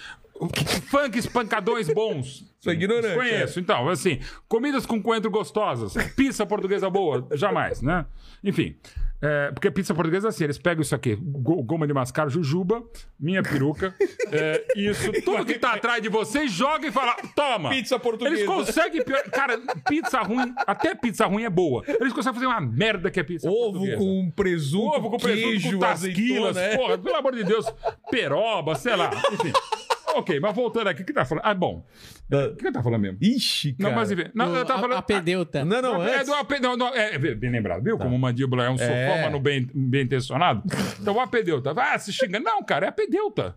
Funk 0.88 1.18
espancadões 1.18 1.88
bons. 1.92 2.46
Sou 2.60 2.72
ignorante, 2.72 3.14
Conheço. 3.16 3.60
Então, 3.60 3.88
assim, 3.88 4.20
comidas 4.48 4.84
com 4.86 5.00
coentro 5.02 5.30
gostosas. 5.30 5.94
Pizza 6.14 6.44
portuguesa 6.46 6.88
boa. 6.88 7.26
Jamais, 7.32 7.82
né? 7.82 8.06
Enfim. 8.42 8.76
É, 9.20 9.50
porque 9.50 9.70
pizza 9.70 9.94
portuguesa, 9.94 10.28
assim, 10.28 10.44
eles 10.44 10.58
pegam 10.58 10.82
isso 10.82 10.94
aqui: 10.94 11.16
go- 11.20 11.62
goma 11.62 11.86
de 11.86 11.92
mascar, 11.92 12.28
jujuba, 12.28 12.82
minha 13.18 13.42
peruca, 13.42 13.94
é, 14.30 14.64
isso, 14.76 15.10
tudo 15.24 15.44
que 15.44 15.58
tá 15.58 15.72
atrás 15.74 16.00
de 16.02 16.08
você, 16.08 16.44
e 16.44 16.48
joga 16.48 16.86
e 16.86 16.92
fala: 16.92 17.16
toma. 17.34 17.70
Pizza 17.70 17.98
portuguesa. 17.98 18.36
Eles 18.36 18.46
conseguem. 18.46 19.02
pior- 19.04 19.22
Cara, 19.30 19.58
pizza 19.88 20.20
ruim, 20.22 20.52
até 20.66 20.94
pizza 20.94 21.26
ruim 21.26 21.44
é 21.44 21.50
boa. 21.50 21.82
Eles 21.86 22.12
conseguem 22.12 22.34
fazer 22.34 22.46
uma 22.46 22.60
merda 22.60 23.10
que 23.10 23.18
é 23.18 23.22
pizza 23.24 23.48
Ovo 23.50 23.72
portuguesa. 23.72 23.96
com 23.98 24.30
presunto, 24.36 24.96
Ovo 24.96 25.10
com 25.10 25.16
presunto, 25.18 25.48
queijo, 25.48 25.72
com 25.72 25.78
tasquilas, 25.80 26.56
azeitona, 26.56 26.60
é. 26.60 26.76
porra, 26.76 26.98
pelo 26.98 27.16
amor 27.16 27.34
de 27.34 27.44
Deus, 27.44 27.66
peroba, 28.10 28.74
sei 28.76 28.94
lá, 28.96 29.10
enfim. 29.32 29.52
Ok, 30.18 30.40
mas 30.40 30.54
voltando 30.54 30.88
aqui, 30.88 31.02
o 31.02 31.04
que 31.04 31.12
tá 31.12 31.24
falando? 31.24 31.44
Ah, 31.44 31.54
bom, 31.54 31.86
o 32.30 32.56
que 32.56 32.66
eu 32.66 32.72
tava 32.72 32.82
falando 32.82 33.02
mesmo? 33.02 33.18
Ixi, 33.20 33.74
cara. 33.74 33.90
Não, 33.90 33.96
mas 33.96 34.10
enfim, 34.10 34.24
não, 34.34 34.54
eu 34.54 34.64
tava 34.64 34.80
falando... 34.80 34.98
a 34.98 35.02
pedeuta. 35.02 35.64
Não, 35.64 35.80
não, 35.80 36.04
é, 36.04 36.24
do 36.24 36.34
AP, 36.34 36.50
não, 36.60 36.76
não, 36.76 36.88
é, 36.88 37.14
é, 37.14 37.18
bem 37.18 37.50
lembrado, 37.50 37.82
viu? 37.82 37.96
Como 37.96 38.16
o 38.16 38.18
mandíbula 38.18 38.64
é 38.64 38.70
um 38.70 38.76
sofômano 38.76 39.38
bem, 39.38 39.68
bem 39.72 40.02
intencionado. 40.02 40.62
Então 41.00 41.14
o 41.14 41.20
apedeuta, 41.20 41.72
ah, 41.76 41.98
se 41.98 42.12
xinga. 42.12 42.40
Não, 42.40 42.62
cara, 42.64 42.86
é 42.86 42.88
apedeuta. 42.88 43.56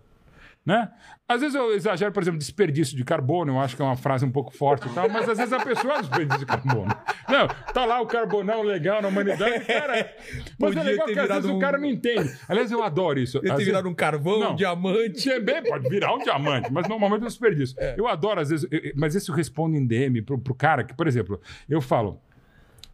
Né? 0.63 0.89
Às 1.33 1.41
vezes 1.41 1.55
eu 1.55 1.73
exagero, 1.73 2.11
por 2.11 2.21
exemplo, 2.21 2.37
desperdício 2.39 2.95
de 2.97 3.03
carbono, 3.03 3.53
eu 3.53 3.59
acho 3.59 3.75
que 3.75 3.81
é 3.81 3.85
uma 3.85 3.95
frase 3.95 4.25
um 4.25 4.31
pouco 4.31 4.51
forte 4.51 4.87
e 4.87 4.93
tal, 4.93 5.07
mas 5.09 5.27
às 5.29 5.37
vezes 5.37 5.53
a 5.53 5.59
pessoa 5.63 5.95
é 5.97 6.01
desperdício 6.01 6.39
de 6.39 6.45
carbono. 6.45 6.93
Não, 7.29 7.47
tá 7.73 7.85
lá 7.85 8.01
o 8.01 8.05
carbonão 8.05 8.61
legal 8.63 9.01
na 9.01 9.07
humanidade, 9.07 9.63
cara. 9.65 10.13
Mas 10.59 10.75
é 10.75 10.83
legal 10.83 11.05
que 11.07 11.19
às 11.19 11.27
vezes 11.27 11.43
virado 11.43 11.55
o 11.55 11.59
cara 11.59 11.77
um- 11.77 11.81
não 11.81 11.87
entende. 11.87 12.37
Aliás, 12.49 12.71
eu 12.71 12.83
adoro 12.83 13.19
isso. 13.19 13.37
Ele 13.37 13.49
vezes- 13.51 13.65
virado 13.65 13.87
um 13.87 13.93
carvão, 13.93 14.39
Não. 14.39 14.51
um 14.51 14.55
diamante. 14.55 15.29
também 15.29 15.63
pode 15.63 15.87
virar 15.89 16.13
um 16.13 16.19
diamante, 16.19 16.71
mas 16.71 16.87
normalmente 16.87 17.21
é 17.21 17.25
um 17.25 17.27
desperdício. 17.27 17.77
Eu 17.97 18.07
adoro, 18.07 18.41
às 18.41 18.49
vezes, 18.49 18.67
eu- 18.69 18.91
mas 18.95 19.15
isso 19.15 19.31
responde 19.31 19.77
em 19.77 19.85
DM 19.85 20.21
pro, 20.21 20.37
pro 20.37 20.53
cara 20.53 20.83
que, 20.83 20.93
por 20.93 21.07
exemplo, 21.07 21.39
eu 21.69 21.79
falo: 21.81 22.19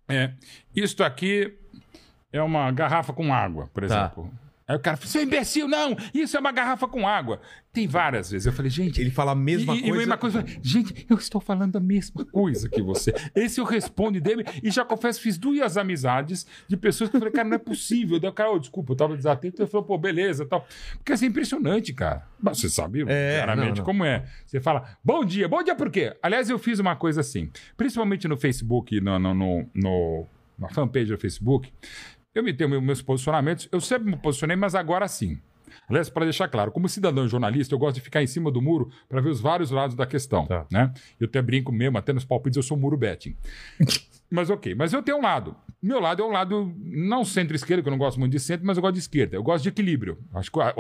é, 0.08 0.32
isto 0.76 1.04
aqui 1.04 1.54
é 2.32 2.42
uma 2.42 2.72
garrafa 2.72 3.12
com 3.14 3.34
água, 3.34 3.70
por 3.74 3.84
Tá. 3.88 3.88
Aí 4.68 4.76
o 4.76 4.80
cara 4.80 4.98
falou, 4.98 5.10
seu 5.10 5.22
imbecil, 5.24 5.66
não, 5.68 5.96
isso 6.14 6.36
é 6.36 6.40
uma 6.42 6.52
garrafa 6.52 6.88
com 6.90 7.08
água. 7.08 7.40
Tem 7.72 7.88
várias 7.88 8.32
vezes. 8.32 8.46
Eu 8.48 8.52
falei, 8.52 8.70
gente. 8.70 9.00
Ele 9.00 9.12
fala 9.12 9.32
a 9.32 9.36
mesma 9.36 9.74
e, 9.74 9.78
e 9.78 9.82
coisa. 9.82 9.94
a 9.94 9.98
mesma 9.98 10.18
coisa. 10.18 10.46
Gente, 10.62 11.06
eu 11.10 11.16
estou 11.16 11.40
falando 11.40 11.76
a 11.76 11.80
mesma 11.80 12.26
coisa 12.26 12.68
que 12.68 12.82
você. 12.82 13.14
Esse 13.36 13.62
eu 13.62 13.66
respondo 13.66 14.20
dele. 14.20 14.44
E 14.62 14.70
já 14.70 14.84
confesso, 14.84 15.22
fiz 15.22 15.38
duas 15.38 15.78
amizades 15.78 16.46
de 16.68 16.76
pessoas 16.76 17.10
que 17.10 17.16
eu 17.16 17.20
falei, 17.22 17.34
cara, 17.34 17.48
não 17.48 17.56
é 17.56 17.60
possível. 17.60 18.20
Daí 18.20 18.30
o 18.30 18.34
cara, 18.34 18.52
oh, 18.52 18.60
desculpa, 18.60 18.92
eu 18.92 18.98
tava 18.98 19.16
desatento. 19.16 19.62
Ele 19.62 19.70
falou, 19.70 19.86
pô, 19.86 19.98
beleza 19.98 20.46
tal. 20.46 20.68
Porque 20.98 21.14
assim, 21.14 21.26
é 21.26 21.30
impressionante, 21.30 21.94
cara. 21.94 22.28
Mas 22.42 22.58
você 22.60 22.68
sabe 22.68 23.06
É, 23.08 23.38
claramente 23.38 23.70
não, 23.70 23.76
não. 23.78 23.84
como 23.86 24.04
é. 24.04 24.26
Você 24.46 24.60
fala, 24.60 24.98
bom 25.04 25.24
dia, 25.24 25.48
bom 25.48 25.64
dia 25.64 25.76
por 25.76 25.90
quê? 25.90 26.14
Aliás, 26.22 26.50
eu 26.50 26.60
fiz 26.60 26.80
uma 26.80 26.96
coisa 26.96 27.22
assim, 27.22 27.50
principalmente 27.78 28.28
no 28.28 28.36
Facebook, 28.36 29.00
no, 29.00 29.18
no, 29.18 29.34
no, 29.34 29.70
no- 29.74 30.26
na 30.58 30.68
fanpage 30.70 31.12
do 31.12 31.18
Facebook, 31.20 31.72
eu 32.38 32.44
me 32.44 32.54
tenho 32.54 32.82
meus 32.82 33.02
posicionamentos, 33.02 33.68
eu 33.72 33.82
sempre 33.82 34.10
me 34.12 34.18
posicionei, 34.18 34.56
mas 34.56 34.76
agora 34.76 35.08
sim. 35.08 35.40
Aliás, 35.90 36.10
para 36.10 36.26
deixar 36.26 36.48
claro, 36.50 36.72
como 36.72 36.90
cidadão 36.90 37.26
e 37.26 37.30
jornalista, 37.30 37.74
eu 37.74 37.80
gosto 37.80 37.96
de 37.96 38.02
ficar 38.02 38.22
em 38.22 38.28
cima 38.28 38.52
do 38.52 38.62
muro 38.62 38.90
para 39.08 39.22
ver 39.22 39.30
os 39.30 39.40
vários 39.40 39.72
lados 39.72 39.96
da 39.96 40.06
questão. 40.06 40.46
Tá. 40.46 40.66
Né? 40.72 40.94
Eu 41.20 41.28
até 41.28 41.42
brinco 41.42 41.72
mesmo, 41.72 41.98
até 41.98 42.12
nos 42.12 42.26
palpites 42.26 42.58
eu 42.58 42.64
sou 42.64 42.78
muro 42.78 42.98
betting. 42.98 43.36
Mas 44.30 44.50
ok, 44.50 44.76
mas 44.76 44.92
eu 44.94 45.02
tenho 45.02 45.18
um 45.18 45.22
lado. 45.22 45.56
Meu 45.82 46.00
lado 46.00 46.24
é 46.24 46.26
um 46.26 46.32
lado 46.32 46.74
não 46.84 47.24
centro-esquerda, 47.24 47.84
que 47.84 47.88
eu 47.88 47.92
não 47.92 48.00
gosto 48.00 48.20
muito 48.20 48.32
de 48.32 48.40
centro, 48.40 48.66
mas 48.66 48.78
eu 48.78 48.82
gosto 48.82 48.96
de 48.96 49.00
esquerda. 49.00 49.36
Eu 49.36 49.44
gosto 49.44 49.64
de 49.64 49.70
equilíbrio. 49.70 50.18
Acho 50.34 50.52
que 50.52 50.60
a, 50.60 50.70
a- 50.70 50.74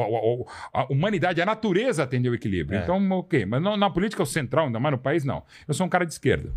a- 0.82 0.88
humanidade, 0.92 1.40
a 1.40 1.46
natureza 1.46 2.04
atende 2.04 2.28
ao 2.28 2.34
equilíbrio. 2.34 2.80
É. 2.80 2.84
Então, 2.84 3.10
ok. 3.12 3.46
Mas 3.46 3.62
não- 3.62 3.78
na 3.78 3.90
política, 3.92 4.24
o 4.24 4.26
central, 4.26 4.66
ainda 4.66 4.80
mais 4.80 4.94
no 4.94 4.98
país, 4.98 5.24
não. 5.24 5.44
Eu 5.68 5.74
sou 5.76 5.86
um 5.86 5.90
cara 5.90 6.04
de 6.04 6.14
esquerda. 6.14 6.52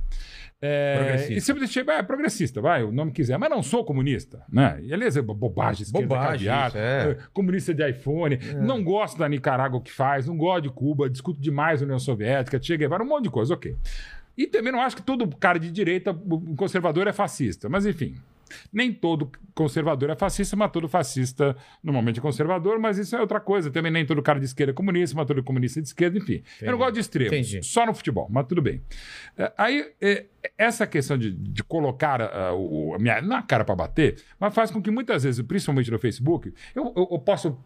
É, 0.63 0.97
Progressista. 0.99 1.33
E 1.35 1.41
sempre 1.41 1.61
deixei, 1.61 1.83
é 1.87 2.03
progressista, 2.03 2.61
vai, 2.61 2.83
o 2.83 2.93
nome 2.93 3.13
quiser, 3.13 3.39
mas 3.39 3.49
não 3.49 3.63
sou 3.63 3.83
comunista, 3.83 4.43
né? 4.51 4.79
E, 4.83 4.93
aliás, 4.93 5.17
é 5.17 5.23
bo- 5.23 5.35
bobagem, 5.35 5.85
esquerda 5.85 6.07
Bobagem, 6.07 6.49
caviar, 6.49 6.73
é. 6.77 7.11
é, 7.13 7.19
comunista 7.33 7.73
de 7.73 7.89
iPhone, 7.89 8.39
não 8.61 8.85
gosto 8.85 9.19
da 9.19 9.27
Nicarágua 9.27 9.81
que 9.81 9.91
faz, 9.91 10.27
não 10.27 10.37
gosto 10.37 10.65
de 10.65 10.69
Cuba, 10.71 11.09
discuto 11.09 11.41
demais 11.41 11.81
a 11.81 11.85
União 11.87 11.99
Soviética, 11.99 12.61
Che 12.63 12.77
Guevara, 12.77 13.03
um 13.03 13.07
monte 13.07 13.25
de 13.25 13.31
coisa, 13.31 13.55
ok. 13.55 13.75
E 14.43 14.47
também 14.47 14.73
não 14.73 14.81
acho 14.81 14.97
que 14.97 15.03
todo 15.03 15.27
cara 15.37 15.59
de 15.59 15.71
direita, 15.71 16.15
conservador 16.57 17.07
é 17.07 17.13
fascista, 17.13 17.69
mas 17.69 17.85
enfim. 17.85 18.15
Nem 18.73 18.93
todo 18.93 19.31
conservador 19.55 20.11
é 20.11 20.17
fascista, 20.17 20.57
mas 20.57 20.73
todo 20.73 20.89
fascista 20.89 21.57
normalmente 21.85 22.19
é 22.19 22.23
conservador, 22.23 22.81
mas 22.81 22.99
isso 22.99 23.15
é 23.15 23.21
outra 23.21 23.39
coisa. 23.39 23.71
Também 23.71 23.93
nem 23.93 24.05
todo 24.05 24.21
cara 24.23 24.41
de 24.41 24.47
esquerda 24.47 24.73
é 24.73 24.75
comunista, 24.75 25.15
mas 25.17 25.27
todo 25.27 25.41
comunista 25.45 25.79
é 25.79 25.83
de 25.83 25.89
esquerda, 25.89 26.19
enfim. 26.19 26.43
Eu 26.61 26.73
não 26.73 26.79
gosto 26.79 26.95
de 26.95 27.01
extremos, 27.01 27.33
Entendi. 27.33 27.63
só 27.65 27.87
no 27.87 27.95
futebol, 27.95 28.27
mas 28.31 28.47
tudo 28.47 28.61
bem. 28.61 28.83
É, 29.39 29.53
Aí, 29.57 29.93
é, 30.01 30.25
essa 30.59 30.85
questão 30.87 31.17
de, 31.17 31.31
de 31.31 31.63
colocar 31.63 32.21
ah, 32.23 32.53
o- 32.55 32.95
a 32.95 32.99
minha 32.99 33.21
na 33.23 33.41
cara 33.43 33.65
para 33.65 33.77
bater, 33.77 34.17
mas 34.41 34.53
faz 34.53 34.71
com 34.71 34.83
que 34.83 34.91
muitas 34.91 35.23
vezes, 35.23 35.41
principalmente 35.47 35.91
no 35.91 35.99
Facebook, 35.99 36.53
eu, 36.75 36.93
eu- 36.97 37.09
eu 37.13 37.19
posso. 37.21 37.57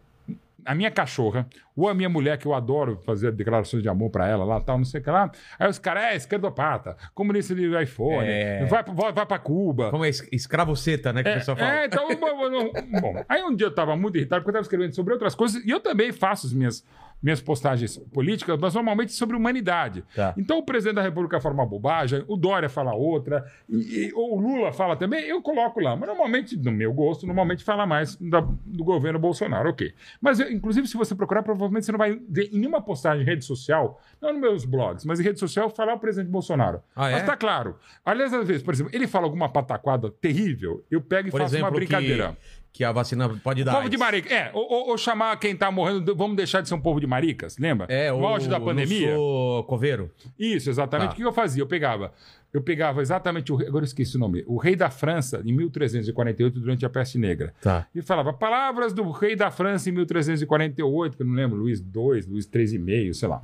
A 0.63 0.73
minha 0.75 0.89
cachorra, 0.91 1.47
ou 1.75 1.89
a 1.89 1.93
minha 1.93 2.07
mulher, 2.09 2.37
que 2.37 2.45
eu 2.45 2.53
adoro 2.53 2.97
fazer 3.05 3.31
declarações 3.31 3.83
de 3.83 3.89
amor 3.89 4.09
pra 4.09 4.27
ela 4.27 4.45
lá, 4.45 4.59
tal, 4.61 4.77
não 4.77 4.85
sei 4.85 5.01
o 5.01 5.03
que 5.03 5.09
lá. 5.09 5.29
Aí 5.59 5.69
os 5.69 5.77
caras, 5.79 6.03
é, 6.03 6.15
esquerdopata, 6.15 6.95
comunista 7.13 7.53
de 7.53 7.65
iPhone, 7.83 8.25
É. 8.27 8.65
vai, 8.65 8.83
vai, 8.83 9.11
vai 9.11 9.25
pra 9.25 9.39
Cuba. 9.39 9.89
Como 9.91 10.05
é 10.05 10.09
es- 10.09 10.27
escravoceta, 10.31 11.11
né? 11.11 11.23
Que 11.23 11.29
o 11.29 11.31
É, 11.31 11.35
pessoal 11.35 11.57
fala. 11.57 11.75
é, 11.81 11.85
então, 11.85 12.07
bom, 12.15 12.37
bom, 12.37 13.01
bom, 13.01 13.23
aí 13.27 13.43
um 13.43 13.55
dia 13.55 13.67
eu 13.67 13.73
tava 13.75 13.95
muito 13.95 14.17
irritado 14.17 14.41
porque 14.41 14.49
eu 14.51 14.53
tava 14.53 14.63
escrevendo 14.63 14.93
sobre 14.95 15.13
outras 15.13 15.35
coisas 15.35 15.63
e 15.65 15.69
eu 15.69 15.79
também 15.79 16.11
faço 16.11 16.47
as 16.47 16.53
minhas, 16.53 16.85
minhas 17.21 17.41
postagens 17.41 17.97
políticas, 18.13 18.57
mas 18.59 18.73
normalmente 18.73 19.11
sobre 19.13 19.35
humanidade. 19.35 20.03
Tá. 20.15 20.33
Então 20.37 20.59
o 20.59 20.63
presidente 20.63 20.95
da 20.95 21.01
República 21.01 21.39
fala 21.41 21.55
uma 21.55 21.65
bobagem, 21.65 22.23
o 22.27 22.37
Dória 22.37 22.69
fala 22.69 22.93
outra, 22.93 23.43
e, 23.67 24.05
e- 24.07 24.13
ou 24.13 24.37
o 24.37 24.39
Lula 24.39 24.71
fala 24.71 24.95
também, 24.95 25.23
eu 25.25 25.41
coloco 25.41 25.79
lá. 25.79 25.95
Mas 25.95 26.07
normalmente, 26.07 26.55
no 26.57 26.71
meu 26.71 26.93
gosto, 26.93 27.25
normalmente 27.25 27.63
fala 27.63 27.85
mais 27.85 28.15
da- 28.17 28.41
do 28.65 28.83
governo 28.83 29.17
Bolsonaro, 29.19 29.69
ok. 29.69 29.93
Mas, 30.21 30.39
eu- 30.39 30.51
inclusive, 30.51 30.87
se 30.87 30.95
você 30.97 31.15
procurar, 31.15 31.41
provavelmente 31.69 31.85
você 31.85 31.91
não 31.91 31.99
vai 31.99 32.19
ver 32.29 32.49
em 32.53 32.59
nenhuma 32.59 32.81
postagem 32.81 33.23
em 33.23 33.25
rede 33.25 33.43
social, 33.45 33.99
não 34.21 34.31
nos 34.33 34.41
meus 34.41 34.65
blogs, 34.65 35.05
mas 35.05 35.19
em 35.19 35.23
rede 35.23 35.39
social, 35.39 35.69
falar 35.69 35.93
o 35.95 35.99
presidente 35.99 36.29
Bolsonaro. 36.31 36.81
Ah, 36.95 37.09
é? 37.09 37.13
Mas 37.13 37.25
tá 37.25 37.35
claro. 37.35 37.75
Aliás, 38.05 38.33
às 38.33 38.47
vezes, 38.47 38.63
por 38.63 38.73
exemplo, 38.73 38.91
ele 38.95 39.07
fala 39.07 39.25
alguma 39.25 39.49
pataquada 39.49 40.09
terrível, 40.09 40.83
eu 40.89 41.01
pego 41.01 41.27
e 41.27 41.31
Por 41.31 41.39
faço 41.41 41.55
exemplo, 41.55 41.67
uma 41.69 41.75
brincadeira. 41.75 42.37
que, 42.71 42.79
que 42.79 42.83
a 42.83 42.91
vacina 42.91 43.29
pode 43.43 43.63
dar. 43.63 43.71
Povo 43.75 43.83
de 43.89 43.95
AIDS. 43.95 43.99
marica. 43.99 44.33
É, 44.33 44.51
ou, 44.53 44.61
ou- 44.69 44.89
ou 44.89 44.97
chamar 44.97 45.37
quem 45.37 45.55
tá 45.55 45.71
morrendo, 45.71 46.15
vamos 46.15 46.35
deixar 46.35 46.61
de 46.61 46.67
ser 46.67 46.75
um 46.75 46.81
povo 46.81 46.99
de 46.99 47.07
maricas, 47.07 47.57
lembra? 47.57 47.87
É, 47.89 48.11
o 48.11 48.25
auge 48.25 48.49
da 48.49 48.59
pandemia. 48.59 49.11
Não 49.11 49.17
sou 49.17 49.63
coveiro. 49.63 50.11
Isso, 50.37 50.69
exatamente. 50.69 51.07
Tá. 51.09 51.13
O 51.13 51.15
que 51.17 51.23
eu 51.23 51.31
fazia? 51.33 51.61
Eu 51.63 51.67
pegava. 51.67 52.11
Eu 52.55 52.61
pegava 52.61 53.01
exatamente 53.01 53.51
o 53.51 53.55
agora 53.55 53.83
eu 53.83 53.87
esqueci 53.87 54.15
o 54.15 54.19
nome, 54.19 54.41
o 54.47 54.55
rei 54.55 54.77
da 54.77 54.89
França 54.89 55.41
em 55.43 55.51
1348 55.51 56.57
durante 56.57 56.85
a 56.85 56.89
peste 56.89 57.17
negra. 57.17 57.53
Tá. 57.61 57.85
E 57.93 58.01
falava 58.01 58.31
palavras 58.31 58.93
do 58.93 59.11
rei 59.11 59.35
da 59.35 59.51
França 59.51 59.89
em 59.89 59.91
1348, 59.91 61.17
que 61.17 61.21
eu 61.21 61.27
não 61.27 61.33
lembro, 61.33 61.57
Luís 61.57 61.81
II, 61.81 62.21
Luís 62.29 62.47
III,5, 62.47 63.13
sei 63.13 63.27
lá. 63.27 63.43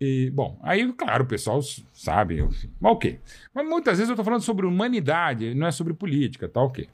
E, 0.00 0.30
bom, 0.30 0.56
aí, 0.62 0.92
claro, 0.92 1.24
o 1.24 1.26
pessoal 1.26 1.60
sabe, 2.04 2.40
enfim. 2.40 2.70
Mas 2.80 2.92
ok. 2.92 3.20
Mas 3.52 3.66
muitas 3.66 3.98
vezes 3.98 4.10
eu 4.10 4.16
tô 4.16 4.24
falando 4.24 4.42
sobre 4.42 4.66
humanidade, 4.66 5.54
não 5.54 5.66
é 5.66 5.70
sobre 5.70 5.94
política, 5.94 6.48
tá 6.48 6.60
ok. 6.60 6.88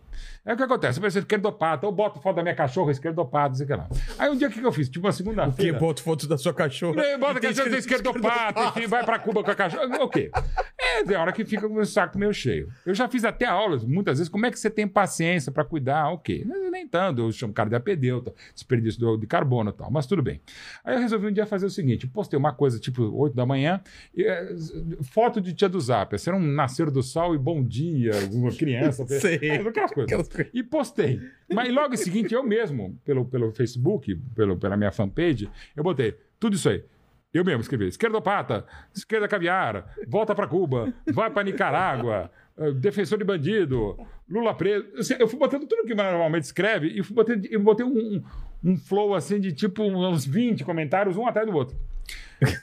Aí 0.44 0.54
o 0.54 0.56
que 0.56 0.62
acontece? 0.62 0.98
Eu 0.98 1.02
pensei, 1.02 1.20
esquerdopata, 1.20 1.86
eu 1.86 1.92
boto 1.92 2.18
foto 2.20 2.36
da 2.36 2.42
minha 2.42 2.54
cachorra, 2.54 2.90
esquerdopata, 2.90 3.48
não 3.48 3.54
sei 3.54 3.64
o 3.64 3.68
que 3.68 3.74
lá. 3.74 3.88
Aí 4.18 4.30
um 4.30 4.36
dia 4.36 4.48
o 4.48 4.50
que, 4.50 4.60
que 4.60 4.66
eu 4.66 4.72
fiz? 4.72 4.88
Tipo 4.88 5.06
uma 5.06 5.12
segunda-feira. 5.12 5.78
boto 5.78 6.02
fotos 6.02 6.26
da 6.26 6.38
sua 6.38 6.54
cachorra. 6.54 7.00
É, 7.02 7.18
Bota 7.18 7.40
tem 7.40 7.50
a 7.50 7.54
cachorra 7.54 7.76
esquerdopata, 7.76 8.64
enfim, 8.64 8.86
vai 8.86 9.04
pra 9.04 9.18
Cuba 9.18 9.44
com 9.44 9.50
a 9.50 9.54
cachorra. 9.54 10.02
Ok. 10.02 10.30
É, 10.78 11.04
tem 11.04 11.16
hora 11.16 11.32
que 11.32 11.44
fica 11.44 11.68
com 11.68 11.74
o 11.74 11.84
saco 11.84 12.18
meio 12.18 12.32
cheio. 12.32 12.68
Eu 12.86 12.94
já 12.94 13.06
fiz 13.06 13.24
até 13.24 13.44
aulas, 13.44 13.84
muitas 13.84 14.18
vezes, 14.18 14.30
como 14.30 14.46
é 14.46 14.50
que 14.50 14.58
você 14.58 14.70
tem 14.70 14.88
paciência 14.88 15.52
pra 15.52 15.64
cuidar? 15.64 16.08
Ok. 16.10 16.44
Mas 16.46 16.70
nem 16.70 16.88
tanto, 16.88 17.20
eu 17.20 17.32
chamo 17.32 17.52
o 17.52 17.54
cara 17.54 17.68
de 17.68 17.76
apedeuta, 17.76 18.32
desperdício 18.54 19.16
de 19.18 19.26
carbono 19.26 19.70
e 19.70 19.72
tal, 19.72 19.90
mas 19.90 20.06
tudo 20.06 20.22
bem. 20.22 20.40
Aí 20.84 20.94
eu 20.94 21.00
resolvi 21.00 21.26
um 21.26 21.32
dia 21.32 21.44
fazer 21.44 21.66
o 21.66 21.70
seguinte: 21.70 22.06
postei 22.06 22.38
uma 22.38 22.52
coisa 22.52 22.78
tipo 22.80 23.02
8 23.02 23.36
da 23.36 23.44
manhã, 23.44 23.80
e, 24.14 24.24
é, 24.24 24.54
foto 25.02 25.40
de 25.40 25.54
tia 25.54 25.68
do 25.68 25.80
Zap, 25.80 26.18
ser 26.18 26.34
um 26.34 26.40
nascer 26.40 26.90
do 26.90 27.02
sol 27.02 27.34
e 27.34 27.38
bom 27.38 27.62
dia, 27.64 28.12
uma 28.32 28.50
criança. 28.50 29.06
Sei. 29.20 29.38
É, 29.42 29.56
aquelas 29.56 29.92
coisas. 29.92 30.28
E 30.52 30.62
postei. 30.62 31.20
Mas 31.52 31.72
logo 31.72 31.94
em 31.94 31.96
seguinte, 31.96 32.34
eu 32.34 32.42
mesmo, 32.42 32.98
pelo, 33.04 33.24
pelo 33.24 33.52
Facebook, 33.52 34.14
pelo, 34.34 34.56
pela 34.56 34.76
minha 34.76 34.92
fanpage, 34.92 35.48
eu 35.76 35.82
botei 35.82 36.16
tudo 36.38 36.56
isso 36.56 36.68
aí. 36.68 36.84
Eu 37.32 37.44
mesmo 37.44 37.60
escrevi: 37.60 37.86
esquerdopata, 37.86 38.66
esquerda 38.94 39.28
caviar, 39.28 39.94
volta 40.06 40.34
pra 40.34 40.46
Cuba, 40.46 40.92
vai 41.12 41.30
pra 41.30 41.44
Nicarágua, 41.44 42.30
eh, 42.58 42.72
defensor 42.72 43.18
de 43.18 43.24
bandido, 43.24 43.96
Lula 44.28 44.54
preso. 44.54 44.86
Assim, 44.98 45.14
Eu 45.18 45.28
fui 45.28 45.38
botando 45.38 45.66
tudo 45.66 45.86
que 45.86 45.94
normalmente 45.94 46.44
escreve 46.44 46.88
e 46.88 47.02
fui 47.02 47.14
botando, 47.14 47.46
eu 47.46 47.60
botei 47.60 47.86
um, 47.86 47.90
um, 47.96 48.22
um 48.64 48.76
flow 48.76 49.14
assim 49.14 49.38
de 49.38 49.52
tipo 49.52 49.82
uns 49.82 50.24
20 50.26 50.64
comentários, 50.64 51.16
um 51.16 51.26
atrás 51.26 51.48
do 51.48 51.54
outro. 51.54 51.76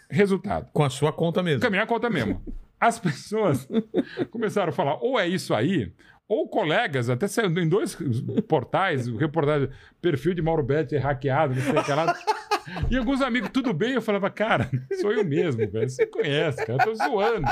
Resultado. 0.10 0.70
Com 0.74 0.84
a 0.84 0.90
sua 0.90 1.12
conta 1.12 1.44
mesmo. 1.44 1.62
Com 1.62 1.68
a 1.68 1.72
minha 1.72 1.86
conta 1.86 2.10
mesmo. 2.10 2.42
As 2.80 3.00
pessoas 3.00 3.68
começaram 4.30 4.70
a 4.70 4.74
falar, 4.74 4.98
ou 5.02 5.20
é 5.20 5.28
isso 5.28 5.54
aí, 5.54 5.92
ou 6.28 6.48
colegas, 6.48 7.10
até 7.10 7.28
saiu 7.28 7.50
em 7.58 7.68
dois 7.68 7.98
portais, 8.48 9.08
reportagem, 9.08 9.70
perfil 10.02 10.34
de 10.34 10.42
Mauro 10.42 10.62
Betti 10.62 10.98
hackeado, 10.98 11.56
não 11.56 11.62
sei 11.62 11.78
o 11.78 11.84
que 11.84 11.94
lá. 11.94 12.16
E 12.92 12.98
alguns 12.98 13.22
amigos, 13.22 13.50
tudo 13.50 13.74
bem? 13.74 13.94
Eu 13.94 14.02
falava, 14.02 14.30
cara, 14.30 14.70
sou 15.00 15.12
eu 15.14 15.24
mesmo, 15.24 15.66
velho. 15.70 15.90
Você 15.90 16.06
conhece, 16.06 16.66
cara, 16.66 16.84
eu 16.84 16.86
tô 16.86 16.96
zoando. 16.96 17.48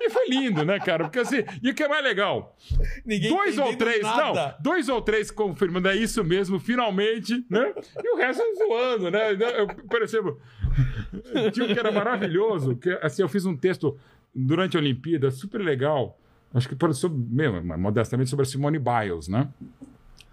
E 0.00 0.08
foi 0.08 0.26
lindo, 0.26 0.64
né, 0.64 0.78
cara? 0.80 1.04
Porque 1.04 1.18
assim, 1.18 1.44
e 1.62 1.70
o 1.70 1.74
que 1.74 1.82
é 1.82 1.88
mais 1.88 2.02
legal? 2.02 2.56
Ninguém 3.04 3.28
dois 3.28 3.58
ou 3.58 3.76
três, 3.76 4.00
nada. 4.02 4.32
não, 4.32 4.54
dois 4.62 4.88
ou 4.88 5.02
três 5.02 5.30
confirmando, 5.30 5.88
é 5.88 5.96
isso 5.96 6.24
mesmo, 6.24 6.58
finalmente, 6.58 7.44
né? 7.50 7.74
E 8.02 8.14
o 8.14 8.16
resto 8.16 8.42
zoando, 8.56 9.10
né? 9.10 9.32
Eu, 9.32 9.66
por 9.66 10.02
exemplo, 10.02 10.40
tinha 11.52 11.66
um 11.66 11.72
que 11.72 11.78
era 11.78 11.92
maravilhoso, 11.92 12.76
que 12.76 12.90
assim, 13.02 13.22
eu 13.22 13.28
fiz 13.28 13.44
um 13.46 13.56
texto 13.56 13.96
durante 14.34 14.76
a 14.76 14.80
Olimpíada, 14.80 15.30
super 15.30 15.60
legal, 15.60 16.18
acho 16.52 16.68
que 16.68 16.74
por- 16.74 16.92
sobre, 16.94 17.18
mesmo, 17.18 17.78
modestamente 17.78 18.30
sobre 18.30 18.42
a 18.44 18.46
Simone 18.46 18.78
Biles, 18.78 19.28
né? 19.28 19.48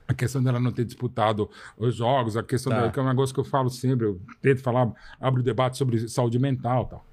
A 0.07 0.13
questão 0.13 0.43
dela 0.43 0.59
não 0.59 0.71
ter 0.71 0.83
disputado 0.83 1.49
os 1.77 1.95
jogos, 1.95 2.35
a 2.35 2.43
questão 2.43 2.71
Tá. 2.71 2.79
dela, 2.79 2.91
que 2.91 2.99
é 2.99 3.01
um 3.01 3.07
negócio 3.07 3.33
que 3.33 3.39
eu 3.39 3.45
falo 3.45 3.69
sempre, 3.69 4.05
eu 4.07 4.19
tento 4.41 4.61
falar, 4.61 4.91
abro 5.19 5.39
o 5.41 5.43
debate 5.43 5.77
sobre 5.77 6.07
saúde 6.09 6.37
mental 6.37 6.85
e 6.85 6.89
tal. 6.89 7.05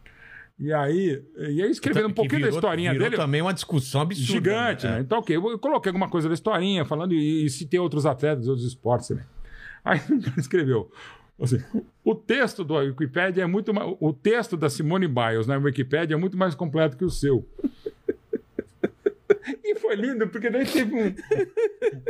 E 0.60 0.72
aí, 0.72 1.22
e 1.38 1.62
aí 1.62 1.70
escrevendo 1.70 2.06
um 2.06 2.08
Que 2.08 2.16
pouquinho 2.16 2.38
virou- 2.40 2.50
da 2.50 2.56
historinha 2.56 2.90
virou 2.90 3.04
dele. 3.08 3.16
também 3.22 3.40
uma 3.40 3.54
discussão 3.54 4.00
absurda. 4.00 4.32
Gigante, 4.32 4.86
né? 4.88 4.98
É. 4.98 5.00
Então, 5.02 5.18
ok, 5.20 5.36
eu 5.36 5.58
coloquei 5.60 5.90
alguma 5.90 6.08
coisa 6.08 6.26
da 6.26 6.34
historinha, 6.34 6.84
falando 6.84 7.14
e, 7.14 7.44
e 7.44 7.48
citei 7.50 7.78
outros 7.78 8.04
atletas, 8.04 8.48
outros 8.48 8.66
esportes 8.66 9.06
também. 9.06 9.24
Aí 9.84 10.00
escreveu. 10.36 10.90
Assim, 11.41 11.62
o 12.05 12.14
texto 12.14 12.64
do 12.64 12.74
Wikipedia 12.74 13.45
é 13.45 13.47
muito 13.47 13.72
mais. 13.72 13.97
O 14.01 14.12
texto 14.12 14.57
da 14.57 14.68
Simone 14.68 15.07
Biles 15.07 15.47
na 15.47 15.57
Wikipedia 15.57 16.14
é 16.14 16.18
muito 16.18 16.36
mais 16.36 16.55
completo 16.55 16.97
que 16.97 17.05
o 17.05 17.11
seu. 17.11 17.47
E 19.64 19.74
foi 19.76 19.95
lindo, 19.95 20.28
porque 20.28 20.51
daí 20.51 20.66
teve 20.66 20.95
um, 20.95 21.14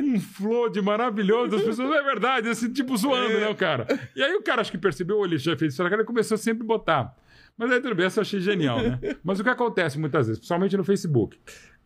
um 0.03 0.21
flow 0.21 0.69
de 0.69 0.81
maravilhoso 0.81 1.51
das 1.51 1.63
pessoas. 1.63 1.91
É 1.91 2.03
verdade, 2.03 2.49
assim, 2.49 2.73
tipo 2.73 2.97
zoando, 2.97 3.39
né, 3.39 3.49
o 3.49 3.55
cara? 3.55 3.87
E 4.15 4.23
aí 4.23 4.35
o 4.35 4.43
cara 4.43 4.61
acho 4.61 4.71
que 4.71 4.79
percebeu, 4.79 5.25
ele 5.25 5.39
já 5.39 5.57
fez 5.57 5.75
isso, 5.75 5.83
ele 5.83 6.05
começou 6.05 6.37
sempre 6.37 6.65
a 6.65 6.67
botar. 6.67 7.17
Mas 7.57 7.73
aí 7.73 7.81
tudo 7.81 7.95
bem, 7.95 8.07
essa 8.07 8.21
eu 8.21 8.23
achei 8.23 8.41
genial, 8.41 8.81
né? 8.81 8.99
Mas 9.23 9.41
o 9.41 9.45
que 9.45 9.51
acontece 9.51 9.99
muitas 9.99 10.27
vezes, 10.27 10.39
principalmente 10.39 10.77
no 10.77 10.85
Facebook, 10.85 11.39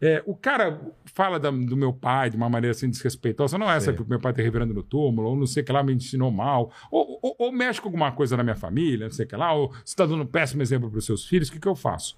É, 0.05 0.20
o 0.26 0.34
cara 0.34 0.80
fala 1.14 1.38
da- 1.38 1.50
do 1.53 1.76
meu 1.76 1.92
pai 1.92 2.28
de 2.28 2.36
uma 2.36 2.48
maneira 2.48 2.72
assim 2.72 2.90
desrespeitosa, 2.90 3.57
não 3.57 3.70
é 3.70 3.76
essa 3.76 3.92
que 3.92 4.03
o 4.03 4.07
meu 4.09 4.18
pai 4.18 4.32
tá 4.32 4.42
revirando 4.42 4.74
no 4.74 4.82
túmulo, 4.82 5.28
ou 5.28 5.36
não 5.36 5.46
sei 5.46 5.62
o 5.62 5.66
que 5.66 5.70
lá 5.70 5.80
me 5.82 5.94
ensinou 5.94 6.28
mal, 6.32 6.72
ou, 6.90 7.20
ou, 7.22 7.36
ou 7.38 7.53
mexe 7.53 7.80
com 7.80 7.86
alguma 7.88 8.11
coisa 8.11 8.36
na 8.36 8.42
minha 8.42 8.57
família, 8.57 9.07
não 9.07 9.12
sei 9.12 9.24
o 9.24 9.28
que 9.28 9.36
lá, 9.36 9.53
ou 9.53 9.72
você 9.84 9.94
tá 9.94 10.05
dando 10.05 10.24
um 10.24 10.26
péssimo 10.26 10.61
exemplo 10.61 10.90
para 10.90 10.98
os 10.98 11.05
seus 11.07 11.24
filhos, 11.24 11.48
o 11.48 11.53
que, 11.53 11.61
que 11.61 11.68
eu 11.68 11.76
faço? 11.76 12.16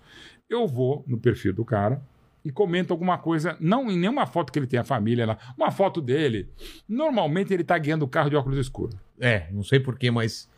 Eu 0.49 0.66
vou 0.66 1.05
no 1.07 1.18
perfil 1.18 1.53
do 1.53 1.62
cara 1.64 2.01
e 2.43 2.51
comento 2.51 2.91
alguma 2.93 3.18
coisa, 3.18 3.57
não 3.61 3.91
em 3.91 3.99
nenhuma 3.99 4.24
foto 4.26 4.51
que 4.53 4.59
ele 4.59 4.66
tem 4.66 4.80
a 4.80 4.85
família 4.85 5.26
lá, 5.26 5.39
uma 5.57 5.70
foto 5.70 6.01
dele. 6.01 6.49
Normalmente 6.89 7.53
ele 7.53 7.64
tá 7.64 7.76
guiando 7.76 8.05
o 8.05 8.09
carro 8.09 8.30
de 8.30 8.37
óculos 8.37 8.59
escuros. 8.59 8.95
É, 9.20 9.47
não 9.51 9.62
sei 9.62 9.78
porquê, 9.80 10.11
mas 10.11 10.49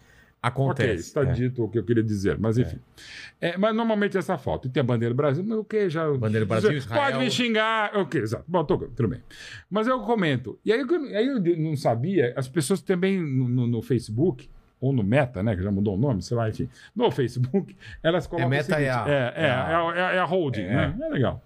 acontece. 0.47 0.91
Ok, 0.91 0.95
está 0.97 1.23
É. 1.23 1.33
dito 1.33 1.65
o 1.65 1.69
que 1.69 1.79
eu 1.79 1.85
queria 1.85 2.03
dizer, 2.03 2.39
mas 2.39 2.59
enfim. 2.59 2.79
É, 3.41 3.57
mas 3.57 3.75
normalmente 3.75 4.17
essa 4.17 4.37
foto. 4.39 4.67
E 4.67 4.71
tem 4.71 4.81
a 4.81 4.85
bandeira 4.85 5.15
do 5.15 5.17
Brasil, 5.17 5.45
mas 5.47 5.59
o 5.59 5.65
que 5.65 5.89
já. 5.91 6.09
Bandeira 6.13 6.45
do 6.45 6.49
Brasil, 6.49 6.69
Pode 6.71 6.79
Israel. 6.79 7.19
me 7.21 7.31
xingar. 7.31 7.97
Ok, 7.97 8.21
exato. 8.21 8.45
Bom, 8.49 8.65
tô- 8.65 8.79
tudo 8.79 9.09
bem. 9.09 9.21
Mas 9.71 9.87
eu 9.87 10.01
comento. 10.01 10.59
E 10.65 10.73
aí, 10.73 10.81
eu- 10.81 11.17
aí 11.17 11.27
eu 11.27 11.41
não 11.59 11.77
sabia, 11.77 12.33
as 12.37 12.49
pessoas 12.49 12.81
também 12.83 13.21
no, 13.21 13.49
no- 13.49 13.67
no 13.67 13.83
Facebook. 13.83 14.49
Ou 14.79 14.93
no 14.93 15.03
Meta, 15.03 15.43
né? 15.43 15.57
Que 15.57 15.63
já 15.63 15.71
mudou 15.71 15.95
o 15.95 15.99
nome, 15.99 16.21
sei 16.21 16.37
lá, 16.37 16.51
enfim. 16.51 16.69
No 16.95 17.11
Facebook, 17.11 17.75
elas 18.03 18.27
colocam. 18.27 18.47
o 18.47 18.51
Meta 18.51 18.65
seguinte, 18.65 18.85
é 18.85 18.91
a- 18.91 19.05
É, 19.09 19.13
é, 19.13 19.47
é 19.47 19.51
a- 19.51 19.71
é 19.71 19.75
a, 19.75 19.97
é 19.97 20.03
a- 20.03 20.13
é 20.13 20.19
a 20.19 20.25
holding, 20.27 20.61
É. 20.61 20.75
né? 20.75 20.97
É 21.01 21.09
legal. 21.09 21.43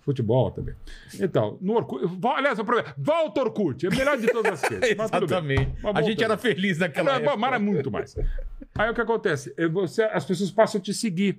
Futebol 0.00 0.50
também. 0.50 0.74
Então, 1.20 1.58
no 1.60 1.74
Orkut. 1.74 2.04
Aliás, 2.36 2.58
o 2.58 2.64
problema. 2.64 2.94
Volta 2.96 3.40
Orkut. 3.42 3.86
É 3.86 3.90
melhor 3.90 4.16
de 4.18 4.26
todas 4.28 4.54
as 4.54 4.60
coisas. 4.68 4.90
Exatamente. 4.90 5.72
A 5.94 6.02
gente 6.02 6.24
era 6.24 6.36
feliz 6.38 6.78
naquela 6.78 7.12
Não, 7.12 7.18
época. 7.18 7.36
Mas 7.36 7.48
era 7.50 7.58
muito 7.58 7.90
mais. 7.90 8.16
Aí 8.76 8.90
o 8.90 8.94
que 8.94 9.00
acontece? 9.00 9.52
É 9.56 9.68
Você, 9.68 10.02
as 10.04 10.24
pessoas 10.24 10.50
passam 10.50 10.80
a 10.80 10.82
te 10.82 10.94
seguir. 10.94 11.38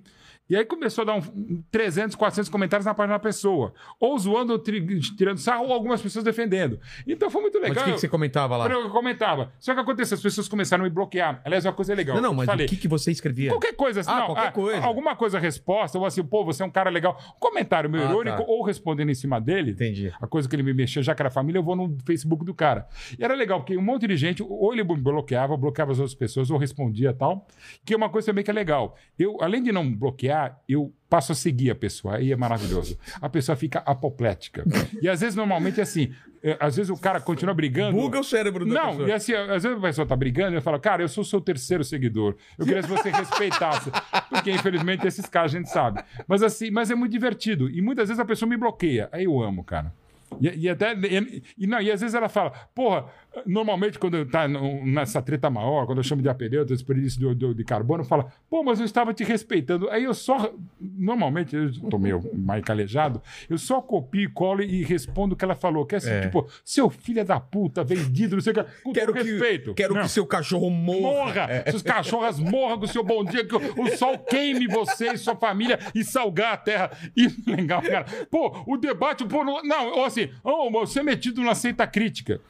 E 0.52 0.56
aí 0.58 0.66
começou 0.66 1.04
a 1.04 1.06
dar 1.06 1.14
um 1.14 1.64
300, 1.72 2.14
400 2.18 2.49
comentários 2.49 2.86
na 2.86 2.93
página 2.93 3.16
da 3.16 3.20
pessoa. 3.20 3.74
Ou 3.97 4.20
zoando, 4.20 4.60
tri- 4.60 4.99
tirando 4.99 5.38
sarro, 5.38 5.68
ou 5.68 5.72
algumas 5.74 6.02
pessoas 6.02 6.26
defendendo. 6.26 6.78
Então 7.08 7.30
foi 7.30 7.41
muito 7.41 7.58
Mas 7.62 7.70
legal. 7.70 7.84
o 7.84 7.86
que, 7.88 7.93
que 7.93 7.99
você 8.02 8.10
comentava 8.10 8.58
lá? 8.58 8.68
Eu 8.68 8.89
comentava. 8.89 9.54
Só 9.62 9.74
que 9.74 9.80
aconteceu, 9.80 10.16
as 10.16 10.22
pessoas 10.22 10.49
começaram 10.49 10.84
a 10.84 10.88
me 10.89 10.93
bloquear. 10.93 11.39
Aliás, 11.45 11.64
é 11.66 11.70
uma 11.70 11.74
coisa 11.76 11.95
legal. 11.95 12.18
Não, 12.18 12.24
não, 12.24 12.34
mas 12.34 12.47
Falei, 12.47 12.66
o 12.66 12.70
que, 12.70 12.76
que 12.76 12.88
você 12.89 13.12
escrevia? 13.12 13.49
Qualquer 13.52 13.74
coisa, 13.76 14.02
assim, 14.02 14.12
Ah, 14.12 14.20
não, 14.20 14.26
qualquer 14.26 14.47
ah, 14.47 14.52
coisa. 14.52 14.86
Alguma 14.86 15.16
coisa, 15.16 15.39
resposta, 15.39 15.97
ou 15.97 16.06
assim, 16.06 16.22
pô, 16.22 16.43
você 16.43 16.64
é 16.64 16.66
um 16.66 16.70
cara 16.70 16.89
legal. 16.89 17.18
Um 17.38 17.39
comentário 17.39 17.89
meio 17.89 18.04
Ah, 18.06 18.10
irônico, 18.10 18.38
tá. 18.39 18.43
ou 18.45 18.62
respondendo 18.62 19.10
em 19.10 19.16
cima 19.16 19.39
dele. 19.39 19.72
Entendi. 19.72 20.12
A 20.20 20.28
coisa 20.28 20.49
que 20.49 20.56
ele 20.58 20.64
me 20.64 20.74
mexeu, 20.74 21.02
já 21.02 21.16
que 21.16 21.22
era 21.22 21.32
família, 21.32 21.60
eu 21.60 21.64
vou 21.64 21.78
no 21.78 21.95
Facebook 22.06 22.43
do 22.43 22.54
cara. 22.54 22.89
E 23.18 23.24
era 23.24 23.36
legal, 23.36 23.62
porque 23.62 23.78
um 23.78 23.82
monte 23.82 24.06
de 24.06 24.18
gente, 24.18 24.43
ou 24.43 24.74
ele 24.74 24.84
me 24.84 24.97
bloqueava, 24.97 25.56
bloqueava 25.56 25.93
as 25.93 25.99
outras 25.99 26.14
pessoas, 26.14 26.52
ou 26.52 26.58
respondia 26.58 27.14
tal. 27.14 27.47
Que 27.86 27.93
é 27.93 27.97
uma 27.97 28.10
coisa 28.10 28.26
também 28.26 28.43
que 28.43 28.52
é 28.52 28.54
legal. 28.54 28.97
Eu, 29.18 29.38
além 29.39 29.64
de 29.64 29.72
não 29.72 29.89
bloquear, 29.89 30.41
eu 30.68 30.94
passo 31.10 31.32
a 31.32 31.36
seguir 31.36 31.72
a 31.72 31.76
pessoa. 31.76 32.16
Aí 32.16 32.32
é 32.32 32.36
maravilhoso. 32.36 32.98
A 33.22 33.28
pessoa 33.30 33.56
fica 33.56 33.80
apoplética. 33.80 34.64
E 35.02 35.10
às 35.10 35.20
vezes, 35.22 35.36
normalmente, 35.36 35.80
é 35.80 35.84
assim, 35.84 36.14
é, 36.44 36.58
às 36.60 36.76
vezes 36.76 36.89
o 36.89 36.98
cara 36.98 37.20
continua 37.20 37.54
brigando. 37.54 37.98
Buga 37.98 38.20
o 38.20 38.24
cérebro 38.24 38.66
da 38.66 38.74
Não, 38.74 38.89
pessoa. 38.92 39.10
e 39.10 39.12
assim, 39.12 39.34
às 39.34 39.64
vezes 39.64 39.78
a 39.78 39.82
pessoa 39.82 40.08
tá 40.08 40.16
brigando 40.16 40.54
e 40.54 40.56
eu 40.58 40.62
falo, 40.62 40.80
cara, 40.80 41.04
eu 41.04 41.08
sou 41.08 41.22
o 41.22 41.26
seu 41.26 41.42
terceiro 41.42 41.84
seguidor. 41.84 42.36
Eu 42.58 42.66
queria 42.66 42.82
que 42.82 42.89
você 42.89 43.10
respeitasse. 43.12 43.92
Porque, 44.30 44.52
infelizmente, 44.52 45.06
esses 45.06 45.26
casos 45.26 45.56
a 45.56 45.58
gente 45.60 45.70
sabe. 45.70 46.04
Mas 46.28 46.42
assim, 46.42 46.72
mas 46.72 46.89
é 46.89 46.96
muito 46.96 47.12
divertido. 47.12 47.70
E 47.70 47.82
muitas 47.82 48.08
vezes 48.10 48.20
a 48.20 48.26
pessoa 48.26 48.50
me 48.50 48.58
bloqueia. 48.58 49.10
Aí 49.12 49.26
eu 49.26 49.42
amo, 49.42 49.64
cara. 49.64 49.94
E, 50.39 50.48
e 50.66 50.70
até. 50.70 50.94
E, 50.94 51.44
e 51.58 51.68
não, 51.68 51.82
e 51.82 51.92
às 51.92 52.00
vezes 52.00 52.14
ela 52.16 52.30
fala, 52.30 52.52
porra, 52.74 53.06
normalmente 53.46 53.98
quando 53.98 54.26
tá 54.26 54.48
nessa 54.48 55.22
treta 55.22 55.50
maior, 55.50 55.86
quando 55.86 56.00
eu 56.00 56.04
chamo 56.04 56.22
de 56.22 56.30
apedeuta, 56.30 56.74
desperdício 56.74 57.20
de, 57.20 57.36
de, 57.36 57.54
de 57.54 57.64
carbono, 57.64 58.04
fala, 58.04 58.28
pô, 58.50 58.64
mas 58.64 58.80
eu 58.80 58.86
estava 58.86 59.14
te 59.14 59.24
respeitando. 59.24 59.90
Aí 59.90 60.04
eu 60.04 60.14
só. 60.14 60.54
Normalmente, 60.80 61.56
eu 61.56 61.72
tô 61.90 61.98
meio 61.98 62.22
mais 62.36 62.64
calejado, 62.64 63.22
eu 63.50 63.58
só 63.58 63.82
copio 63.82 64.22
e 64.24 64.28
colo 64.28 64.62
e 64.62 64.84
respondo 64.84 65.34
o 65.34 65.38
que 65.38 65.46
ela 65.46 65.56
falou. 65.56 65.86
Que 65.86 65.96
é 65.96 65.98
assim, 65.98 66.10
É. 66.10 66.22
tipo, 66.22 66.48
seu 66.66 66.90
filho 66.90 67.24
da 67.24 67.40
puta, 67.40 67.84
vendido, 67.84 68.36
não 68.36 68.42
sei 68.42 68.52
o 68.52 68.56
que. 68.56 68.64
Com 68.84 68.92
Quero 68.94 69.14
que, 69.14 69.22
respeito. 69.24 69.74
quero 69.74 69.94
Não. 69.96 70.02
que 70.02 70.10
seu 70.10 70.26
cachorro 70.26 70.70
morra. 70.70 71.02
Morra! 71.02 71.48
Seus 71.70 71.82
cachorras 71.82 72.40
morram 72.40 72.78
com 72.80 72.86
o 72.86 72.88
seu 72.88 73.04
bom 73.04 73.24
dia, 73.24 73.46
que 73.46 73.56
o, 73.56 73.82
o 73.84 73.98
sol 73.98 74.18
queime 74.20 74.68
você 74.68 75.14
e 75.14 75.18
sua 75.18 75.36
família 75.36 75.80
e 75.96 76.04
salgar 76.04 76.54
a 76.54 76.58
terra. 76.58 76.92
E 77.16 77.28
legal, 77.50 77.82
cara. 77.82 78.06
Pô, 78.30 78.64
o 78.68 78.78
debate, 78.78 79.24
pô, 79.26 79.44
não, 79.44 79.62
não 79.64 80.04
assim, 80.04 80.30
oh, 80.44 80.70
você 80.72 81.00
é 81.00 81.04
metido 81.04 81.42
na 81.42 81.56
seita 81.56 81.86
crítica. 81.88 82.42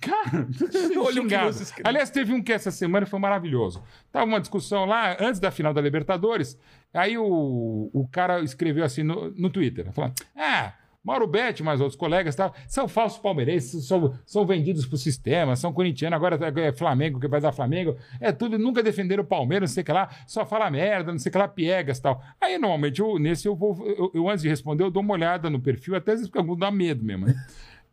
Cara, 0.00 0.19
Olha 0.98 1.22
o 1.22 1.26
que. 1.26 1.34
Aliás, 1.84 2.10
teve 2.10 2.32
um 2.32 2.42
que 2.42 2.52
essa 2.52 2.70
semana 2.70 3.06
foi 3.06 3.18
maravilhoso. 3.18 3.82
Tava 4.12 4.26
uma 4.26 4.40
discussão 4.40 4.84
lá, 4.84 5.16
antes 5.20 5.40
da 5.40 5.50
final 5.50 5.72
da 5.72 5.80
Libertadores, 5.80 6.58
aí 6.92 7.16
o, 7.16 7.90
o 7.92 8.08
cara 8.10 8.40
escreveu 8.40 8.84
assim 8.84 9.02
no, 9.02 9.30
no 9.30 9.50
Twitter, 9.50 9.92
falando, 9.92 10.14
ah... 10.36 10.74
Mauro 11.02 11.26
Betti, 11.26 11.62
mais 11.62 11.80
outros 11.80 11.98
colegas, 11.98 12.36
tal, 12.36 12.54
são 12.68 12.86
falsos 12.86 13.18
palmeirenses, 13.18 13.86
são, 13.86 14.14
são 14.26 14.44
vendidos 14.44 14.84
pro 14.84 14.98
sistema, 14.98 15.56
são 15.56 15.72
corintianos, 15.72 16.14
agora 16.14 16.38
é 16.60 16.72
Flamengo, 16.72 17.18
que 17.18 17.26
vai 17.26 17.40
dar 17.40 17.52
Flamengo, 17.52 17.96
é 18.20 18.30
tudo, 18.32 18.58
nunca 18.58 18.82
defenderam 18.82 19.22
o 19.22 19.26
Palmeiras, 19.26 19.70
não 19.70 19.74
sei 19.74 19.82
o 19.82 19.86
que 19.86 19.92
lá, 19.92 20.10
só 20.26 20.44
fala 20.44 20.70
merda, 20.70 21.10
não 21.10 21.18
sei 21.18 21.30
o 21.30 21.32
que 21.32 21.38
lá, 21.38 21.48
piegas 21.48 21.98
tal. 22.00 22.22
Aí, 22.38 22.58
normalmente, 22.58 23.00
eu, 23.00 23.18
nesse 23.18 23.48
eu 23.48 23.56
vou, 23.56 23.82
eu, 23.86 24.10
eu, 24.12 24.28
antes 24.28 24.42
de 24.42 24.48
responder, 24.50 24.84
eu 24.84 24.90
dou 24.90 25.02
uma 25.02 25.14
olhada 25.14 25.48
no 25.48 25.58
perfil, 25.58 25.96
até 25.96 26.12
às 26.12 26.18
vezes 26.18 26.30
porque 26.30 26.56
dá 26.56 26.70
medo 26.70 27.02
mesmo, 27.02 27.24
né? 27.24 27.34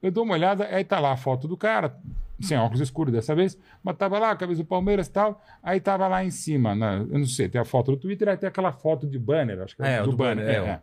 Eu 0.01 0.11
dou 0.11 0.23
uma 0.23 0.33
olhada, 0.33 0.65
aí 0.65 0.83
tá 0.83 0.99
lá 0.99 1.11
a 1.11 1.17
foto 1.17 1.47
do 1.47 1.57
cara, 1.57 1.97
sem 2.39 2.57
óculos 2.57 2.81
escuros 2.81 3.11
dessa 3.11 3.33
vez, 3.33 3.57
mas 3.83 3.97
tava 3.97 4.19
lá 4.19 4.31
a 4.31 4.35
camisa 4.35 4.63
do 4.63 4.67
Palmeiras 4.67 5.07
e 5.07 5.11
tal, 5.11 5.41
aí 5.61 5.79
tava 5.79 6.07
lá 6.07 6.23
em 6.23 6.29
cima, 6.29 6.75
na, 6.75 6.97
eu 6.97 7.19
não 7.19 7.25
sei, 7.25 7.49
tem 7.49 7.59
a 7.59 7.65
foto 7.65 7.91
do 7.91 7.97
Twitter, 7.97 8.29
aí 8.29 8.37
tem 8.37 8.47
aquela 8.47 8.71
foto 8.71 9.07
de 9.07 9.17
banner, 9.17 9.61
acho 9.61 9.75
que 9.75 9.81
É, 9.83 10.01
do, 10.01 10.11
do 10.11 10.17
banner, 10.17 10.47
é, 10.47 10.55
é. 10.55 10.81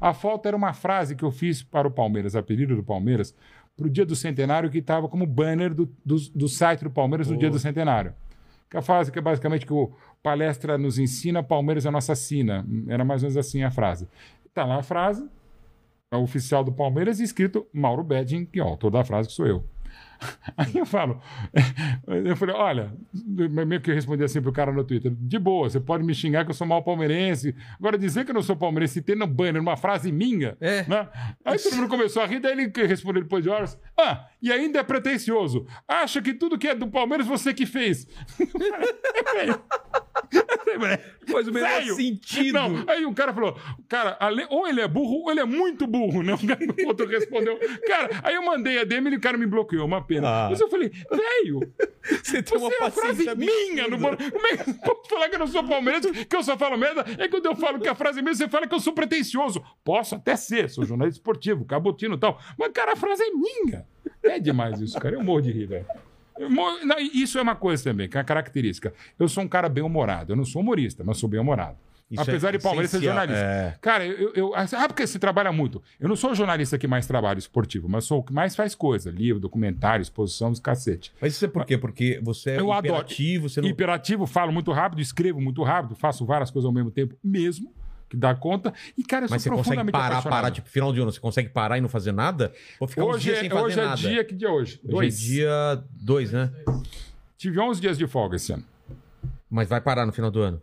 A 0.00 0.14
foto 0.14 0.46
era 0.46 0.56
uma 0.56 0.72
frase 0.72 1.14
que 1.14 1.22
eu 1.22 1.30
fiz 1.30 1.62
para 1.62 1.86
o 1.86 1.90
Palmeiras, 1.90 2.34
a 2.34 2.42
pedido 2.42 2.74
do 2.74 2.82
Palmeiras, 2.82 3.34
pro 3.76 3.90
dia 3.90 4.06
do 4.06 4.14
centenário, 4.14 4.70
que 4.70 4.78
estava 4.78 5.08
como 5.08 5.26
banner 5.26 5.74
do, 5.74 5.92
do, 6.04 6.16
do 6.34 6.48
site 6.48 6.84
do 6.84 6.90
Palmeiras 6.90 7.28
no 7.28 7.36
dia 7.36 7.50
do 7.50 7.58
centenário. 7.58 8.14
Que 8.70 8.76
a 8.76 8.82
frase 8.82 9.10
que 9.12 9.18
é 9.18 9.22
basicamente 9.22 9.66
que 9.66 9.72
o 9.72 9.92
palestra 10.22 10.78
nos 10.78 10.98
ensina, 10.98 11.42
Palmeiras 11.42 11.84
é 11.84 11.88
a 11.88 11.92
nossa 11.92 12.14
sina. 12.14 12.64
Era 12.88 13.04
mais 13.04 13.22
ou 13.22 13.28
menos 13.28 13.36
assim 13.36 13.62
a 13.62 13.70
frase. 13.70 14.08
Tá 14.52 14.64
lá 14.64 14.76
a 14.76 14.82
frase, 14.82 15.22
é 15.22 15.24
o 15.24 15.30
oficial 16.22 16.62
do 16.62 16.72
Palmeiras, 16.72 17.20
e 17.20 17.24
escrito 17.24 17.66
Mauro 17.72 18.04
Bedding, 18.04 18.44
que 18.46 18.60
é 18.60 18.64
o 18.64 18.68
autor 18.68 18.90
da 18.90 19.04
frase, 19.04 19.28
que 19.28 19.34
sou 19.34 19.46
eu. 19.46 19.73
Aí 20.56 20.76
eu 20.76 20.86
falo, 20.86 21.20
eu 22.24 22.36
falei, 22.36 22.54
olha, 22.54 22.92
meio 23.66 23.80
que 23.80 23.90
eu 23.90 23.94
respondi 23.94 24.22
assim 24.24 24.40
pro 24.40 24.52
cara 24.52 24.72
no 24.72 24.84
Twitter, 24.84 25.12
de 25.14 25.38
boa, 25.38 25.68
você 25.68 25.80
pode 25.80 26.04
me 26.04 26.14
xingar 26.14 26.44
que 26.44 26.50
eu 26.50 26.54
sou 26.54 26.66
mal 26.66 26.82
palmeirense, 26.82 27.54
agora 27.78 27.98
dizer 27.98 28.24
que 28.24 28.30
eu 28.30 28.34
não 28.34 28.42
sou 28.42 28.56
palmeirense 28.56 28.98
e 28.98 29.02
ter 29.02 29.16
no 29.16 29.26
banner 29.26 29.60
uma 29.60 29.76
frase 29.76 30.12
minha, 30.12 30.56
É. 30.60 30.84
né? 30.88 31.08
Aí 31.44 31.58
todo 31.58 31.76
mundo 31.76 31.88
começou 31.88 32.22
a 32.22 32.26
rir, 32.26 32.40
daí 32.40 32.52
ele 32.52 32.72
respondeu 32.86 33.22
depois 33.22 33.42
de 33.42 33.50
horas, 33.50 33.78
ah, 33.98 34.26
e 34.40 34.52
ainda 34.52 34.78
é 34.78 34.82
pretencioso, 34.82 35.66
acha 35.88 36.20
que 36.22 36.34
tudo 36.34 36.58
que 36.58 36.68
é 36.68 36.74
do 36.74 36.88
Palmeiras 36.88 37.26
você 37.26 37.52
que 37.54 37.66
fez. 37.66 38.06
Faz 41.30 41.48
o 41.48 41.52
menor 41.52 41.82
sentido. 41.94 42.52
Não, 42.54 42.84
aí 42.88 43.04
o 43.04 43.14
cara 43.14 43.32
falou, 43.32 43.56
cara, 43.88 44.18
ou 44.50 44.66
ele 44.66 44.80
é 44.80 44.88
burro, 44.88 45.22
ou 45.24 45.30
ele 45.30 45.40
é 45.40 45.44
muito 45.44 45.86
burro, 45.86 46.22
né? 46.22 46.34
O 46.34 46.88
outro 46.88 47.06
respondeu, 47.06 47.58
cara, 47.86 48.10
aí 48.22 48.34
eu 48.34 48.44
mandei 48.44 48.80
a 48.80 48.84
DM 48.84 49.10
e 49.10 49.16
o 49.16 49.20
cara 49.20 49.38
me 49.38 49.46
bloqueou, 49.46 49.86
uma 49.86 50.02
pena. 50.04 50.28
Ah. 50.28 50.48
Mas 50.50 50.60
eu 50.60 50.68
falei, 50.68 50.90
velho, 51.10 51.60
Você 52.22 52.42
tem 52.42 52.58
você 52.58 52.74
é 52.74 52.78
uma 52.80 52.90
frase 52.90 53.34
minha 53.34 53.88
no 53.88 53.96
Bora- 53.96 54.16
Como 54.16 54.46
é 54.46 54.56
que 54.58 54.74
pode 54.74 55.08
falar 55.08 55.28
que 55.30 55.34
eu 55.36 55.38
não 55.38 55.46
sou 55.46 55.64
palmeirense, 55.64 56.26
que 56.26 56.36
eu 56.36 56.42
só 56.42 56.56
falo 56.56 56.76
merda? 56.76 57.04
É 57.18 57.28
quando 57.28 57.46
eu 57.46 57.56
falo 57.56 57.80
que 57.80 57.88
a 57.88 57.94
frase 57.94 58.18
é 58.18 58.22
minha, 58.22 58.34
você 58.34 58.46
fala 58.48 58.66
que 58.66 58.74
eu 58.74 58.80
sou 58.80 58.92
pretencioso. 58.92 59.64
Posso 59.82 60.14
até 60.14 60.36
ser, 60.36 60.68
sou 60.68 60.84
jornalista 60.84 61.18
esportivo, 61.18 61.64
cabotino 61.64 62.16
e 62.16 62.18
tal. 62.18 62.38
Mas, 62.58 62.70
cara, 62.72 62.92
a 62.92 62.96
frase 62.96 63.22
é 63.22 63.30
minha. 63.30 63.86
É 64.22 64.38
demais 64.38 64.80
isso, 64.82 64.98
cara. 65.00 65.14
Eu 65.14 65.24
morro 65.24 65.40
de 65.40 65.50
rir, 65.52 65.66
velho. 65.66 65.86
Eu 66.38 66.50
morro- 66.50 66.84
não, 66.84 66.98
Isso 66.98 67.38
é 67.38 67.42
uma 67.42 67.54
coisa 67.56 67.82
também, 67.84 68.08
que 68.08 68.16
é 68.16 68.20
uma 68.20 68.24
característica. 68.24 68.92
Eu 69.18 69.28
sou 69.28 69.42
um 69.42 69.48
cara 69.48 69.68
bem-humorado. 69.68 70.32
Eu 70.32 70.36
não 70.36 70.44
sou 70.44 70.60
humorista, 70.60 71.02
mas 71.04 71.16
sou 71.16 71.28
bem-humorado. 71.28 71.78
Isso 72.10 72.20
Apesar 72.20 72.50
é 72.50 72.52
de 72.52 72.58
Palmeiras 72.62 72.90
ser 72.90 73.00
jornalista. 73.02 73.40
é. 73.42 73.76
Cara, 73.80 74.04
eu, 74.06 74.32
eu. 74.34 74.52
Ah, 74.54 74.86
porque 74.86 75.06
você 75.06 75.18
trabalha 75.18 75.50
muito. 75.50 75.82
Eu 75.98 76.08
não 76.08 76.14
sou 76.14 76.30
o 76.32 76.34
jornalista 76.34 76.76
que 76.78 76.86
mais 76.86 77.06
trabalha 77.06 77.38
esportivo, 77.38 77.88
mas 77.88 78.04
sou 78.04 78.18
o 78.20 78.22
que 78.22 78.32
mais 78.32 78.54
faz 78.54 78.74
coisa. 78.74 79.10
Livro, 79.10 79.40
documentário, 79.40 80.02
exposição, 80.02 80.50
dos 80.50 80.60
cacete. 80.60 81.12
Mas 81.20 81.32
isso 81.32 81.44
é 81.46 81.48
por 81.48 81.64
quê? 81.64 81.78
Porque 81.78 82.20
você 82.22 82.50
é 82.50 82.60
Eu 82.60 82.70
adoro. 82.70 82.94
imperativo, 82.94 83.48
você 83.48 83.60
não... 83.60 83.68
Hiperativo, 83.68 84.26
falo 84.26 84.52
muito 84.52 84.70
rápido, 84.70 85.00
escrevo 85.00 85.40
muito 85.40 85.62
rápido, 85.62 85.96
faço 85.96 86.24
várias 86.26 86.50
coisas 86.50 86.66
ao 86.66 86.72
mesmo 86.72 86.90
tempo, 86.90 87.16
mesmo, 87.24 87.72
que 88.08 88.16
dá 88.18 88.34
conta. 88.34 88.72
E, 88.96 89.02
cara, 89.02 89.24
eu 89.24 89.30
Mas 89.30 89.42
você 89.42 89.48
sou 89.48 89.56
consegue 89.56 89.76
profundamente 89.76 89.92
parar, 89.92 90.06
apaixonado. 90.18 90.40
parar, 90.42 90.50
tipo, 90.52 90.68
final 90.68 90.92
de 90.92 91.00
ano, 91.00 91.10
você 91.10 91.18
consegue 91.20 91.48
parar 91.48 91.78
e 91.78 91.80
não 91.80 91.88
fazer 91.88 92.12
nada? 92.12 92.52
Ou 92.78 92.86
ficar 92.86 93.04
Hoje, 93.04 93.24
dias 93.24 93.38
é, 93.38 93.40
sem 93.40 93.50
fazer 93.50 93.62
hoje 93.64 93.80
é 93.80 93.84
nada? 93.84 93.96
dia, 93.96 94.24
que 94.24 94.34
dia 94.34 94.48
é 94.48 94.50
hoje? 94.50 94.78
Hoje 94.84 94.92
Dois. 94.92 95.14
é 95.14 95.18
dia 95.26 95.84
2, 96.02 96.32
né? 96.32 96.50
Tive 97.38 97.58
11 97.58 97.80
dias 97.80 97.98
de 97.98 98.06
folga 98.06 98.36
esse 98.36 98.52
ano. 98.52 98.62
Mas 99.50 99.68
vai 99.68 99.80
parar 99.80 100.04
no 100.06 100.12
final 100.12 100.30
do 100.30 100.40
ano. 100.40 100.60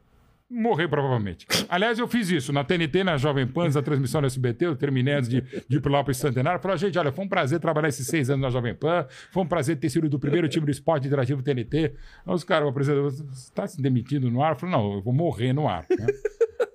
Morrer, 0.53 0.89
provavelmente. 0.89 1.47
Aliás, 1.69 1.97
eu 1.97 2.05
fiz 2.09 2.29
isso 2.29 2.51
na 2.51 2.61
TNT, 2.61 3.05
na 3.05 3.15
Jovem 3.15 3.47
Pan, 3.47 3.69
na 3.69 3.81
transmissão 3.81 4.19
do 4.19 4.27
SBT. 4.27 4.65
Eu 4.65 4.75
terminei 4.75 5.13
antes 5.13 5.29
de, 5.29 5.39
de 5.41 5.77
ir 5.77 5.79
para 5.79 5.91
lá 5.91 6.03
para 6.03 6.11
o 6.11 6.13
Centenário. 6.13 6.59
Falei, 6.59 6.77
gente, 6.77 6.99
olha, 6.99 7.09
foi 7.09 7.23
um 7.23 7.27
prazer 7.29 7.57
trabalhar 7.61 7.87
esses 7.87 8.05
seis 8.05 8.29
anos 8.29 8.41
na 8.41 8.49
Jovem 8.49 8.75
Pan. 8.75 9.05
Foi 9.31 9.43
um 9.43 9.47
prazer 9.47 9.77
ter 9.77 9.89
sido 9.89 10.09
do 10.09 10.19
primeiro 10.19 10.49
time 10.49 10.65
do 10.65 10.71
esporte 10.71 11.07
interativo 11.07 11.41
TNT. 11.41 11.93
Aí 12.25 12.33
os 12.33 12.43
caras, 12.43 12.65
o 12.65 12.69
apresentador, 12.69 13.11
você 13.11 13.23
está 13.31 13.65
se 13.65 13.81
demitindo 13.81 14.29
no 14.29 14.43
ar? 14.43 14.51
Eu 14.51 14.59
falei, 14.59 14.75
não, 14.75 14.93
eu 14.95 15.01
vou 15.01 15.13
morrer 15.13 15.53
no 15.53 15.69
ar. 15.69 15.85
né? 15.89 16.07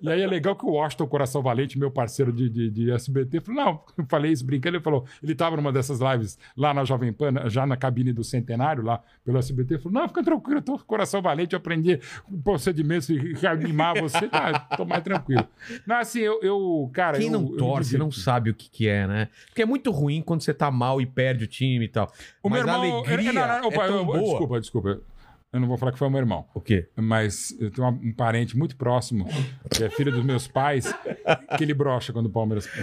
E 0.01 0.09
aí 0.11 0.21
é 0.23 0.27
legal 0.27 0.55
que 0.57 0.65
o 0.65 0.71
Washington, 0.71 1.07
Coração 1.07 1.43
Valente, 1.43 1.79
meu 1.79 1.91
parceiro 1.91 2.33
de, 2.33 2.49
de, 2.49 2.71
de 2.71 2.91
SBT, 2.93 3.41
falou: 3.41 3.65
não, 3.65 3.81
eu 3.99 4.05
falei 4.09 4.33
isso 4.33 4.45
brincando. 4.45 4.77
Ele 4.77 4.83
falou: 4.85 5.05
ele 5.23 5.33
estava 5.33 5.57
numa 5.57 5.73
dessas 5.73 6.01
lives 6.01 6.39
lá 6.57 6.73
na 6.75 6.85
Jovem 6.85 7.13
Pan, 7.13 7.49
já 7.49 7.67
na 7.67 7.77
cabine 7.77 8.13
do 8.13 8.23
Centenário, 8.25 8.83
lá 8.85 9.03
pelo 9.25 9.39
SBT. 9.39 9.75
Ele 9.75 9.83
falou: 9.83 10.01
não, 10.01 10.09
fica 10.09 10.23
tranquilo, 10.23 10.59
eu 10.59 10.63
tô 10.63 10.79
com 10.79 10.85
Coração 10.85 11.21
Valente, 11.23 11.55
eu 11.55 11.59
aprendi 11.59 11.99
procedimentos 12.45 13.09
e 13.09 13.17
reanimar 13.35 14.01
você, 14.01 14.29
tá, 14.29 14.61
tô 14.77 14.85
mais 14.85 15.03
tranquilo. 15.03 15.47
Não, 15.87 15.97
assim, 15.97 16.21
eu, 16.21 16.41
eu 16.43 16.91
cara. 16.93 17.19
Quem 17.19 17.27
eu- 17.27 17.33
não 17.33 17.51
eu 17.51 17.57
torce 17.57 17.91
divirto. 17.91 18.05
não 18.05 18.11
sabe 18.13 18.51
o 18.51 18.55
que, 18.55 18.69
que 18.71 18.89
é, 18.89 19.07
né? 19.07 19.29
Porque 19.47 19.63
é 19.63 19.67
muito 19.67 19.91
ruim 19.91 20.23
quando 20.23 20.43
você 20.43 20.53
tá 20.55 20.71
mal 20.71 21.01
e 21.01 21.07
perde 21.07 21.45
o 21.45 21.47
time 21.47 21.85
e 21.85 21.89
tal. 21.89 22.11
O 22.43 22.49
Mas 22.49 22.65
meu 22.65 22.75
a 22.75 22.77
irmão. 22.85 22.99
alegria 23.05 23.33
não, 23.33 23.47
não, 23.47 23.55
é 23.55 23.63
opa, 23.67 23.87
eu- 23.87 24.05
boa. 24.05 24.19
Desculpa, 24.21 24.61
desculpa. 24.61 25.01
Eu 25.57 25.61
não 25.61 25.69
vou 25.69 25.79
falar 25.79 25.93
que 25.93 25.99
foi 25.99 26.07
o 26.07 26.11
meu 26.11 26.21
irmão. 26.21 26.45
O 26.53 26.61
quê? 26.61 26.87
Mas 26.95 27.57
eu 27.59 27.71
tenho 27.71 27.89
um 27.89 28.13
parente 28.13 28.57
muito 28.59 28.77
próximo, 28.77 29.27
que 29.71 29.85
é 29.85 29.89
filho 29.89 30.13
dos 30.13 30.23
meus 30.23 30.47
pais, 30.47 30.95
que 31.57 31.65
ele 31.65 31.73
brocha 31.73 32.13
quando 32.13 32.27
o 32.27 32.31
Palmeiras. 32.31 32.69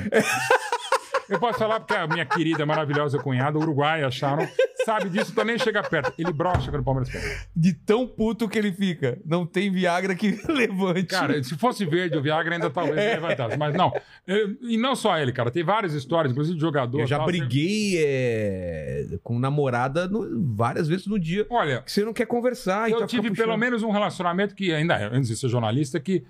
Eu 1.30 1.40
posso 1.40 1.58
falar 1.58 1.80
porque 1.80 1.94
a 1.94 2.06
minha 2.06 2.26
querida, 2.26 2.66
maravilhosa 2.66 3.18
cunhada, 3.18 3.58
uruguaia, 3.58 4.12
Sharon, 4.12 4.46
sabe 4.86 5.10
disso, 5.10 5.32
então 5.32 5.44
nem 5.46 5.58
chega 5.58 5.82
perto. 5.84 6.14
Ele 6.18 6.32
brocha 6.34 6.70
quando 6.72 6.82
o 6.82 6.84
Palmeiras 6.84 7.10
perde. 7.12 7.48
De 7.56 7.74
tão 7.74 8.08
puto 8.08 8.48
que 8.50 8.58
ele 8.58 8.72
fica. 8.72 9.18
Não 9.26 9.46
tem 9.46 9.72
Viagra 9.72 10.16
que 10.16 10.32
levante. 10.52 11.06
Cara, 11.06 11.42
se 11.44 11.58
fosse 11.58 11.86
verde, 11.86 12.18
o 12.18 12.22
Viagra 12.22 12.54
ainda 12.56 12.70
talvez 12.70 12.96
levantasse. 12.96 13.58
Mas 13.58 13.74
não. 13.76 13.92
Eu- 14.28 14.58
E 14.62 14.78
não 14.78 14.96
só 14.96 15.18
ele, 15.18 15.32
cara. 15.32 15.50
Tem 15.52 15.64
várias 15.64 15.94
histórias, 15.94 16.32
inclusive 16.32 16.56
de 16.56 16.62
jogador. 16.62 17.00
eu 17.02 17.08
já 17.08 17.18
tal. 17.18 17.26
briguei 17.26 17.96
é, 18.04 19.08
com 19.24 19.40
namorada 19.40 20.08
no- 20.08 20.54
várias 20.56 20.88
vezes 20.88 21.08
no 21.08 21.20
dia. 21.20 21.46
Olha, 21.50 21.82
Que 21.82 21.92
você 21.92 22.04
não 22.06 22.14
quer 22.14 22.26
conversar. 22.26 22.90
eu 22.90 22.96
então 22.98 23.08
fica 23.08 23.22
tive 23.24 23.36
pelo 23.36 23.58
menos 23.58 23.84
um 23.84 23.92
relacionamento 23.92 24.56
que, 24.56 24.74
ainda 24.74 24.96
é, 24.96 25.06
antes 25.06 25.28
de 25.30 25.36
ser 25.36 25.48
jornalista, 25.50 26.00
que, 26.00 26.24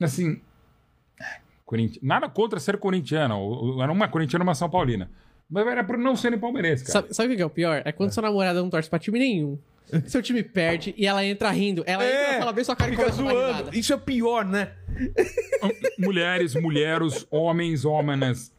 assim, 0.00 0.40
nada 2.02 2.28
contra 2.28 2.60
ser 2.60 2.76
corintiano. 2.78 3.80
Era 3.82 3.90
uma 3.92 4.08
corintiana 4.08 4.44
e 4.44 4.46
uma 4.46 4.54
São 4.54 4.68
Paulina. 4.70 5.10
Mas 5.54 5.64
era 5.68 5.84
por 5.84 5.96
não 5.96 6.16
serem 6.16 6.36
palmeirenses, 6.36 6.84
cara. 6.84 6.92
Sabe, 6.92 7.14
sabe 7.14 7.32
o 7.34 7.36
que 7.36 7.42
é 7.42 7.46
o 7.46 7.50
pior? 7.50 7.80
É 7.84 7.92
quando 7.92 8.10
sua 8.10 8.24
namorada 8.24 8.60
não 8.60 8.68
torce 8.68 8.90
pra 8.90 8.98
time 8.98 9.20
nenhum. 9.20 9.56
Seu 10.08 10.20
time 10.20 10.42
perde 10.42 10.92
e 10.98 11.06
ela 11.06 11.24
entra 11.24 11.48
rindo. 11.50 11.84
Ela 11.86 12.04
entra, 12.04 12.38
fala 12.40 12.52
bem 12.52 12.64
sua 12.64 12.74
cara 12.74 12.92
e 12.92 12.96
começa 12.96 13.16
zoando. 13.16 13.70
Isso 13.72 13.92
é 13.92 13.96
pior, 13.96 14.44
né? 14.44 14.72
Mulheres, 15.96 16.56
mulheros, 16.56 17.24
homens, 17.30 17.84
homens. 17.84 18.52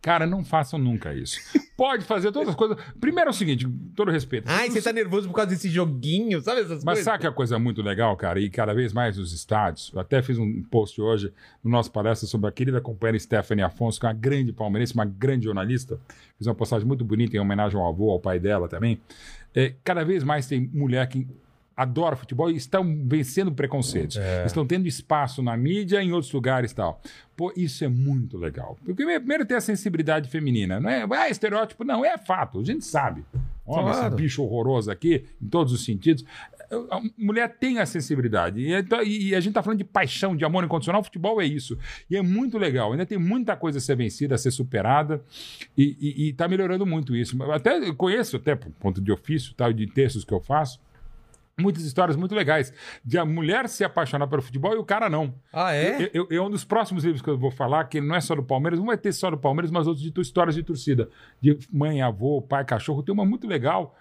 Cara, 0.00 0.26
não 0.26 0.44
façam 0.44 0.78
nunca 0.78 1.14
isso. 1.14 1.38
Pode 1.76 2.04
fazer 2.04 2.30
todas 2.32 2.50
as 2.50 2.54
coisas. 2.54 2.76
Primeiro 3.00 3.28
é 3.28 3.30
o 3.30 3.34
seguinte, 3.34 3.66
todo 3.96 4.10
respeito. 4.10 4.44
Ai, 4.48 4.70
você 4.70 4.82
tá 4.82 4.92
nervoso 4.92 5.28
por 5.28 5.34
causa 5.34 5.50
desse 5.50 5.68
joguinho, 5.68 6.40
sabe 6.40 6.60
essas 6.60 6.84
Mas 6.84 6.94
coisas? 6.94 7.04
sabe 7.04 7.18
que 7.20 7.26
a 7.26 7.32
coisa 7.32 7.58
muito 7.58 7.82
legal, 7.82 8.16
cara? 8.16 8.40
E 8.40 8.50
cada 8.50 8.74
vez 8.74 8.92
mais 8.92 9.18
os 9.18 9.32
estádios. 9.32 9.90
Eu 9.94 10.00
até 10.00 10.22
fiz 10.22 10.38
um 10.38 10.62
post 10.64 11.00
hoje 11.00 11.32
no 11.62 11.70
nosso 11.70 11.90
palestra 11.90 12.28
sobre 12.28 12.48
a 12.48 12.52
querida 12.52 12.80
companheira 12.80 13.18
Stephanie 13.18 13.64
Afonso, 13.64 13.98
que 13.98 14.06
é 14.06 14.08
uma 14.08 14.14
grande 14.14 14.52
palmeirense, 14.52 14.94
uma 14.94 15.04
grande 15.04 15.44
jornalista. 15.44 15.98
Fiz 16.36 16.46
uma 16.46 16.54
postagem 16.54 16.86
muito 16.86 17.04
bonita 17.04 17.36
em 17.36 17.40
homenagem 17.40 17.78
ao 17.78 17.88
avô, 17.88 18.10
ao 18.10 18.20
pai 18.20 18.38
dela 18.38 18.68
também. 18.68 19.00
É, 19.54 19.74
cada 19.84 20.04
vez 20.04 20.24
mais 20.24 20.46
tem 20.46 20.70
mulher 20.72 21.06
que 21.08 21.26
adora 21.82 22.16
futebol 22.16 22.50
e 22.50 22.56
estão 22.56 22.84
vencendo 23.06 23.52
preconceitos. 23.52 24.16
Estão 24.46 24.66
tendo 24.66 24.86
espaço 24.86 25.42
na 25.42 25.56
mídia, 25.56 26.02
em 26.02 26.12
outros 26.12 26.32
lugares 26.32 26.70
e 26.70 26.74
tal. 26.74 27.00
Pô, 27.36 27.52
isso 27.56 27.84
é 27.84 27.88
muito 27.88 28.36
legal. 28.38 28.76
Porque 28.84 29.04
primeiro 29.04 29.44
tem 29.44 29.56
a 29.56 29.60
sensibilidade 29.60 30.28
feminina. 30.28 30.78
Não 30.80 30.88
é, 30.90 31.06
ah, 31.10 31.28
estereótipo, 31.28 31.82
não, 31.84 32.04
é 32.04 32.16
fato, 32.18 32.60
a 32.60 32.64
gente 32.64 32.84
sabe. 32.84 33.24
Olha 33.64 33.82
Claro. 33.92 34.06
esse 34.08 34.16
bicho 34.16 34.42
horroroso 34.42 34.90
aqui, 34.90 35.24
em 35.40 35.46
todos 35.46 35.72
os 35.72 35.84
sentidos. 35.84 36.24
A 36.90 37.00
mulher 37.16 37.48
tem 37.58 37.78
a 37.78 37.86
sensibilidade. 37.86 38.60
E, 38.60 38.72
então- 38.74 38.98
a 38.98 39.04
gente 39.04 39.48
está 39.48 39.62
falando 39.62 39.78
de 39.78 39.84
paixão, 39.84 40.34
de 40.34 40.44
amor 40.44 40.64
incondicional. 40.64 41.00
O 41.00 41.04
futebol 41.04 41.40
é 41.40 41.44
isso. 41.46 41.78
E 42.10 42.16
é 42.16 42.22
muito 42.22 42.58
legal. 42.58 42.92
Ainda 42.92 43.06
tem 43.06 43.18
muita 43.18 43.54
coisa 43.56 43.78
a 43.78 43.80
ser 43.80 43.96
vencida, 43.96 44.34
a 44.34 44.38
ser 44.38 44.50
superada. 44.50 45.22
E 45.76 46.28
está 46.30 46.48
melhorando 46.48 46.84
muito 46.86 47.14
isso. 47.14 47.40
Eu 47.40 47.52
Até 47.52 47.92
conheço, 47.92 48.36
até 48.36 48.54
por 48.54 48.70
ponto 48.72 49.00
de 49.00 49.12
ofício 49.12 49.54
tal, 49.54 49.72
de 49.72 49.86
textos 49.86 50.24
que 50.24 50.32
eu 50.32 50.40
faço, 50.40 50.80
muitas 51.58 51.84
histórias 51.84 52.16
muito 52.16 52.34
legais. 52.34 52.72
De 53.04 53.18
a 53.18 53.24
mulher 53.24 53.68
se 53.68 53.84
apaixonar 53.84 54.26
pelo 54.26 54.42
futebol 54.42 54.72
e 54.74 54.78
o 54.78 54.84
cara 54.84 55.08
não. 55.10 55.34
Ah, 55.52 55.74
é? 55.74 56.08
Eu- 56.12 56.26
eu- 56.30 56.38
É 56.38 56.40
um 56.42 56.50
dos 56.50 56.64
próximos 56.64 57.04
livros 57.04 57.22
que 57.22 57.28
eu 57.30 57.38
vou 57.38 57.50
falar, 57.50 57.84
que 57.84 58.00
não 58.00 58.14
é 58.14 58.20
só 58.20 58.34
do 58.34 58.42
Palmeiras, 58.42 58.78
não 58.78 58.86
vai 58.86 58.96
ter 58.98 59.12
só 59.12 59.30
do 59.30 59.36
Palmeiras, 59.36 59.70
mas 59.70 59.86
outros 59.86 60.02
de 60.04 60.20
histórias 60.20 60.54
de 60.54 60.62
torcida. 60.62 61.08
De 61.40 61.58
mãe, 61.72 62.00
avô, 62.02 62.40
pai, 62.42 62.64
cachorro. 62.64 63.02
Tem 63.02 63.12
uma 63.12 63.24
muito 63.24 63.46
legal, 63.46 63.96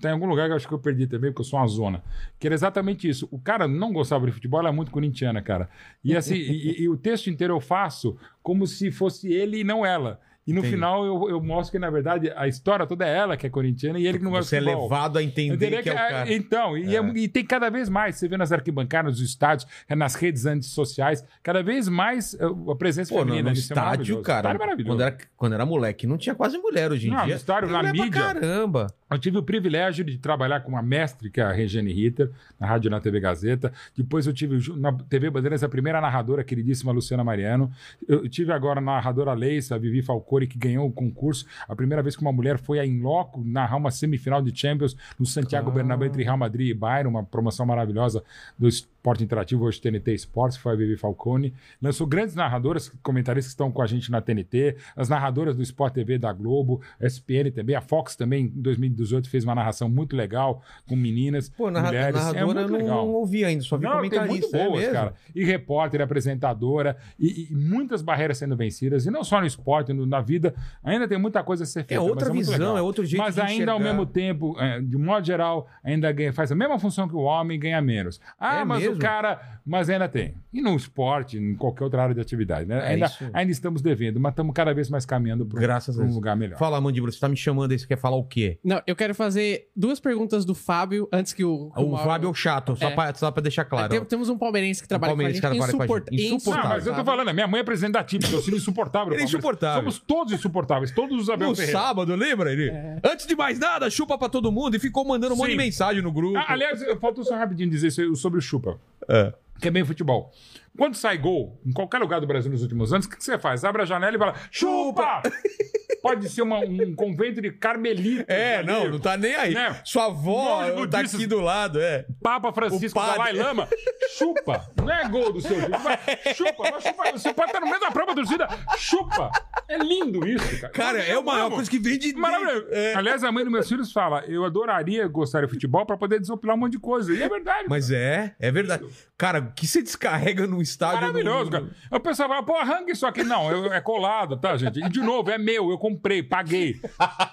tem 0.00 0.10
algum 0.10 0.26
lugar 0.26 0.46
que 0.46 0.52
eu 0.52 0.56
acho 0.56 0.68
que 0.68 0.74
eu 0.74 0.78
perdi 0.78 1.06
também, 1.06 1.30
porque 1.30 1.40
eu 1.40 1.44
sou 1.44 1.58
uma 1.58 1.66
zona. 1.66 2.02
Que 2.38 2.46
era 2.46 2.54
exatamente 2.54 3.08
isso. 3.08 3.26
O 3.30 3.38
cara 3.38 3.66
não 3.66 3.92
gostava 3.92 4.26
de 4.26 4.32
futebol, 4.32 4.60
ela 4.60 4.68
é 4.68 4.72
muito 4.72 4.90
corintiana, 4.90 5.40
cara. 5.42 5.68
E 6.04 6.14
assim, 6.16 6.34
e- 6.80 6.82
e 6.82 6.88
o 6.88 6.96
texto 6.96 7.28
inteiro 7.30 7.54
eu 7.54 7.60
faço 7.60 8.16
como 8.42 8.66
se 8.66 8.90
fosse 8.90 9.32
ele 9.32 9.60
e 9.60 9.64
não 9.64 9.84
ela. 9.84 10.20
E 10.46 10.52
no 10.52 10.60
Entendi. 10.60 10.74
final 10.74 11.04
eu, 11.04 11.28
eu 11.30 11.40
mostro 11.42 11.70
que, 11.72 11.78
na 11.78 11.90
verdade, 11.90 12.32
a 12.34 12.48
história 12.48 12.86
toda 12.86 13.06
é 13.06 13.14
ela 13.16 13.36
que 13.36 13.46
é 13.46 13.50
corintiana 13.50 13.98
e 13.98 14.06
ele 14.06 14.18
que 14.18 14.24
não 14.24 14.30
gosta 14.30 14.48
Você 14.48 14.56
é 14.56 14.58
de 14.60 14.64
futebol. 14.64 14.84
levado 14.84 15.18
a 15.18 15.22
entender 15.22 15.82
que 15.82 15.88
é 15.90 15.92
o 15.92 15.96
Ah, 15.96 16.08
cara. 16.08 16.32
Então, 16.32 16.76
e, 16.78 16.96
é- 16.96 17.12
e 17.14 17.28
tem 17.28 17.44
cada 17.44 17.68
vez 17.70 17.88
mais, 17.88 18.16
você 18.16 18.26
vê 18.26 18.36
nas 18.36 18.50
arquibancadas, 18.50 19.20
nos 19.20 19.28
estádios, 19.28 19.68
é 19.88 19.94
nas 19.94 20.14
redes 20.14 20.46
antissociais, 20.46 21.24
cada 21.42 21.62
vez 21.62 21.88
mais 21.88 22.36
a 22.40 22.74
presença 22.74 23.10
Pô, 23.14 23.20
no, 23.20 23.26
feminina. 23.26 23.50
no 23.50 23.56
é 23.56 23.58
estádio, 23.58 23.84
maravilhoso. 23.84 24.22
cara, 24.22 24.52
Estádio 24.52 24.80
é 24.80 24.84
quando 24.84 25.00
era, 25.02 25.16
quando 25.36 25.52
era 25.54 25.66
moleque, 25.66 26.06
não 26.06 26.16
tinha 26.18 26.34
quase 26.34 26.58
mulher 26.58 26.90
hoje 26.90 27.08
em 27.08 27.10
Não, 27.10 27.24
dia. 27.24 27.34
no 27.34 27.40
estádio, 27.40 27.68
na 27.68 27.82
mídia. 27.92 28.10
Caramba. 28.10 28.86
Eu 29.10 29.18
tive 29.18 29.38
o 29.38 29.42
privilégio 29.42 30.04
de 30.04 30.16
trabalhar 30.18 30.60
com 30.60 30.70
uma 30.70 30.82
mestre, 30.82 31.30
que 31.30 31.40
é 31.40 31.44
a 31.44 31.50
Regiane 31.50 31.92
Ritter, 31.92 32.30
na 32.60 32.66
rádio 32.66 32.88
e 32.88 32.90
na 32.90 33.00
TV 33.00 33.18
Gazeta. 33.18 33.72
Depois 33.96 34.24
eu 34.26 34.32
tive 34.32 34.72
na 34.76 34.92
TV 34.92 35.28
Bandeirantes 35.30 35.64
a 35.64 35.68
primeira 35.68 36.00
narradora, 36.00 36.42
a 36.42 36.44
queridíssima 36.44 36.92
Luciana 36.92 37.24
Mariano. 37.24 37.72
Eu 38.06 38.28
tive 38.28 38.52
agora 38.52 38.78
a 38.78 38.82
narradora 38.82 39.32
Leissa, 39.32 39.74
a 39.74 39.78
Vivi 39.78 40.00
Falcori, 40.00 40.46
que 40.46 40.56
ganhou 40.56 40.86
o 40.86 40.92
concurso. 40.92 41.44
A 41.68 41.74
primeira 41.74 42.02
vez 42.02 42.14
que 42.14 42.22
uma 42.22 42.32
mulher 42.32 42.56
foi 42.58 42.78
a 42.78 42.86
in 42.86 43.00
loco 43.00 43.42
narrar 43.44 43.76
uma 43.76 43.90
semifinal 43.90 44.40
de 44.40 44.56
Champions 44.56 44.96
no 45.18 45.26
Santiago 45.26 45.70
Ah. 45.70 45.74
Bernabéu 45.74 46.06
entre 46.06 46.22
Real 46.22 46.38
Madrid 46.38 46.68
e 46.68 46.74
Bayern, 46.74 47.08
uma 47.08 47.24
promoção 47.24 47.66
maravilhosa 47.66 48.22
do 48.56 48.68
Esporte 49.00 49.24
Interativo, 49.24 49.64
hoje 49.64 49.80
TNT 49.80 50.12
Esportes, 50.12 50.58
foi 50.58 50.74
a 50.74 50.76
Vivi 50.76 50.94
Falcone. 50.94 51.54
Lançou 51.80 52.06
grandes 52.06 52.34
narradoras, 52.34 52.90
comentaristas 53.02 53.54
que 53.54 53.54
estão 53.54 53.72
com 53.72 53.80
a 53.80 53.86
gente 53.86 54.10
na 54.10 54.20
TNT, 54.20 54.76
as 54.94 55.08
narradoras 55.08 55.56
do 55.56 55.62
Sport 55.62 55.94
TV 55.94 56.18
da 56.18 56.30
Globo, 56.34 56.82
SPN 57.00 57.50
também, 57.50 57.74
a 57.74 57.80
Fox 57.80 58.14
também, 58.14 58.44
em 58.44 58.48
2018, 58.60 59.30
fez 59.30 59.42
uma 59.42 59.54
narração 59.54 59.88
muito 59.88 60.14
legal 60.14 60.62
com 60.86 60.94
meninas, 60.96 61.48
Pô, 61.48 61.70
narra 61.70 61.86
mulheres. 61.86 62.14
é 62.14 62.18
narradora 62.18 62.44
muito 62.44 62.60
eu 62.60 62.68
não, 62.68 62.78
legal. 62.78 63.06
não 63.06 63.14
ouvi 63.14 63.42
ainda, 63.42 63.62
só 63.64 63.78
vi 63.78 63.84
Não, 63.84 63.92
tem 63.92 64.00
muito 64.00 64.14
comentarista. 64.18 64.58
é 64.58 64.66
boas, 64.68 64.80
mesmo? 64.80 64.92
cara. 64.92 65.14
E 65.34 65.44
repórter, 65.44 66.00
apresentadora, 66.02 66.96
e, 67.18 67.48
e 67.50 67.54
muitas 67.54 68.02
barreiras 68.02 68.36
sendo 68.36 68.54
vencidas, 68.54 69.06
e 69.06 69.10
não 69.10 69.24
só 69.24 69.40
no 69.40 69.46
esporte, 69.46 69.94
no- 69.94 70.04
na 70.04 70.20
vida, 70.20 70.54
ainda 70.84 71.08
tem 71.08 71.16
muita 71.18 71.42
coisa 71.42 71.62
a 71.64 71.66
ser 71.66 71.84
feita. 71.84 72.02
outra 72.02 72.26
mas 72.26 72.34
muito 72.34 72.50
visão, 72.50 72.58
legal. 72.58 72.76
é 72.78 72.82
outro 72.82 73.02
jeito 73.06 73.22
Mas 73.22 73.34
de 73.36 73.40
ainda 73.40 73.72
ao 73.72 73.78
enxergar. 73.78 73.94
mesmo 73.94 74.04
tempo, 74.04 74.56
é, 74.60 74.78
de 74.78 74.98
modo 74.98 75.24
geral, 75.26 75.66
ainda 75.82 76.12
ganha, 76.12 76.34
faz 76.34 76.52
a 76.52 76.54
mesma 76.54 76.78
função 76.78 77.08
que 77.08 77.16
o 77.16 77.20
homem 77.20 77.56
e 77.56 77.58
ganha 77.58 77.80
menos. 77.80 78.20
Ah, 78.38 78.56
É 78.60 78.64
mas 78.64 78.80
mesmo? 78.82 78.89
O 78.96 78.98
cara. 78.98 79.60
Mas 79.66 79.88
ainda 79.90 80.08
tem. 80.08 80.34
E 80.52 80.60
no 80.60 80.74
esporte, 80.74 81.36
em 81.38 81.54
qualquer 81.54 81.84
outra 81.84 82.02
área 82.02 82.14
de 82.14 82.20
atividade, 82.20 82.66
né? 82.66 82.78
É 82.78 82.88
ainda, 82.94 83.10
ainda 83.32 83.52
estamos 83.52 83.82
devendo, 83.82 84.18
mas 84.18 84.32
estamos 84.32 84.52
cada 84.54 84.72
vez 84.72 84.88
mais 84.88 85.04
caminhando 85.06 85.44
para 85.46 85.60
um 86.02 86.14
lugar 86.14 86.34
melhor. 86.34 86.58
Fala, 86.58 86.80
Mandíbula, 86.80 87.12
você 87.12 87.20
tá 87.20 87.28
me 87.28 87.36
chamando 87.36 87.70
aí, 87.70 87.78
você 87.78 87.86
quer 87.86 87.98
falar 87.98 88.16
o 88.16 88.24
quê? 88.24 88.58
Não, 88.64 88.80
eu 88.86 88.96
quero 88.96 89.14
fazer 89.14 89.68
duas 89.76 90.00
perguntas 90.00 90.44
do 90.44 90.54
Fábio 90.54 91.08
antes 91.12 91.32
que 91.34 91.44
o. 91.44 91.70
que 91.72 91.80
O 91.80 91.90
Mauro- 91.90 92.04
Fábio 92.08 92.26
é 92.26 92.30
o 92.30 92.34
chato, 92.34 92.74
só, 92.74 92.88
É. 92.88 92.94
pra, 92.94 93.14
só 93.14 93.30
pra 93.30 93.42
deixar 93.42 93.64
claro. 93.66 93.90
Tem- 93.90 94.04
temos 94.04 94.28
um 94.28 94.36
palmeirense 94.38 94.82
que 94.82 94.88
trabalha 94.88 95.10
palmeirense 95.10 95.40
com 95.40 95.46
a 95.46 95.50
que 95.50 95.56
gente. 95.56 95.68
trabalha 95.68 95.88
com 95.88 95.94
a 95.94 96.16
gente. 96.16 96.34
Insuportável. 96.34 96.68
Não, 96.70 96.76
mas 96.76 96.86
eu 96.86 96.94
tô 96.94 97.04
falando, 97.04 97.28
a 97.28 97.32
minha 97.32 97.46
mãe 97.46 97.60
é 97.60 97.64
presidente 97.64 97.92
da 97.92 98.02
TIP, 98.02 98.24
eu 98.32 98.40
sou 98.40 98.54
insuportável. 98.54 99.12
Ele 99.12 99.20
é 99.22 99.24
insuportável. 99.24 99.80
Somos 99.82 99.98
todos 100.00 100.32
insuportáveis, 100.32 100.90
todos 100.90 101.20
os 101.20 101.28
Abel 101.30 101.50
No 101.50 101.54
Ferreira. 101.54 101.78
sábado, 101.78 102.14
lembra 102.16 102.50
ele? 102.50 102.72
Antes 103.04 103.26
de 103.26 103.36
mais 103.36 103.58
nada, 103.58 103.88
chupa 103.90 104.16
pra 104.18 104.28
todo 104.28 104.50
mundo 104.50 104.74
e 104.74 104.78
ficou 104.80 105.04
mandando 105.04 105.34
um 105.34 105.36
monte 105.36 105.48
de 105.48 105.52
Sim. 105.52 105.58
mensagem 105.58 106.02
no 106.02 106.10
grupo. 106.10 106.36
Ah, 106.38 106.46
aliás, 106.48 106.82
faltou 107.00 107.22
só 107.22 107.36
rapidinho 107.36 107.68
dizer 107.70 107.90
sobre 108.16 108.38
o 108.38 108.42
Chupa. 108.42 108.79
É. 109.08 109.32
Que 109.60 109.68
é 109.68 109.70
bem 109.70 109.84
futebol. 109.84 110.32
Quando 110.78 110.94
sai 110.94 111.18
gol, 111.18 111.60
em 111.66 111.72
qualquer 111.72 111.98
lugar 111.98 112.20
do 112.20 112.26
Brasil 112.26 112.50
nos 112.50 112.62
últimos 112.62 112.92
anos, 112.92 113.04
o 113.06 113.10
que 113.10 113.16
que 113.16 113.24
você 113.24 113.38
faz? 113.38 113.64
Abre 113.64 113.82
a 113.82 113.84
janela 113.84 114.16
e 114.16 114.18
fala: 114.18 114.34
chupa! 114.50 115.20
Pode 116.00 116.30
ser 116.30 116.40
uma- 116.40 116.60
um 116.60 116.94
convento 116.94 117.42
de 117.42 117.50
carmelitas. 117.52 118.24
É, 118.26 118.62
não, 118.62 118.88
não 118.88 118.98
tá 118.98 119.18
nem 119.18 119.34
aí. 119.36 119.52
Né? 119.52 119.78
Sua 119.84 120.06
avó 120.06 120.86
tá 120.86 121.00
aqui 121.00 121.26
do 121.26 121.40
lado, 121.40 121.78
é. 121.78 122.06
Papa 122.22 122.50
Francisco. 122.54 122.98
Dalai 122.98 123.34
Lama, 123.34 123.68
chupa. 124.16 124.70
Não 124.78 124.90
é 124.90 125.06
gol 125.10 125.30
do 125.30 125.42
seu 125.42 125.56
time. 125.60 125.68
mas 125.84 126.34
Chupa. 126.36 126.70
Você 127.12 127.34
pode 127.34 127.50
estar 127.50 127.60
no 127.60 127.66
meio 127.66 127.80
da 127.80 127.90
própria 127.90 128.14
torcida. 128.14 128.48
Chupa. 128.78 129.30
É 129.70 129.78
lindo 129.78 130.26
isso, 130.26 130.60
cara. 130.60 130.72
Cara, 130.72 130.98
é 130.98 131.16
uma, 131.16 131.42
amo. 131.42 131.54
coisa 131.54 131.70
que 131.70 131.78
vem 131.78 131.96
de. 131.96 132.12
Maravilhoso. 132.14 132.66
É. 132.70 132.94
Aliás, 132.94 133.22
a 133.22 133.30
mãe 133.30 133.44
dos 133.44 133.52
meus 133.52 133.68
filhos 133.68 133.92
fala: 133.92 134.24
eu 134.26 134.44
adoraria 134.44 135.06
gostar 135.06 135.42
de 135.42 135.48
futebol 135.48 135.86
pra 135.86 135.96
poder 135.96 136.18
desopilar 136.18 136.56
um 136.56 136.58
monte 136.58 136.72
de 136.72 136.80
coisa. 136.80 137.14
E 137.14 137.22
é 137.22 137.28
verdade. 137.28 137.66
Mas 137.68 137.90
é, 137.92 138.34
é 138.40 138.50
verdade. 138.50 138.84
Cara, 139.16 139.38
o 139.38 139.52
que 139.52 139.66
você 139.68 139.80
descarrega 139.80 140.46
num 140.46 140.60
estádio... 140.60 141.00
Maravilhoso, 141.02 141.44
no- 141.44 141.50
cara. 141.52 141.66
Eu 141.92 142.00
pensava, 142.00 142.42
pô, 142.42 142.56
arranca 142.56 142.90
isso 142.90 143.06
aqui. 143.06 143.22
Não, 143.22 143.48
eu- 143.50 143.72
é 143.72 143.80
colado, 143.80 144.36
tá, 144.36 144.56
gente? 144.56 144.80
E 144.84 144.88
de 144.88 145.00
novo, 145.00 145.30
é 145.30 145.38
meu, 145.38 145.70
eu 145.70 145.78
comprei, 145.78 146.20
paguei. 146.22 146.80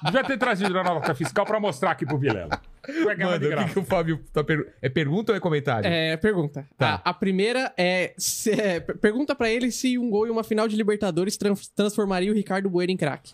Devia 0.05 0.23
ter 0.23 0.37
trazido 0.37 0.71
na 0.73 0.83
nota 0.83 1.15
fiscal 1.15 1.43
pra 1.45 1.59
mostrar 1.59 1.91
aqui 1.91 2.05
pro 2.05 2.19
Vilela. 2.19 2.61
Vai 3.03 3.15
ganhar 3.15 3.31
Manda, 3.31 3.39
de 3.39 3.45
o 3.45 3.49
que, 3.49 3.55
graça. 3.55 3.73
que 3.73 3.79
o 3.79 3.83
Fábio 3.83 4.19
tá 4.33 4.43
perguntando? 4.43 4.75
É 4.81 4.89
pergunta 4.89 5.31
ou 5.31 5.37
é 5.37 5.39
comentário? 5.39 5.87
É, 5.89 6.17
pergunta. 6.17 6.67
Tá. 6.77 7.01
A, 7.03 7.09
a 7.09 7.13
primeira 7.13 7.73
é, 7.77 8.13
se- 8.17 8.51
é, 8.51 8.79
per- 8.79 8.97
Pergunta 8.97 9.35
pra 9.35 9.49
ele 9.49 9.71
se 9.71 9.97
um 9.97 10.09
gol 10.09 10.27
em 10.27 10.29
uma 10.29 10.43
final 10.43 10.67
de 10.67 10.75
Libertadores 10.75 11.37
tran- 11.37 11.53
transformaria 11.75 12.31
o 12.31 12.35
Ricardo 12.35 12.69
Bueno 12.69 12.91
em 12.91 12.97
craque. 12.97 13.33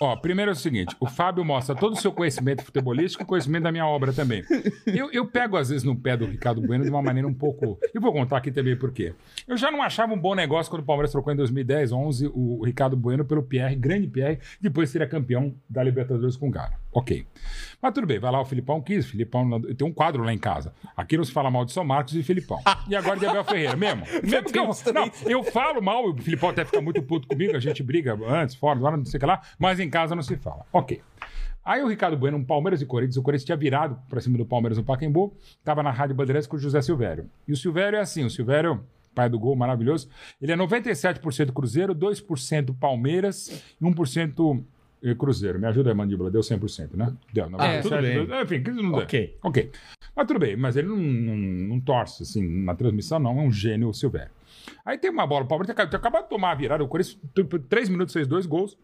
Ó, 0.00 0.16
primeiro 0.16 0.50
é 0.50 0.52
o 0.52 0.56
seguinte: 0.56 0.94
o 0.98 1.06
Fábio 1.06 1.44
mostra 1.44 1.74
todo 1.74 1.92
o 1.92 1.96
seu 1.96 2.10
conhecimento 2.12 2.64
futebolístico 2.64 3.22
e 3.22 3.26
conhecimento 3.26 3.62
da 3.62 3.72
minha 3.72 3.86
obra 3.86 4.12
também. 4.12 4.44
Eu, 4.86 5.10
eu 5.12 5.24
pego, 5.26 5.56
às 5.56 5.68
vezes, 5.68 5.84
no 5.84 5.94
pé 5.96 6.16
do 6.16 6.26
Ricardo 6.26 6.60
Bueno 6.60 6.84
de 6.84 6.90
uma 6.90 7.00
maneira 7.00 7.28
um 7.28 7.32
pouco. 7.32 7.78
E 7.94 7.98
vou 8.00 8.12
contar 8.12 8.38
aqui 8.38 8.50
também 8.50 8.76
por 8.76 8.90
quê. 8.92 9.14
Eu 9.46 9.56
já 9.56 9.70
não 9.70 9.80
achava 9.82 10.12
um 10.12 10.18
bom 10.18 10.34
negócio 10.34 10.68
quando 10.68 10.82
o 10.82 10.84
Palmeiras 10.84 11.12
trocou 11.12 11.32
em 11.32 11.36
2010, 11.36 11.92
11, 11.92 12.30
o 12.34 12.64
Ricardo 12.64 12.96
Bueno 12.96 13.24
pelo 13.24 13.42
Pierre, 13.44 13.76
grande 13.76 14.08
Pierre, 14.08 14.40
depois 14.60 14.90
seria 14.90 15.06
campeão 15.06 15.54
da 15.70 15.82
Libertadores 15.82 16.36
com 16.36 16.48
o 16.48 16.50
Galo. 16.50 16.74
Ok. 16.94 17.26
Mas 17.82 17.92
tudo 17.92 18.06
bem, 18.06 18.20
vai 18.20 18.30
lá, 18.30 18.40
o 18.40 18.44
Filipão 18.44 18.80
quis. 18.80 19.04
Filipão 19.04 19.60
tem 19.60 19.86
um 19.86 19.92
quadro 19.92 20.22
lá 20.22 20.32
em 20.32 20.38
casa. 20.38 20.72
Aqui 20.96 21.16
não 21.16 21.24
se 21.24 21.32
fala 21.32 21.50
mal 21.50 21.64
de 21.64 21.72
São 21.72 21.84
Marcos 21.84 22.14
e 22.14 22.22
Filipão. 22.22 22.60
E 22.88 22.94
agora 22.94 23.18
de 23.18 23.26
Abel 23.26 23.44
Ferreira, 23.44 23.76
mesmo. 23.76 24.04
mesmo 24.22 24.50
que 24.50 24.58
eu, 24.58 24.70
não, 24.92 25.10
eu 25.26 25.42
falo 25.42 25.82
mal, 25.82 26.08
o 26.08 26.16
Filipão 26.22 26.50
até 26.50 26.64
fica 26.64 26.80
muito 26.80 27.02
puto 27.02 27.26
comigo, 27.26 27.54
a 27.56 27.58
gente 27.58 27.82
briga 27.82 28.16
antes, 28.26 28.54
fora, 28.54 28.78
lá, 28.78 28.96
não 28.96 29.04
sei 29.04 29.18
o 29.18 29.20
que 29.20 29.26
lá, 29.26 29.42
mas 29.58 29.80
em 29.80 29.90
casa 29.90 30.14
não 30.14 30.22
se 30.22 30.36
fala. 30.36 30.64
Ok. 30.72 31.02
Aí 31.64 31.82
o 31.82 31.88
Ricardo 31.88 32.16
Bueno, 32.16 32.36
um 32.36 32.44
Palmeiras 32.44 32.80
e 32.80 32.86
Corinthians, 32.86 33.16
o 33.16 33.22
Corinthians 33.22 33.46
tinha 33.46 33.56
virado 33.56 33.98
pra 34.08 34.20
cima 34.20 34.38
do 34.38 34.44
Palmeiras 34.46 34.78
no 34.78 34.84
Pacaembu, 34.84 35.34
tava 35.64 35.82
na 35.82 35.90
Rádio 35.90 36.14
Bandeirantes 36.14 36.46
com 36.46 36.56
o 36.56 36.58
José 36.58 36.80
Silvério. 36.80 37.28
E 37.48 37.52
o 37.52 37.56
Silvério 37.56 37.96
é 37.96 38.00
assim, 38.00 38.22
o 38.22 38.30
Silvério, 38.30 38.84
pai 39.14 39.30
do 39.30 39.38
gol, 39.38 39.56
maravilhoso, 39.56 40.08
ele 40.40 40.52
é 40.52 40.56
97% 40.56 41.52
Cruzeiro, 41.52 41.94
2% 41.94 42.78
Palmeiras 42.78 43.48
e 43.80 43.84
1% 43.84 44.62
Cruzeiro. 45.16 45.58
Me 45.58 45.66
ajuda 45.66 45.90
aí, 45.90 45.96
mandíbula, 45.96 46.30
deu 46.30 46.40
100%, 46.40 46.94
né? 46.94 47.12
Deu, 47.32 47.46
97%. 47.50 47.82
tudo 47.82 48.00
bem. 48.00 48.42
Enfim, 48.42 48.62
não 48.82 48.92
deu. 48.92 49.00
Ok. 49.02 49.36
Ok. 49.42 49.70
Mas 50.16 50.26
tudo 50.26 50.38
bem, 50.38 50.56
mas 50.56 50.76
ele 50.76 50.88
não, 50.88 50.96
não, 50.96 51.36
não 51.36 51.80
torce, 51.80 52.22
assim, 52.22 52.64
na 52.64 52.74
transmissão, 52.74 53.18
não. 53.18 53.38
É 53.38 53.42
um 53.42 53.52
gênio, 53.52 53.88
o 53.88 53.94
Silvério. 53.94 54.30
Aí 54.84 54.96
tem 54.96 55.10
uma 55.10 55.26
bola, 55.26 55.44
o 55.44 55.48
Palmeiras 55.48 55.76
acabado 55.78 56.24
de 56.24 56.30
tomar 56.30 56.52
a 56.52 56.54
virada, 56.54 56.82
o 56.84 56.88
Corinthians, 56.88 57.18
três 57.68 57.88
minutos, 57.88 58.12
fez 58.12 58.26
dois 58.26 58.46
gols. 58.46 58.78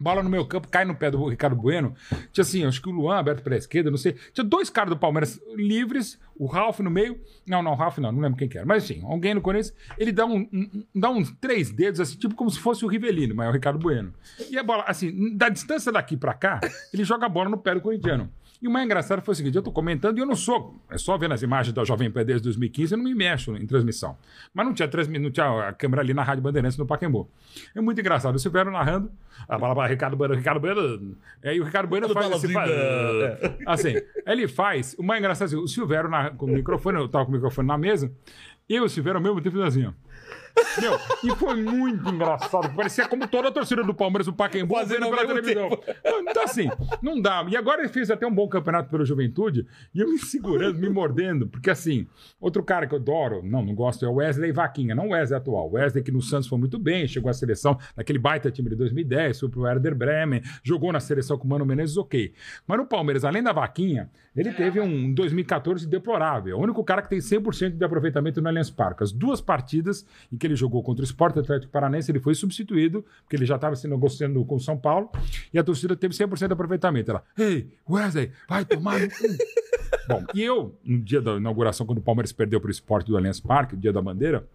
Bola 0.00 0.22
no 0.22 0.30
meu 0.30 0.46
campo, 0.46 0.66
cai 0.68 0.84
no 0.86 0.94
pé 0.96 1.10
do 1.10 1.28
Ricardo 1.28 1.54
Bueno. 1.54 1.94
Tinha 2.32 2.40
assim, 2.42 2.64
acho 2.64 2.80
que 2.80 2.88
o 2.88 2.92
Luan 2.92 3.18
aberto 3.18 3.42
pra 3.42 3.54
esquerda, 3.56 3.90
não 3.90 3.98
sei. 3.98 4.16
Tinha 4.32 4.42
dois 4.44 4.70
caras 4.70 4.88
do 4.90 4.96
Palmeiras 4.98 5.38
livres, 5.54 6.18
o 6.34 6.46
Ralf 6.46 6.80
no 6.80 6.90
meio. 6.90 7.20
Não, 7.46 7.62
não, 7.62 7.72
o 7.72 7.74
Ralf 7.74 7.98
não, 7.98 8.10
não 8.10 8.20
lembro 8.22 8.38
quem 8.38 8.48
que 8.48 8.56
era. 8.56 8.66
Mas 8.66 8.88
enfim, 8.90 9.02
alguém 9.04 9.34
no 9.34 9.42
Corinthians, 9.42 9.74
ele 9.98 10.10
dá, 10.10 10.24
um, 10.24 10.48
um- 10.52 10.84
dá 10.94 11.10
uns 11.10 11.30
três 11.40 11.70
dedos, 11.70 12.00
assim, 12.00 12.16
tipo 12.16 12.34
como 12.34 12.50
se 12.50 12.58
fosse 12.58 12.82
o 12.84 12.88
Rivelino, 12.88 13.34
mas 13.34 13.46
é 13.46 13.50
o 13.50 13.52
Ricardo 13.52 13.78
Bueno. 13.78 14.14
E 14.50 14.58
a 14.58 14.62
bola, 14.62 14.84
assim, 14.86 15.36
da 15.36 15.50
distância 15.50 15.92
daqui 15.92 16.16
pra 16.16 16.32
cá, 16.32 16.60
ele 16.94 17.04
joga 17.04 17.26
a 17.26 17.28
bola 17.28 17.50
no 17.50 17.58
pé 17.58 17.74
do 17.74 17.80
corintiano. 17.82 18.30
E 18.62 18.68
o 18.68 18.70
mais 18.70 18.84
engraçado 18.84 19.22
foi 19.22 19.32
o 19.32 19.34
seguinte: 19.34 19.56
eu 19.56 19.62
tô 19.62 19.72
comentando 19.72 20.18
e 20.18 20.20
eu 20.20 20.26
não 20.26 20.36
sou. 20.36 20.78
É 20.90 20.98
só 20.98 21.16
vendo 21.16 21.32
as 21.32 21.42
imagens 21.42 21.72
da 21.72 21.82
Jovem 21.84 22.10
Pan 22.10 22.24
desde 22.24 22.44
2015, 22.44 22.92
eu 22.92 22.98
não 22.98 23.04
me 23.04 23.14
mexo 23.14 23.56
em 23.56 23.66
transmissão. 23.66 24.16
Mas 24.52 24.66
não 24.66 24.74
tinha, 24.74 24.86
transmi- 24.86 25.18
não 25.18 25.30
tinha 25.30 25.68
a 25.68 25.72
câmera 25.72 26.02
ali 26.02 26.12
na 26.12 26.22
Rádio 26.22 26.42
Bandeirantes 26.42 26.76
no 26.76 26.84
Pacaembu. 26.86 27.30
É 27.74 27.80
muito 27.80 28.00
engraçado. 28.00 28.34
O 28.34 28.38
Silvério 28.38 28.70
narrando, 28.70 29.10
a 29.48 29.58
bola 29.58 29.74
para 29.74 29.88
Ricardo 29.88 30.16
Bueno, 30.16 30.34
Ricardo 30.34 30.60
Bueno. 30.60 31.16
Aí 31.42 31.58
o 31.60 31.64
Ricardo 31.64 31.88
Bueno 31.88 32.06
faz 32.10 32.26
assim, 32.32 32.52
faz, 32.52 32.70
assim. 33.66 33.96
Aí 34.26 34.34
ele 34.34 34.46
faz. 34.46 34.94
O 34.98 35.02
mais 35.02 35.20
engraçado 35.20 35.46
é 35.46 35.46
assim, 35.46 35.56
o 35.56 35.66
Silvério 35.66 36.10
na- 36.10 36.30
com 36.30 36.46
o 36.46 36.48
microfone, 36.50 36.98
eu 36.98 37.08
tava 37.08 37.24
com 37.24 37.30
o 37.30 37.34
microfone 37.34 37.66
na 37.66 37.78
mesa, 37.78 38.12
e 38.68 38.74
e 38.76 38.80
o 38.80 38.88
Silvério 38.88 39.18
ao 39.18 39.22
mesmo 39.22 39.40
tempo 39.40 39.60
assim, 39.62 39.86
ó. 39.86 39.92
Meu, 40.80 40.98
e 41.24 41.36
foi 41.36 41.54
muito 41.62 42.08
engraçado. 42.08 42.74
Parecia 42.74 43.06
como 43.08 43.26
toda 43.26 43.48
a 43.48 43.52
torcida 43.52 43.82
do 43.82 43.94
Palmeiras 43.94 44.26
no 44.26 44.32
Pacaembu 44.32 44.74
Fazendo 44.74 45.10
pela 45.10 45.26
televisão. 45.26 45.68
Então, 46.28 46.42
assim, 46.44 46.70
não 47.02 47.20
dá. 47.20 47.44
E 47.48 47.56
agora 47.56 47.80
ele 47.80 47.88
fez 47.88 48.10
até 48.10 48.26
um 48.26 48.34
bom 48.34 48.48
campeonato 48.48 48.88
pela 48.90 49.04
juventude 49.04 49.66
e 49.94 50.00
eu 50.00 50.08
me 50.08 50.18
segurando, 50.18 50.78
me 50.78 50.88
mordendo. 50.88 51.46
Porque, 51.46 51.70
assim, 51.70 52.06
outro 52.40 52.62
cara 52.62 52.86
que 52.86 52.94
eu 52.94 52.98
adoro, 52.98 53.42
não, 53.42 53.64
não 53.64 53.74
gosto, 53.74 54.04
é 54.04 54.08
o 54.08 54.14
Wesley 54.14 54.52
Vaquinha, 54.52 54.94
não 54.94 55.08
o 55.08 55.10
Wesley 55.10 55.38
atual. 55.38 55.68
O 55.68 55.72
Wesley 55.72 56.02
que 56.02 56.12
no 56.12 56.22
Santos 56.22 56.48
foi 56.48 56.58
muito 56.58 56.78
bem, 56.78 57.06
chegou 57.06 57.30
à 57.30 57.32
seleção 57.32 57.78
naquele 57.96 58.18
baita 58.18 58.50
time 58.50 58.70
de 58.70 58.76
2010, 58.76 59.40
foi 59.40 59.48
pro 59.48 59.62
Werder 59.62 59.94
Bremen, 59.94 60.42
jogou 60.62 60.92
na 60.92 61.00
seleção 61.00 61.38
com 61.38 61.44
o 61.46 61.50
Mano 61.50 61.66
Menezes, 61.66 61.96
ok. 61.96 62.32
Mas 62.66 62.78
no 62.78 62.86
Palmeiras, 62.86 63.24
além 63.24 63.42
da 63.42 63.52
Vaquinha, 63.52 64.10
ele 64.36 64.52
teve 64.52 64.80
um 64.80 65.12
2014 65.12 65.86
deplorável. 65.88 66.56
É 66.56 66.58
o 66.58 66.62
único 66.62 66.82
cara 66.84 67.02
que 67.02 67.08
tem 67.08 67.18
100% 67.18 67.76
de 67.76 67.84
aproveitamento 67.84 68.40
no 68.40 68.48
Allianz 68.48 68.70
Parque. 68.70 69.02
As 69.02 69.12
duas 69.12 69.40
partidas 69.40 70.06
em 70.32 70.36
que 70.36 70.46
ele 70.46 70.49
jogou 70.56 70.82
contra 70.82 71.02
o 71.02 71.04
Sport 71.04 71.36
Atlético 71.38 71.72
Paranense, 71.72 72.10
ele 72.10 72.20
foi 72.20 72.34
substituído, 72.34 73.04
porque 73.22 73.36
ele 73.36 73.46
já 73.46 73.56
estava 73.56 73.74
se 73.76 73.86
negociando 73.88 74.44
com 74.44 74.56
o 74.56 74.60
São 74.60 74.76
Paulo, 74.76 75.10
e 75.52 75.58
a 75.58 75.64
torcida 75.64 75.96
teve 75.96 76.14
100% 76.14 76.46
de 76.48 76.52
aproveitamento. 76.52 77.10
Ela, 77.10 77.24
ei, 77.38 77.68
Wesley, 77.88 78.30
vai 78.48 78.64
tomar 78.64 79.00
no 79.00 79.08
cu." 79.08 79.14
Bom, 80.08 80.24
e 80.34 80.42
eu, 80.42 80.74
no 80.84 80.98
dia 81.00 81.20
da 81.20 81.36
inauguração, 81.36 81.86
quando 81.86 81.98
o 81.98 82.02
Palmeiras 82.02 82.32
perdeu 82.32 82.60
para 82.60 82.68
o 82.68 82.70
Sport 82.72 83.06
do 83.06 83.16
Allianz 83.16 83.40
Parque, 83.40 83.74
o 83.74 83.78
dia 83.78 83.92
da 83.92 84.00
bandeira, 84.02 84.46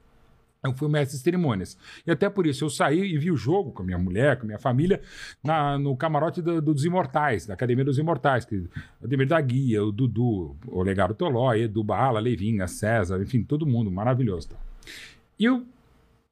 eu 0.63 0.73
fui 0.73 0.89
mestre 0.89 1.15
de 1.15 1.23
cerimônias. 1.23 1.77
E 2.07 2.11
até 2.11 2.27
por 2.27 2.47
isso 2.47 2.65
eu 2.65 2.69
saí 2.72 2.99
e 2.99 3.17
vi 3.19 3.30
o 3.31 3.38
jogo 3.38 3.72
com 3.72 3.84
a 3.84 3.85
minha 3.85 3.99
mulher, 3.99 4.35
com 4.38 4.43
a 4.43 4.47
minha 4.47 4.57
família, 4.57 4.99
na- 5.43 5.77
no 5.77 5.95
camarote 5.95 6.41
do- 6.41 6.59
dos 6.59 6.84
Imortais, 6.84 7.45
da 7.45 7.53
Academia 7.53 7.85
dos 7.85 7.99
Imortais. 7.99 8.45
Que, 8.45 8.55
o 8.55 8.69
Ademir 9.03 9.27
da 9.27 9.39
Guia, 9.39 9.84
o 9.84 9.91
Dudu, 9.91 10.55
o 10.67 10.81
Legaro 10.81 11.13
Tolói, 11.13 11.61
Edu 11.63 11.84
Bala, 11.84 12.19
Leivinha, 12.19 12.67
César, 12.67 13.22
enfim, 13.22 13.43
todo 13.43 13.65
mundo 13.67 13.91
maravilhoso. 13.91 14.49
tá? 14.49 14.55
E 15.38 15.45
eu, 15.45 15.63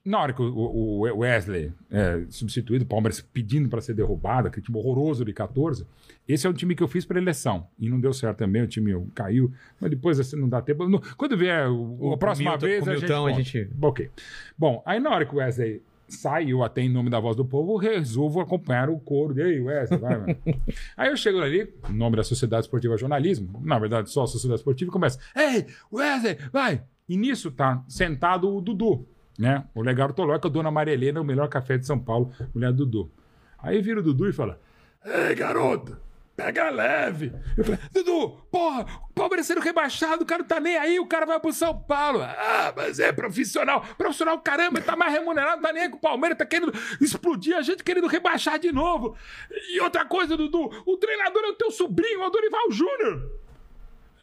na 0.06 0.20
hora 0.20 0.34
que 0.34 0.42
o, 0.42 0.46
o- 0.54 1.20
Wesley 1.20 1.72
é 1.90 2.26
substituído, 2.30 2.84
o 2.84 2.88
Palmeiras 2.88 3.22
pedindo 3.22 3.70
para 3.70 3.80
ser 3.82 3.94
derrubado, 3.94 4.48
aquele 4.50 4.66
time 4.66 4.78
horroroso 4.78 5.24
de 5.24 5.32
14, 5.34 5.86
esse 6.28 6.46
é 6.46 6.50
o 6.50 6.54
time 6.54 6.76
que 6.76 6.84
eu 6.84 6.88
fiz 6.88 7.06
para 7.06 7.18
eleição. 7.20 7.68
E 7.80 7.90
não 7.90 8.00
deu 8.00 8.12
certo 8.14 8.38
também, 8.40 8.62
o 8.62 8.68
time 8.68 8.94
caiu. 9.16 9.52
Mas 9.80 9.90
depois 9.90 10.20
assim, 10.20 10.36
não 10.38 10.50
dá 10.50 10.62
tempo. 10.62 10.86
Quando 11.16 11.38
vier 11.38 11.68
o, 11.70 12.10
O- 12.10 12.14
a 12.14 12.18
próxima 12.18 12.52
Milton- 12.52 12.66
vez, 12.66 12.88
a 12.88 12.92
gente, 12.94 13.02
Milton, 13.02 13.26
a 13.26 13.30
conta. 13.32 13.44
gente- 13.44 13.70
Ok. 13.82 14.10
Bom, 14.58 14.84
aí 14.86 15.00
na 15.00 15.10
hora 15.10 15.26
que 15.26 15.34
o 15.34 15.38
Wesley 15.38 15.82
sai, 16.06 16.52
eu 16.52 16.62
até 16.64 16.82
em 16.82 16.90
nome 16.90 17.10
da 17.10 17.20
voz 17.20 17.36
do 17.36 17.44
povo, 17.46 17.76
resolvo 17.78 18.40
acompanhar 18.42 18.90
o 18.90 19.00
coro. 19.00 19.38
E 19.40 19.42
aí, 19.42 19.60
Wesley, 19.62 20.00
vai, 20.00 20.18
mano. 20.20 20.36
aí 20.98 21.10
eu 21.10 21.18
chego 21.18 21.40
ali, 21.40 21.74
em 21.90 21.94
nome 21.94 22.18
da 22.18 22.24
Sociedade 22.24 22.66
Esportiva 22.66 22.98
Jornalismo, 22.98 23.62
na 23.64 23.80
verdade 23.80 24.10
só 24.12 24.24
a 24.24 24.28
Sociedade 24.28 24.60
Esportiva, 24.60 24.90
e 24.90 24.92
começa: 24.92 25.18
Ei, 25.36 25.66
Wesley, 25.92 26.38
vai! 26.52 26.84
E 27.08 27.18
nisso 27.18 27.50
tá 27.52 27.84
sentado 27.88 28.54
o 28.54 28.62
Dudu, 28.62 29.08
né? 29.38 29.66
O 29.74 29.84
que 29.84 29.90
é 29.90 29.94
a 29.94 30.38
dona 30.50 30.72
Maria 30.72 30.94
Helena, 30.94 31.22
o 31.22 31.24
melhor 31.24 31.48
café 31.48 31.78
de 31.78 31.86
São 31.86 32.00
Paulo, 32.00 32.32
mulher 32.54 32.72
do 32.72 32.86
Dudu. 32.86 33.12
Aí 33.58 33.82
vira 33.82 34.00
o 34.00 34.04
Dudu 34.04 34.28
e 34.28 34.34
fala: 34.34 34.60
Ei, 35.06 35.36
garoto! 35.36 35.98
Pega 36.36 36.72
leve. 36.72 37.32
Eu 37.56 37.64
falei, 37.64 37.80
Dudu, 37.94 38.30
porra, 38.52 38.88
o 39.08 39.14
Palmeiras 39.14 39.46
sendo 39.46 39.62
rebaixado, 39.62 40.24
o 40.24 40.26
cara 40.26 40.42
não 40.42 40.48
tá 40.48 40.60
nem 40.60 40.76
aí, 40.76 41.00
o 41.00 41.06
cara 41.06 41.28
vai 41.28 41.40
pro 41.40 41.54
São 41.54 41.78
Paulo. 41.78 42.24
Ah, 42.24 42.74
mas 42.76 43.00
é 43.00 43.12
profissional. 43.12 43.86
Profissional, 43.96 44.40
caramba, 44.40 44.82
tá 44.82 44.96
mais 44.96 45.14
remunerado, 45.14 45.58
não 45.58 45.62
tá 45.62 45.72
nem 45.72 45.84
aí 45.84 45.90
com 45.90 45.98
o 45.98 46.02
Palmeiras, 46.02 46.38
tá 46.38 46.46
querendo 46.46 46.74
explodir 47.00 47.56
a 47.56 47.62
gente, 47.62 47.84
querendo 47.84 48.08
rebaixar 48.08 48.58
de 48.58 48.72
novo. 48.72 49.16
E 49.52 49.80
outra 49.80 50.06
coisa, 50.06 50.36
Dudu, 50.36 50.72
o 50.88 50.98
treinador 50.98 51.44
é 51.44 51.50
o 51.50 51.54
teu 51.54 51.70
sobrinho, 51.70 52.24
é 52.24 52.28
o 52.28 52.32
Dorival 52.32 52.72
Júnior. 52.72 53.32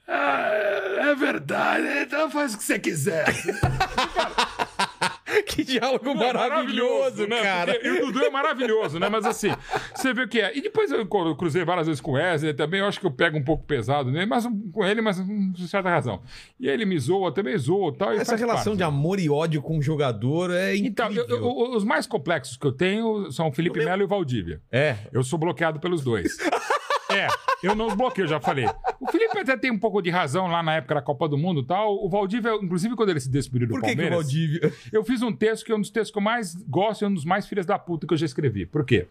Ah, 0.09 0.51
é 1.11 1.15
verdade, 1.15 1.87
então 2.03 2.29
faz 2.29 2.55
o 2.55 2.59
que 2.59 2.65
você 2.65 2.79
quiser. 2.81 3.27
que 5.47 5.65
diálogo 5.65 6.11
É 6.11 6.15
maravilhoso, 6.33 7.27
cara. 7.29 7.73
Porque- 7.75 7.89
E 7.89 7.91
o 7.91 8.07
Dudu 8.07 8.25
é 8.25 8.31
maravilhoso, 8.31 8.99
né? 8.99 9.09
Mas 9.09 9.25
assim, 9.25 9.49
você 9.95 10.13
vê 10.13 10.23
o 10.25 10.29
que 10.29 10.41
é. 10.41 10.57
E 10.57 10.61
depois 10.61 10.91
eu 10.91 11.07
cruzei 11.37 11.65
várias 11.65 11.87
vezes 11.87 12.01
com 12.01 12.13
o 12.13 12.15
Wesley 12.15 12.55
também, 12.55 12.81
eu 12.81 12.87
acho 12.87 12.99
que 13.01 13.07
eu 13.07 13.11
pego 13.11 13.39
um 13.39 13.45
pouco 13.45 13.65
pesado 13.65 14.11
nele, 14.11 14.27
mas 14.27 14.47
com 14.73 14.85
ele, 14.85 15.01
mas 15.01 15.21
com 15.21 15.55
certa 15.67 15.89
razão. 15.91 16.21
E 16.59 16.69
ele 16.69 16.85
me 16.85 16.99
zoa, 16.99 17.33
também 17.33 17.57
zoa 17.59 17.93
e 17.95 17.97
tal. 17.99 18.13
Essa 18.13 18.37
relação 18.37 18.73
parte. 18.73 18.77
de 18.79 18.83
amor 18.83 19.19
e 19.21 19.29
ódio 19.31 19.63
com 19.63 19.79
o 19.79 19.83
jogador 19.83 20.51
é 20.51 20.77
Então, 20.77 21.11
incrível. 21.11 21.37
eu- 21.37 21.45
eu- 21.45 21.77
os 21.77 21.85
mais 21.85 22.07
complexos 22.07 22.57
que 22.57 22.67
eu 22.67 22.73
tenho 22.73 23.31
são 23.33 23.49
o 23.49 23.53
Felipe 23.53 23.79
Melo 23.85 24.03
e 24.03 24.05
o 24.05 24.09
Valdívia. 24.09 24.61
É. 24.71 24.97
Eu 25.13 25.23
sou 25.23 25.39
bloqueado 25.39 25.79
pelos 25.81 26.03
dois. 26.03 26.37
É, 27.15 27.29
eu 27.63 27.75
não 27.75 27.89
os 27.89 27.95
bloqueio, 27.95 28.27
já 28.27 28.41
falei. 28.41 28.67
O 29.01 29.11
Felipe 29.11 29.39
até 29.39 29.57
tem 29.57 29.71
um 29.71 29.79
pouco 29.79 30.01
de 30.03 30.11
razão 30.11 30.47
lá 30.47 30.63
na 30.63 30.77
época 30.77 30.95
da 30.95 31.03
Copa 31.03 31.29
do 31.29 31.37
Mundo 31.37 31.61
e 31.61 31.67
tal. 31.67 32.05
O 32.05 32.09
Valdívia, 32.09 32.55
inclusive, 32.63 32.95
quando 32.95 33.11
ele 33.11 33.21
se 33.21 33.31
despediu 33.31 33.69
do 33.69 33.75
Por 33.75 33.81
que, 33.81 33.87
que 33.89 33.93
o 33.93 33.97
Palmeiras. 33.97 34.19
Valdívia... 34.19 34.73
Eu 34.93 35.05
fiz 35.05 35.23
um 35.23 35.33
texto 35.33 35.65
que 35.65 35.73
é 35.73 35.75
um 35.75 35.81
dos 35.81 35.91
textos 35.91 36.11
que 36.11 36.19
eu 36.19 36.23
mais 36.23 36.55
gosto 36.69 37.03
e 37.03 37.07
um 37.07 37.15
dos 37.15 37.25
mais 37.25 37.47
filhas 37.47 37.67
da 37.67 37.79
puta 37.79 38.07
que 38.07 38.13
eu 38.13 38.19
já 38.19 38.27
escrevi. 38.27 38.67
Por 38.67 38.85
quê? 38.85 39.07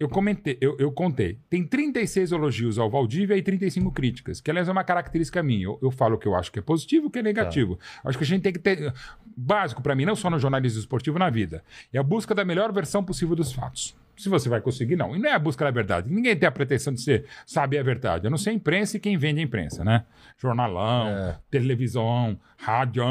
Eu 0.00 0.08
comentei, 0.08 0.56
eu, 0.62 0.76
eu 0.78 0.90
contei. 0.90 1.38
Tem 1.50 1.62
36 1.62 2.32
elogios 2.32 2.78
ao 2.78 2.88
Valdívia 2.88 3.36
e 3.36 3.42
35 3.42 3.92
críticas, 3.92 4.40
que 4.40 4.50
aliás 4.50 4.66
é 4.66 4.72
uma 4.72 4.82
característica 4.82 5.42
minha. 5.42 5.64
Eu, 5.64 5.78
eu 5.82 5.90
falo 5.90 6.14
o 6.14 6.18
que 6.18 6.26
eu 6.26 6.34
acho 6.34 6.50
que 6.50 6.58
é 6.58 6.62
positivo 6.62 7.04
e 7.04 7.08
o 7.08 7.10
que 7.10 7.18
é 7.18 7.22
negativo. 7.22 7.78
Acho 8.02 8.16
que 8.16 8.24
a 8.24 8.26
gente 8.26 8.40
tem 8.40 8.50
que 8.50 8.58
ter. 8.58 8.94
Básico 9.36 9.82
pra 9.82 9.94
mim, 9.94 10.06
não 10.06 10.16
só 10.16 10.30
no 10.30 10.38
jornalismo 10.38 10.80
esportivo, 10.80 11.18
na 11.18 11.28
vida. 11.28 11.62
É 11.92 11.98
a 11.98 12.02
busca 12.02 12.34
da 12.34 12.46
melhor 12.46 12.72
versão 12.72 13.04
possível 13.04 13.36
dos 13.36 13.52
fatos. 13.52 13.94
Se 14.22 14.28
você 14.28 14.48
vai 14.48 14.60
conseguir, 14.60 14.96
não. 14.96 15.14
E 15.16 15.18
não 15.18 15.30
é 15.30 15.32
a 15.32 15.38
busca 15.38 15.64
da 15.64 15.70
verdade. 15.70 16.12
Ninguém 16.12 16.36
tem 16.36 16.46
a 16.46 16.52
pretensão 16.52 16.92
de 16.92 17.00
ser 17.00 17.24
saber 17.46 17.78
a 17.78 17.82
verdade. 17.82 18.26
A 18.26 18.30
não 18.30 18.36
ser 18.36 18.50
a 18.50 18.52
imprensa 18.52 18.96
e 18.96 19.00
quem 19.00 19.16
vende 19.16 19.40
a 19.40 19.42
imprensa, 19.42 19.82
né? 19.84 20.04
Jornalão, 20.36 21.08
É. 21.08 21.38
televisão, 21.50 22.38
rádio. 22.58 23.04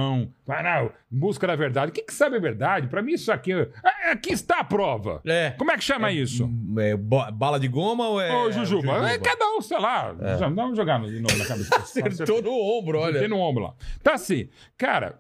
Vai, 0.46 0.64
não, 0.64 0.92
busca 1.10 1.48
da 1.48 1.56
verdade. 1.56 1.92
Quem 1.92 2.06
que 2.06 2.14
sabe 2.14 2.36
a 2.38 2.40
verdade? 2.40 2.88
Pra 2.88 3.02
mim, 3.02 3.14
isso 3.14 3.32
aqui. 3.32 3.54
Ah, 3.84 4.12
Aqui 4.12 4.32
está 4.34 4.60
a 4.60 4.64
prova. 4.64 5.22
É. 5.26 5.52
Como 5.58 5.72
é 5.72 5.78
que 5.78 5.84
chama 5.84 6.12
isso? 6.12 6.50
É 6.80 6.96
bala 6.98 7.60
de 7.60 7.68
goma 7.68 8.08
ou 8.08 8.20
é. 8.22 8.32
Ô, 8.36 8.52
Jujuba, 8.52 9.10
é 9.10 9.18
cada 9.20 9.46
um, 9.56 9.62
sei 9.62 9.80
lá. 9.80 10.16
Já- 10.40 10.50
Vamos 10.50 10.76
jogar 10.78 11.00
de 11.02 11.20
novo 11.20 11.38
na 11.38 11.46
cabeça. 11.46 11.76
Acertou 12.08 12.42
no 12.42 12.52
ombro, 12.52 13.00
Olha. 13.00 13.20
olha. 13.20 13.28
no 13.28 13.38
ombro 13.40 13.64
lá. 13.66 13.74
Então, 14.00 14.14
assim, 14.14 14.50
cara. 14.78 15.20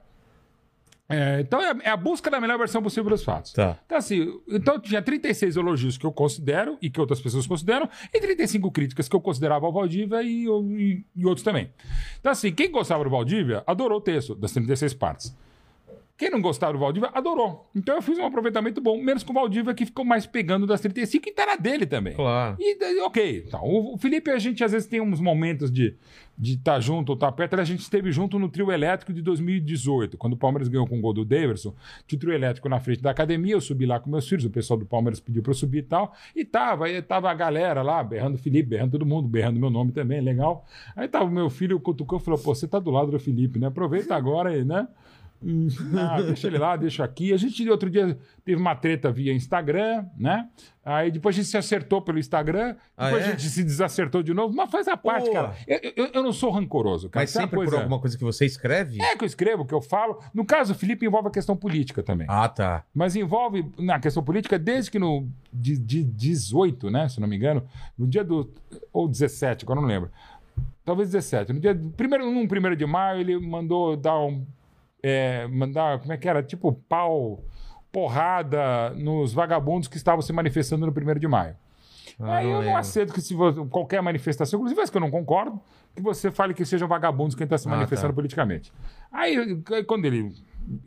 É, 1.09 1.39
então 1.41 1.59
é, 1.61 1.73
é 1.83 1.89
a 1.89 1.97
busca 1.97 2.29
da 2.29 2.39
melhor 2.39 2.57
versão 2.57 2.81
possível 2.83 3.09
dos 3.09 3.23
fatos. 3.23 3.51
Tá. 3.51 3.77
Então, 3.85 3.97
assim, 3.97 4.39
então 4.47 4.79
tinha 4.79 5.01
36 5.01 5.55
elogios 5.55 5.97
que 5.97 6.05
eu 6.05 6.11
considero 6.11 6.77
e 6.81 6.89
que 6.89 6.99
outras 7.01 7.19
pessoas 7.19 7.47
consideram, 7.47 7.89
e 8.13 8.19
35 8.19 8.71
críticas 8.71 9.09
que 9.09 9.15
eu 9.15 9.21
considerava 9.21 9.65
ao 9.65 9.73
Valdívia 9.73 10.21
e, 10.23 10.45
e- 10.45 11.03
e 11.15 11.25
outros 11.25 11.43
também. 11.43 11.71
Então, 12.19 12.31
assim, 12.31 12.51
quem 12.53 12.71
gostava 12.71 13.03
do 13.03 13.09
Valdívia 13.09 13.63
adorou 13.65 13.97
o 13.97 14.01
texto 14.01 14.35
das 14.35 14.51
36 14.51 14.93
partes. 14.93 15.35
Quem 16.19 16.29
não 16.29 16.41
gostava 16.41 16.73
do 16.73 16.79
Valdívia 16.79 17.09
adorou. 17.13 17.71
Então 17.73 17.95
eu 17.95 18.01
fiz 18.01 18.19
um 18.19 18.25
aproveitamento 18.25 18.81
bom, 18.81 19.01
menos 19.01 19.23
com 19.23 19.31
o 19.31 19.33
Valdívia 19.33 19.73
que 19.73 19.85
ficou 19.85 20.03
mais 20.03 20.25
pegando 20.25 20.67
das 20.67 20.81
35 20.81 21.29
e 21.29 21.31
tá 21.31 21.45
na 21.45 21.55
dele 21.55 21.85
também. 21.85 22.13
Claro. 22.13 22.57
E 22.59 22.99
ok. 23.03 23.45
Então, 23.47 23.61
o, 23.63 23.97
Felipe, 23.97 24.29
a 24.29 24.37
gente 24.37 24.61
às 24.61 24.73
vezes 24.73 24.85
tem 24.85 24.99
uns 24.99 25.21
momentos 25.21 25.71
de 25.71 25.95
de 26.39 26.53
estar 26.53 26.79
junto 26.79 27.09
ou 27.09 27.15
estar 27.15 27.31
perto. 27.33 27.59
A 27.59 27.65
gente 27.65 27.81
esteve 27.81 28.11
junto 28.13 28.39
no 28.39 28.47
trio 28.47 28.71
elétrico 28.71 29.11
de 29.11 29.21
2018, 29.21 30.17
quando 30.17 30.33
o 30.33 30.37
Palmeiras 30.37 30.69
ganhou 30.69 30.87
com 30.87 30.97
o 30.97 31.01
gol 31.01 31.13
do. 31.13 31.25
Tinha 31.25 31.73
o 32.13 32.17
trio 32.17 32.31
elétrico 32.31 32.69
na 32.69 32.79
frente 32.79 33.01
da 33.01 33.11
academia, 33.11 33.53
eu 33.53 33.61
subi 33.61 33.85
lá 33.85 33.99
com 33.99 34.09
meus 34.09 34.27
filhos, 34.27 34.45
o 34.45 34.49
pessoal 34.49 34.79
do 34.79 34.85
Palmeiras 34.85 35.19
pediu 35.19 35.43
para 35.43 35.51
eu 35.51 35.55
subir 35.55 35.79
e 35.79 35.83
tal. 35.83 36.13
E 36.33 36.45
tava, 36.45 36.85
aí 36.85 37.01
tava 37.01 37.29
a 37.29 37.33
galera 37.33 37.81
lá, 37.81 38.01
berrando 38.01 38.35
o 38.35 38.37
Felipe, 38.37 38.69
berrando 38.69 38.91
todo 38.91 39.05
mundo, 39.05 39.27
berrando 39.27 39.59
meu 39.59 39.69
nome 39.69 39.91
também, 39.91 40.21
legal. 40.21 40.65
Aí 40.95 41.09
tava 41.09 41.25
o 41.25 41.31
meu 41.31 41.49
filho, 41.49 41.75
o 41.75 41.79
Cutucão, 41.79 42.19
falou: 42.19 42.39
pô, 42.39 42.55
você 42.55 42.67
tá 42.67 42.79
do 42.79 42.89
lado 42.89 43.11
do 43.11 43.19
Felipe, 43.19 43.59
né? 43.59 43.67
Aproveita 43.67 44.15
agora 44.15 44.51
aí, 44.51 44.63
né? 44.63 44.87
Hum, 45.41 45.67
ah, 45.97 46.21
deixa 46.21 46.47
ele 46.47 46.57
lá, 46.57 46.75
deixa 46.75 47.03
aqui. 47.03 47.31
A 47.33 47.37
gente 47.37 47.67
outro 47.69 47.89
dia 47.89 48.17
teve 48.43 48.59
uma 48.59 48.75
treta 48.75 49.09
via 49.11 49.33
Instagram, 49.33 50.05
né? 50.17 50.49
Aí 50.83 51.11
depois 51.11 51.35
a 51.35 51.37
gente 51.37 51.47
se 51.49 51.57
acertou 51.57 52.01
pelo 52.01 52.19
Instagram, 52.19 52.75
Ah, 52.97 53.05
depois 53.05 53.23
é? 53.23 53.27
a 53.27 53.31
gente 53.31 53.43
se 53.49 53.63
desacertou 53.63 54.21
de 54.23 54.33
novo, 54.33 54.53
mas 54.55 54.69
faz 54.69 54.87
a 54.87 54.97
parte, 54.97 55.27
Pô. 55.27 55.33
cara. 55.33 55.55
Eu, 55.67 55.79
eu, 55.95 56.05
eu 56.15 56.23
não 56.23 56.33
sou 56.33 56.49
rancoroso, 56.51 57.09
cara. 57.09 57.23
Mas 57.23 57.29
Sabe 57.29 57.43
sempre 57.45 57.57
uma 57.57 57.63
por 57.63 57.69
coisa- 57.69 57.83
alguma 57.83 57.99
coisa 58.01 58.17
que 58.17 58.23
você 58.23 58.45
escreve? 58.45 59.01
É 59.01 59.15
que 59.15 59.23
eu 59.23 59.27
escrevo, 59.27 59.65
que 59.65 59.73
eu 59.73 59.81
falo. 59.81 60.19
No 60.33 60.43
caso, 60.43 60.73
o 60.73 60.75
Felipe 60.75 61.05
envolve 61.05 61.29
a 61.29 61.31
questão 61.31 61.55
política 61.55 62.03
também. 62.03 62.27
Ah, 62.29 62.49
tá. 62.49 62.83
Mas 62.93 63.15
envolve 63.15 63.65
na 63.77 63.99
questão 63.99 64.21
política 64.23 64.57
desde 64.59 64.91
que 64.91 64.99
no 64.99 65.27
de, 65.53 65.77
de 65.77 66.03
18, 66.03 66.89
né, 66.89 67.07
se 67.07 67.19
não 67.21 67.27
me 67.27 67.35
engano, 67.35 67.63
no 67.97 68.05
dia 68.07 68.23
do 68.23 68.51
ou 68.91 69.07
17, 69.07 69.63
agora 69.63 69.79
não 69.79 69.87
lembro. 69.87 70.09
Talvez 70.83 71.09
17. 71.11 71.53
No 71.53 71.59
dia 71.59 71.79
primeiro 71.95 72.25
num 72.31 72.47
primeiro 72.47 72.75
de 72.75 72.85
maio 72.85 73.19
ele 73.21 73.39
mandou 73.39 73.95
dar 73.95 74.19
um 74.19 74.43
é, 75.03 75.47
mandar, 75.47 75.99
como 75.99 76.13
é 76.13 76.17
que 76.17 76.27
era? 76.27 76.43
Tipo 76.43 76.73
pau 76.73 77.43
porrada 77.91 78.91
nos 78.91 79.33
vagabundos 79.33 79.87
que 79.87 79.97
estavam 79.97 80.21
se 80.21 80.31
manifestando 80.31 80.85
no 80.85 80.91
primeiro 80.91 81.19
de 81.19 81.27
maio. 81.27 81.55
Ah, 82.19 82.37
Aí 82.37 82.49
eu 82.49 82.61
não 82.61 82.75
aceito 82.75 83.13
que 83.13 83.21
se 83.21 83.33
você, 83.33 83.63
qualquer 83.65 84.01
manifestação, 84.01 84.59
inclusive 84.59 84.91
que 84.91 84.97
eu 84.97 85.01
não 85.01 85.09
concordo, 85.09 85.59
que 85.95 86.01
você 86.01 86.29
fale 86.29 86.53
que 86.53 86.65
sejam 86.65 86.87
vagabundos 86.87 87.35
quem 87.35 87.45
está 87.45 87.57
se 87.57 87.67
Ah, 87.67 87.71
manifestando 87.71 88.11
tá. 88.13 88.15
politicamente. 88.15 88.71
Aí, 89.11 89.61
aí, 89.71 89.83
quando 89.83 90.05
ele. 90.05 90.33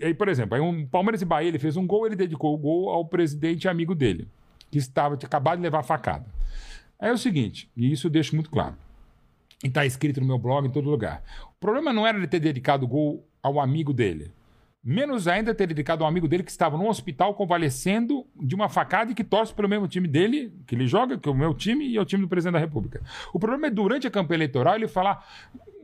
Aí, 0.00 0.14
por 0.14 0.28
exemplo, 0.28 0.54
aí 0.54 0.60
um 0.60 0.86
Palmeiras 0.86 1.22
e 1.22 1.24
Bahia, 1.24 1.48
ele 1.48 1.58
fez 1.58 1.76
um 1.76 1.86
gol, 1.86 2.06
ele 2.06 2.14
dedicou 2.16 2.54
o 2.54 2.58
gol 2.58 2.90
ao 2.90 3.04
presidente 3.06 3.66
amigo 3.66 3.94
dele, 3.94 4.28
que 4.70 4.78
estava 4.78 5.16
tinha 5.16 5.26
acabado 5.26 5.56
de 5.58 5.62
levar 5.62 5.80
a 5.80 5.82
facada. 5.82 6.26
Aí 7.00 7.08
é 7.08 7.12
o 7.12 7.18
seguinte, 7.18 7.68
e 7.76 7.90
isso 7.90 8.06
eu 8.06 8.10
deixo 8.10 8.34
muito 8.36 8.50
claro. 8.50 8.76
E 9.64 9.68
está 9.68 9.84
escrito 9.86 10.20
no 10.20 10.26
meu 10.26 10.38
blog 10.38 10.66
em 10.66 10.70
todo 10.70 10.88
lugar. 10.88 11.22
O 11.56 11.60
problema 11.60 11.92
não 11.92 12.06
era 12.06 12.16
ele 12.18 12.28
ter 12.28 12.40
dedicado 12.40 12.84
o 12.84 12.88
gol 12.88 13.26
ao 13.42 13.60
amigo 13.60 13.92
dele. 13.92 14.30
Menos 14.84 15.28
ainda 15.28 15.54
ter 15.54 15.68
dedicado 15.68 16.02
a 16.02 16.06
um 16.06 16.10
amigo 16.10 16.26
dele 16.26 16.42
que 16.42 16.50
estava 16.50 16.76
num 16.76 16.88
hospital 16.88 17.34
convalescendo 17.34 18.26
de 18.34 18.52
uma 18.52 18.68
facada 18.68 19.12
e 19.12 19.14
que 19.14 19.22
torce 19.22 19.54
pelo 19.54 19.68
mesmo 19.68 19.86
time 19.86 20.08
dele, 20.08 20.52
que 20.66 20.74
ele 20.74 20.88
joga, 20.88 21.16
que 21.16 21.28
é 21.28 21.32
o 21.32 21.34
meu 21.34 21.54
time 21.54 21.86
e 21.86 21.96
é 21.96 22.00
o 22.00 22.04
time 22.04 22.22
do 22.22 22.28
presidente 22.28 22.54
da 22.54 22.58
República. 22.58 23.00
O 23.32 23.38
problema 23.38 23.68
é 23.68 23.70
durante 23.70 24.08
a 24.08 24.10
campanha 24.10 24.38
eleitoral 24.38 24.74
ele 24.74 24.88
falar 24.88 25.24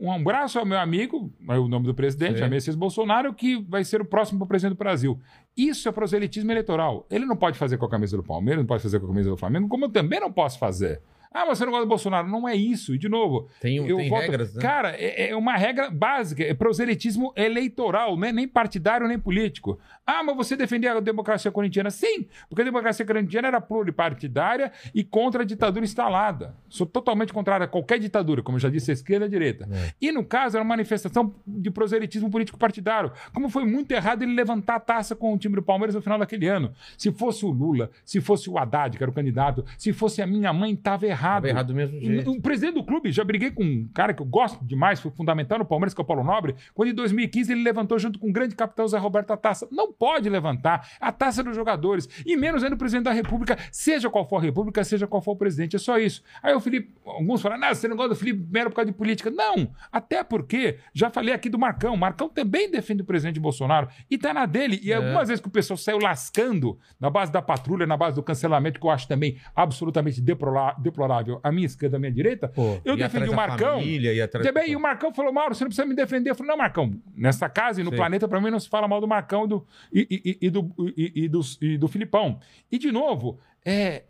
um 0.01 0.11
abraço 0.11 0.59
ao 0.59 0.65
meu 0.65 0.77
amigo, 0.77 1.31
é 1.47 1.57
o 1.57 1.69
nome 1.69 1.85
do 1.85 1.93
presidente, 1.93 2.43
a 2.43 2.49
Messias 2.49 2.75
Bolsonaro, 2.75 3.33
que 3.33 3.61
vai 3.69 3.85
ser 3.85 4.01
o 4.01 4.05
próximo 4.05 4.45
presidente 4.45 4.75
do 4.75 4.77
Brasil. 4.77 5.17
Isso 5.55 5.87
é 5.87 5.91
proselitismo 5.93 6.51
eleitoral. 6.51 7.05
Ele 7.09 7.25
não 7.25 7.37
pode 7.37 7.57
fazer 7.57 7.77
com 7.77 7.85
a 7.85 7.89
camisa 7.89 8.17
do 8.17 8.23
Palmeiras, 8.23 8.61
não 8.61 8.67
pode 8.67 8.83
fazer 8.83 8.99
com 8.99 9.05
a 9.05 9.09
camisa 9.09 9.29
do 9.29 9.37
Flamengo, 9.37 9.69
como 9.69 9.85
eu 9.85 9.89
também 9.89 10.19
não 10.19 10.31
posso 10.31 10.59
fazer. 10.59 11.01
Ah, 11.31 11.45
mas 11.45 11.59
você 11.59 11.65
não 11.65 11.71
gosta 11.71 11.85
do 11.85 11.89
Bolsonaro. 11.89 12.27
Não 12.27 12.47
é 12.49 12.55
isso. 12.55 12.95
E, 12.95 12.97
de 12.97 13.07
novo, 13.07 13.47
Tem, 13.61 13.77
eu 13.77 13.97
tem 13.97 14.09
voto- 14.09 14.21
regras, 14.21 14.55
né? 14.55 14.61
Cara, 14.61 14.95
é, 14.97 15.29
é 15.29 15.35
uma 15.35 15.55
regra 15.55 15.89
básica, 15.91 16.43
é 16.43 16.53
proselitismo 16.55 17.31
eleitoral, 17.35 18.17
não 18.17 18.27
é 18.27 18.31
nem 18.31 18.47
partidário 18.47 19.07
nem 19.07 19.19
político. 19.19 19.79
Ah, 20.07 20.23
mas 20.23 20.35
você 20.35 20.55
defendia 20.55 20.91
a 20.93 20.99
democracia 20.99 21.51
corintiana? 21.51 21.91
Sim, 21.91 22.25
porque 22.49 22.63
a 22.63 22.65
democracia 22.65 23.05
corintiana 23.05 23.47
era 23.47 23.61
pluripartidária 23.61 24.71
e 24.93 25.03
contra 25.03 25.43
a 25.43 25.45
ditadura 25.45 25.85
instalada. 25.85 26.55
Sou 26.67 26.87
totalmente 26.87 27.31
contrário 27.31 27.63
a 27.63 27.67
qualquer 27.67 27.99
ditadura, 27.99 28.41
como 28.41 28.55
eu 28.57 28.61
já 28.61 28.69
disse, 28.69 28.89
a 28.89 28.93
esquerda 28.95 29.25
e 29.25 29.27
a 29.27 29.29
direita. 29.29 29.67
É. 29.71 29.93
E 30.01 30.11
no 30.11 30.23
caso, 30.25 30.57
era 30.57 30.63
uma 30.63 30.69
manifestação 30.69 31.35
de 31.45 31.69
proselitismo 31.69 32.31
político 32.31 32.57
partidário. 32.57 33.11
Como 33.35 33.49
foi 33.49 33.65
muito 33.65 33.91
errado 33.91 34.23
ele 34.23 34.33
levantar 34.33 34.75
a 34.75 34.79
taça 34.79 35.15
com 35.15 35.31
o 35.33 35.37
time 35.37 35.55
do 35.55 35.61
Palmeiras 35.61 35.93
no 35.93 36.01
final 36.01 36.17
daquele 36.17 36.47
ano. 36.47 36.73
Se 36.97 37.11
fosse 37.11 37.45
o 37.45 37.49
Lula, 37.51 37.91
se 38.03 38.19
fosse 38.19 38.49
o 38.49 38.57
Haddad, 38.57 38.97
que 38.97 39.03
era 39.03 39.11
o 39.11 39.13
candidato, 39.13 39.63
se 39.77 39.93
fosse 39.93 40.23
a 40.23 40.27
minha 40.27 40.51
mãe, 40.51 40.73
estava 40.73 41.05
errado. 41.05 41.18
Tava 41.35 41.47
errado 41.49 41.67
do 41.67 41.75
mesmo 41.75 41.99
jeito. 41.99 42.31
O 42.31 42.41
presidente 42.41 42.75
do 42.75 42.83
clube, 42.83 43.11
já 43.11 43.23
briguei 43.23 43.51
com 43.51 43.63
um 43.63 43.87
cara 43.93 44.13
que 44.13 44.21
eu 44.21 44.25
gosto 44.25 44.63
demais, 44.65 44.99
foi 44.99 45.11
fundamental 45.11 45.59
no 45.59 45.65
Palmeiras, 45.65 45.93
que 45.93 46.01
é 46.01 46.03
o 46.03 46.05
Paulo 46.05 46.23
Nobre, 46.23 46.55
quando 46.73 46.89
em 46.89 46.93
2015 46.93 47.51
ele 47.51 47.63
levantou 47.63 47.97
junto 47.99 48.17
com 48.19 48.29
o 48.29 48.31
grande 48.31 48.55
capitão 48.55 48.87
Zé 48.87 48.97
Roberto 48.97 49.31
a 49.31 49.37
taça. 49.37 49.67
Não 49.71 49.91
pode 49.91 50.29
levantar 50.29 50.87
a 50.99 51.11
taça 51.11 51.43
dos 51.43 51.55
jogadores, 51.55 52.07
e 52.25 52.35
menos 52.37 52.63
ainda 52.63 52.75
o 52.75 52.77
presidente 52.77 53.05
da 53.05 53.11
República, 53.11 53.57
seja 53.71 54.09
qual 54.09 54.27
for 54.27 54.37
a 54.37 54.41
República, 54.41 54.83
seja 54.83 55.07
qual 55.07 55.21
for 55.21 55.31
o 55.31 55.35
presidente, 55.35 55.75
é 55.75 55.79
só 55.79 55.97
isso. 55.97 56.23
Aí 56.41 56.53
o 56.53 56.59
Felipe, 56.59 56.93
alguns 57.05 57.41
falam, 57.41 57.57
não, 57.59 57.69
você 57.73 57.87
não 57.87 57.95
gosta 57.95 58.09
do 58.09 58.15
Felipe 58.15 58.45
Melo 58.51 58.69
por 58.69 58.77
causa 58.77 58.91
de 58.91 58.97
política. 58.97 59.29
Não, 59.29 59.69
até 59.91 60.23
porque, 60.23 60.77
já 60.93 61.09
falei 61.09 61.33
aqui 61.33 61.49
do 61.49 61.59
Marcão, 61.59 61.95
Marcão 61.97 62.29
também 62.29 62.69
defende 62.69 63.01
o 63.01 63.05
presidente 63.05 63.39
Bolsonaro, 63.39 63.87
e 64.09 64.17
tá 64.17 64.33
na 64.33 64.45
dele, 64.45 64.79
e 64.83 64.93
algumas 64.93 65.27
vezes 65.27 65.41
que 65.41 65.47
o 65.47 65.51
pessoal 65.51 65.77
saiu 65.77 65.99
lascando 65.99 66.77
na 66.99 67.09
base 67.09 67.31
da 67.31 67.41
patrulha, 67.41 67.85
na 67.85 67.97
base 67.97 68.15
do 68.15 68.23
cancelamento, 68.23 68.79
que 68.79 68.85
eu 68.85 68.89
acho 68.91 69.07
também 69.07 69.37
absolutamente 69.55 70.21
deprola- 70.21 70.75
deplorável, 71.09 71.39
a 71.43 71.51
minha 71.51 71.65
esquerda, 71.65 71.97
a 71.97 71.99
minha 71.99 72.11
direita, 72.11 72.47
Pô, 72.47 72.79
eu 72.85 72.95
defendi 72.95 73.29
o 73.29 73.35
Marcão. 73.35 73.79
família, 73.79 74.23
atrás- 74.23 74.45
Também, 74.45 74.71
e 74.71 74.75
o 74.75 74.79
Marcão 74.79 75.13
falou, 75.13 75.33
Mauro, 75.33 75.55
você 75.55 75.63
não 75.63 75.69
precisa 75.69 75.87
me 75.87 75.95
defender. 75.95 76.29
Eu 76.29 76.35
falei, 76.35 76.51
não, 76.51 76.57
Marcão, 76.57 76.93
nessa 77.15 77.49
casa 77.49 77.81
e 77.81 77.83
no 77.83 77.89
Sim. 77.89 77.95
planeta, 77.97 78.27
pra 78.27 78.39
mim, 78.39 78.49
não 78.51 78.59
se 78.59 78.69
fala 78.69 78.87
mal 78.87 79.01
do 79.01 79.07
Marcão 79.07 79.45
e 79.45 79.47
do, 79.47 79.67
e, 79.91 80.07
e- 80.09 80.29
e- 80.31 80.37
e 80.47 80.49
do, 80.49 80.71
e, 80.95 81.11
e 81.25 81.27
do, 81.27 81.41
e 81.61 81.77
do 81.77 81.87
Filipão. 81.87 82.39
E, 82.71 82.77
de 82.77 82.91
novo, 82.91 83.39
é. 83.65 84.03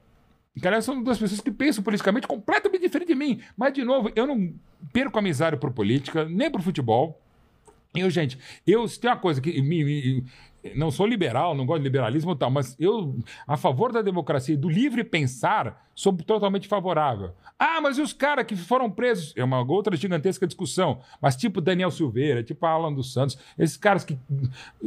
São 0.82 1.02
duas 1.02 1.18
pessoas 1.18 1.40
que 1.40 1.52
pensam 1.52 1.82
politicamente 1.82 2.28
completamente 2.28 2.82
diferente 2.82 3.08
de 3.10 3.16
mim. 3.16 3.40
Mas, 3.56 3.72
de 3.72 3.84
novo, 3.84 4.12
eu 4.14 4.28
não 4.28 4.54
perco 4.92 5.18
amizade 5.18 5.56
por 5.56 5.72
política, 5.72 6.26
nem 6.26 6.52
por 6.52 6.62
futebol. 6.62 7.22
Eu, 7.96 8.10
gente, 8.10 8.38
eu 8.68 8.86
se 8.88 9.00
tem 9.00 9.10
uma 9.10 9.16
coisa 9.18 9.40
que 9.40 9.62
me, 9.62 9.84
me- 9.86 10.24
não 10.76 10.92
sou 10.92 11.06
liberal, 11.06 11.56
não 11.56 11.66
gosto 11.66 11.80
de 11.80 11.88
liberalismo 11.88 12.32
e 12.32 12.36
tal, 12.36 12.52
mas 12.52 12.76
eu, 12.80 13.16
a 13.48 13.58
favor 13.58 13.92
da 13.92 14.02
democracia 14.02 14.54
e 14.54 14.58
do 14.58 14.70
livre 14.70 15.04
pensar, 15.04 15.86
sou 15.96 16.14
totalmente 16.14 16.68
favorável. 16.68 17.32
Ah, 17.58 17.82
mas 17.82 17.98
e 17.98 18.02
os 18.02 18.14
caras 18.14 18.46
que 18.46 18.56
foram 18.56 18.90
presos? 18.90 19.34
É 19.36 19.44
uma 19.44 19.62
outra 19.62 19.98
gigantesca 19.98 20.48
discussão. 20.48 21.02
Mas 21.22 21.36
tipo 21.36 21.60
Daniel 21.60 21.92
Silveira, 21.92 22.42
tipo 22.42 22.66
Alan 22.66 22.94
dos 22.94 23.12
Santos, 23.12 23.38
esses 23.58 23.76
caras 23.76 24.06
que, 24.06 24.18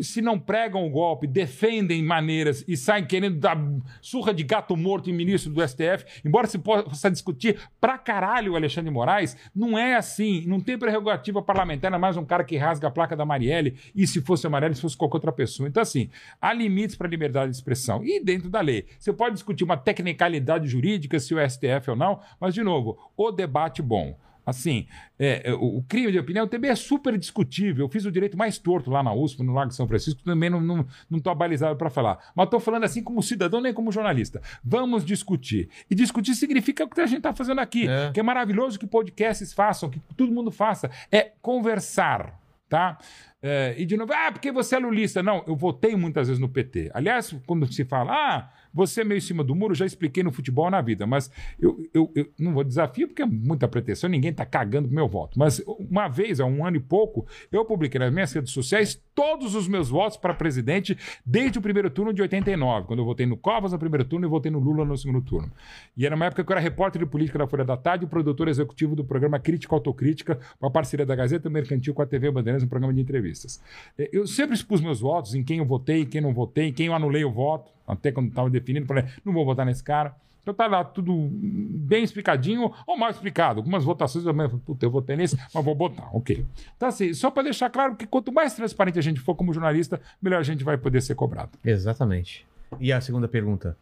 se 0.01 0.23
não 0.23 0.39
pregam 0.39 0.87
o 0.87 0.91
golpe, 0.91 1.27
defendem 1.27 2.03
maneiras 2.03 2.65
e 2.67 2.75
saem 2.75 3.05
querendo 3.05 3.39
dar 3.39 3.59
surra 4.01 4.33
de 4.33 4.43
gato 4.43 4.75
morto 4.75 5.11
em 5.11 5.13
ministro 5.13 5.53
do 5.53 5.67
STF, 5.67 6.23
embora 6.25 6.47
se 6.47 6.59
possa 6.59 7.11
discutir 7.11 7.59
pra 7.79 7.99
caralho 7.99 8.53
o 8.53 8.57
Alexandre 8.57 8.91
Moraes, 8.91 9.37
não 9.55 9.77
é 9.77 9.97
assim. 9.97 10.47
Não 10.47 10.61
tem 10.61 10.79
prerrogativa 10.79 11.43
parlamentar, 11.43 11.93
é 11.93 11.99
mais 11.99 12.17
um 12.17 12.25
cara 12.25 12.43
que 12.43 12.57
rasga 12.57 12.89
a 12.89 12.91
placa 12.91 13.15
da 13.15 13.27
Marielle, 13.27 13.77
e 13.95 14.07
se 14.07 14.23
fosse 14.23 14.47
a 14.47 14.51
Marielle, 14.51 14.75
se 14.75 14.81
fosse 14.81 14.97
qualquer 14.97 15.17
outra 15.19 15.33
pessoa. 15.33 15.62
Então, 15.67 15.83
assim, 15.83 16.09
há 16.41 16.53
limites 16.53 16.97
para 16.97 17.07
a 17.07 17.11
liberdade 17.11 17.51
de 17.51 17.57
expressão. 17.57 18.05
E 18.05 18.21
dentro 18.23 18.49
da 18.49 18.61
lei. 18.61 18.87
Você 18.99 19.13
pode 19.13 19.35
discutir 19.35 19.65
uma 19.65 19.77
tecnicalidade 19.77 20.67
jurídica, 20.69 21.19
se 21.19 21.35
o 21.35 21.51
STF 21.51 21.91
ou 21.91 21.97
não, 21.97 22.21
mas, 22.41 22.55
de 22.55 22.63
novo, 22.63 22.99
o 23.17 23.31
debate 23.31 23.83
bom. 23.83 24.17
Assim, 24.45 24.89
é, 25.19 25.51
é, 25.51 25.55
o 25.55 25.85
crime 25.89 26.11
de 26.11 26.19
opinião 26.19 26.49
também 26.49 26.69
é 26.69 26.75
super 26.75 27.17
discutível. 27.17 27.85
Eu 27.85 27.89
fiz 27.89 28.05
o 28.05 28.11
direito 28.11 28.37
mais 28.37 28.59
torto 28.59 28.91
lá 28.91 29.01
na 29.01 29.15
USP, 29.15 29.41
no 29.43 29.53
Lago 29.53 29.69
de 29.69 29.77
São 29.77 29.87
Francisco, 29.87 30.21
também 30.25 30.51
não 30.51 30.61
estou 30.61 30.87
não, 31.09 31.21
tô 31.21 31.31
abalizado 31.31 31.77
para 31.77 31.89
falar. 31.89 32.19
Mas 32.35 32.47
estou 32.47 32.59
falando 32.59 32.83
assim 32.83 33.05
como 33.05 33.23
cidadão, 33.23 33.61
nem 33.61 33.73
como 33.73 33.93
jornalista. 33.93 34.43
Vamos 34.65 35.05
discutir. 35.05 35.69
E 35.89 35.95
discutir 35.95 36.35
significa 36.35 36.85
o 36.85 36.89
que 36.89 37.01
a 37.01 37.07
gente 37.07 37.19
está 37.19 37.33
fazendo 37.33 37.61
aqui, 37.61 37.89
É. 37.89 38.11
que 38.13 38.19
é 38.19 38.23
maravilhoso 38.23 38.81
que 38.81 38.87
podcasts 38.87 39.53
façam, 39.53 39.89
que 39.89 40.01
todo 40.17 40.33
mundo 40.33 40.51
faça. 40.51 40.91
É 41.11 41.31
conversar, 41.41 42.42
tá? 42.73 42.97
É, 43.43 43.75
e 43.77 43.85
de 43.85 43.99
novo, 43.99 44.15
ah, 44.15 44.33
porque 44.33 44.51
você 44.51 44.77
é 44.77 44.79
lulista. 44.79 45.23
Não, 45.23 45.45
eu 45.47 45.55
votei 45.55 45.95
muitas 45.95 46.29
vezes 46.29 46.41
no 46.41 46.49
PT. 46.49 46.91
Aliás, 46.95 47.35
quando 47.47 47.71
se 47.71 47.85
fala, 47.85 48.13
ah, 48.15 48.51
você 48.73 49.03
é 49.03 49.05
meio 49.05 49.19
em 49.19 49.23
cima 49.23 49.45
do 49.45 49.55
muro, 49.55 49.75
já 49.75 49.87
expliquei 49.87 50.23
no 50.23 50.33
futebol 50.33 50.71
na 50.71 50.81
vida. 50.81 51.07
Mas 51.07 51.31
eu, 51.61 51.79
eu, 51.93 52.11
eu 52.15 52.27
não 52.39 52.53
vou 52.53 52.65
desafio 52.65 53.09
porque 53.09 53.23
é 53.23 53.27
muita 53.27 53.69
pretensão, 53.69 54.09
ninguém 54.09 54.33
tá 54.33 54.45
cagando 54.45 54.89
pro 54.89 54.95
meu 54.95 55.09
voto. 55.09 55.39
Mas 55.39 55.63
uma 55.67 56.09
vez, 56.09 56.41
há 56.41 56.45
um 56.45 56.65
ano 56.65 56.77
e 56.77 56.81
pouco, 56.81 57.27
eu 57.51 57.65
publiquei 57.65 57.99
nas 57.99 58.13
minhas 58.13 58.33
redes 58.33 58.53
sociais 58.53 59.01
todos 59.15 59.55
os 59.55 59.69
meus 59.69 59.89
votos 59.89 60.17
para 60.17 60.33
presidente 60.35 60.97
desde 61.25 61.59
o 61.59 61.63
primeiro 61.63 61.91
turno 61.91 62.13
de 62.13 62.23
89, 62.23 62.87
quando 62.87 63.01
eu 63.01 63.05
votei 63.05 63.27
no 63.27 63.37
Covas 63.37 63.73
no 63.73 63.79
primeiro 63.79 64.05
turno 64.05 64.27
e 64.27 64.29
votei 64.29 64.51
no 64.51 64.59
Lula 64.59 64.85
no 64.85 64.97
segundo 64.97 65.21
turno. 65.21 65.53
E 65.97 66.07
era 66.07 66.17
uma 66.17 66.27
época 66.27 66.43
que 66.43 66.51
eu 66.51 66.55
era 66.55 66.61
repórter 66.61 67.03
de 67.03 67.07
política 67.07 67.39
da 67.39 67.47
Folha 67.47 67.65
da 67.65 67.77
Tarde 67.77 68.05
e 68.05 68.09
produtor 68.09 68.49
executivo 68.49 68.97
do 68.97 69.05
programa 69.05 69.39
Crítica 69.39 69.75
Autocrítica, 69.75 70.39
uma 70.61 70.71
parceria 70.71 71.05
da 71.05 71.15
Gazeta 71.15 71.51
Mercantil 71.51 71.95
com 71.95 72.03
a 72.03 72.07
TV 72.07 72.31
Bandeirantes, 72.31 72.65
um 72.65 72.69
programa 72.69 72.95
de 72.95 73.01
entrevistas. 73.01 73.61
Eh, 73.99 74.11
Eu 74.13 74.27
sempre 74.27 74.55
expus 74.55 74.81
meus 74.81 75.01
votos, 75.01 75.35
em 75.35 75.43
quem 75.43 75.59
eu 75.59 75.65
votei, 75.65 76.03
em 76.03 76.07
quem 76.07 76.21
não 76.21 76.33
votei, 76.33 76.69
em 76.69 76.73
quem 76.73 76.87
eu 76.87 76.95
anulei 76.95 77.25
o 77.25 77.31
voto, 77.31 77.71
até 77.87 78.11
quando 78.13 78.29
estava 78.29 78.49
definindo, 78.51 78.87
falei, 78.87 79.05
não 79.25 79.33
vou 79.33 79.45
votar 79.45 79.65
nesse 79.67 79.83
cara. 79.83 80.15
Então 80.43 80.53
tá 80.53 80.67
lá 80.67 80.83
tudo 80.83 81.29
bem 81.33 82.03
explicadinho 82.03 82.73
ou 82.85 82.99
mal 82.99 83.11
explicado. 83.11 83.61
Algumas 83.61 83.85
votações 83.85 84.25
eu 84.27 84.35
falei, 84.35 84.51
puta, 84.67 84.85
eu 84.85 84.91
votei 84.91 85.15
nesse, 85.17 85.37
mas 85.55 85.65
vou 85.65 85.75
botar, 85.75 86.09
ok. 86.13 86.45
Então 86.77 86.89
assim, 86.89 87.15
só 87.15 87.31
para 87.31 87.45
deixar 87.45 87.71
claro 87.71 87.95
que 87.95 88.07
quanto 88.07 88.33
mais 88.33 88.53
transparente 88.55 88.99
a 88.99 89.03
gente 89.03 89.21
for 89.21 89.37
como 89.37 89.53
jornalista, 89.53 90.01
melhor 90.21 90.41
a 90.41 90.43
gente 90.43 90.65
vai 90.65 90.77
poder 90.77 91.01
ser 91.01 91.15
cobrado. 91.15 91.51
Exatamente. 91.65 92.45
E 92.81 92.93
a 92.93 93.01
segunda 93.01 93.29
pergunta? 93.29 93.77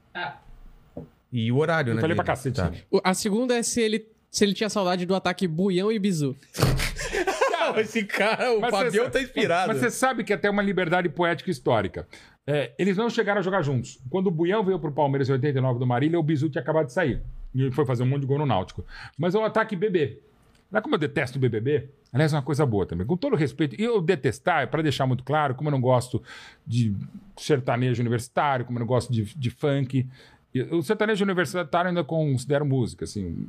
E 1.33 1.51
o 1.51 1.57
horário, 1.57 1.93
Eu 1.93 1.95
né? 1.95 2.01
falei 2.03 2.15
dele? 2.15 2.25
pra 2.25 2.35
cacete. 2.35 2.57
Tá. 2.57 2.71
né? 2.71 2.79
A 3.05 3.15
segunda 3.15 3.57
é 3.57 3.63
se 3.63 3.81
ele, 3.81 4.07
se 4.31 4.45
ele 4.45 4.53
tinha 4.53 4.69
saudade 4.69 5.07
do 5.07 5.15
ataque 5.15 5.47
Buião 5.49 5.91
e 5.91 5.99
Bizu. 5.99 6.37
Esse 7.79 8.05
cara, 8.05 8.53
o 8.53 8.61
Fabião 8.61 9.05
você- 9.05 9.11
tá 9.11 9.23
inspirado. 9.23 9.69
Mas 9.69 9.79
você 9.81 9.91
sabe 9.91 10.25
que 10.25 10.33
é 10.33 10.37
até 10.37 10.51
uma 10.51 10.61
liberdade 10.63 11.09
poética 11.09 11.51
histórica. 11.51 12.07
É, 12.53 12.73
eles 12.79 12.97
não 12.97 13.09
chegaram 13.09 13.39
a 13.39 13.43
jogar 13.43 13.63
juntos. 13.63 14.01
Quando 14.11 14.27
o 14.27 14.31
Buião 14.31 14.65
veio 14.65 14.79
pro 14.79 14.91
Palmeiras 14.91 15.29
em 15.29 15.33
89 15.33 15.79
do 15.79 15.87
Marília, 15.87 16.19
o 16.19 16.23
Bizu 16.23 16.49
tinha 16.51 16.61
acabado 16.63 16.87
de 16.87 16.93
sair. 16.93 17.23
E 17.55 17.71
foi 17.71 17.85
fazer 17.87 18.03
um 18.03 18.07
monte 18.07 18.23
de 18.23 18.27
gol 18.27 18.39
no 18.39 18.47
Náutico. 18.47 18.85
Mas 19.17 19.35
é 19.35 19.39
um 19.39 19.45
ataque 19.45 19.77
BB. 19.77 20.19
Não 20.71 20.79
é 20.79 20.83
como 20.83 20.95
eu 20.95 20.99
detesto 20.99 21.37
o 21.39 21.41
BBB? 21.41 21.89
Aliás, 22.13 22.33
é 22.33 22.37
uma 22.37 22.43
coisa 22.43 22.65
boa 22.67 22.87
também. 22.87 23.07
Com 23.07 23.17
todo 23.17 23.37
respeito, 23.37 23.81
e 23.81 23.85
eu 23.85 24.01
detestar, 24.01 24.69
para 24.69 24.83
deixar 24.83 25.07
muito 25.07 25.23
claro, 25.25 25.55
como 25.55 25.69
eu 25.69 25.73
não 25.73 25.81
gosto 25.81 26.23
de 26.67 26.93
sertanejo 27.37 28.01
universitário, 28.03 28.65
como 28.65 28.79
eu 28.79 28.81
não 28.81 28.87
gosto 28.87 29.13
de, 29.13 29.25
de 29.37 29.51
funk. 29.51 30.07
O 30.73 30.83
sertanejo 30.83 31.25
universitário 31.25 31.89
ainda 31.89 32.03
considero 32.03 32.65
música, 32.67 33.05
assim. 33.05 33.49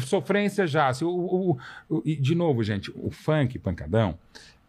Sofrência 0.00 0.66
já. 0.66 0.88
Assim, 0.88 1.04
o, 1.04 1.08
o- 1.10 1.58
o- 1.88 2.02
e, 2.04 2.16
de 2.16 2.34
novo, 2.34 2.62
gente, 2.62 2.90
o 2.96 3.10
funk, 3.10 3.58
pancadão, 3.58 4.18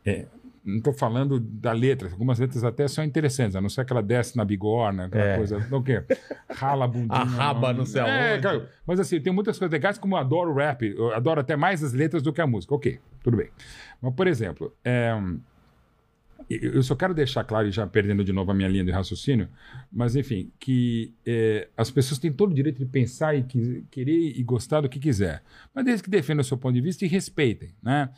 é, 0.05 0.25
não 0.65 0.77
estou 0.77 0.93
falando 0.93 1.39
da 1.39 1.71
letra, 1.71 2.09
algumas 2.09 2.39
letras 2.39 2.63
até 2.63 2.87
são 2.87 3.03
interessantes, 3.03 3.55
a 3.55 3.61
não 3.61 3.69
ser 3.69 3.85
que 3.85 3.93
ela 3.93 4.01
desce 4.01 4.35
na 4.35 4.43
bigorna, 4.43 5.05
aquela 5.05 5.23
É. 5.23 5.37
coisa. 5.37 5.57
O 5.71 5.83
quê? 5.83 6.03
Rala 6.49 6.85
a 6.85 6.87
bundinha. 6.87 7.07
Arraba 7.21 7.71
não 7.71 7.85
sei 7.85 8.01
É, 8.01 8.31
aonde. 8.31 8.41
cara, 8.43 8.69
mas 8.87 8.99
assim, 8.99 9.21
tem 9.21 9.31
muitas 9.31 9.59
coisas 9.59 9.71
legais, 9.71 9.97
como 9.99 10.15
eu 10.15 10.19
adoro 10.19 10.53
rap, 10.55 10.81
eu 10.83 11.13
adoro 11.13 11.39
até 11.39 11.55
mais 11.55 11.83
as 11.83 11.93
letras 11.93 12.23
do 12.23 12.33
que 12.33 12.41
a 12.41 12.47
música. 12.47 12.73
Ok, 12.73 12.99
tudo 13.23 13.37
bem. 13.37 13.49
Mas, 14.01 14.13
por 14.15 14.25
exemplo, 14.27 14.73
é, 14.83 15.13
eu 16.49 16.73
eu 16.75 16.83
só 16.83 16.95
quero 16.95 17.13
deixar 17.13 17.43
claro, 17.43 17.67
e 17.67 17.71
já 17.71 17.87
perdendo 17.87 18.23
de 18.23 18.31
novo 18.33 18.51
a 18.51 18.53
minha 18.53 18.67
linha 18.69 18.83
de 18.83 18.91
raciocínio, 18.91 19.47
mas 19.91 20.15
enfim, 20.15 20.51
que 20.59 21.13
é, 21.25 21.67
as 21.75 21.89
pessoas 21.89 22.19
têm 22.19 22.31
todo 22.31 22.51
o 22.51 22.53
direito 22.53 22.77
de 22.77 22.85
pensar 22.85 23.35
e 23.35 23.43
que- 23.43 23.83
querer 23.89 24.37
e 24.37 24.43
gostar 24.43 24.81
do 24.81 24.89
que 24.89 24.99
quiser, 24.99 25.41
mas 25.73 25.85
desde 25.85 26.03
que 26.03 26.09
defendam 26.09 26.41
o 26.41 26.43
seu 26.45 26.57
ponto 26.57 26.73
de 26.75 26.81
vista 26.81 27.03
e 27.05 27.07
respeitem, 27.07 27.69
né? 27.81 28.09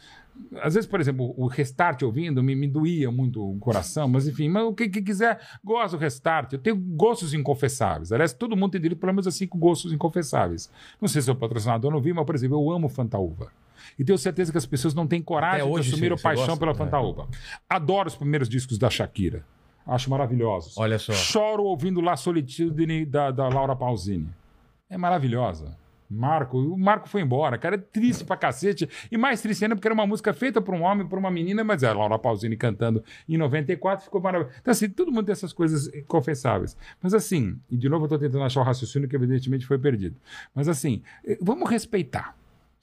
Às 0.62 0.74
vezes, 0.76 0.90
por 0.90 1.00
exemplo, 1.00 1.34
o 1.38 1.48
restart 1.48 2.02
ouvindo 2.04 2.42
me, 2.42 2.56
me 2.56 2.68
doía 2.68 3.12
muito 3.12 3.44
o 3.44 3.58
coração, 3.60 4.08
mas 4.08 4.28
enfim, 4.28 4.50
mas 4.50 4.64
o 4.64 4.74
que, 4.74 4.88
que 4.90 5.02
quiser, 5.02 5.40
gosta 5.64 5.98
do 5.98 6.02
restart. 6.02 6.54
Eu 6.54 6.60
tenho 6.60 6.76
gostos 6.76 7.34
inconfessáveis. 7.34 8.12
Aliás, 8.12 8.34
todo 8.34 8.56
mundo 8.56 8.72
tem 8.72 8.82
direito, 8.82 9.00
pelo 9.00 9.14
menos, 9.14 9.28
a 9.28 9.32
cinco 9.32 9.58
gostos 9.58 9.92
inconfessáveis. 9.94 10.72
Não 11.02 11.08
sei 11.08 11.22
se 11.22 11.30
o 11.30 11.36
patrocinador 11.36 11.92
não 11.92 12.02
viu, 12.02 12.16
mas, 12.16 12.26
por 12.26 12.36
exemplo, 12.36 12.58
eu 12.58 12.72
amo 12.72 12.90
Fantaúva. 12.90 13.52
E 13.98 14.04
tenho 14.04 14.18
certeza 14.18 14.52
que 14.52 14.58
as 14.58 14.66
pessoas 14.66 14.94
não 14.94 15.08
têm 15.08 15.22
coragem 15.22 15.62
Até 15.62 15.70
de 15.70 15.78
hoje 15.78 15.92
assumir 15.92 16.12
a 16.14 16.18
paixão 16.18 16.46
gosta? 16.48 16.60
pela 16.60 16.72
É. 16.72 16.76
Fantaúva. 16.76 17.28
Adoro 17.70 18.08
os 18.08 18.16
primeiros 18.16 18.50
discos 18.50 18.78
da 18.78 18.90
Shakira. 18.90 19.46
Acho 19.86 20.10
maravilhosos. 20.10 20.78
Olha 20.78 21.00
só. 21.00 21.14
Choro 21.14 21.64
ouvindo 21.64 22.02
La 22.02 22.18
Solitude 22.18 23.06
da, 23.06 23.32
da 23.32 23.48
Laura 23.48 23.76
Pausini. 23.76 24.28
É 24.90 24.98
maravilhosa. 24.98 25.76
Marco, 26.10 26.58
o 26.58 26.78
Marco 26.78 27.10
foi 27.10 27.22
embora, 27.22 27.58
cara, 27.58 27.76
é 27.76 27.78
triste 27.78 28.24
pra 28.24 28.38
cacete. 28.38 28.90
E 29.12 29.18
mais 29.18 29.42
triste 29.42 29.64
ainda 29.64 29.76
porque 29.76 29.88
era 29.88 29.94
uma 29.94 30.08
música 30.08 30.34
feita 30.34 30.62
por 30.62 30.74
um 30.74 30.84
homem, 30.84 31.06
por 31.08 31.20
uma 31.20 31.30
menina, 31.30 31.64
mas 31.64 31.84
é 31.84 31.88
a 31.88 31.94
Laura 31.94 32.18
Pausini 32.18 32.56
cantando 32.56 33.04
em 33.28 33.38
94 33.38 34.06
ficou 34.06 34.22
maravilhoso. 34.22 34.58
Então, 34.62 34.72
assim, 34.72 34.90
todo 34.90 35.12
mundo 35.12 35.26
tem 35.26 35.34
essas 35.34 35.54
coisas 35.54 35.90
confessáveis. 36.08 36.78
Mas, 37.02 37.14
assim, 37.14 37.60
e 37.70 37.78
de 37.78 37.90
novo 37.90 38.06
eu 38.06 38.10
tô 38.10 38.18
tentando 38.18 38.44
achar 38.44 38.62
o 38.62 38.64
raciocínio 38.64 39.08
que 39.08 39.16
evidentemente 39.16 39.66
foi 39.66 39.78
perdido. 39.78 40.16
Mas, 40.54 40.68
assim, 40.68 41.02
eh, 41.26 41.38
vamos 41.42 41.70
respeitar. 41.70 42.36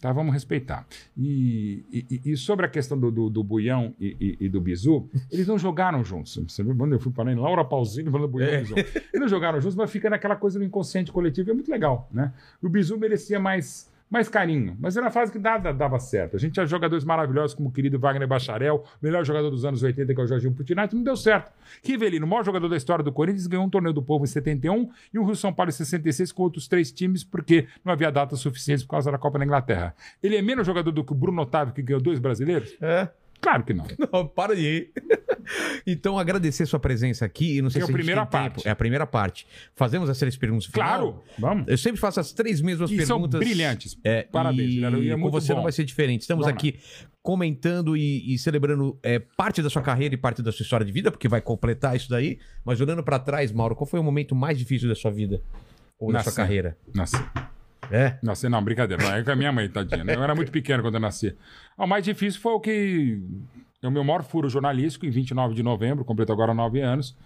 Tá, 0.05 0.13
vamos 0.13 0.35
respeitar. 0.35 0.87
E, 1.17 1.83
e- 1.91 2.33
e 2.33 2.37
sobre 2.37 2.67
a 2.67 2.69
questão 2.69 2.99
do, 3.01 3.11
do, 3.11 3.31
do 3.31 3.43
Buião 3.43 3.95
e, 3.99 4.37
e- 4.39 4.49
do 4.51 4.61
Bizu, 4.61 5.09
eles 5.33 5.47
não 5.47 5.59
jogaram 5.59 6.05
juntos. 6.05 6.39
Você 6.47 6.63
viu 6.63 6.77
quando 6.77 6.93
eu 6.93 7.01
fui 7.01 7.11
em 7.33 7.37
Laura 7.37 7.65
Pausini 7.65 8.11
falando 8.11 8.29
Buião 8.29 8.53
e 8.53 8.59
Bizu. 8.59 8.75
Eles 8.77 9.19
não 9.19 9.29
jogaram 9.29 9.59
juntos, 9.63 9.75
mas 9.75 9.91
fica 9.91 10.11
naquela 10.11 10.37
coisa 10.37 10.59
do 10.59 10.65
inconsciente 10.67 11.11
coletivo. 11.11 11.51
É 11.53 11.55
muito 11.55 11.71
legal, 11.71 12.07
né? 12.13 12.35
O 12.63 12.69
Bizu 12.69 12.99
merecia 12.99 13.41
mais, 13.41 13.91
mais 14.11 14.29
carinho, 14.29 14.77
mas 14.79 14.97
era 14.97 15.09
a 15.09 15.11
fase 15.11 15.33
que 15.33 15.39
nada 15.39 15.73
dava 15.73 15.99
certo. 15.99 16.37
A 16.37 16.39
gente 16.39 16.53
tinha 16.53 16.67
jogadores 16.67 17.05
maravilhosos 17.05 17.55
como 17.55 17.69
o 17.69 17.73
querido 17.73 17.99
Wagner 17.99 18.29
Bacharel, 18.29 18.85
melhor 19.03 19.25
jogador 19.25 19.51
dos 19.51 19.65
anos 19.65 19.83
80, 19.83 20.15
que 20.15 20.21
é 20.21 20.25
o 20.25 20.27
Jorginho 20.27 20.55
Putinati, 20.55 20.95
não 20.95 21.03
deu 21.03 21.17
certo. 21.17 21.51
Rivelino, 21.83 22.27
o 22.27 22.29
maior 22.29 22.45
jogador 22.45 22.69
da 22.69 22.77
história 22.77 23.03
do 23.03 23.11
Corinthians, 23.11 23.47
ganhou 23.47 23.67
um 23.67 23.71
torneio 23.71 23.93
do 23.93 24.03
povo 24.03 24.25
em 24.25 24.29
71 24.29 24.91
e 25.13 25.19
um 25.19 25.25
Rio 25.25 25.35
São 25.35 25.53
Paulo 25.53 25.71
em 25.71 25.73
66 25.73 26.33
com 26.33 26.43
outros 26.43 26.69
três 26.69 26.93
times, 26.93 27.25
porque 27.25 27.67
não 27.85 27.93
havia 27.93 28.11
datas 28.13 28.41
suficientes 28.41 28.85
por 28.85 28.91
causa 28.91 29.11
da 29.11 29.19
Copa 29.19 29.39
da 29.39 29.45
Inglaterra. 29.45 29.95
Ele 30.23 30.37
é 30.37 30.43
menos 30.43 30.67
jogador 30.67 30.93
do 30.93 31.03
que 31.03 31.13
o 31.13 31.17
Bruno 31.17 31.43
Otávio, 31.43 31.75
que 31.75 31.83
ganhou 31.83 32.01
dois 32.01 32.19
brasileiros? 32.19 32.77
É. 32.81 33.09
Claro 33.45 33.63
que 33.65 33.75
não. 33.75 33.85
Não, 34.13 34.27
para 34.27 34.57
de 34.57 34.63
ir. 34.63 34.93
então, 35.87 36.19
agradecer 36.19 36.65
sua 36.67 36.81
presença 36.81 37.25
aqui. 37.25 37.59
E 37.59 37.63
não 37.63 37.69
sei 37.71 37.81
Que 37.81 37.85
é 37.85 37.87
se 37.87 37.93
a 37.93 37.95
a 37.95 37.97
primeira 37.99 38.27
parte. 38.27 38.55
tempo. 38.57 38.69
É 38.69 38.71
a 38.71 38.77
primeira 38.77 39.07
parte. 39.07 39.47
Fazemos 39.75 40.09
as 40.09 40.19
três 40.19 40.37
perguntas 40.37 40.67
final. 40.67 40.89
Claro, 40.89 41.23
vamos. 41.39 41.69
Eu 41.69 41.77
sempre 41.77 42.01
faço 42.01 42.19
as 42.21 42.33
três 42.33 42.61
mesmas 42.61 42.91
E 42.91 43.05
são 43.05 43.19
perguntas. 43.21 43.41
brilhantes. 43.41 43.99
É, 44.03 44.23
Parabéns, 44.23 44.71
e, 44.71 44.75
Guilherme, 44.77 45.01
e 45.03 45.11
é 45.11 45.17
com 45.19 45.31
você 45.31 45.49
bom. 45.49 45.57
não 45.57 45.63
vai 45.63 45.73
ser 45.73 45.85
diferente. 45.85 46.23
Estamos 46.23 46.47
Vamos 46.47 46.57
aqui 46.59 46.79
comentando 47.23 47.97
e, 47.97 48.35
e 48.35 48.39
celebrando 48.39 48.99
é, 49.03 49.19
parte 49.19 49.63
da 49.63 49.71
sua 49.71 49.83
carreira 49.83 50.15
e 50.15 50.19
parte 50.19 50.43
da 50.43 50.51
sua 50.53 50.63
história 50.63 50.85
de 50.85 50.93
vida, 50.93 51.11
porque 51.11 51.29
vai 51.29 51.41
completar 51.41 51.95
isso 51.97 52.09
daí. 52.11 52.39
Mas 52.65 52.81
olhando 52.81 53.03
pra 53.03 53.19
trás, 53.19 53.53
Mauro, 53.53 53.75
qual 53.77 53.87
foi 53.87 54.01
o 54.01 54.03
momento 54.03 54.35
mais 54.35 54.59
difícil 54.59 54.89
da 54.89 54.95
sua 54.95 55.11
vida? 55.11 55.41
Ou 55.99 56.09
da 56.09 56.19
Nascer. 56.19 56.33
sua 56.33 56.43
carreira? 56.43 56.77
Nasci. 56.95 57.17
É? 57.91 58.19
Nasci, 58.23 58.49
não, 58.49 58.63
brincadeira. 58.63 59.03
Não, 59.03 59.15
é 59.15 59.23
com 59.23 59.31
a 59.31 59.37
minha 59.37 59.53
mãe, 59.53 59.69
tadinha. 59.69 60.05
né? 60.05 60.15
Eu 60.15 60.23
era 60.23 60.35
muito 60.35 60.51
pequeno 60.53 60.83
quando 60.83 60.95
eu 60.95 61.01
nasci. 61.01 61.37
Ah, 61.77 61.85
O 61.85 61.87
mais 61.89 62.05
difícil 62.05 62.41
foi 62.41 62.53
o 62.53 62.61
que. 62.61 63.21
É 63.83 63.89
o 63.89 63.91
meu 63.91 64.03
maior 64.03 64.23
furo 64.23 64.49
jornalístico, 64.49 65.05
em 65.05 65.11
29 65.11 65.55
de 65.55 65.63
novembro, 65.63 66.05
completo 66.05 66.33
agora 66.33 66.55
nove 66.55 66.81
anos. 66.81 67.17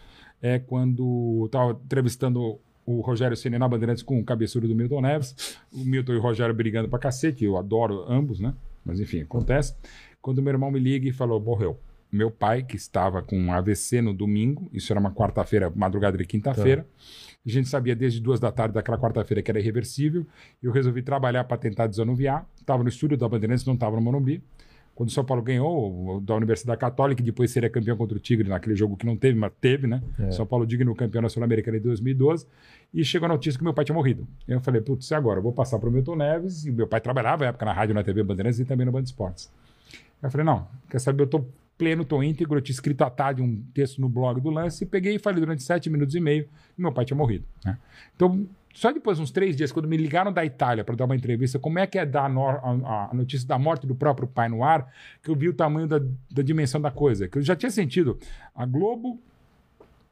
É 0.43 0.59
quando 0.59 1.45
estava 1.47 1.73
entrevistando 1.85 2.59
o 2.87 3.01
Rogério 3.01 3.37
Ceni 3.37 3.59
na 3.59 3.69
Bandeirantes 3.69 4.03
com 4.03 4.19
o 4.19 4.25
cabeçudo 4.25 4.67
do 4.67 4.75
Milton 4.75 5.01
Neves. 5.03 5.59
O 5.73 5.85
Milton 5.85 6.13
e 6.13 6.17
o 6.17 6.21
Rogério 6.21 6.55
brigando 6.55 6.89
pra 6.89 6.99
cacete, 6.99 7.45
eu 7.45 7.57
adoro 7.57 8.05
ambos, 8.09 8.41
né? 8.41 8.55
Mas 8.85 8.99
enfim, 9.01 9.21
acontece. 9.21 9.75
Quando 10.23 10.43
meu 10.43 10.53
irmão 10.53 10.71
me 10.71 10.79
liga 10.81 11.09
e 11.09 11.13
falou: 11.13 11.41
morreu. 11.41 11.79
Meu 12.11 12.31
pai, 12.31 12.63
que 12.63 12.75
estava 12.77 13.21
com 13.21 13.53
AVC 13.53 14.01
no 14.01 14.15
domingo, 14.15 14.71
isso 14.73 14.91
era 14.91 14.99
uma 14.99 15.13
quarta-feira, 15.13 15.71
madrugada 15.77 16.17
de 16.17 16.25
quinta-feira. 16.25 16.87
A 17.47 17.51
gente 17.51 17.69
sabia 17.69 17.97
desde 17.97 18.21
duas 18.21 18.39
da 18.41 18.53
tarde 18.53 18.75
daquela 18.75 18.99
quarta-feira 18.99 19.43
que 19.43 19.51
era 19.51 19.59
irreversível. 19.59 20.27
Eu 20.63 20.71
resolvi 20.71 21.03
trabalhar 21.03 21.45
para 21.45 21.57
tentar 21.57 21.87
desanuviar. 21.87 22.47
Estava 22.59 22.83
no 22.83 22.89
estúdio 22.89 23.17
da 23.17 23.29
Bandeirantes, 23.29 23.65
não 23.65 23.75
estava 23.75 23.97
no 23.97 24.03
Morumbi. 24.03 24.43
Quando 24.95 25.11
o 25.11 25.13
São 25.13 25.25
Paulo 25.25 25.43
ganhou 25.45 26.21
da 26.21 26.35
Universidade 26.35 26.81
Católica, 26.81 27.23
e 27.23 27.25
depois 27.25 27.53
seria 27.53 27.71
campeão 27.71 27.97
contra 27.97 28.17
o 28.17 28.21
Tigre 28.21 28.49
naquele 28.49 28.75
jogo 28.75 28.97
que 28.97 29.07
não 29.07 29.17
teve, 29.17 29.39
mas 29.39 29.53
teve, 29.61 29.87
né? 29.87 30.03
São 30.33 30.45
Paulo 30.45 30.67
digno 30.67 30.93
campeão 30.93 31.23
nacional 31.23 31.45
americano 31.45 31.77
em 31.77 31.81
2012. 31.81 32.45
E 32.93 33.05
chegou 33.05 33.27
a 33.27 33.29
notícia 33.29 33.57
que 33.57 33.63
meu 33.63 33.73
pai 33.73 33.85
tinha 33.85 33.95
morrido. 33.95 34.27
Eu 34.49 34.61
falei, 34.61 34.81
putz, 34.81 35.09
e 35.09 35.15
agora? 35.15 35.39
Eu 35.39 35.43
vou 35.45 35.53
passar 35.53 35.79
para 35.79 35.89
o 35.89 35.93
Milton 35.93 36.17
Neves. 36.17 36.67
E 36.67 36.73
meu 36.73 36.89
pai 36.89 37.01
trabalhava 37.01 37.45
na 37.45 37.51
época 37.51 37.65
na 37.65 37.73
rádio, 37.73 37.95
na 37.95 38.03
TV 38.03 38.25
Bandeirantes 38.25 38.59
e 38.59 38.65
também 38.65 38.85
no 38.85 38.91
Band 38.91 39.03
Esportes. 39.03 39.49
Eu 40.21 40.31
falei, 40.33 40.45
não, 40.45 40.67
quer 40.91 40.99
saber, 40.99 41.23
eu 41.23 41.29
tô 41.29 41.45
pleno, 41.79 42.05
tô 42.05 42.23
íntegro, 42.23 42.59
eu 42.59 42.61
tinha 42.61 42.75
escrito 42.75 43.03
à 43.03 43.09
tarde 43.11 43.41
um 43.41 43.63
texto 43.73 44.01
no 44.01 44.09
blog 44.09 44.41
do 44.41 44.51
lance 44.51 44.83
e 44.85 44.87
peguei 44.87 45.15
e 45.15 45.19
falei 45.19 45.41
durante 45.41 45.63
sete 45.63 45.89
minutos 45.89 46.15
e 46.15 46.21
meio 46.21 46.45
que 46.45 46.83
meu 46.83 46.93
pai 46.93 47.05
tinha 47.05 47.17
morrido. 47.17 47.45
né? 47.65 47.79
Então, 48.17 48.47
só 48.75 48.93
depois 48.93 49.17
de 49.17 49.23
uns 49.25 49.31
três 49.31 49.57
dias, 49.57 49.73
quando 49.73 49.89
me 49.89 49.97
ligaram 49.97 50.33
da 50.33 50.45
Itália 50.45 50.85
para 50.85 50.95
dar 50.95 51.05
uma 51.07 51.17
entrevista, 51.17 51.59
como 51.59 51.79
é 51.79 51.87
que 51.87 51.99
é 51.99 52.05
dar 52.05 52.25
a, 52.27 52.29
nor- 52.29 52.61
a- 52.63 53.09
a 53.11 53.15
notícia 53.15 53.47
da 53.49 53.59
morte 53.59 53.87
do 53.87 53.95
próprio 53.95 54.29
pai 54.29 54.49
no 54.49 54.63
ar, 54.63 54.93
que 55.23 55.31
eu 55.31 55.35
vi 55.37 55.49
o 55.49 55.55
tamanho 55.55 55.87
da, 55.87 55.99
da 56.31 56.43
dimensão 56.43 56.81
da 56.81 56.91
coisa. 56.91 57.27
Que 57.29 57.39
eu 57.39 57.43
já 57.43 57.57
tinha 57.57 57.71
sentido. 57.71 58.19
A 58.55 58.67
Globo, 58.67 59.19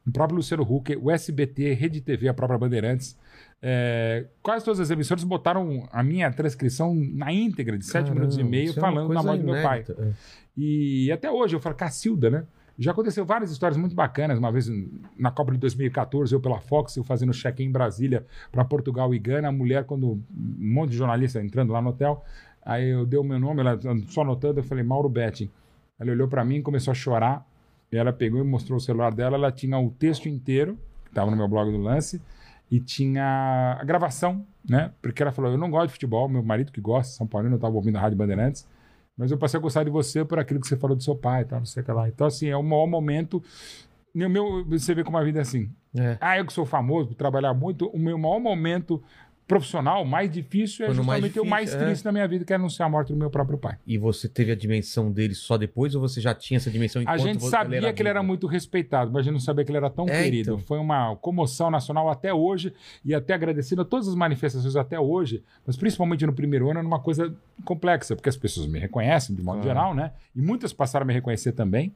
o 0.06 0.10
próprio 0.12 0.36
Luciano 0.36 0.62
Huck, 0.62 0.96
o 0.96 1.10
SBT, 1.10 1.74
Rede 1.74 2.00
TV, 2.00 2.28
a 2.28 2.34
própria 2.34 2.58
Bandeirantes, 2.58 3.16
é, 3.62 4.26
quase 4.42 4.64
todas 4.64 4.80
as 4.80 4.90
emissoras 4.90 5.24
botaram 5.24 5.88
a 5.90 6.02
minha 6.02 6.30
transcrição 6.30 6.94
na 6.94 7.32
íntegra, 7.32 7.78
de 7.78 7.86
sete 7.86 8.10
minutos 8.10 8.36
e 8.36 8.44
meio, 8.44 8.70
é 8.70 8.74
falando 8.74 9.08
da 9.08 9.14
coisa 9.14 9.22
morte 9.22 9.40
do 9.40 9.52
meu 9.52 9.62
pai. 9.62 9.84
É. 9.88 10.12
E 10.56 11.10
até 11.10 11.30
hoje 11.30 11.56
eu 11.56 11.60
falo, 11.60 11.74
Cacilda, 11.74 12.30
né? 12.30 12.44
Já 12.78 12.92
aconteceu 12.92 13.24
várias 13.24 13.50
histórias 13.50 13.78
muito 13.78 13.96
bacanas. 13.96 14.38
Uma 14.38 14.52
vez 14.52 14.70
na 15.18 15.30
Copa 15.30 15.52
de 15.52 15.58
2014, 15.58 16.34
eu 16.34 16.40
pela 16.40 16.60
Fox, 16.60 16.96
eu 16.96 17.04
fazendo 17.04 17.32
check-in 17.32 17.64
em 17.64 17.72
Brasília 17.72 18.26
para 18.52 18.64
Portugal 18.64 19.14
e 19.14 19.18
Gana. 19.18 19.48
A 19.48 19.52
mulher, 19.52 19.84
quando 19.84 20.12
um 20.12 20.22
monte 20.58 20.90
de 20.90 20.96
jornalista 20.98 21.42
entrando 21.42 21.72
lá 21.72 21.80
no 21.80 21.90
hotel, 21.90 22.22
aí 22.62 22.90
eu 22.90 23.06
dei 23.06 23.18
o 23.18 23.24
meu 23.24 23.40
nome, 23.40 23.60
ela 23.60 23.78
só 24.08 24.20
anotando, 24.20 24.60
eu 24.60 24.64
falei 24.64 24.84
Mauro 24.84 25.08
Betting. 25.08 25.50
Ela 25.98 26.10
olhou 26.10 26.28
para 26.28 26.44
mim, 26.44 26.60
começou 26.60 26.92
a 26.92 26.94
chorar. 26.94 27.46
E 27.90 27.96
ela 27.96 28.12
pegou 28.12 28.40
e 28.40 28.44
mostrou 28.44 28.76
o 28.76 28.80
celular 28.80 29.14
dela. 29.14 29.36
Ela 29.36 29.50
tinha 29.50 29.78
o 29.78 29.90
texto 29.90 30.28
inteiro, 30.28 30.78
que 31.04 31.10
estava 31.10 31.30
no 31.30 31.36
meu 31.36 31.48
blog 31.48 31.70
do 31.70 31.78
Lance, 31.78 32.20
e 32.70 32.80
tinha 32.80 33.78
a 33.80 33.84
gravação, 33.84 34.44
né? 34.68 34.92
Porque 35.00 35.22
ela 35.22 35.32
falou: 35.32 35.50
Eu 35.50 35.58
não 35.58 35.70
gosto 35.70 35.88
de 35.88 35.92
futebol, 35.92 36.28
meu 36.28 36.42
marido 36.42 36.72
que 36.72 36.80
gosta, 36.80 37.14
São 37.14 37.26
Paulino, 37.26 37.54
eu 37.54 37.56
estava 37.56 37.74
ouvindo 37.74 37.96
a 37.96 38.00
Rádio 38.00 38.18
Bandeirantes. 38.18 38.66
Mas 39.16 39.30
eu 39.30 39.38
passei 39.38 39.58
a 39.58 39.62
gostar 39.62 39.84
de 39.84 39.90
você 39.90 40.24
por 40.24 40.38
aquilo 40.38 40.60
que 40.60 40.68
você 40.68 40.76
falou 40.76 40.94
do 40.94 41.02
seu 41.02 41.16
pai, 41.16 41.44
tal, 41.44 41.60
não 41.60 41.66
sei 41.66 41.82
o 41.82 41.86
que 41.86 41.92
lá. 41.92 42.08
Então, 42.08 42.26
assim, 42.26 42.48
é 42.48 42.56
o 42.56 42.62
maior 42.62 42.86
momento. 42.86 43.42
No 44.14 44.28
meu, 44.28 44.64
você 44.66 44.94
vê 44.94 45.02
como 45.02 45.16
a 45.16 45.24
vida 45.24 45.38
é 45.38 45.42
assim. 45.42 45.70
É. 45.98 46.18
Ah, 46.20 46.38
eu 46.38 46.44
que 46.44 46.52
sou 46.52 46.66
famoso, 46.66 47.08
por 47.08 47.14
trabalhar 47.14 47.54
muito, 47.54 47.88
o 47.88 47.98
meu 47.98 48.18
maior 48.18 48.38
momento 48.38 49.02
profissional, 49.46 50.04
mais 50.04 50.30
difícil, 50.30 50.84
é 50.84 50.88
Foi 50.88 50.96
no 50.96 51.04
mais 51.04 51.20
justamente 51.22 51.40
o 51.46 51.48
mais 51.48 51.66
difícil, 51.66 51.80
é. 51.86 51.88
triste 51.88 52.02
da 52.04 52.10
minha 52.12 52.26
vida, 52.26 52.44
que 52.44 52.52
é 52.52 52.56
anunciar 52.56 52.88
a 52.88 52.90
morte 52.90 53.12
do 53.12 53.18
meu 53.18 53.30
próprio 53.30 53.56
pai. 53.56 53.76
E 53.86 53.96
você 53.96 54.28
teve 54.28 54.50
a 54.50 54.56
dimensão 54.56 55.12
dele 55.12 55.34
só 55.34 55.56
depois 55.56 55.94
ou 55.94 56.00
você 56.00 56.20
já 56.20 56.34
tinha 56.34 56.56
essa 56.58 56.68
dimensão 56.70 57.00
A 57.00 57.02
enquanto 57.04 57.20
gente 57.22 57.38
vo- 57.40 57.48
sabia 57.48 57.92
que 57.92 58.02
ele 58.02 58.08
era 58.08 58.22
muito 58.24 58.46
respeitado, 58.48 59.12
mas 59.12 59.20
a 59.20 59.22
gente 59.22 59.34
não 59.34 59.40
sabia 59.40 59.64
que 59.64 59.70
ele 59.70 59.78
era 59.78 59.88
tão 59.88 60.08
É, 60.08 60.24
querido. 60.24 60.54
então. 60.54 60.58
Foi 60.66 60.78
uma 60.78 61.14
comoção 61.16 61.70
nacional 61.70 62.08
até 62.10 62.34
hoje 62.34 62.72
e 63.04 63.14
até 63.14 63.34
agradecido 63.34 63.82
a 63.82 63.84
todas 63.84 64.08
as 64.08 64.14
manifestações 64.16 64.74
até 64.74 64.98
hoje, 64.98 65.44
mas 65.64 65.76
principalmente 65.76 66.26
no 66.26 66.32
primeiro 66.32 66.68
ano 66.68 66.80
era 66.80 66.86
uma 66.88 66.98
coisa 67.00 67.32
complexa, 67.64 68.16
porque 68.16 68.28
as 68.28 68.36
pessoas 68.36 68.66
me 68.66 68.78
reconhecem 68.80 69.34
de 69.36 69.42
modo 69.42 69.60
Claro. 69.62 69.68
geral, 69.68 69.94
né? 69.94 70.10
E 70.34 70.42
muitas 70.42 70.72
passaram 70.72 71.04
a 71.04 71.06
me 71.06 71.12
reconhecer 71.14 71.52
também, 71.52 71.94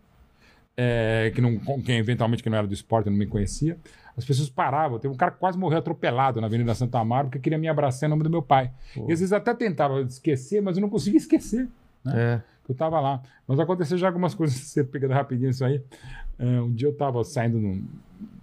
é, 0.76 1.30
que 1.34 1.40
não, 1.40 1.58
com 1.58 1.82
quem 1.82 1.98
eventualmente 1.98 2.42
que 2.42 2.48
não 2.48 2.56
era 2.58 2.66
do 2.66 2.72
esporte 2.72 3.10
não 3.10 3.16
me 3.16 3.26
conhecia. 3.26 3.76
As 4.20 4.24
pessoas 4.26 4.48
paravam. 4.50 4.98
Teve 4.98 5.12
um 5.12 5.16
cara 5.16 5.32
que 5.32 5.38
quase 5.38 5.58
morreu 5.58 5.78
atropelado 5.78 6.40
na 6.40 6.46
Avenida 6.46 6.74
Santa 6.74 6.98
Amaro 7.00 7.26
porque 7.28 7.38
queria 7.38 7.58
me 7.58 7.66
abraçar 7.68 8.06
em 8.06 8.10
nome 8.10 8.22
do 8.22 8.30
meu 8.30 8.42
pai. 8.42 8.70
Pô. 8.94 9.00
E 9.08 9.12
às 9.12 9.18
vezes 9.20 9.32
até 9.32 9.52
tentava 9.54 10.00
esquecer, 10.02 10.60
mas 10.60 10.76
eu 10.76 10.80
não 10.82 10.88
conseguia 10.90 11.18
esquecer 11.18 11.68
É. 12.06 12.40
que 12.64 12.70
eu 12.72 12.76
tava 12.76 13.00
lá. 13.00 13.22
Mas 13.48 13.58
aconteceu 13.58 13.96
já 13.98 14.06
algumas 14.08 14.34
coisas, 14.34 14.56
você 14.60 14.84
pegando 14.84 15.14
rapidinho 15.14 15.50
isso 15.50 15.64
aí. 15.64 15.82
É, 16.38 16.44
um 16.60 16.70
dia 16.72 16.88
eu 16.88 16.94
tava 16.96 17.22
saindo 17.24 17.58
num, 17.58 17.82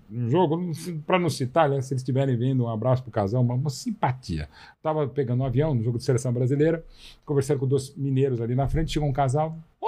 num 0.09 0.29
jogo, 0.29 0.71
para 1.05 1.17
não 1.19 1.29
citar, 1.29 1.67
né, 1.69 1.81
se 1.81 1.93
eles 1.93 2.01
estiverem 2.01 2.35
vendo, 2.37 2.63
um 2.65 2.69
abraço 2.69 3.01
pro 3.03 3.11
casal, 3.11 3.41
uma, 3.41 3.53
uma 3.55 3.69
simpatia. 3.69 4.47
Tava 4.83 5.07
pegando 5.07 5.41
um 5.41 5.45
avião 5.45 5.73
no 5.73 5.81
jogo 5.83 5.97
de 5.97 6.03
seleção 6.03 6.31
brasileira, 6.33 6.83
conversando 7.25 7.59
com 7.59 7.67
dois 7.67 7.95
mineiros 7.95 8.39
ali 8.41 8.53
na 8.55 8.67
frente, 8.67 8.91
chegou 8.91 9.07
um 9.09 9.13
casal. 9.13 9.57
Ô, 9.81 9.87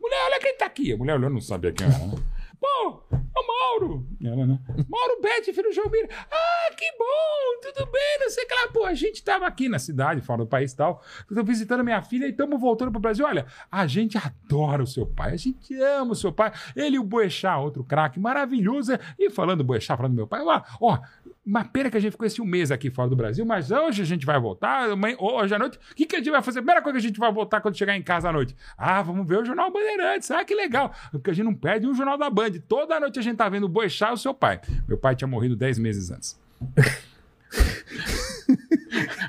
mulher, 0.00 0.24
olha 0.26 0.40
quem 0.40 0.56
tá 0.58 0.66
aqui. 0.66 0.92
A 0.92 0.96
mulher 0.96 1.14
olhou, 1.16 1.30
não 1.30 1.40
sabia 1.40 1.72
quem 1.72 1.86
era, 1.86 1.96
né? 1.98 2.14
Pô, 2.60 2.66
é 2.76 3.38
o 3.38 3.46
Mauro. 3.46 4.06
Ela, 4.22 4.46
né? 4.46 4.58
Mauro 4.88 5.20
Bete, 5.20 5.52
filho 5.52 5.68
do 5.68 5.74
João 5.74 5.90
Mira. 5.90 6.08
Ah, 6.10 6.74
que 6.76 6.84
bom, 6.98 7.60
tudo 7.62 7.90
bem, 7.90 8.18
não 8.20 8.30
sei 8.30 8.44
o 8.44 8.48
que 8.48 8.54
lá. 8.54 8.68
Pô, 8.72 8.84
a 8.84 8.94
gente 8.94 9.22
tava 9.22 9.46
aqui 9.46 9.68
na 9.68 9.78
cidade, 9.78 10.20
fora 10.20 10.42
do 10.42 10.46
país 10.46 10.72
e 10.72 10.76
tal. 10.76 11.02
Tô 11.28 11.42
visitando 11.44 11.84
minha 11.84 12.02
filha 12.02 12.26
e 12.26 12.30
estamos 12.30 12.60
voltando 12.60 12.90
pro 12.90 13.00
Brasil. 13.00 13.26
Olha, 13.26 13.46
a 13.70 13.86
gente 13.86 14.18
adora 14.18 14.82
o 14.82 14.86
seu 14.86 15.06
pai, 15.06 15.32
a 15.32 15.36
gente 15.36 15.74
ama 15.80 16.12
o 16.12 16.16
seu 16.16 16.32
pai. 16.32 16.52
Ele 16.74 16.96
e 16.96 16.98
o 16.98 17.04
Boechat, 17.04 17.58
outro 17.58 17.84
craque 17.84 18.18
maravilhoso. 18.18 18.92
E 19.18 19.30
falando 19.30 19.58
do 19.58 19.64
Boechat, 19.64 19.96
falando 19.96 20.12
do 20.12 20.16
meu 20.16 20.26
pai, 20.26 20.42
ó, 20.42 20.62
ó, 20.80 20.98
uma 21.46 21.64
pena 21.64 21.88
que 21.88 21.96
a 21.96 22.00
gente 22.00 22.10
ficou 22.10 22.26
esse 22.26 22.42
um 22.42 22.44
mês 22.44 22.72
aqui 22.72 22.90
fora 22.90 23.08
do 23.08 23.14
Brasil, 23.14 23.46
mas 23.46 23.70
hoje 23.70 24.02
a 24.02 24.04
gente 24.04 24.26
vai 24.26 24.38
voltar, 24.40 24.88
hoje 25.20 25.54
à 25.54 25.58
noite. 25.58 25.78
O 25.92 25.94
que, 25.94 26.04
que 26.04 26.16
a 26.16 26.18
gente 26.18 26.30
vai 26.30 26.42
fazer? 26.42 26.58
A 26.58 26.62
primeira 26.62 26.82
coisa 26.82 26.98
que 26.98 27.04
a 27.04 27.08
gente 27.08 27.20
vai 27.20 27.32
voltar 27.32 27.60
quando 27.60 27.76
chegar 27.76 27.96
em 27.96 28.02
casa 28.02 28.28
à 28.28 28.32
noite. 28.32 28.56
Ah, 28.76 29.00
vamos 29.00 29.24
ver 29.28 29.38
o 29.38 29.44
Jornal 29.44 29.70
Bandeirantes. 29.70 30.28
Ah, 30.32 30.44
que 30.44 30.54
legal. 30.54 30.92
Porque 31.12 31.30
a 31.30 31.32
gente 31.32 31.44
não 31.44 31.54
perde 31.54 31.86
um 31.86 31.94
jornal 31.94 32.18
da 32.18 32.28
Band. 32.28 32.50
Toda 32.68 32.98
noite 33.00 33.18
a 33.18 33.22
gente 33.22 33.36
tá 33.36 33.48
vendo 33.48 33.64
o 33.64 33.68
Boechat 33.68 34.10
e 34.10 34.14
o 34.14 34.16
seu 34.16 34.34
pai. 34.34 34.60
Meu 34.88 34.98
pai 34.98 35.14
tinha 35.14 35.28
morrido 35.28 35.54
10 35.56 35.78
meses 35.78 36.10
antes. 36.10 36.38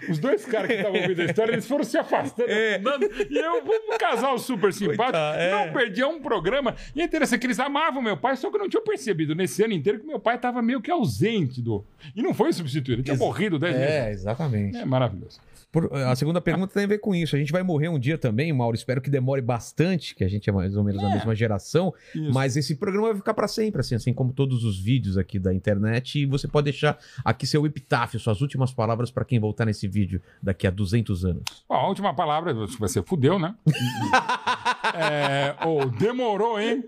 Os 0.10 0.20
dois 0.20 0.46
caras 0.46 0.68
que 0.68 0.74
estavam 0.76 1.00
ouvindo 1.02 1.22
a 1.22 1.26
história, 1.26 1.52
eles 1.52 1.68
foram 1.68 1.84
se 1.84 1.98
afastando. 1.98 2.50
afundando, 2.50 3.06
e 3.30 3.38
eu, 3.38 3.62
um 3.64 3.98
casal 3.98 4.38
super 4.40 4.72
simpático, 4.72 5.04
Coitado, 5.04 5.38
é. 5.40 5.52
não 5.52 5.74
perdia 5.74 6.08
um 6.08 6.22
programa. 6.22 6.76
E 6.96 7.02
é 7.02 7.06
interessante 7.06 7.42
que 7.42 7.48
eles 7.48 7.60
amavam 7.60 8.02
meu 8.02 8.16
pai, 8.16 8.38
só 8.38 8.50
que 8.50 8.56
eu 8.56 8.60
não 8.62 8.70
tinha 8.70 8.82
percebido 8.82 9.36
nesse 9.36 9.62
ano 9.64 9.74
inteiro 9.74 10.00
que 10.00 10.06
meu 10.08 10.20
pai 10.20 10.36
estava 10.36 10.62
meio 10.62 10.80
que 10.82 10.90
ausente 10.90 11.62
do. 11.62 11.84
E 12.16 12.22
não 12.22 12.34
foi 12.34 12.54
substituído, 12.54 13.02
ele 13.02 13.04
tinha 13.04 13.14
Ex- 13.16 13.20
morrido 13.20 13.60
10 13.60 13.76
meses. 13.76 13.92
É, 13.92 14.12
exatamente. 14.12 14.78
É 14.78 14.86
maravilhoso. 14.86 15.40
Por- 15.72 15.94
a 15.94 16.16
segunda 16.16 16.40
pergunta 16.40 16.74
tem 16.74 16.86
a 16.86 16.88
ver 16.88 17.00
com 17.00 17.14
isso. 17.14 17.36
A 17.36 17.40
gente 17.40 17.52
vai 17.52 17.62
morrer 17.62 17.90
um 17.90 18.00
dia 18.00 18.18
também, 18.18 18.52
Mauro. 18.54 18.76
Espero 18.76 19.02
que 19.02 19.10
demore 19.10 19.42
bastante, 19.42 20.16
que 20.16 20.24
a 20.24 20.28
gente 20.28 20.50
é 20.50 20.54
mais 20.54 20.76
ou 20.78 20.84
menos 20.84 21.02
da 21.02 21.10
É. 21.10 21.14
mesma 21.16 21.36
geração. 21.36 21.94
Isso. 22.16 22.34
Mas 22.34 22.56
esse 22.56 22.76
programa 22.78 23.08
vai 23.10 23.18
ficar 23.18 23.34
pra 23.34 23.48
sempre, 23.48 23.82
assim, 23.82 23.94
assim 23.96 24.14
como 24.14 24.32
todos 24.32 24.64
os 24.64 24.80
vídeos 24.80 25.18
aqui 25.18 25.38
da 25.38 25.54
internet. 25.54 26.20
E 26.20 26.26
você 26.26 26.48
pode 26.48 26.66
deixar 26.66 26.98
aqui 27.24 27.46
seu 27.46 27.66
epitáfio, 27.66 28.20
suas 28.20 28.40
últimas 28.42 28.72
palavras 28.72 29.12
pra 29.12 29.26
quem 29.26 29.40
voltar 29.40 29.66
nesse 29.66 29.88
vídeo 29.88 30.22
daqui 30.42 30.66
a 30.66 30.72
200 30.72 31.26
anos. 31.26 31.44
Bom, 31.68 31.76
a 31.76 31.88
última 31.88 32.14
palavra 32.16 32.54
vai 32.54 32.90
ser 32.90 33.04
fudeu, 33.04 33.38
né? 33.38 33.54
é, 34.96 35.56
ou 35.66 35.90
demorou, 35.90 36.60
hein? 36.60 36.84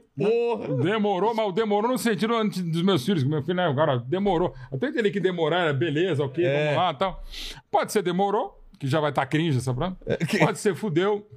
Demorou, 0.82 1.34
mas 1.34 1.48
o 1.48 1.52
demorou 1.52 1.92
no 1.92 1.98
sentido 1.98 2.36
antes 2.36 2.62
dos 2.62 2.82
meus 2.82 3.06
filhos, 3.06 3.24
meu 3.24 3.42
filho, 3.42 3.56
né, 3.56 3.66
agora 3.66 4.00
demorou. 4.00 4.54
Até 4.72 4.88
entendi 4.88 5.12
que 5.12 5.20
demorar 5.20 5.60
era 5.66 5.74
beleza, 5.74 6.24
ok, 6.24 6.44
É. 6.44 6.64
vamos 6.66 6.78
lá 6.78 6.94
tal. 6.94 7.24
Pode 7.72 7.92
ser 7.92 8.02
demorou, 8.02 8.60
que 8.80 8.88
já 8.88 9.00
vai 9.00 9.12
estar 9.12 9.26
cringe 9.26 9.58
essa 9.58 9.74
pronto. 9.74 9.98
Pode 10.40 10.58
ser 10.60 10.74
fudeu, 10.76 11.28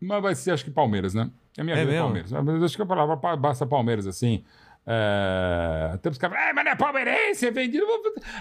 mas 0.00 0.22
vai 0.22 0.34
ser 0.34 0.50
acho 0.50 0.64
que 0.64 0.70
Palmeiras, 0.70 1.14
né? 1.14 1.30
É 1.56 1.62
minha 1.64 1.76
É 1.76 1.80
vida 1.80 1.90
é 1.90 1.94
mesmo? 1.94 2.04
Palmeiras. 2.06 2.32
Mas 2.32 2.62
acho 2.62 2.76
que 2.76 2.82
a 2.82 2.86
palavra 2.86 3.16
pa- 3.16 3.36
basta 3.36 3.64
Palmeiras, 3.66 4.06
assim. 4.06 4.44
É... 4.90 5.98
Tem 5.98 6.10
uns 6.10 6.18
caras, 6.18 6.38
ah, 6.40 6.52
mas 6.54 6.64
não 6.64 6.72
é 6.72 6.76
palmeirense, 6.76 7.46
é 7.46 7.50
vendido. 7.50 7.84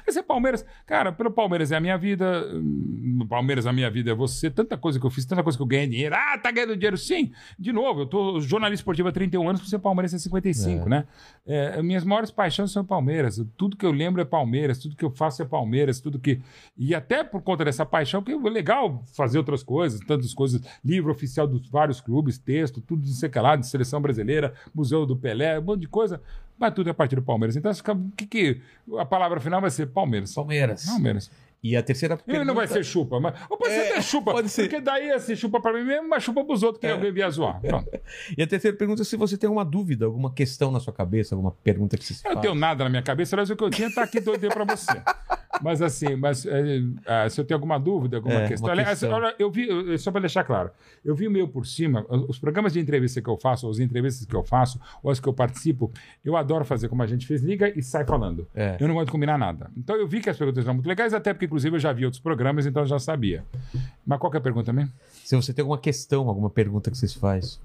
Vai 0.06 0.14
ser 0.14 0.24
Palmeiras. 0.24 0.66
Cara, 0.86 1.12
pelo 1.12 1.30
Palmeiras 1.32 1.72
é 1.72 1.76
a 1.76 1.80
minha 1.80 1.98
vida. 1.98 2.48
hum, 2.54 3.26
Palmeiras 3.30 3.66
a 3.68 3.74
minha 3.74 3.90
vida 3.92 4.12
é 4.12 4.14
você. 4.14 4.50
Tanta 4.50 4.78
coisa 4.78 5.00
que 5.00 5.06
eu 5.06 5.10
fiz, 5.10 5.26
tanta 5.26 5.44
coisa 5.44 5.58
que 5.58 5.62
eu 5.62 5.68
ganhei 5.68 5.88
dinheiro. 5.88 6.16
Ah, 6.16 6.38
tá 6.38 6.50
ganhando 6.52 6.76
dinheiro. 6.76 6.98
Sim, 6.98 7.32
de 7.60 7.74
novo, 7.74 8.02
eu 8.02 8.06
tô 8.06 8.40
jornalista 8.40 8.82
esportivo 8.82 9.10
há 9.10 9.12
31 9.12 9.50
anos, 9.50 9.62
por 9.62 9.68
ser 9.68 9.80
Palmeiras 9.80 10.14
é 10.14 10.18
55, 10.18 10.86
É. 10.86 10.90
né? 10.90 11.06
É, 11.46 11.82
minhas 11.82 12.04
maiores 12.04 12.32
paixões 12.32 12.72
são 12.72 12.86
Palmeiras. 12.86 13.44
Tudo 13.58 13.76
que 13.76 13.86
eu 13.86 13.92
lembro 13.92 14.22
é 14.22 14.26
Palmeiras, 14.26 14.80
tudo 14.80 14.96
que 14.96 15.04
eu 15.04 15.12
faço 15.12 15.42
é 15.42 15.46
Palmeiras, 15.46 16.00
tudo 16.00 16.18
que. 16.20 16.40
E 16.78 16.96
até 16.96 17.24
por 17.24 17.42
conta 17.42 17.66
dessa 17.66 17.86
paixão, 17.86 18.22
que 18.22 18.32
é 18.32 18.36
legal 18.38 19.04
fazer 19.16 19.38
outras 19.38 19.64
coisas, 19.64 20.00
tantas 20.02 20.34
coisas, 20.34 20.62
livro 20.84 21.12
oficial 21.12 21.48
dos 21.48 21.68
vários 21.70 22.00
clubes, 22.00 22.38
texto, 22.38 22.80
tudo 22.82 23.02
de 23.02 23.14
sei 23.14 23.30
que 23.30 23.40
lá, 23.40 23.56
de 23.56 23.68
seleção 23.68 24.02
brasileira, 24.02 24.54
Museu 24.74 25.06
do 25.06 25.16
Pelé, 25.16 25.60
um 25.60 25.64
monte 25.64 25.82
de 25.82 25.88
coisa, 25.88 26.22
mas 26.58 26.74
tudo 26.74 26.88
é 26.88 26.92
a 26.92 26.94
partir 26.94 27.16
do 27.16 27.22
Palmeiras. 27.22 27.56
Então, 27.56 27.72
o 27.72 28.12
que, 28.12 28.26
que 28.26 28.62
a 28.98 29.06
palavra 29.06 29.40
final 29.40 29.62
vai 29.62 29.70
ser 29.70 29.88
Palmeiras. 29.88 30.34
Palmeiras. 30.34 30.86
Palmeiras. 30.86 31.32
E 31.72 31.76
a 31.78 31.84
terceira 31.84 32.14
Ele 32.16 32.24
pergunta... 32.24 32.46
não 32.46 32.56
vai 32.56 32.68
ser 32.68 32.84
chupa, 32.84 33.20
mas. 33.20 33.34
Ou 33.50 33.58
pode 33.58 33.72
ser 33.74 33.80
É, 33.80 33.92
até 33.92 34.02
chupa. 34.02 34.32
pode 34.32 34.50
ser. 34.50 34.64
Porque 34.64 34.80
daí, 34.82 35.12
assim, 35.12 35.36
chupa 35.36 35.60
pra 35.62 35.74
mim 35.74 35.84
mesmo, 35.84 36.08
mas 36.10 36.24
chupa 36.24 36.44
pros 36.46 36.64
outros 36.64 36.80
que 36.80 36.88
É. 36.88 36.92
alguém 36.92 37.12
via 37.12 37.30
zoar. 37.30 37.60
Pronto. 37.62 37.90
E 38.38 38.42
a 38.44 38.48
terceira 38.48 38.76
pergunta 38.78 39.02
é 39.02 39.06
se 39.06 39.16
você 39.18 39.38
tem 39.38 39.48
alguma 39.48 39.66
dúvida, 39.66 40.06
alguma 40.06 40.32
questão 40.34 40.72
na 40.72 40.80
sua 40.80 40.94
cabeça, 40.94 41.36
alguma 41.36 41.52
pergunta 41.52 41.98
que 41.98 42.04
você 42.06 42.14
se 42.14 42.28
Eu 42.28 42.36
não 42.36 42.42
tenho 42.42 42.56
nada 42.56 42.84
na 42.84 42.90
minha 42.90 43.02
cabeça, 43.02 43.36
aliás, 43.36 43.50
o 43.50 43.56
que 43.56 43.64
eu 43.64 43.70
tinha 43.70 43.94
tá 43.94 44.04
aqui 44.04 44.20
doido 44.20 44.48
pra 44.50 44.64
você. 44.64 44.88
Mas 45.60 45.82
assim, 45.82 46.16
mas 46.16 46.46
é, 46.46 46.82
é, 47.06 47.30
se 47.30 47.42
eu 47.42 47.46
tenho 47.46 47.56
alguma 47.58 47.80
dúvida, 47.80 48.18
alguma 48.18 48.42
É, 48.42 48.48
questão. 48.48 48.70
Aliás, 48.70 49.02
olha, 49.02 49.34
eu 49.40 49.50
vi, 49.50 49.68
eu- 49.68 49.98
só 49.98 50.12
para 50.12 50.22
deixar 50.22 50.44
claro, 50.44 50.70
eu 51.04 51.16
vi 51.16 51.28
meio 51.28 51.48
por 51.48 51.66
cima, 51.66 52.06
os 52.28 52.38
programas 52.38 52.74
de 52.74 52.80
entrevista 52.80 53.20
que 53.24 53.28
eu 53.30 53.38
faço, 53.38 53.66
ou 53.66 53.72
as 53.72 53.80
entrevistas 53.80 54.24
que 54.28 54.36
eu 54.36 54.44
faço, 54.44 54.80
ou 55.02 55.10
as 55.10 55.20
que 55.20 55.28
eu 55.28 55.34
participo, 55.34 55.92
eu 56.24 56.38
adoro 56.38 56.64
fazer 56.64 56.90
como 56.90 57.02
a 57.02 57.08
gente 57.08 57.26
fez, 57.26 57.42
liga 57.42 57.74
e 57.76 57.82
sai 57.82 58.06
falando. 58.06 58.48
É. 58.54 58.78
Eu 58.80 58.88
não 58.88 58.94
gosto 58.94 59.08
de 59.08 59.12
combinar 59.14 59.36
nada. 59.40 59.72
Então 59.76 59.96
eu 59.96 60.08
vi 60.08 60.22
que 60.22 60.30
as 60.30 60.38
perguntas 60.38 60.64
eram 60.64 60.76
muito 60.76 60.88
legais, 60.88 61.12
até 61.12 61.34
porque, 61.34 61.48
inclusive, 61.58 61.76
eu 61.76 61.80
já 61.80 61.92
vi 61.92 62.06
outros 62.06 62.22
programas, 62.22 62.66
então 62.66 62.84
eu 62.84 62.88
já 62.88 63.00
sabia. 63.00 63.44
Mas 64.06 64.20
qual 64.20 64.30
que 64.30 64.38
é 64.38 64.40
a 64.40 64.44
pergunta 64.44 64.72
mesmo? 64.72 64.94
Se 65.26 65.36
você 65.36 65.52
tem 65.54 65.64
alguma 65.64 65.78
questão, 65.80 66.30
alguma 66.30 66.50
pergunta 66.50 66.92
que 66.92 66.98
vocês 66.98 67.14
faz. 67.14 67.60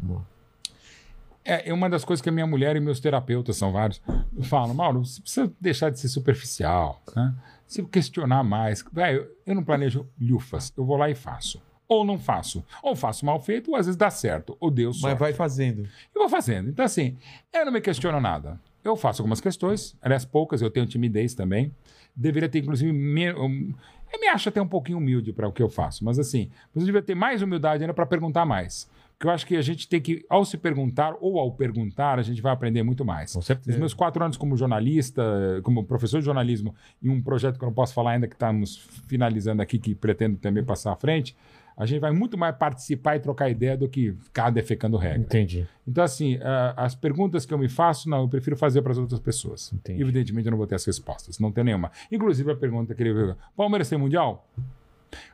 É, 1.44 1.68
é 1.68 1.74
uma 1.74 1.90
das 1.90 2.04
coisas 2.04 2.22
que 2.22 2.28
a 2.28 2.32
minha 2.32 2.46
mulher 2.46 2.74
e 2.74 2.80
meus 2.80 3.00
terapeutas, 3.00 3.56
são 3.56 3.72
vários, 3.72 4.00
falam, 4.42 4.74
Mauro, 4.74 5.04
você 5.04 5.20
precisa 5.20 5.52
deixar 5.60 5.90
de 5.90 6.00
ser 6.00 6.08
superficial, 6.08 7.02
né? 7.14 7.34
Se 7.66 7.82
questionar 7.84 8.42
mais. 8.42 8.84
Velho, 8.92 9.28
eu 9.46 9.54
não 9.54 9.64
planejo 9.64 10.06
lufas, 10.20 10.72
eu 10.76 10.84
vou 10.84 10.96
lá 10.96 11.10
e 11.10 11.14
faço. 11.14 11.60
Ou 11.88 12.04
não 12.04 12.18
faço. 12.18 12.64
Ou 12.82 12.94
faço 12.96 13.26
mal 13.26 13.40
feito, 13.40 13.70
ou 13.70 13.76
às 13.76 13.86
vezes 13.86 13.96
dá 13.96 14.10
certo. 14.10 14.56
Ou 14.60 14.70
Deus 14.70 15.00
Mas 15.00 15.18
vai 15.18 15.32
fazendo. 15.32 15.82
eu 16.14 16.20
vou 16.20 16.28
fazendo. 16.28 16.70
Então, 16.70 16.84
assim, 16.84 17.16
eu 17.52 17.64
não 17.64 17.72
me 17.72 17.80
questiono 17.80 18.20
nada. 18.20 18.58
Eu 18.84 18.96
faço 18.96 19.22
algumas 19.22 19.40
questões, 19.40 19.96
aliás, 20.02 20.24
poucas, 20.24 20.60
eu 20.60 20.70
tenho 20.70 20.86
timidez 20.86 21.34
também. 21.34 21.72
Deveria 22.14 22.48
ter, 22.48 22.58
inclusive, 22.60 22.92
me... 22.92 23.24
eu 23.26 24.20
me 24.20 24.28
acho 24.28 24.48
até 24.48 24.60
um 24.60 24.68
pouquinho 24.68 24.98
humilde 24.98 25.32
para 25.32 25.48
o 25.48 25.52
que 25.52 25.62
eu 25.62 25.68
faço, 25.68 26.04
mas 26.04 26.18
assim, 26.18 26.50
você 26.74 26.84
devia 26.84 27.02
ter 27.02 27.14
mais 27.14 27.42
humildade 27.42 27.82
ainda 27.82 27.94
para 27.94 28.06
perguntar 28.06 28.44
mais. 28.44 28.88
Porque 29.22 29.28
eu 29.28 29.30
acho 29.30 29.46
que 29.46 29.56
a 29.56 29.62
gente 29.62 29.88
tem 29.88 30.00
que, 30.00 30.26
ao 30.28 30.44
se 30.44 30.58
perguntar 30.58 31.14
ou 31.20 31.38
ao 31.38 31.52
perguntar, 31.52 32.18
a 32.18 32.22
gente 32.22 32.42
vai 32.42 32.52
aprender 32.52 32.82
muito 32.82 33.04
mais. 33.04 33.32
Com 33.32 33.40
certeza. 33.40 33.78
meus 33.78 33.94
quatro 33.94 34.24
anos 34.24 34.36
como 34.36 34.56
jornalista, 34.56 35.22
como 35.62 35.84
professor 35.84 36.18
de 36.18 36.24
jornalismo, 36.24 36.74
e 37.00 37.08
um 37.08 37.22
projeto 37.22 37.56
que 37.56 37.64
eu 37.64 37.68
não 37.68 37.74
posso 37.74 37.94
falar 37.94 38.12
ainda, 38.12 38.26
que 38.26 38.34
estamos 38.34 38.76
finalizando 39.06 39.62
aqui, 39.62 39.78
que 39.78 39.94
pretendo 39.94 40.36
também 40.38 40.64
passar 40.64 40.92
à 40.92 40.96
frente, 40.96 41.36
a 41.82 41.86
gente 41.86 42.00
vai 42.00 42.12
muito 42.12 42.38
mais 42.38 42.56
participar 42.56 43.16
e 43.16 43.20
trocar 43.20 43.50
ideia 43.50 43.76
do 43.76 43.88
que 43.88 44.12
ficar 44.12 44.50
defecando 44.50 44.96
regra. 44.96 45.18
Entendi. 45.18 45.66
Então, 45.86 46.04
assim, 46.04 46.38
ah, 46.40 46.74
as 46.76 46.94
perguntas 46.94 47.44
que 47.44 47.52
eu 47.52 47.58
me 47.58 47.68
faço, 47.68 48.08
não, 48.08 48.22
eu 48.22 48.28
prefiro 48.28 48.56
fazer 48.56 48.82
para 48.82 48.92
as 48.92 48.98
outras 48.98 49.20
pessoas. 49.20 49.72
Entendi. 49.72 50.00
Evidentemente, 50.00 50.46
eu 50.46 50.50
não 50.50 50.58
vou 50.58 50.66
ter 50.66 50.76
as 50.76 50.84
respostas, 50.84 51.38
não 51.38 51.50
tem 51.50 51.64
nenhuma. 51.64 51.90
Inclusive, 52.10 52.52
a 52.52 52.56
pergunta 52.56 52.94
que 52.94 53.02
ele 53.02 53.12
veio: 53.12 53.36
Palmeiras 53.56 53.88
tem 53.88 53.98
mundial? 53.98 54.48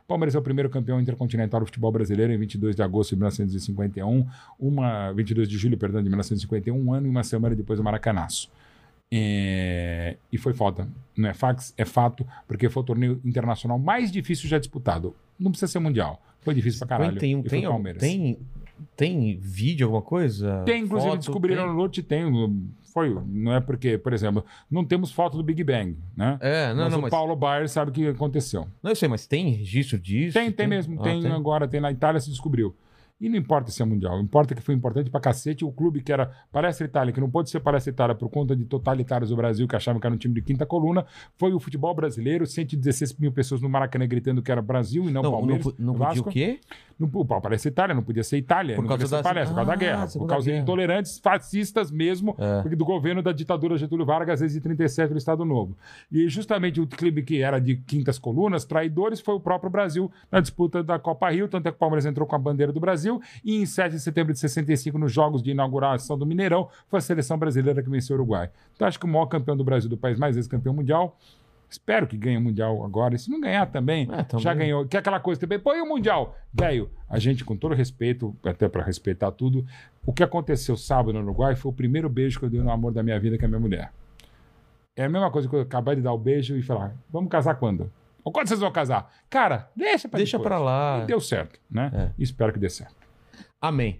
Palmeiras 0.07 0.35
é 0.35 0.39
o 0.39 0.41
primeiro 0.41 0.69
campeão 0.69 0.99
intercontinental 0.99 1.61
do 1.61 1.65
futebol 1.65 1.91
brasileiro 1.91 2.33
em 2.33 2.37
22 2.37 2.75
de 2.75 2.81
agosto 2.81 3.11
de 3.11 3.17
1951, 3.17 4.27
uma 4.59 5.11
22 5.13 5.47
de 5.47 5.57
julho, 5.57 5.77
perdão, 5.77 6.01
de 6.01 6.09
1951, 6.09 6.75
um 6.75 6.93
ano 6.93 7.07
e 7.07 7.09
uma 7.09 7.23
semana 7.23 7.55
depois 7.55 7.77
do 7.77 7.83
Maracanaço. 7.83 8.49
É, 9.11 10.17
E 10.31 10.37
foi 10.37 10.53
foda. 10.53 10.87
Não 11.17 11.29
é 11.29 11.33
fax, 11.33 11.73
é 11.77 11.85
fato, 11.85 12.25
porque 12.47 12.69
foi 12.69 12.83
o 12.83 12.85
torneio 12.85 13.19
internacional 13.25 13.79
mais 13.79 14.11
difícil 14.11 14.47
já 14.47 14.59
disputado. 14.59 15.15
Não 15.39 15.51
precisa 15.51 15.71
ser 15.71 15.79
mundial. 15.79 16.21
Foi 16.41 16.53
difícil 16.53 16.79
pra 16.79 16.97
caralho. 16.97 17.19
Tem, 17.19 17.31
E 17.31 17.41
foi 17.41 17.49
tem, 17.49 17.63
Palmeiras. 17.63 18.01
tem, 18.01 18.39
tem 18.95 19.37
vídeo, 19.41 19.85
alguma 19.85 20.01
coisa? 20.01 20.63
Tem, 20.65 20.83
inclusive, 20.83 21.11
Foto? 21.11 21.19
descobriram 21.19 21.63
Tem? 21.63 21.71
no 21.71 21.77
Lote, 21.77 22.03
tem. 22.03 22.23
Foi, 22.93 23.15
não 23.27 23.53
é 23.53 23.59
porque, 23.59 23.97
por 23.97 24.13
exemplo, 24.13 24.43
não 24.69 24.83
temos 24.83 25.11
foto 25.11 25.37
do 25.37 25.43
Big 25.43 25.63
Bang, 25.63 25.95
né? 26.17 26.37
É, 26.41 26.73
não, 26.73 26.83
mas 26.83 26.91
não, 26.91 26.99
o 26.99 27.01
mas... 27.03 27.11
Paulo 27.11 27.35
Baier 27.35 27.69
sabe 27.69 27.91
o 27.91 27.93
que 27.93 28.07
aconteceu. 28.07 28.67
Não, 28.81 28.91
eu 28.91 28.95
sei, 28.95 29.07
mas 29.07 29.27
tem 29.27 29.51
registro 29.51 29.99
disso? 29.99 30.33
Tem, 30.33 30.51
tem 30.51 30.67
mesmo. 30.67 30.99
Ah, 30.99 31.03
tem, 31.03 31.25
agora, 31.27 31.67
tem 31.67 31.79
na 31.79 31.91
Itália, 31.91 32.19
se 32.19 32.29
descobriu. 32.31 32.75
E 33.21 33.27
não 33.27 33.35
importa 33.37 33.69
se 33.69 33.81
é 33.81 33.85
mundial, 33.85 34.17
importa 34.21 34.55
que 34.55 34.61
foi 34.61 34.73
importante 34.73 35.09
pra 35.09 35.19
cacete. 35.19 35.65
O 35.65 35.71
clube 35.73 36.01
que 36.01 36.09
era 36.11 36.31
Palestra 36.53 36.85
Itália, 36.85 37.13
que 37.13 37.19
não 37.19 37.29
pôde 37.29 37.49
ser 37.49 37.59
Palestra 37.59 37.91
Itália 37.91 38.15
por 38.15 38.29
conta 38.29 38.55
de 38.55 38.63
totalitários 38.63 39.29
do 39.29 39.35
Brasil, 39.35 39.67
que 39.67 39.75
achavam 39.75 39.99
que 39.99 40.07
era 40.07 40.15
um 40.15 40.17
time 40.17 40.33
de 40.35 40.41
quinta 40.41 40.65
coluna, 40.65 41.05
foi 41.35 41.51
o 41.51 41.59
futebol 41.59 41.93
brasileiro, 41.93 42.45
116 42.47 43.17
mil 43.19 43.31
pessoas 43.33 43.59
no 43.61 43.67
Maracanã 43.67 44.07
gritando 44.07 44.41
que 44.41 44.49
era 44.49 44.61
Brasil 44.61 45.03
e 45.09 45.11
não, 45.11 45.21
Não, 45.21 45.31
não, 45.31 45.37
Palmeiras. 45.37 45.63
po- 45.65 45.75
não 45.77 45.93
podia 45.95 46.07
Vasco. 46.07 46.29
o 46.29 46.31
quê? 46.31 46.59
Não, 46.97 47.09
o 47.13 47.25
Palestra 47.25 47.69
Itália 47.69 47.93
não 47.95 48.03
podia 48.03 48.23
ser 48.23 48.37
Itália, 48.37 48.75
Por 48.75 48.81
não 48.83 48.87
causa 48.89 49.03
podia 49.03 49.17
ser 49.17 49.23
da- 49.23 49.29
Palestra, 49.29 49.49
por 49.53 49.55
causa 49.55 49.67
da 49.67 49.73
Ah, 49.73 49.77
guerra. 49.77 50.07
Por 50.07 50.27
causa 50.27 50.45
de 50.45 50.51
Guerra. 50.51 50.63
intolerantes 50.63 51.19
fascistas 51.19 51.91
mesmo, 51.91 52.35
É. 52.37 52.75
do 52.75 52.85
governo 52.85 53.21
da 53.21 53.31
ditadura 53.33 53.77
Getúlio 53.77 54.05
Vargas 54.05 54.39
desde 54.39 54.61
37 54.61 55.11
do 55.11 55.17
Estado 55.17 55.43
Novo. 55.43 55.77
E 56.11 56.27
justamente 56.29 56.79
o 56.81 56.87
clube 56.87 57.21
que 57.23 57.41
era 57.41 57.59
de 57.59 57.75
quintas 57.75 58.17
colunas, 58.19 58.63
traidores, 58.65 59.19
foi 59.21 59.33
o 59.35 59.39
próprio 59.41 59.69
Brasil 59.69 60.09
na 60.31 60.39
disputa 60.39 60.81
da 60.83 60.97
Copa 60.99 61.29
Rio, 61.29 61.47
tanto 61.49 61.67
é 61.67 61.71
que 61.71 61.75
o 61.75 61.79
Palmeiras 61.79 62.05
entrou 62.05 62.25
com 62.27 62.35
a 62.35 62.39
bandeira 62.39 62.71
do 62.73 62.79
Brasil, 62.81 63.08
e 63.43 63.61
em 63.61 63.65
7 63.65 63.93
de 63.93 63.99
setembro 64.01 64.33
de 64.33 64.39
65, 64.39 64.97
nos 64.99 65.11
jogos 65.13 65.41
de 65.41 65.51
inauguração 65.51 66.17
do 66.17 66.25
Mineirão, 66.25 66.67
foi 66.89 66.99
a 66.99 67.01
seleção 67.01 67.37
brasileira 67.37 67.81
que 67.81 67.89
venceu 67.89 68.15
o 68.15 68.19
Uruguai. 68.19 68.49
Então 68.75 68.85
acho 68.87 68.99
que 68.99 69.05
o 69.05 69.09
maior 69.09 69.25
campeão 69.27 69.55
do 69.55 69.63
Brasil, 69.63 69.89
do 69.89 69.97
país 69.97 70.19
mais 70.19 70.35
vezes 70.35 70.49
campeão 70.49 70.73
mundial, 70.73 71.17
Espero 71.71 72.07
que 72.07 72.17
ganhe 72.17 72.35
o 72.35 72.41
Mundial 72.41 72.83
agora. 72.83 73.13
E 73.13 73.19
se 73.19 73.29
não 73.29 73.39
ganhar 73.39 73.67
também, 73.67 74.09
É, 74.11 74.23
também. 74.23 74.43
já 74.43 74.55
ganhou. 74.55 74.87
Que 74.87 74.97
é 74.97 74.99
aquela 74.99 75.19
coisa 75.19 75.39
também. 75.39 75.59
Põe 75.59 75.79
o 75.79 75.85
Mundial. 75.85 76.35
Velho, 76.51 76.89
a 77.07 77.19
gente, 77.19 77.45
com 77.45 77.55
todo 77.55 77.75
respeito, 77.75 78.35
até 78.43 78.67
para 78.67 78.81
respeitar 78.83 79.31
tudo, 79.31 79.63
o 80.03 80.11
que 80.11 80.23
aconteceu 80.23 80.75
sábado 80.75 81.13
no 81.13 81.19
Uruguai 81.19 81.55
foi 81.55 81.71
o 81.71 81.75
primeiro 81.75 82.09
beijo 82.09 82.39
que 82.39 82.45
eu 82.45 82.49
dei 82.49 82.59
no 82.59 82.71
amor 82.71 82.91
da 82.91 83.03
minha 83.03 83.19
vida, 83.19 83.37
que 83.37 83.43
é 83.43 83.45
a 83.45 83.47
minha 83.47 83.59
mulher. 83.59 83.91
É 84.97 85.05
a 85.05 85.09
mesma 85.09 85.29
coisa 85.29 85.47
que 85.47 85.55
eu 85.55 85.61
acabar 85.61 85.95
de 85.95 86.01
dar 86.01 86.11
o 86.11 86.17
beijo 86.17 86.57
e 86.57 86.63
falar: 86.63 86.95
vamos 87.07 87.29
casar 87.29 87.53
quando? 87.53 87.91
Ou 88.23 88.31
quando 88.31 88.47
vocês 88.47 88.59
vão 88.59 88.71
casar? 88.71 89.07
Cara, 89.29 89.69
deixa 89.75 90.09
pra 90.09 90.17
Deixa 90.17 90.39
depois. 90.39 90.47
pra 90.49 90.57
lá. 90.59 91.01
E 91.03 91.05
deu 91.05 91.21
certo, 91.21 91.59
né? 91.69 91.91
É. 91.93 92.09
Espero 92.23 92.51
que 92.51 92.57
dê 92.57 92.67
certo. 92.71 92.95
Amém. 93.61 93.99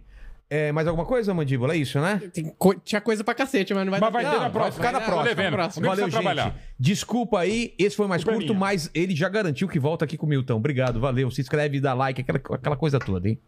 É, 0.52 0.72
mais 0.72 0.88
alguma 0.88 1.06
coisa, 1.06 1.32
Mandíbula? 1.32 1.76
É 1.76 1.78
isso, 1.78 2.00
né? 2.02 2.20
Tem 2.34 2.46
co- 2.58 2.74
Tinha 2.74 3.00
coisa 3.00 3.24
pra 3.24 3.36
cacete, 3.36 3.72
mas 3.72 3.86
não 3.86 3.92
vai 3.92 4.00
Mas 4.00 4.12
vai 4.12 4.24
ter 4.24 4.30
na 4.30 4.34
Não, 4.34 4.40
vai 4.42 4.50
próxima. 4.52 4.74
ficar 4.84 4.92
na 4.92 4.98
Vai 5.00 5.08
próxima. 5.08 5.30
Tô 5.30 5.36
devendo. 5.36 5.54
próxima. 5.54 5.88
Valeu, 5.88 6.06
gente. 6.06 6.12
trabalhar. 6.14 6.56
Desculpa 6.80 7.40
aí, 7.40 7.76
esse 7.78 7.96
foi 7.96 8.08
mais 8.08 8.24
curto, 8.24 8.56
mas 8.56 8.90
ele 8.96 9.16
já 9.16 9.30
garantiu 9.30 9.68
que 9.68 9.78
volta 9.80 10.06
aqui 10.06 10.18
com 10.18 10.26
o 10.26 10.30
Milton. 10.30 10.56
Obrigado, 10.56 11.00
valeu. 11.00 11.30
Se 11.30 11.40
inscreve, 11.40 11.80
dá 11.80 11.94
like, 11.94 12.22
aquela, 12.22 12.40
aquela 12.56 12.76
coisa 12.76 12.98
toda, 12.98 13.30
hein? 13.30 13.40